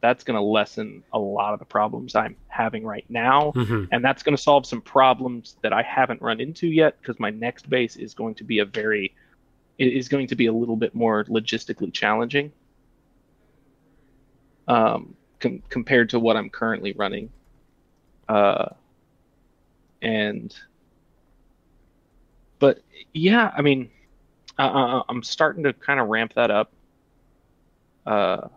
that's 0.00 0.22
going 0.22 0.36
to 0.36 0.42
lessen 0.42 1.02
a 1.12 1.18
lot 1.18 1.54
of 1.54 1.58
the 1.58 1.64
problems 1.64 2.14
I'm 2.14 2.36
having 2.46 2.84
right 2.84 3.04
now, 3.08 3.52
Mm-hmm. 3.56 3.86
and 3.90 4.04
that's 4.04 4.22
going 4.22 4.36
to 4.36 4.42
solve 4.42 4.64
some 4.64 4.80
problems 4.80 5.56
that 5.62 5.72
I 5.72 5.82
haven't 5.82 6.22
run 6.22 6.40
into 6.40 6.68
yet 6.68 7.00
because 7.00 7.18
my 7.18 7.30
next 7.30 7.68
base 7.68 7.96
is 7.96 8.14
going 8.14 8.36
to 8.36 8.44
be 8.44 8.60
a 8.60 8.64
very 8.64 9.14
is 9.76 10.08
going 10.08 10.26
to 10.28 10.36
be 10.36 10.46
a 10.46 10.52
little 10.52 10.76
bit 10.76 10.94
more 10.94 11.24
logistically 11.24 11.92
challenging 11.92 12.52
um, 14.66 15.14
com- 15.40 15.62
compared 15.68 16.10
to 16.10 16.20
what 16.20 16.36
I'm 16.36 16.50
currently 16.50 16.92
running. 16.92 17.30
Uh, 18.28 18.68
and 20.02 20.54
but 22.58 22.80
yeah, 23.12 23.52
I 23.56 23.62
mean, 23.62 23.90
I, 24.58 25.02
I'm 25.08 25.22
starting 25.22 25.64
to 25.64 25.72
kind 25.72 26.00
of 26.00 26.08
ramp 26.08 26.34
that 26.34 26.50
up. 26.50 26.72
Uh, 28.06 28.48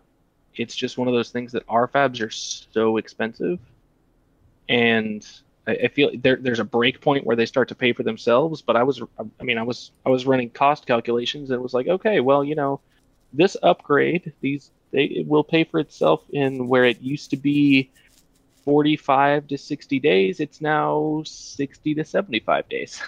it's 0.56 0.76
just 0.76 0.98
one 0.98 1.08
of 1.08 1.14
those 1.14 1.32
things 1.32 1.52
that 1.54 1.66
RFABs 1.68 2.22
are 2.22 2.30
so 2.30 2.98
expensive, 2.98 3.60
and 4.68 5.26
I, 5.68 5.88
feel 5.88 6.12
there, 6.16 6.38
there's 6.38 6.60
a 6.60 6.66
break 6.66 7.02
point 7.02 7.26
where 7.26 7.36
they 7.36 7.46
start 7.46 7.70
to 7.70 7.76
pay 7.76 7.94
for 7.94 8.04
themselves. 8.04 8.62
But 8.62 8.76
I 8.76 8.84
was, 8.84 9.02
I 9.40 9.44
mean, 9.44 9.58
I 9.58 9.64
was, 9.64 9.92
I 10.06 10.10
was 10.10 10.26
running 10.26 10.50
cost 10.50 10.86
calculations, 10.86 11.50
and 11.50 11.60
it 11.60 11.62
was 11.62 11.74
like, 11.74 11.88
okay, 11.88 12.20
well, 12.20 12.44
you 12.44 12.56
know, 12.56 12.82
this 13.34 13.56
upgrade, 13.62 14.34
these 14.42 14.72
they 14.92 15.06
it 15.06 15.28
will 15.28 15.44
pay 15.44 15.64
for 15.64 15.80
itself 15.80 16.22
in 16.32 16.68
where 16.68 16.86
it 16.86 17.02
used 17.02 17.30
to 17.30 17.38
be 17.38 17.90
45 18.64 19.48
to 19.48 19.58
60 19.58 20.00
days. 20.00 20.40
It's 20.40 20.62
now 20.62 21.22
60 21.26 21.96
to 21.96 22.06
75 22.06 22.70
days. 22.70 23.02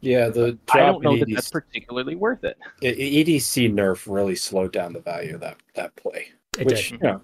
Yeah, 0.00 0.28
the 0.28 0.58
I 0.72 0.78
don't 0.78 0.86
drop 0.86 0.96
in 0.96 1.02
know 1.02 1.16
that 1.18 1.28
EDC, 1.28 1.34
that's 1.34 1.50
particularly 1.50 2.14
worth 2.16 2.44
it. 2.44 2.58
EDC 2.82 3.72
nerf 3.72 4.12
really 4.12 4.34
slowed 4.36 4.72
down 4.72 4.92
the 4.92 5.00
value 5.00 5.34
of 5.34 5.40
that 5.40 5.56
that 5.74 5.94
play. 5.96 6.28
It 6.58 6.66
which 6.66 6.90
did. 6.90 7.00
you 7.00 7.08
know, 7.08 7.20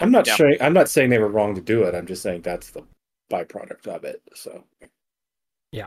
I'm 0.00 0.10
not 0.10 0.26
Yeah. 0.26 0.36
saying 0.36 0.56
I'm 0.60 0.72
not 0.72 0.88
saying 0.88 1.10
they 1.10 1.18
were 1.18 1.28
wrong 1.28 1.54
to 1.54 1.60
do 1.60 1.84
it. 1.84 1.94
I'm 1.94 2.06
just 2.06 2.22
saying 2.22 2.42
that's 2.42 2.70
the 2.70 2.82
byproduct 3.30 3.86
of 3.86 4.04
it. 4.04 4.20
So 4.34 4.64
Yeah. 5.72 5.86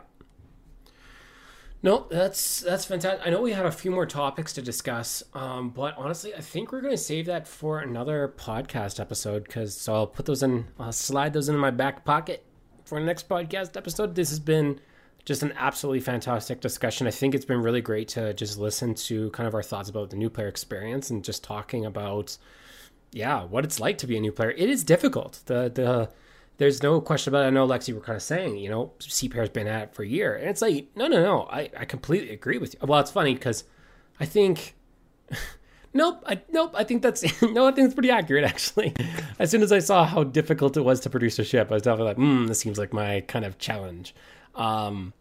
No, 1.81 2.07
that's 2.09 2.59
that's 2.59 2.83
fantastic. 2.83 3.25
I 3.25 3.29
know 3.29 3.41
we 3.41 3.53
had 3.53 3.65
a 3.65 3.71
few 3.71 3.89
more 3.89 4.05
topics 4.05 4.51
to 4.53 4.61
discuss, 4.61 5.23
um, 5.33 5.69
but 5.69 5.95
honestly, 5.97 6.35
I 6.35 6.41
think 6.41 6.71
we're 6.71 6.81
going 6.81 6.93
to 6.93 6.97
save 6.97 7.27
that 7.27 7.47
for 7.47 7.79
another 7.79 8.33
podcast 8.37 8.99
episode. 8.99 9.45
Because 9.45 9.77
so 9.77 9.93
I'll 9.93 10.07
put 10.07 10.25
those 10.25 10.43
in, 10.43 10.67
I'll 10.77 10.91
slide 10.91 11.31
those 11.31 11.47
in 11.47 11.55
my 11.55 11.71
back 11.71 12.03
pocket 12.03 12.45
for 12.83 12.99
the 12.99 13.05
next 13.05 13.29
podcast 13.29 13.77
episode. 13.77 14.15
This 14.15 14.29
has 14.29 14.39
been 14.41 14.81
just 15.23 15.41
an 15.41 15.53
absolutely 15.55 16.01
fantastic 16.01 16.59
discussion. 16.59 17.07
I 17.07 17.11
think 17.11 17.33
it's 17.33 17.45
been 17.45 17.61
really 17.61 17.81
great 17.81 18.09
to 18.09 18.33
just 18.33 18.57
listen 18.57 18.93
to 18.95 19.29
kind 19.31 19.47
of 19.47 19.53
our 19.53 19.63
thoughts 19.63 19.89
about 19.89 20.09
the 20.09 20.17
new 20.17 20.29
player 20.29 20.49
experience 20.49 21.09
and 21.09 21.23
just 21.23 21.45
talking 21.45 21.85
about, 21.85 22.37
yeah, 23.13 23.45
what 23.45 23.63
it's 23.63 23.79
like 23.79 23.97
to 23.99 24.07
be 24.07 24.17
a 24.17 24.19
new 24.19 24.33
player. 24.33 24.51
It 24.51 24.69
is 24.69 24.83
difficult. 24.83 25.43
The 25.45 25.71
the 25.73 26.09
there's 26.59 26.83
no 26.83 27.01
question 27.01 27.31
about 27.31 27.45
it. 27.45 27.47
I 27.47 27.49
know 27.49 27.65
Lexi 27.65 27.93
were 27.93 28.01
kind 28.01 28.17
of 28.17 28.21
saying, 28.21 28.57
you 28.57 28.69
know, 28.69 28.91
CPR's 28.99 29.49
been 29.49 29.65
at 29.65 29.83
it 29.83 29.95
for 29.95 30.03
a 30.03 30.07
year. 30.07 30.35
And 30.35 30.49
it's 30.49 30.61
like, 30.61 30.89
no, 30.95 31.07
no, 31.07 31.23
no. 31.23 31.47
I, 31.49 31.71
I 31.75 31.85
completely 31.85 32.31
agree 32.31 32.57
with 32.57 32.73
you. 32.73 32.79
Well, 32.85 32.99
it's 32.99 33.11
funny 33.11 33.33
because 33.33 33.63
I 34.19 34.25
think 34.25 34.75
nope, 35.93 36.21
I 36.27 36.41
nope, 36.51 36.73
I 36.75 36.83
think 36.83 37.01
that's 37.01 37.23
no, 37.41 37.67
I 37.67 37.71
think 37.71 37.85
it's 37.85 37.93
pretty 37.93 38.11
accurate 38.11 38.43
actually. 38.43 38.93
As 39.39 39.49
soon 39.49 39.63
as 39.63 39.71
I 39.71 39.79
saw 39.79 40.05
how 40.05 40.23
difficult 40.23 40.75
it 40.75 40.81
was 40.81 40.99
to 41.01 41.09
produce 41.09 41.39
a 41.39 41.45
ship, 41.45 41.71
I 41.71 41.75
was 41.75 41.83
definitely 41.83 42.09
like, 42.09 42.17
hmm, 42.17 42.45
this 42.47 42.59
seems 42.59 42.77
like 42.77 42.93
my 42.93 43.21
kind 43.21 43.45
of 43.45 43.57
challenge. 43.57 44.13
Um 44.53 45.13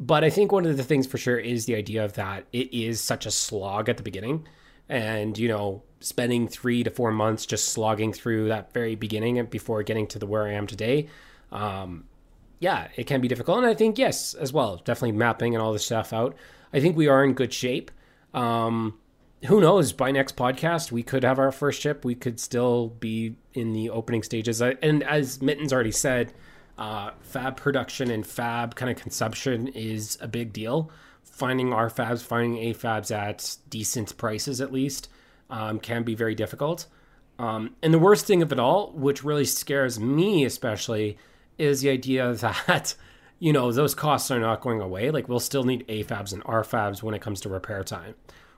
but 0.00 0.24
I 0.24 0.30
think 0.30 0.50
one 0.50 0.66
of 0.66 0.76
the 0.76 0.84
things 0.84 1.06
for 1.06 1.18
sure 1.18 1.38
is 1.38 1.66
the 1.66 1.74
idea 1.74 2.04
of 2.04 2.14
that 2.14 2.46
it 2.52 2.72
is 2.72 3.00
such 3.00 3.26
a 3.26 3.30
slog 3.30 3.88
at 3.88 3.96
the 3.98 4.02
beginning. 4.02 4.46
And, 4.88 5.36
you 5.36 5.48
know, 5.48 5.82
spending 6.06 6.46
three 6.46 6.84
to 6.84 6.90
four 6.90 7.10
months 7.10 7.44
just 7.46 7.70
slogging 7.70 8.12
through 8.12 8.46
that 8.46 8.72
very 8.72 8.94
beginning 8.94 9.44
before 9.46 9.82
getting 9.82 10.06
to 10.06 10.20
the 10.20 10.26
where 10.26 10.46
I 10.46 10.52
am 10.52 10.68
today. 10.68 11.08
Um, 11.50 12.04
yeah, 12.60 12.86
it 12.94 13.08
can 13.08 13.20
be 13.20 13.26
difficult. 13.26 13.58
And 13.58 13.66
I 13.66 13.74
think, 13.74 13.98
yes, 13.98 14.32
as 14.34 14.52
well, 14.52 14.76
definitely 14.76 15.18
mapping 15.18 15.54
and 15.54 15.62
all 15.62 15.72
this 15.72 15.84
stuff 15.84 16.12
out. 16.12 16.36
I 16.72 16.78
think 16.78 16.96
we 16.96 17.08
are 17.08 17.24
in 17.24 17.34
good 17.34 17.52
shape. 17.52 17.90
Um, 18.32 18.98
who 19.46 19.60
knows? 19.60 19.92
By 19.92 20.12
next 20.12 20.36
podcast, 20.36 20.92
we 20.92 21.02
could 21.02 21.24
have 21.24 21.40
our 21.40 21.50
first 21.50 21.80
ship. 21.80 22.04
We 22.04 22.14
could 22.14 22.38
still 22.38 22.88
be 22.88 23.34
in 23.52 23.72
the 23.72 23.90
opening 23.90 24.22
stages. 24.22 24.62
And 24.62 25.02
as 25.02 25.42
Mittens 25.42 25.72
already 25.72 25.90
said, 25.90 26.32
uh, 26.78 27.10
fab 27.20 27.56
production 27.56 28.12
and 28.12 28.24
fab 28.24 28.76
kind 28.76 28.92
of 28.92 28.96
consumption 28.96 29.66
is 29.68 30.18
a 30.20 30.28
big 30.28 30.52
deal. 30.52 30.92
Finding 31.24 31.72
R 31.72 31.90
fabs, 31.90 32.22
finding 32.22 32.58
A 32.58 32.74
fabs 32.74 33.14
at 33.14 33.56
decent 33.68 34.16
prices 34.16 34.60
at 34.60 34.72
least, 34.72 35.08
um, 35.50 35.78
can 35.80 36.02
be 36.02 36.14
very 36.14 36.34
difficult. 36.34 36.86
Um, 37.38 37.74
and 37.82 37.92
the 37.92 37.98
worst 37.98 38.26
thing 38.26 38.40
of 38.42 38.50
it 38.52 38.58
all, 38.58 38.92
which 38.92 39.22
really 39.22 39.44
scares 39.44 40.00
me 40.00 40.44
especially, 40.44 41.18
is 41.58 41.80
the 41.82 41.90
idea 41.90 42.32
that, 42.66 42.94
you 43.38 43.52
know, 43.52 43.70
those 43.72 43.94
costs 43.94 44.30
are 44.30 44.40
not 44.40 44.60
going 44.60 44.80
away. 44.80 45.10
Like, 45.10 45.28
we'll 45.28 45.40
still 45.40 45.64
need 45.64 45.84
A 45.88 46.02
fabs 46.04 46.32
and 46.32 46.42
R 46.46 46.62
fabs 46.62 47.02
when 47.02 47.14
it 47.14 47.20
comes 47.20 47.40
to 47.42 47.48
repair 47.48 47.84
time. 47.84 48.14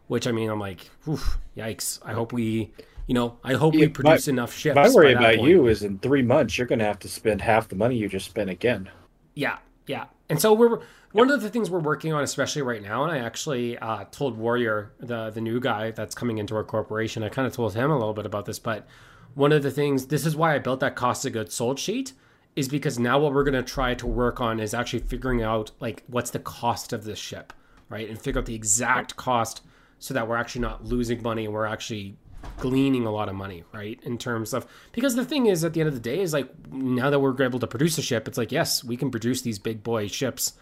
Which, 0.07 0.27
I 0.27 0.33
mean, 0.33 0.49
I'm 0.49 0.61
like, 0.61 0.89
oof, 1.09 1.39
yikes. 1.57 1.99
I 2.05 2.13
hope 2.15 2.33
we, 2.33 2.71
you 3.07 3.15
know, 3.15 3.37
I 3.45 3.55
hope 3.55 3.75
Yeah, 3.75 3.81
we 3.81 3.87
my- 3.89 3.93
produce 3.93 4.29
enough 4.29 4.55
ships. 4.55 4.75
my 4.77 4.89
worry 4.89 5.13
about 5.13 5.37
point. 5.37 5.49
you 5.49 5.67
is 5.67 5.83
in 5.83 5.99
three 5.99 6.23
months 6.23 6.57
you're 6.57 6.67
going 6.67 6.79
to 6.79 6.85
have 6.87 6.99
to 7.01 7.09
spend 7.09 7.43
half 7.43 7.69
the 7.69 7.77
money 7.77 7.97
you 7.97 8.09
just 8.09 8.27
spent 8.27 8.49
again. 8.49 8.89
Yeah, 9.35 9.59
yeah. 9.89 10.07
And 10.29 10.41
so 10.41 10.53
we're 10.53 10.81
one 11.13 11.31
of 11.31 11.41
the 11.41 11.49
things 11.49 11.71
we're 11.71 11.79
working 11.81 12.13
on, 12.13 12.23
especially 12.23 12.63
right 12.63 12.83
now. 12.83 13.03
And 13.03 13.13
I 13.13 13.19
actually 13.19 13.79
uh, 13.79 14.05
told 14.11 14.37
Warrior, 14.37 14.93
the 15.01 15.31
the 15.31 15.41
new 15.41 15.59
guy 15.59 15.91
that's 15.91 16.15
coming 16.15 16.39
into 16.39 16.55
our 16.55 16.65
corporation, 16.65 17.23
I 17.23 17.29
kind 17.29 17.47
of 17.47 17.55
told 17.55 17.75
him 17.75 17.91
a 17.91 17.99
little 17.99 18.15
bit 18.15 18.27
about 18.27 18.45
this. 18.45 18.59
But 18.59 18.87
one 19.35 19.53
of 19.53 19.63
the 19.63 19.71
things, 19.71 20.07
this 20.07 20.27
is 20.27 20.37
why 20.37 20.55
I 20.55 20.59
built 20.59 20.81
that 20.81 20.95
cost 20.95 21.25
of 21.25 21.33
goods 21.33 21.55
sold 21.55 21.79
sheet, 21.79 22.13
is 22.55 22.69
because 22.69 22.99
now 22.99 23.19
what 23.19 23.33
we're 23.33 23.45
going 23.45 23.55
to 23.55 23.63
try 23.63 23.95
to 23.95 24.07
work 24.07 24.41
on 24.41 24.61
is 24.61 24.75
actually 24.75 25.01
figuring 25.01 25.43
out 25.43 25.71
like 25.81 26.03
what's 26.07 26.31
the 26.31 26.39
cost 26.39 26.93
of 26.93 27.05
this 27.05 27.19
ship, 27.19 27.53
right, 27.89 28.09
and 28.09 28.21
figure 28.21 28.41
out 28.41 28.47
the 28.47 28.55
exact 28.55 29.17
cost 29.17 29.63
so 29.99 30.15
that 30.15 30.29
we're 30.29 30.37
actually 30.37 30.63
not 30.63 30.85
losing 30.85 31.23
money 31.23 31.45
and 31.45 31.55
we're 31.55 31.67
actually 31.67 32.17
gleaning 32.59 33.07
a 33.07 33.11
lot 33.11 33.29
of 33.29 33.35
money, 33.35 33.65
right? 33.73 33.99
In 34.03 34.19
terms 34.19 34.53
of 34.55 34.67
because 34.93 35.15
the 35.15 35.25
thing 35.25 35.47
is, 35.47 35.65
at 35.65 35.73
the 35.73 35.81
end 35.81 35.89
of 35.89 35.95
the 35.95 36.01
day, 36.01 36.21
is 36.21 36.33
like 36.33 36.49
now 36.73 37.11
that 37.11 37.21
we're 37.21 37.41
able 37.43 37.59
to 37.61 37.67
produce 37.67 37.99
a 37.99 38.03
ship, 38.03 38.29
it's 38.29 38.39
like 38.39 38.53
yes, 38.53 38.83
we 38.85 38.97
can 38.97 39.11
produce 39.11 39.43
these 39.43 39.59
big 39.59 39.83
boy 39.83 40.07
ships 40.09 40.55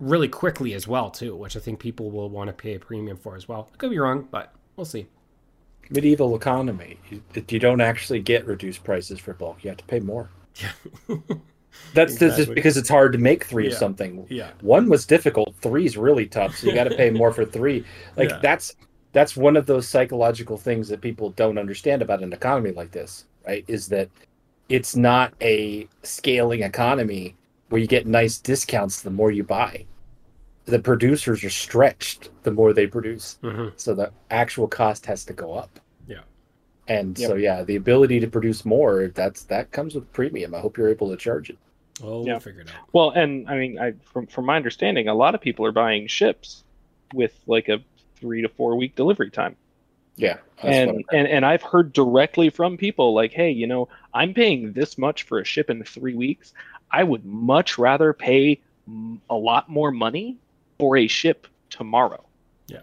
really 0.00 0.28
quickly 0.28 0.74
as 0.74 0.88
well 0.88 1.10
too, 1.10 1.36
which 1.36 1.56
I 1.56 1.60
think 1.60 1.78
people 1.78 2.10
will 2.10 2.28
want 2.28 2.48
to 2.48 2.52
pay 2.54 2.74
a 2.74 2.80
premium 2.80 3.16
for 3.16 3.36
as 3.36 3.48
well. 3.48 3.70
I 3.72 3.76
could 3.76 3.90
be 3.90 3.98
wrong, 3.98 4.28
but 4.30 4.52
we'll 4.76 4.84
see. 4.84 5.06
Medieval 5.90 6.34
economy. 6.34 6.98
You, 7.10 7.22
if 7.34 7.52
you 7.52 7.58
don't 7.58 7.80
actually 7.80 8.20
get 8.20 8.46
reduced 8.46 8.82
prices 8.84 9.20
for 9.20 9.34
bulk, 9.34 9.62
you 9.62 9.68
have 9.68 9.76
to 9.78 9.84
pay 9.84 10.00
more. 10.00 10.30
Yeah. 10.56 11.16
That's 11.92 12.16
that's 12.18 12.36
just 12.36 12.54
because 12.54 12.76
it's 12.76 12.88
hard 12.88 13.12
to 13.14 13.18
make 13.18 13.44
three 13.46 13.64
Yeah. 13.66 13.72
of 13.72 13.78
something. 13.78 14.26
Yeah. 14.30 14.50
One 14.60 14.88
was 14.88 15.06
difficult. 15.06 15.56
Three 15.60 15.84
is 15.84 15.96
really 15.96 16.26
tough, 16.26 16.56
so 16.56 16.68
you 16.68 16.72
got 16.74 16.84
to 16.84 16.94
pay 16.96 17.10
more 17.10 17.32
for 17.32 17.44
three. 17.44 17.84
Like 18.16 18.30
Yeah. 18.30 18.38
that's 18.40 18.76
that's 19.14 19.36
one 19.36 19.56
of 19.56 19.66
those 19.66 19.88
psychological 19.88 20.58
things 20.58 20.88
that 20.90 21.02
people 21.02 21.30
don't 21.32 21.58
understand 21.58 22.02
about 22.02 22.22
an 22.24 22.34
economy 22.34 22.72
like 22.72 22.92
this, 22.92 23.26
right? 23.46 23.64
Is 23.68 23.88
that 23.90 24.10
it's 24.68 24.96
not 24.96 25.34
a 25.42 25.88
scaling 26.04 26.62
economy 26.62 27.38
where 27.70 27.80
you 27.82 27.88
get 27.88 28.06
nice 28.08 28.38
discounts 28.38 29.02
the 29.02 29.10
more 29.10 29.32
you 29.32 29.44
buy. 29.44 29.86
The 30.66 30.80
producers 30.80 31.44
are 31.44 31.50
stretched 31.50 32.30
the 32.44 32.52
more 32.52 32.72
they 32.74 32.86
produce, 32.88 33.38
hmm 33.42 33.70
so 33.76 33.94
the 33.94 34.12
actual 34.30 34.68
cost 34.68 35.06
has 35.06 35.24
to 35.26 35.34
go 35.34 35.54
up. 35.54 35.80
Yeah. 36.08 36.22
And 36.88 37.18
Yep. 37.18 37.30
so 37.30 37.36
yeah, 37.36 37.64
the 37.64 37.76
ability 37.76 38.20
to 38.20 38.28
produce 38.28 38.64
more, 38.64 39.08
that's 39.08 39.44
that 39.44 39.72
comes 39.72 39.94
with 39.94 40.12
premium. 40.12 40.54
I 40.54 40.60
hope 40.60 40.78
you're 40.78 40.90
able 40.90 41.10
to 41.10 41.16
charge 41.16 41.50
it. 41.50 41.58
Oh, 42.02 42.26
Yeah. 42.26 42.34
we'll 42.34 42.40
figure 42.40 42.62
it 42.62 42.68
out. 42.70 42.88
Well, 42.92 43.10
and 43.10 43.48
I 43.48 43.56
mean, 43.58 43.78
I 43.78 43.94
from 44.12 44.26
from 44.26 44.46
my 44.46 44.56
understanding, 44.56 45.08
a 45.08 45.14
lot 45.14 45.34
of 45.34 45.40
people 45.42 45.66
are 45.66 45.72
buying 45.72 46.06
ships 46.08 46.64
with 47.14 47.38
like 47.46 47.68
a 47.68 47.84
three 48.24 48.40
to 48.40 48.48
four 48.48 48.74
week 48.74 48.96
delivery 48.96 49.30
time. 49.30 49.54
Yeah. 50.16 50.38
and, 50.62 51.04
and 51.12 51.28
and 51.28 51.44
I've 51.44 51.60
heard 51.60 51.92
directly 51.92 52.48
from 52.48 52.78
people 52.78 53.12
like, 53.14 53.32
hey, 53.32 53.50
you 53.50 53.66
know, 53.66 53.88
I'm 54.14 54.32
paying 54.32 54.72
this 54.72 54.96
much 54.96 55.24
for 55.24 55.40
a 55.40 55.44
ship 55.44 55.68
in 55.68 55.84
three 55.84 56.14
weeks. 56.14 56.54
I 56.90 57.02
would 57.02 57.26
much 57.26 57.76
rather 57.76 58.14
pay 58.14 58.60
a 59.28 59.34
lot 59.34 59.68
more 59.68 59.90
money 59.90 60.38
for 60.78 60.96
a 60.96 61.06
ship 61.06 61.46
tomorrow. 61.68 62.24
Yeah. 62.66 62.82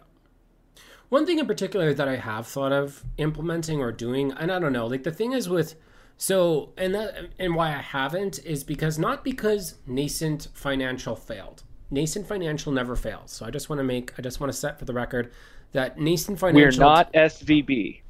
One 1.09 1.25
thing 1.25 1.39
in 1.39 1.47
particular 1.47 1.91
that 1.93 2.07
I 2.07 2.17
have 2.17 2.45
thought 2.45 2.71
of 2.71 3.03
implementing 3.17 3.79
or 3.79 3.91
doing, 3.91 4.31
and 4.33 4.51
I 4.51 4.59
don't 4.59 4.73
know, 4.73 4.85
like 4.85 5.03
the 5.03 5.11
thing 5.11 5.31
is 5.31 5.49
with 5.49 5.75
so 6.17 6.73
and 6.77 6.93
that 6.93 7.29
and 7.39 7.55
why 7.55 7.69
I 7.69 7.81
haven't 7.81 8.37
is 8.45 8.63
because 8.63 8.99
not 8.99 9.23
because 9.23 9.75
nascent 9.87 10.49
financial 10.53 11.15
failed. 11.15 11.63
Nascent 11.91 12.25
financial 12.25 12.71
never 12.71 12.95
fails. 12.95 13.31
So 13.31 13.45
I 13.45 13.51
just 13.51 13.69
want 13.69 13.79
to 13.79 13.83
make 13.83 14.13
I 14.17 14.21
just 14.21 14.39
want 14.39 14.51
to 14.51 14.57
set 14.57 14.79
for 14.79 14.85
the 14.85 14.93
record 14.93 15.31
that 15.73 15.99
nascent 15.99 16.41
We're 16.41 16.71
not 16.71 17.13
SVB. 17.13 18.01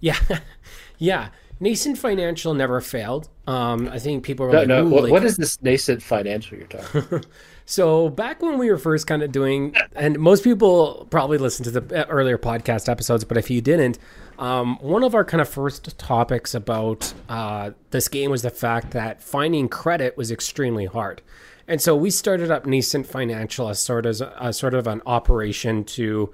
Yeah. 0.00 0.18
yeah. 0.98 1.30
Nascent 1.60 1.98
financial 1.98 2.54
never 2.54 2.80
failed. 2.80 3.28
Um 3.46 3.88
I 3.88 3.98
think 3.98 4.24
people 4.24 4.46
were 4.46 4.52
no, 4.52 4.58
like, 4.58 4.68
no. 4.68 4.86
What, 4.86 5.02
like- 5.04 5.12
what 5.12 5.24
is 5.24 5.36
this 5.36 5.60
nascent 5.62 6.02
financial 6.02 6.58
you're 6.58 6.66
talking? 6.66 7.24
So 7.66 8.10
back 8.10 8.42
when 8.42 8.58
we 8.58 8.70
were 8.70 8.76
first 8.76 9.06
kind 9.06 9.22
of 9.22 9.32
doing, 9.32 9.74
and 9.96 10.18
most 10.18 10.44
people 10.44 11.06
probably 11.10 11.38
listened 11.38 11.64
to 11.64 11.80
the 11.80 12.06
earlier 12.08 12.36
podcast 12.36 12.90
episodes, 12.90 13.24
but 13.24 13.38
if 13.38 13.50
you 13.50 13.62
didn't, 13.62 13.98
um, 14.38 14.76
one 14.80 15.02
of 15.02 15.14
our 15.14 15.24
kind 15.24 15.40
of 15.40 15.48
first 15.48 15.98
topics 15.98 16.54
about 16.54 17.14
uh, 17.28 17.70
this 17.90 18.08
game 18.08 18.30
was 18.30 18.42
the 18.42 18.50
fact 18.50 18.90
that 18.90 19.22
finding 19.22 19.68
credit 19.68 20.16
was 20.16 20.30
extremely 20.30 20.84
hard, 20.84 21.22
and 21.66 21.80
so 21.80 21.96
we 21.96 22.10
started 22.10 22.50
up 22.50 22.66
Nascent 22.66 23.06
Financial 23.06 23.68
as 23.68 23.80
sort 23.80 24.06
of 24.06 24.20
as 24.20 24.58
sort 24.58 24.74
of 24.74 24.86
an 24.86 25.02
operation 25.06 25.84
to 25.84 26.32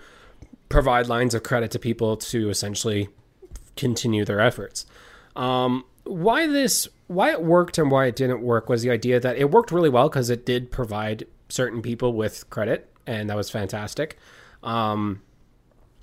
provide 0.69 1.07
lines 1.07 1.35
of 1.35 1.43
credit 1.43 1.71
to 1.73 1.79
people 1.79 2.17
to 2.17 2.49
essentially 2.49 3.09
continue 3.77 4.25
their 4.25 4.41
efforts. 4.41 4.87
Um, 5.37 5.85
why 6.05 6.47
this, 6.47 6.89
why 7.07 7.31
it 7.31 7.43
worked 7.43 7.79
and 7.79 7.91
why 7.91 8.07
it 8.07 8.17
didn't 8.17 8.43
work 8.43 8.69
was 8.69 8.83
the 8.83 8.91
idea 8.91 9.21
that 9.21 9.37
it 9.37 9.51
worked 9.51 9.71
really 9.71 9.89
well 9.89 10.09
because 10.09 10.31
it 10.31 10.47
did 10.47 10.71
provide 10.71 11.27
certain 11.49 11.83
people 11.83 12.13
with 12.13 12.49
credit, 12.51 12.91
and 13.07 13.29
that 13.29 13.37
was 13.37 13.51
fantastic. 13.51 14.17
Um, 14.63 15.23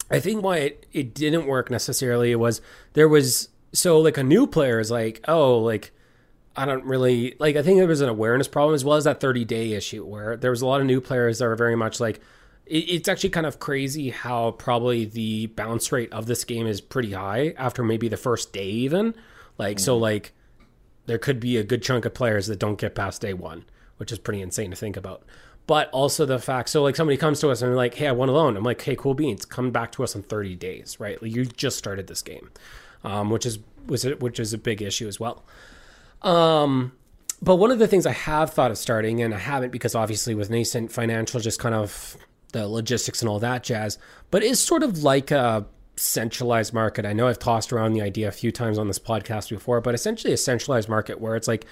I 0.09 0.19
think 0.19 0.43
why 0.43 0.57
it, 0.57 0.85
it 0.93 1.13
didn't 1.13 1.47
work 1.47 1.69
necessarily 1.69 2.35
was 2.35 2.61
there 2.93 3.09
was 3.09 3.49
so 3.73 3.99
like 3.99 4.17
a 4.17 4.23
new 4.23 4.47
player 4.47 4.79
is 4.79 4.89
like 4.89 5.23
oh 5.27 5.57
like 5.59 5.91
I 6.57 6.65
don't 6.65 6.83
really 6.85 7.35
like 7.37 7.55
I 7.55 7.61
think 7.61 7.77
there 7.77 7.87
was 7.87 8.01
an 8.01 8.09
awareness 8.09 8.47
problem 8.47 8.73
as 8.73 8.83
well 8.83 8.97
as 8.97 9.03
that 9.03 9.21
30 9.21 9.45
day 9.45 9.73
issue 9.73 10.03
where 10.03 10.35
there 10.35 10.49
was 10.49 10.63
a 10.63 10.65
lot 10.65 10.81
of 10.81 10.87
new 10.87 10.99
players 10.99 11.37
that 11.37 11.45
were 11.45 11.55
very 11.55 11.75
much 11.75 11.99
like 11.99 12.19
it, 12.65 12.79
it's 12.89 13.07
actually 13.07 13.29
kind 13.29 13.45
of 13.45 13.59
crazy 13.59 14.09
how 14.09 14.51
probably 14.51 15.05
the 15.05 15.45
bounce 15.47 15.91
rate 15.91 16.11
of 16.11 16.25
this 16.25 16.43
game 16.43 16.65
is 16.65 16.81
pretty 16.81 17.13
high 17.13 17.53
after 17.57 17.83
maybe 17.83 18.09
the 18.09 18.17
first 18.17 18.51
day 18.51 18.65
even. 18.65 19.13
Like 19.59 19.77
mm-hmm. 19.77 19.83
so 19.83 19.97
like 19.97 20.33
there 21.05 21.19
could 21.19 21.39
be 21.39 21.57
a 21.57 21.63
good 21.63 21.83
chunk 21.83 22.05
of 22.05 22.15
players 22.15 22.47
that 22.47 22.59
don't 22.59 22.79
get 22.79 22.95
past 22.95 23.21
day 23.21 23.33
one 23.33 23.65
which 23.97 24.11
is 24.11 24.19
pretty 24.19 24.41
insane 24.41 24.69
to 24.69 24.75
think 24.75 24.97
about. 24.97 25.23
But 25.67 25.89
also 25.91 26.25
the 26.25 26.39
fact 26.39 26.69
so 26.69 26.81
like 26.81 26.95
somebody 26.95 27.17
comes 27.17 27.39
to 27.41 27.51
us 27.51 27.61
and 27.61 27.69
they're 27.69 27.77
like 27.77 27.93
hey 27.93 28.07
i 28.07 28.11
want 28.11 28.31
a 28.31 28.33
loan 28.33 28.57
i'm 28.57 28.63
like 28.63 28.81
hey 28.81 28.95
cool 28.95 29.13
beans. 29.13 29.45
Come 29.45 29.69
back 29.69 29.91
to 29.91 30.03
us 30.03 30.15
in 30.15 30.23
30 30.23 30.55
days 30.55 30.99
right? 30.99 31.21
Like 31.21 31.35
you 31.35 31.45
just 31.45 31.77
started 31.77 32.07
this 32.07 32.23
game 32.23 32.49
um, 33.03 33.29
which 33.29 33.45
is 33.45 33.59
was 33.85 34.05
it 34.05 34.21
which 34.21 34.39
is 34.39 34.53
a 34.53 34.57
big 34.57 34.81
issue 34.81 35.07
as 35.07 35.19
well 35.19 35.43
um, 36.21 36.91
but 37.41 37.55
one 37.55 37.71
of 37.71 37.79
the 37.79 37.87
things 37.87 38.05
i 38.05 38.11
have 38.11 38.51
thought 38.51 38.71
of 38.71 38.77
starting 38.77 39.21
and 39.21 39.33
i 39.33 39.37
haven't 39.37 39.71
because 39.71 39.95
obviously 39.95 40.33
with 40.33 40.49
nascent 40.49 40.91
financial 40.91 41.39
just 41.39 41.59
kind 41.59 41.75
of 41.75 42.17
the 42.53 42.67
logistics 42.67 43.21
and 43.21 43.29
all 43.29 43.39
that 43.39 43.63
jazz 43.63 43.97
but 44.31 44.43
is 44.43 44.59
sort 44.59 44.83
of 44.83 45.03
like 45.03 45.31
a 45.31 45.65
centralized 45.95 46.73
market 46.73 47.05
i 47.05 47.13
know 47.13 47.27
i've 47.27 47.39
tossed 47.39 47.73
around 47.73 47.93
the 47.93 48.01
idea 48.01 48.27
a 48.27 48.31
few 48.31 48.51
times 48.51 48.77
on 48.77 48.87
this 48.87 48.99
podcast 48.99 49.49
before 49.49 49.81
but 49.81 49.93
essentially 49.93 50.33
a 50.33 50.37
centralized 50.37 50.87
market 50.89 51.19
where 51.19 51.35
it's 51.35 51.47
like 51.47 51.65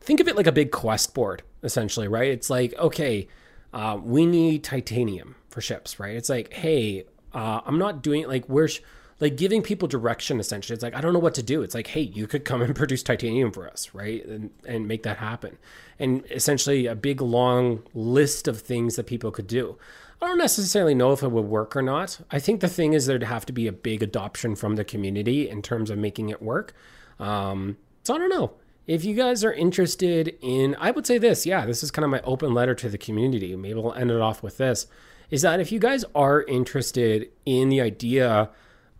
think 0.00 0.20
of 0.20 0.28
it 0.28 0.36
like 0.36 0.46
a 0.46 0.52
big 0.52 0.70
quest 0.70 1.14
board, 1.14 1.42
essentially, 1.62 2.08
right? 2.08 2.30
It's 2.30 2.50
like, 2.50 2.74
okay, 2.78 3.28
uh, 3.72 3.98
we 4.02 4.26
need 4.26 4.64
titanium 4.64 5.36
for 5.48 5.60
ships, 5.60 6.00
right? 6.00 6.16
It's 6.16 6.28
like, 6.28 6.52
hey, 6.52 7.04
uh, 7.32 7.60
I'm 7.64 7.78
not 7.78 8.02
doing 8.02 8.22
it. 8.22 8.28
like 8.28 8.46
where's 8.46 8.80
like 9.20 9.36
giving 9.36 9.62
people 9.62 9.86
direction 9.86 10.40
essentially. 10.40 10.74
It's 10.74 10.82
like 10.82 10.94
I 10.94 11.00
don't 11.00 11.12
know 11.12 11.18
what 11.18 11.34
to 11.34 11.42
do. 11.42 11.62
It's 11.62 11.74
like, 11.74 11.88
hey, 11.88 12.00
you 12.00 12.26
could 12.26 12.44
come 12.44 12.62
and 12.62 12.74
produce 12.76 13.02
titanium 13.02 13.52
for 13.52 13.68
us, 13.68 13.90
right? 13.94 14.24
And 14.24 14.50
and 14.66 14.88
make 14.88 15.02
that 15.04 15.18
happen. 15.18 15.58
And 15.98 16.24
essentially 16.30 16.86
a 16.86 16.94
big 16.94 17.20
long 17.20 17.82
list 17.94 18.48
of 18.48 18.60
things 18.60 18.96
that 18.96 19.06
people 19.06 19.30
could 19.30 19.46
do. 19.46 19.78
I 20.22 20.26
don't 20.26 20.38
necessarily 20.38 20.94
know 20.94 21.12
if 21.12 21.22
it 21.22 21.30
would 21.30 21.46
work 21.46 21.74
or 21.74 21.80
not. 21.80 22.20
I 22.30 22.38
think 22.40 22.60
the 22.60 22.68
thing 22.68 22.92
is 22.92 23.06
there'd 23.06 23.22
have 23.22 23.46
to 23.46 23.54
be 23.54 23.66
a 23.66 23.72
big 23.72 24.02
adoption 24.02 24.54
from 24.54 24.76
the 24.76 24.84
community 24.84 25.48
in 25.48 25.62
terms 25.62 25.88
of 25.88 25.96
making 25.96 26.28
it 26.28 26.42
work. 26.42 26.74
Um, 27.18 27.78
so 28.02 28.14
I 28.14 28.18
don't 28.18 28.28
know 28.28 28.52
if 28.86 29.04
you 29.04 29.14
guys 29.14 29.44
are 29.44 29.52
interested 29.52 30.36
in, 30.42 30.76
I 30.78 30.90
would 30.90 31.06
say 31.06 31.16
this, 31.16 31.46
yeah, 31.46 31.64
this 31.64 31.82
is 31.82 31.90
kind 31.90 32.04
of 32.04 32.10
my 32.10 32.20
open 32.22 32.52
letter 32.52 32.74
to 32.74 32.88
the 32.88 32.98
community. 32.98 33.54
Maybe 33.56 33.74
we'll 33.74 33.94
end 33.94 34.10
it 34.10 34.20
off 34.20 34.42
with 34.42 34.58
this 34.58 34.86
is 35.30 35.42
that 35.42 35.60
if 35.60 35.70
you 35.70 35.78
guys 35.78 36.04
are 36.14 36.42
interested 36.42 37.28
in 37.46 37.68
the 37.68 37.80
idea 37.80 38.50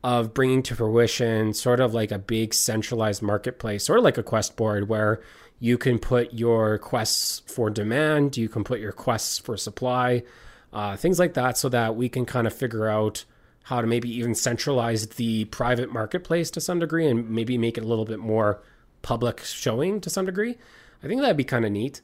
of 0.02 0.32
bringing 0.32 0.62
to 0.62 0.74
fruition 0.74 1.52
sort 1.52 1.80
of 1.80 1.92
like 1.92 2.10
a 2.10 2.18
big 2.18 2.54
centralized 2.54 3.22
marketplace, 3.22 3.84
sort 3.84 3.98
of 3.98 4.04
like 4.04 4.18
a 4.18 4.22
quest 4.22 4.56
board 4.56 4.88
where 4.88 5.20
you 5.58 5.76
can 5.76 5.98
put 5.98 6.32
your 6.32 6.78
quests 6.78 7.42
for 7.46 7.68
demand, 7.68 8.36
you 8.36 8.48
can 8.48 8.64
put 8.64 8.80
your 8.80 8.92
quests 8.92 9.38
for 9.38 9.56
supply, 9.56 10.22
uh, 10.72 10.96
things 10.96 11.18
like 11.18 11.34
that, 11.34 11.58
so 11.58 11.68
that 11.68 11.96
we 11.96 12.08
can 12.08 12.24
kind 12.24 12.46
of 12.46 12.54
figure 12.54 12.88
out 12.88 13.24
how 13.64 13.80
to 13.80 13.86
maybe 13.86 14.10
even 14.10 14.34
centralize 14.34 15.06
the 15.06 15.44
private 15.46 15.92
marketplace 15.92 16.50
to 16.50 16.60
some 16.60 16.78
degree 16.78 17.06
and 17.06 17.28
maybe 17.28 17.58
make 17.58 17.76
it 17.76 17.84
a 17.84 17.86
little 17.86 18.06
bit 18.06 18.18
more 18.18 18.62
public 19.02 19.40
showing 19.44 20.00
to 20.00 20.08
some 20.08 20.24
degree. 20.24 20.56
I 21.02 21.06
think 21.06 21.20
that'd 21.20 21.36
be 21.36 21.44
kind 21.44 21.64
of 21.64 21.72
neat. 21.72 22.00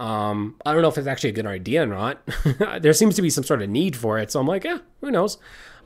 Um, 0.00 0.56
I 0.64 0.72
don't 0.72 0.80
know 0.80 0.88
if 0.88 0.96
it's 0.96 1.06
actually 1.06 1.28
a 1.30 1.34
good 1.34 1.46
idea 1.46 1.82
or 1.82 1.86
not. 1.86 2.22
there 2.80 2.94
seems 2.94 3.16
to 3.16 3.22
be 3.22 3.28
some 3.28 3.44
sort 3.44 3.60
of 3.60 3.68
need 3.68 3.94
for 3.94 4.18
it, 4.18 4.32
so 4.32 4.40
I'm 4.40 4.46
like, 4.46 4.64
yeah, 4.64 4.78
who 5.02 5.10
knows? 5.10 5.36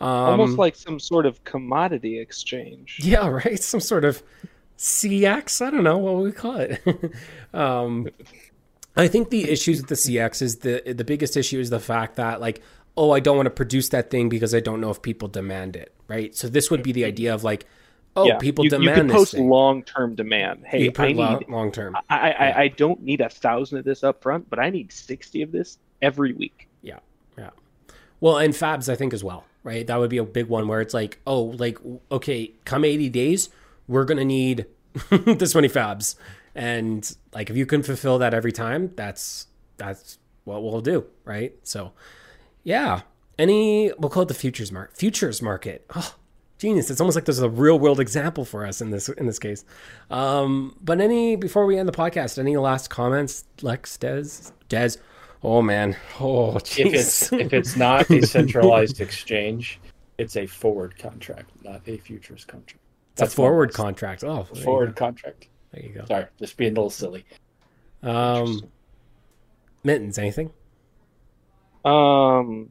Um, 0.00 0.08
Almost 0.08 0.56
like 0.56 0.76
some 0.76 1.00
sort 1.00 1.26
of 1.26 1.42
commodity 1.42 2.20
exchange. 2.20 3.00
Yeah, 3.02 3.26
right. 3.26 3.60
Some 3.60 3.80
sort 3.80 4.04
of 4.04 4.22
CX. 4.78 5.66
I 5.66 5.70
don't 5.70 5.82
know 5.82 5.98
what 5.98 6.22
we 6.22 6.30
call 6.30 6.56
it. 6.56 6.80
um, 7.54 8.08
I 8.96 9.08
think 9.08 9.30
the 9.30 9.50
issues 9.50 9.80
with 9.80 9.88
the 9.88 9.96
CX 9.96 10.42
is 10.42 10.58
the 10.58 10.94
the 10.94 11.04
biggest 11.04 11.36
issue 11.36 11.58
is 11.58 11.70
the 11.70 11.80
fact 11.80 12.14
that 12.14 12.40
like, 12.40 12.62
oh, 12.96 13.10
I 13.10 13.18
don't 13.18 13.36
want 13.36 13.46
to 13.46 13.50
produce 13.50 13.88
that 13.88 14.12
thing 14.12 14.28
because 14.28 14.54
I 14.54 14.60
don't 14.60 14.80
know 14.80 14.90
if 14.90 15.02
people 15.02 15.26
demand 15.26 15.74
it, 15.74 15.92
right? 16.06 16.32
So 16.36 16.48
this 16.48 16.70
would 16.70 16.84
be 16.84 16.92
the 16.92 17.04
idea 17.04 17.34
of 17.34 17.42
like 17.42 17.66
Oh, 18.16 18.26
yeah. 18.26 18.38
people 18.38 18.64
you, 18.64 18.70
demand. 18.70 18.88
You 18.88 18.94
can 18.94 19.10
post 19.10 19.34
long 19.34 19.82
term 19.82 20.14
demand. 20.14 20.64
Hey, 20.66 20.92
I 20.96 21.12
need 21.12 21.48
long 21.48 21.72
term. 21.72 21.96
I, 22.08 22.18
I, 22.18 22.28
yeah. 22.28 22.58
I 22.58 22.68
don't 22.68 23.02
need 23.02 23.20
a 23.20 23.28
thousand 23.28 23.78
of 23.78 23.84
this 23.84 24.04
up 24.04 24.22
front, 24.22 24.48
but 24.48 24.58
I 24.58 24.70
need 24.70 24.92
sixty 24.92 25.42
of 25.42 25.50
this 25.50 25.78
every 26.00 26.32
week. 26.32 26.68
Yeah, 26.82 27.00
yeah. 27.36 27.50
Well, 28.20 28.38
and 28.38 28.54
Fabs, 28.54 28.88
I 28.88 28.94
think 28.94 29.12
as 29.12 29.24
well, 29.24 29.44
right? 29.64 29.86
That 29.86 29.98
would 29.98 30.10
be 30.10 30.18
a 30.18 30.24
big 30.24 30.46
one 30.46 30.68
where 30.68 30.80
it's 30.80 30.94
like, 30.94 31.20
oh, 31.26 31.42
like 31.42 31.78
okay, 32.12 32.52
come 32.64 32.84
eighty 32.84 33.08
days, 33.08 33.50
we're 33.88 34.04
gonna 34.04 34.24
need 34.24 34.66
this 35.10 35.54
many 35.54 35.68
Fabs, 35.68 36.14
and 36.54 37.16
like 37.32 37.50
if 37.50 37.56
you 37.56 37.66
can 37.66 37.82
fulfill 37.82 38.18
that 38.18 38.32
every 38.32 38.52
time, 38.52 38.92
that's 38.94 39.48
that's 39.76 40.18
what 40.44 40.62
we'll 40.62 40.80
do, 40.80 41.04
right? 41.24 41.54
So, 41.64 41.92
yeah. 42.62 43.00
Any 43.36 43.92
we'll 43.98 44.10
call 44.10 44.22
it 44.22 44.28
the 44.28 44.34
futures 44.34 44.70
market. 44.70 44.96
Futures 44.96 45.42
market. 45.42 45.84
Oh, 45.96 46.14
genius. 46.59 46.90
It's 46.90 47.01
almost 47.01 47.14
like 47.14 47.24
there's 47.24 47.40
a 47.40 47.48
real 47.48 47.78
world 47.78 48.01
example 48.01 48.44
for 48.44 48.66
us 48.66 48.81
in 48.81 48.90
this 48.90 49.09
in 49.09 49.26
this 49.26 49.39
case. 49.39 49.64
Um, 50.10 50.76
but 50.81 51.01
any 51.01 51.36
before 51.36 51.66
we 51.66 51.78
end 51.78 51.89
the 51.89 51.93
podcast, 51.93 52.39
any 52.39 52.56
last 52.56 52.90
comments, 52.90 53.44
Lex, 53.62 53.97
Des, 53.97 54.24
Des? 54.68 54.97
Oh 55.43 55.60
man, 55.60 55.97
oh 56.20 56.59
geez. 56.60 56.86
if 56.86 56.94
it's 56.94 57.32
if 57.32 57.52
it's 57.52 57.76
not 57.76 58.09
a 58.10 58.22
centralized 58.26 59.01
exchange, 59.01 59.81
it's 60.18 60.36
a 60.36 60.47
forward 60.47 60.98
contract, 60.98 61.51
not 61.62 61.82
a 61.86 61.98
futures 61.98 62.44
contract. 62.44 62.81
That's 63.16 63.32
a 63.32 63.36
forward 63.36 63.72
contract. 63.72 64.24
Oh, 64.24 64.44
forward 64.44 64.97
contract. 64.97 65.48
There 65.72 65.82
you 65.82 65.90
go. 65.90 66.05
Sorry, 66.06 66.26
just 66.39 66.56
being 66.56 66.72
a 66.72 66.74
little 66.74 66.90
silly. 66.90 67.24
Um, 68.02 68.62
mittens, 69.82 70.18
anything? 70.18 70.51
Um, 71.85 72.70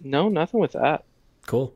no, 0.00 0.28
nothing 0.28 0.60
with 0.60 0.72
that. 0.72 1.04
Cool. 1.46 1.74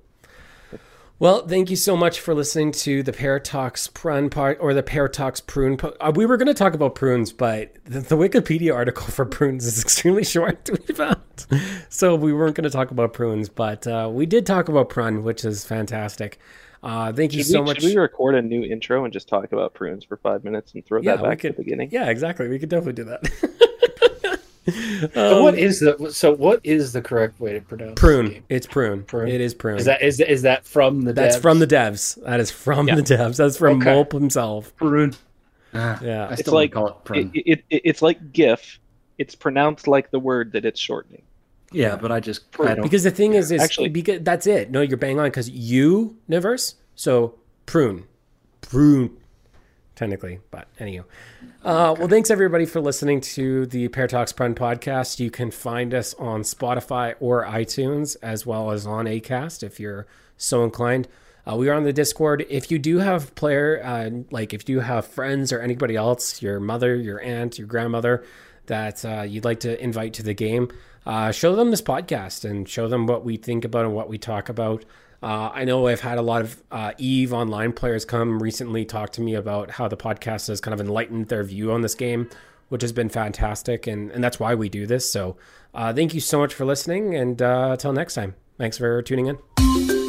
Well, 1.21 1.47
thank 1.47 1.71
you 1.71 1.77
so 1.77 1.97
much 1.97 2.19
for 2.19 2.35
listening 2.35 2.73
to 2.73 3.05
the 3.05 3.13
Pear 3.13 3.39
Talks 3.39 3.87
Prun 3.87 4.31
part 4.31 4.59
or 4.61 4.75
the 4.75 4.83
Pear 4.83 5.07
Talks 5.07 5.41
Prun. 5.41 5.77
Po- 5.77 5.95
uh, 6.01 6.11
we 6.15 6.27
were 6.27 6.37
going 6.37 6.49
to 6.49 6.55
talk 6.55 6.75
about 6.75 6.97
prunes, 6.97 7.33
but 7.33 7.73
the, 7.85 8.01
the, 8.01 8.17
Wikipedia 8.17 8.75
article 8.75 9.07
for 9.11 9.25
prunes 9.25 9.65
is 9.65 9.81
extremely 9.81 10.25
short. 10.25 10.69
We 10.71 10.93
found, 10.93 11.21
so 11.89 12.17
we 12.17 12.33
weren't 12.33 12.57
going 12.57 12.65
to 12.65 12.71
talk 12.71 12.91
about 12.91 13.13
prunes, 13.13 13.49
but 13.49 13.87
uh, 13.87 14.11
we 14.13 14.27
did 14.27 14.45
talk 14.45 14.69
about 14.69 14.89
prune, 14.89 15.23
which 15.23 15.45
is 15.45 15.65
fantastic. 15.65 16.41
Uh, 16.83 17.13
thank 17.13 17.31
should 17.31 17.39
you 17.39 17.45
so 17.45 17.61
we, 17.61 17.67
much. 17.67 17.81
Should 17.81 17.91
we 17.91 17.97
record 17.97 18.35
a 18.35 18.43
new 18.43 18.65
intro 18.65 19.05
and 19.05 19.13
just 19.13 19.29
talk 19.29 19.53
about 19.53 19.73
prunes 19.73 20.05
for 20.05 20.17
five 20.17 20.43
minutes 20.43 20.75
and 20.75 20.85
throw 20.85 21.01
yeah, 21.01 21.15
that 21.15 21.23
back 21.23 21.39
could, 21.39 21.53
at 21.53 21.57
the 21.57 21.63
beginning? 21.63 21.91
Yeah, 21.93 22.11
exactly. 22.11 22.49
We 22.49 22.59
could 22.59 22.69
definitely 22.69 22.93
do 22.93 23.05
that. 23.05 23.71
um, 25.15 25.43
what 25.43 25.59
is 25.59 25.81
the 25.81 26.11
so 26.11 26.35
what 26.35 26.61
is 26.65 26.93
the 26.93 27.03
correct 27.03 27.39
way 27.41 27.53
to 27.53 27.61
pronounce 27.61 28.01
prune? 28.01 28.43
It's 28.49 28.67
prune. 28.67 29.03
prune. 29.05 29.29
It 29.29 29.41
is 29.41 29.55
prune. 29.55 29.79
Is 29.79 29.85
that 29.85 30.03
is 30.03 30.21
is 30.21 30.43
that 30.43 30.65
from 30.65 31.03
the? 31.03 31.13
That's 31.13 31.37
devs? 31.37 31.43
from 31.43 31.59
the 31.59 31.67
devs. 31.67 32.23
That 32.25 32.41
is 32.41 32.51
from 32.51 32.89
yeah. 32.89 32.95
the 32.95 33.03
devs. 33.03 33.37
That's 33.37 33.59
from 33.59 33.81
okay. 33.81 33.91
Molp 33.91 34.13
himself. 34.13 34.75
Prune. 34.77 35.15
Ah, 35.75 35.99
yeah, 36.03 36.33
it's 36.33 36.49
like 36.49 36.73
call 36.73 36.89
it 36.89 37.05
prune. 37.05 37.31
It, 37.35 37.65
it, 37.69 37.81
it's 37.85 38.01
like 38.01 38.33
GIF. 38.33 38.79
It's 39.19 39.35
pronounced 39.35 39.87
like 39.87 40.11
the 40.11 40.19
word 40.19 40.53
that 40.53 40.65
it's 40.65 40.81
shortening. 40.81 41.23
Yeah, 41.73 41.97
but 41.97 42.13
I 42.13 42.21
just 42.21 42.45
I 42.59 42.77
because 42.77 43.03
the 43.03 43.11
thing 43.11 43.35
is, 43.35 43.51
is 43.51 43.61
actually 43.61 43.89
because 43.89 44.23
that's 44.23 44.47
it. 44.47 44.71
No, 44.71 44.81
you're 44.81 44.97
bang 44.97 45.19
on 45.19 45.27
because 45.27 45.51
you 45.51 46.17
universe. 46.29 46.77
So 46.95 47.35
prune, 47.67 48.05
prune, 48.61 49.17
technically, 49.95 50.41
but 50.51 50.69
anyway. 50.79 51.05
Uh, 51.63 51.95
well, 51.99 52.09
thanks 52.09 52.31
everybody 52.31 52.67
for 52.67 52.81
listening 52.81 53.21
to 53.21 53.67
the 53.67 53.89
Pear 53.89 54.07
Talks 54.07 54.33
Prun 54.33 54.55
podcast. 54.55 55.21
You 55.21 55.31
can 55.31 55.51
find 55.51 55.95
us 55.95 56.15
on 56.15 56.43
Spotify 56.43 57.15
or 57.21 57.45
iTunes, 57.45 58.17
as 58.23 58.45
well 58.45 58.71
as 58.71 58.87
on 58.87 59.07
Acast 59.07 59.63
if 59.63 59.79
you're 59.79 60.07
so 60.37 60.65
inclined. 60.65 61.09
Uh, 61.47 61.57
we 61.57 61.69
are 61.69 61.75
on 61.75 61.85
the 61.85 61.93
Discord. 61.93 62.47
If 62.49 62.71
you 62.71 62.79
do 62.79 62.99
have 62.99 63.35
player, 63.35 63.81
uh, 63.85 64.11
like 64.31 64.55
if 64.55 64.69
you 64.69 64.81
have 64.81 65.07
friends 65.07 65.53
or 65.53 65.61
anybody 65.61 65.95
else, 65.95 66.41
your 66.41 66.59
mother, 66.59 66.97
your 66.97 67.21
aunt, 67.21 67.59
your 67.59 67.69
grandmother, 67.69 68.25
that 68.67 69.05
uh, 69.05 69.23
you'd 69.23 69.45
like 69.45 69.61
to 69.61 69.83
invite 69.83 70.15
to 70.15 70.23
the 70.23 70.33
game, 70.33 70.71
uh, 71.07 71.33
show 71.33 71.55
them 71.55 71.71
this 71.71 71.83
podcast 71.83 72.49
and 72.49 72.69
show 72.69 72.89
them 72.89 73.07
what 73.07 73.25
we 73.25 73.37
think 73.37 73.65
about 73.65 73.85
and 73.85 73.95
what 73.95 74.09
we 74.09 74.17
talk 74.17 74.49
about. 74.49 74.85
Uh, 75.25 75.51
I 75.55 75.65
know 75.65 75.87
I've 75.87 76.03
had 76.03 76.19
a 76.19 76.23
lot 76.23 76.43
of 76.43 76.63
uh, 76.71 76.93
Eve 76.99 77.33
online 77.33 77.73
players 77.73 78.05
come 78.05 78.43
recently 78.43 78.85
talk 78.85 79.11
to 79.13 79.23
me 79.23 79.35
about 79.35 79.71
how 79.71 79.89
the 79.89 79.97
podcast 79.97 80.49
has 80.49 80.61
kind 80.61 80.75
of 80.75 80.81
enlightened 80.81 81.29
their 81.29 81.43
view 81.43 81.73
on 81.73 81.81
this 81.81 81.95
game, 81.95 82.29
which 82.69 82.83
has 82.83 82.93
been 82.93 83.09
fantastic. 83.09 83.87
And, 83.87 84.11
and 84.11 84.23
that's 84.23 84.39
why 84.39 84.55
we 84.55 84.69
do 84.69 84.87
this. 84.87 85.11
So 85.11 85.39
uh, 85.73 85.95
thank 85.95 86.13
you 86.13 86.21
so 86.21 86.39
much 86.39 86.53
for 86.53 86.67
listening. 86.67 87.15
And 87.15 87.41
uh, 87.41 87.69
until 87.71 87.95
next 87.95 88.13
time. 88.13 88.35
Thanks 88.59 88.77
for 88.77 89.01
tuning 89.01 89.27
in. 89.29 90.04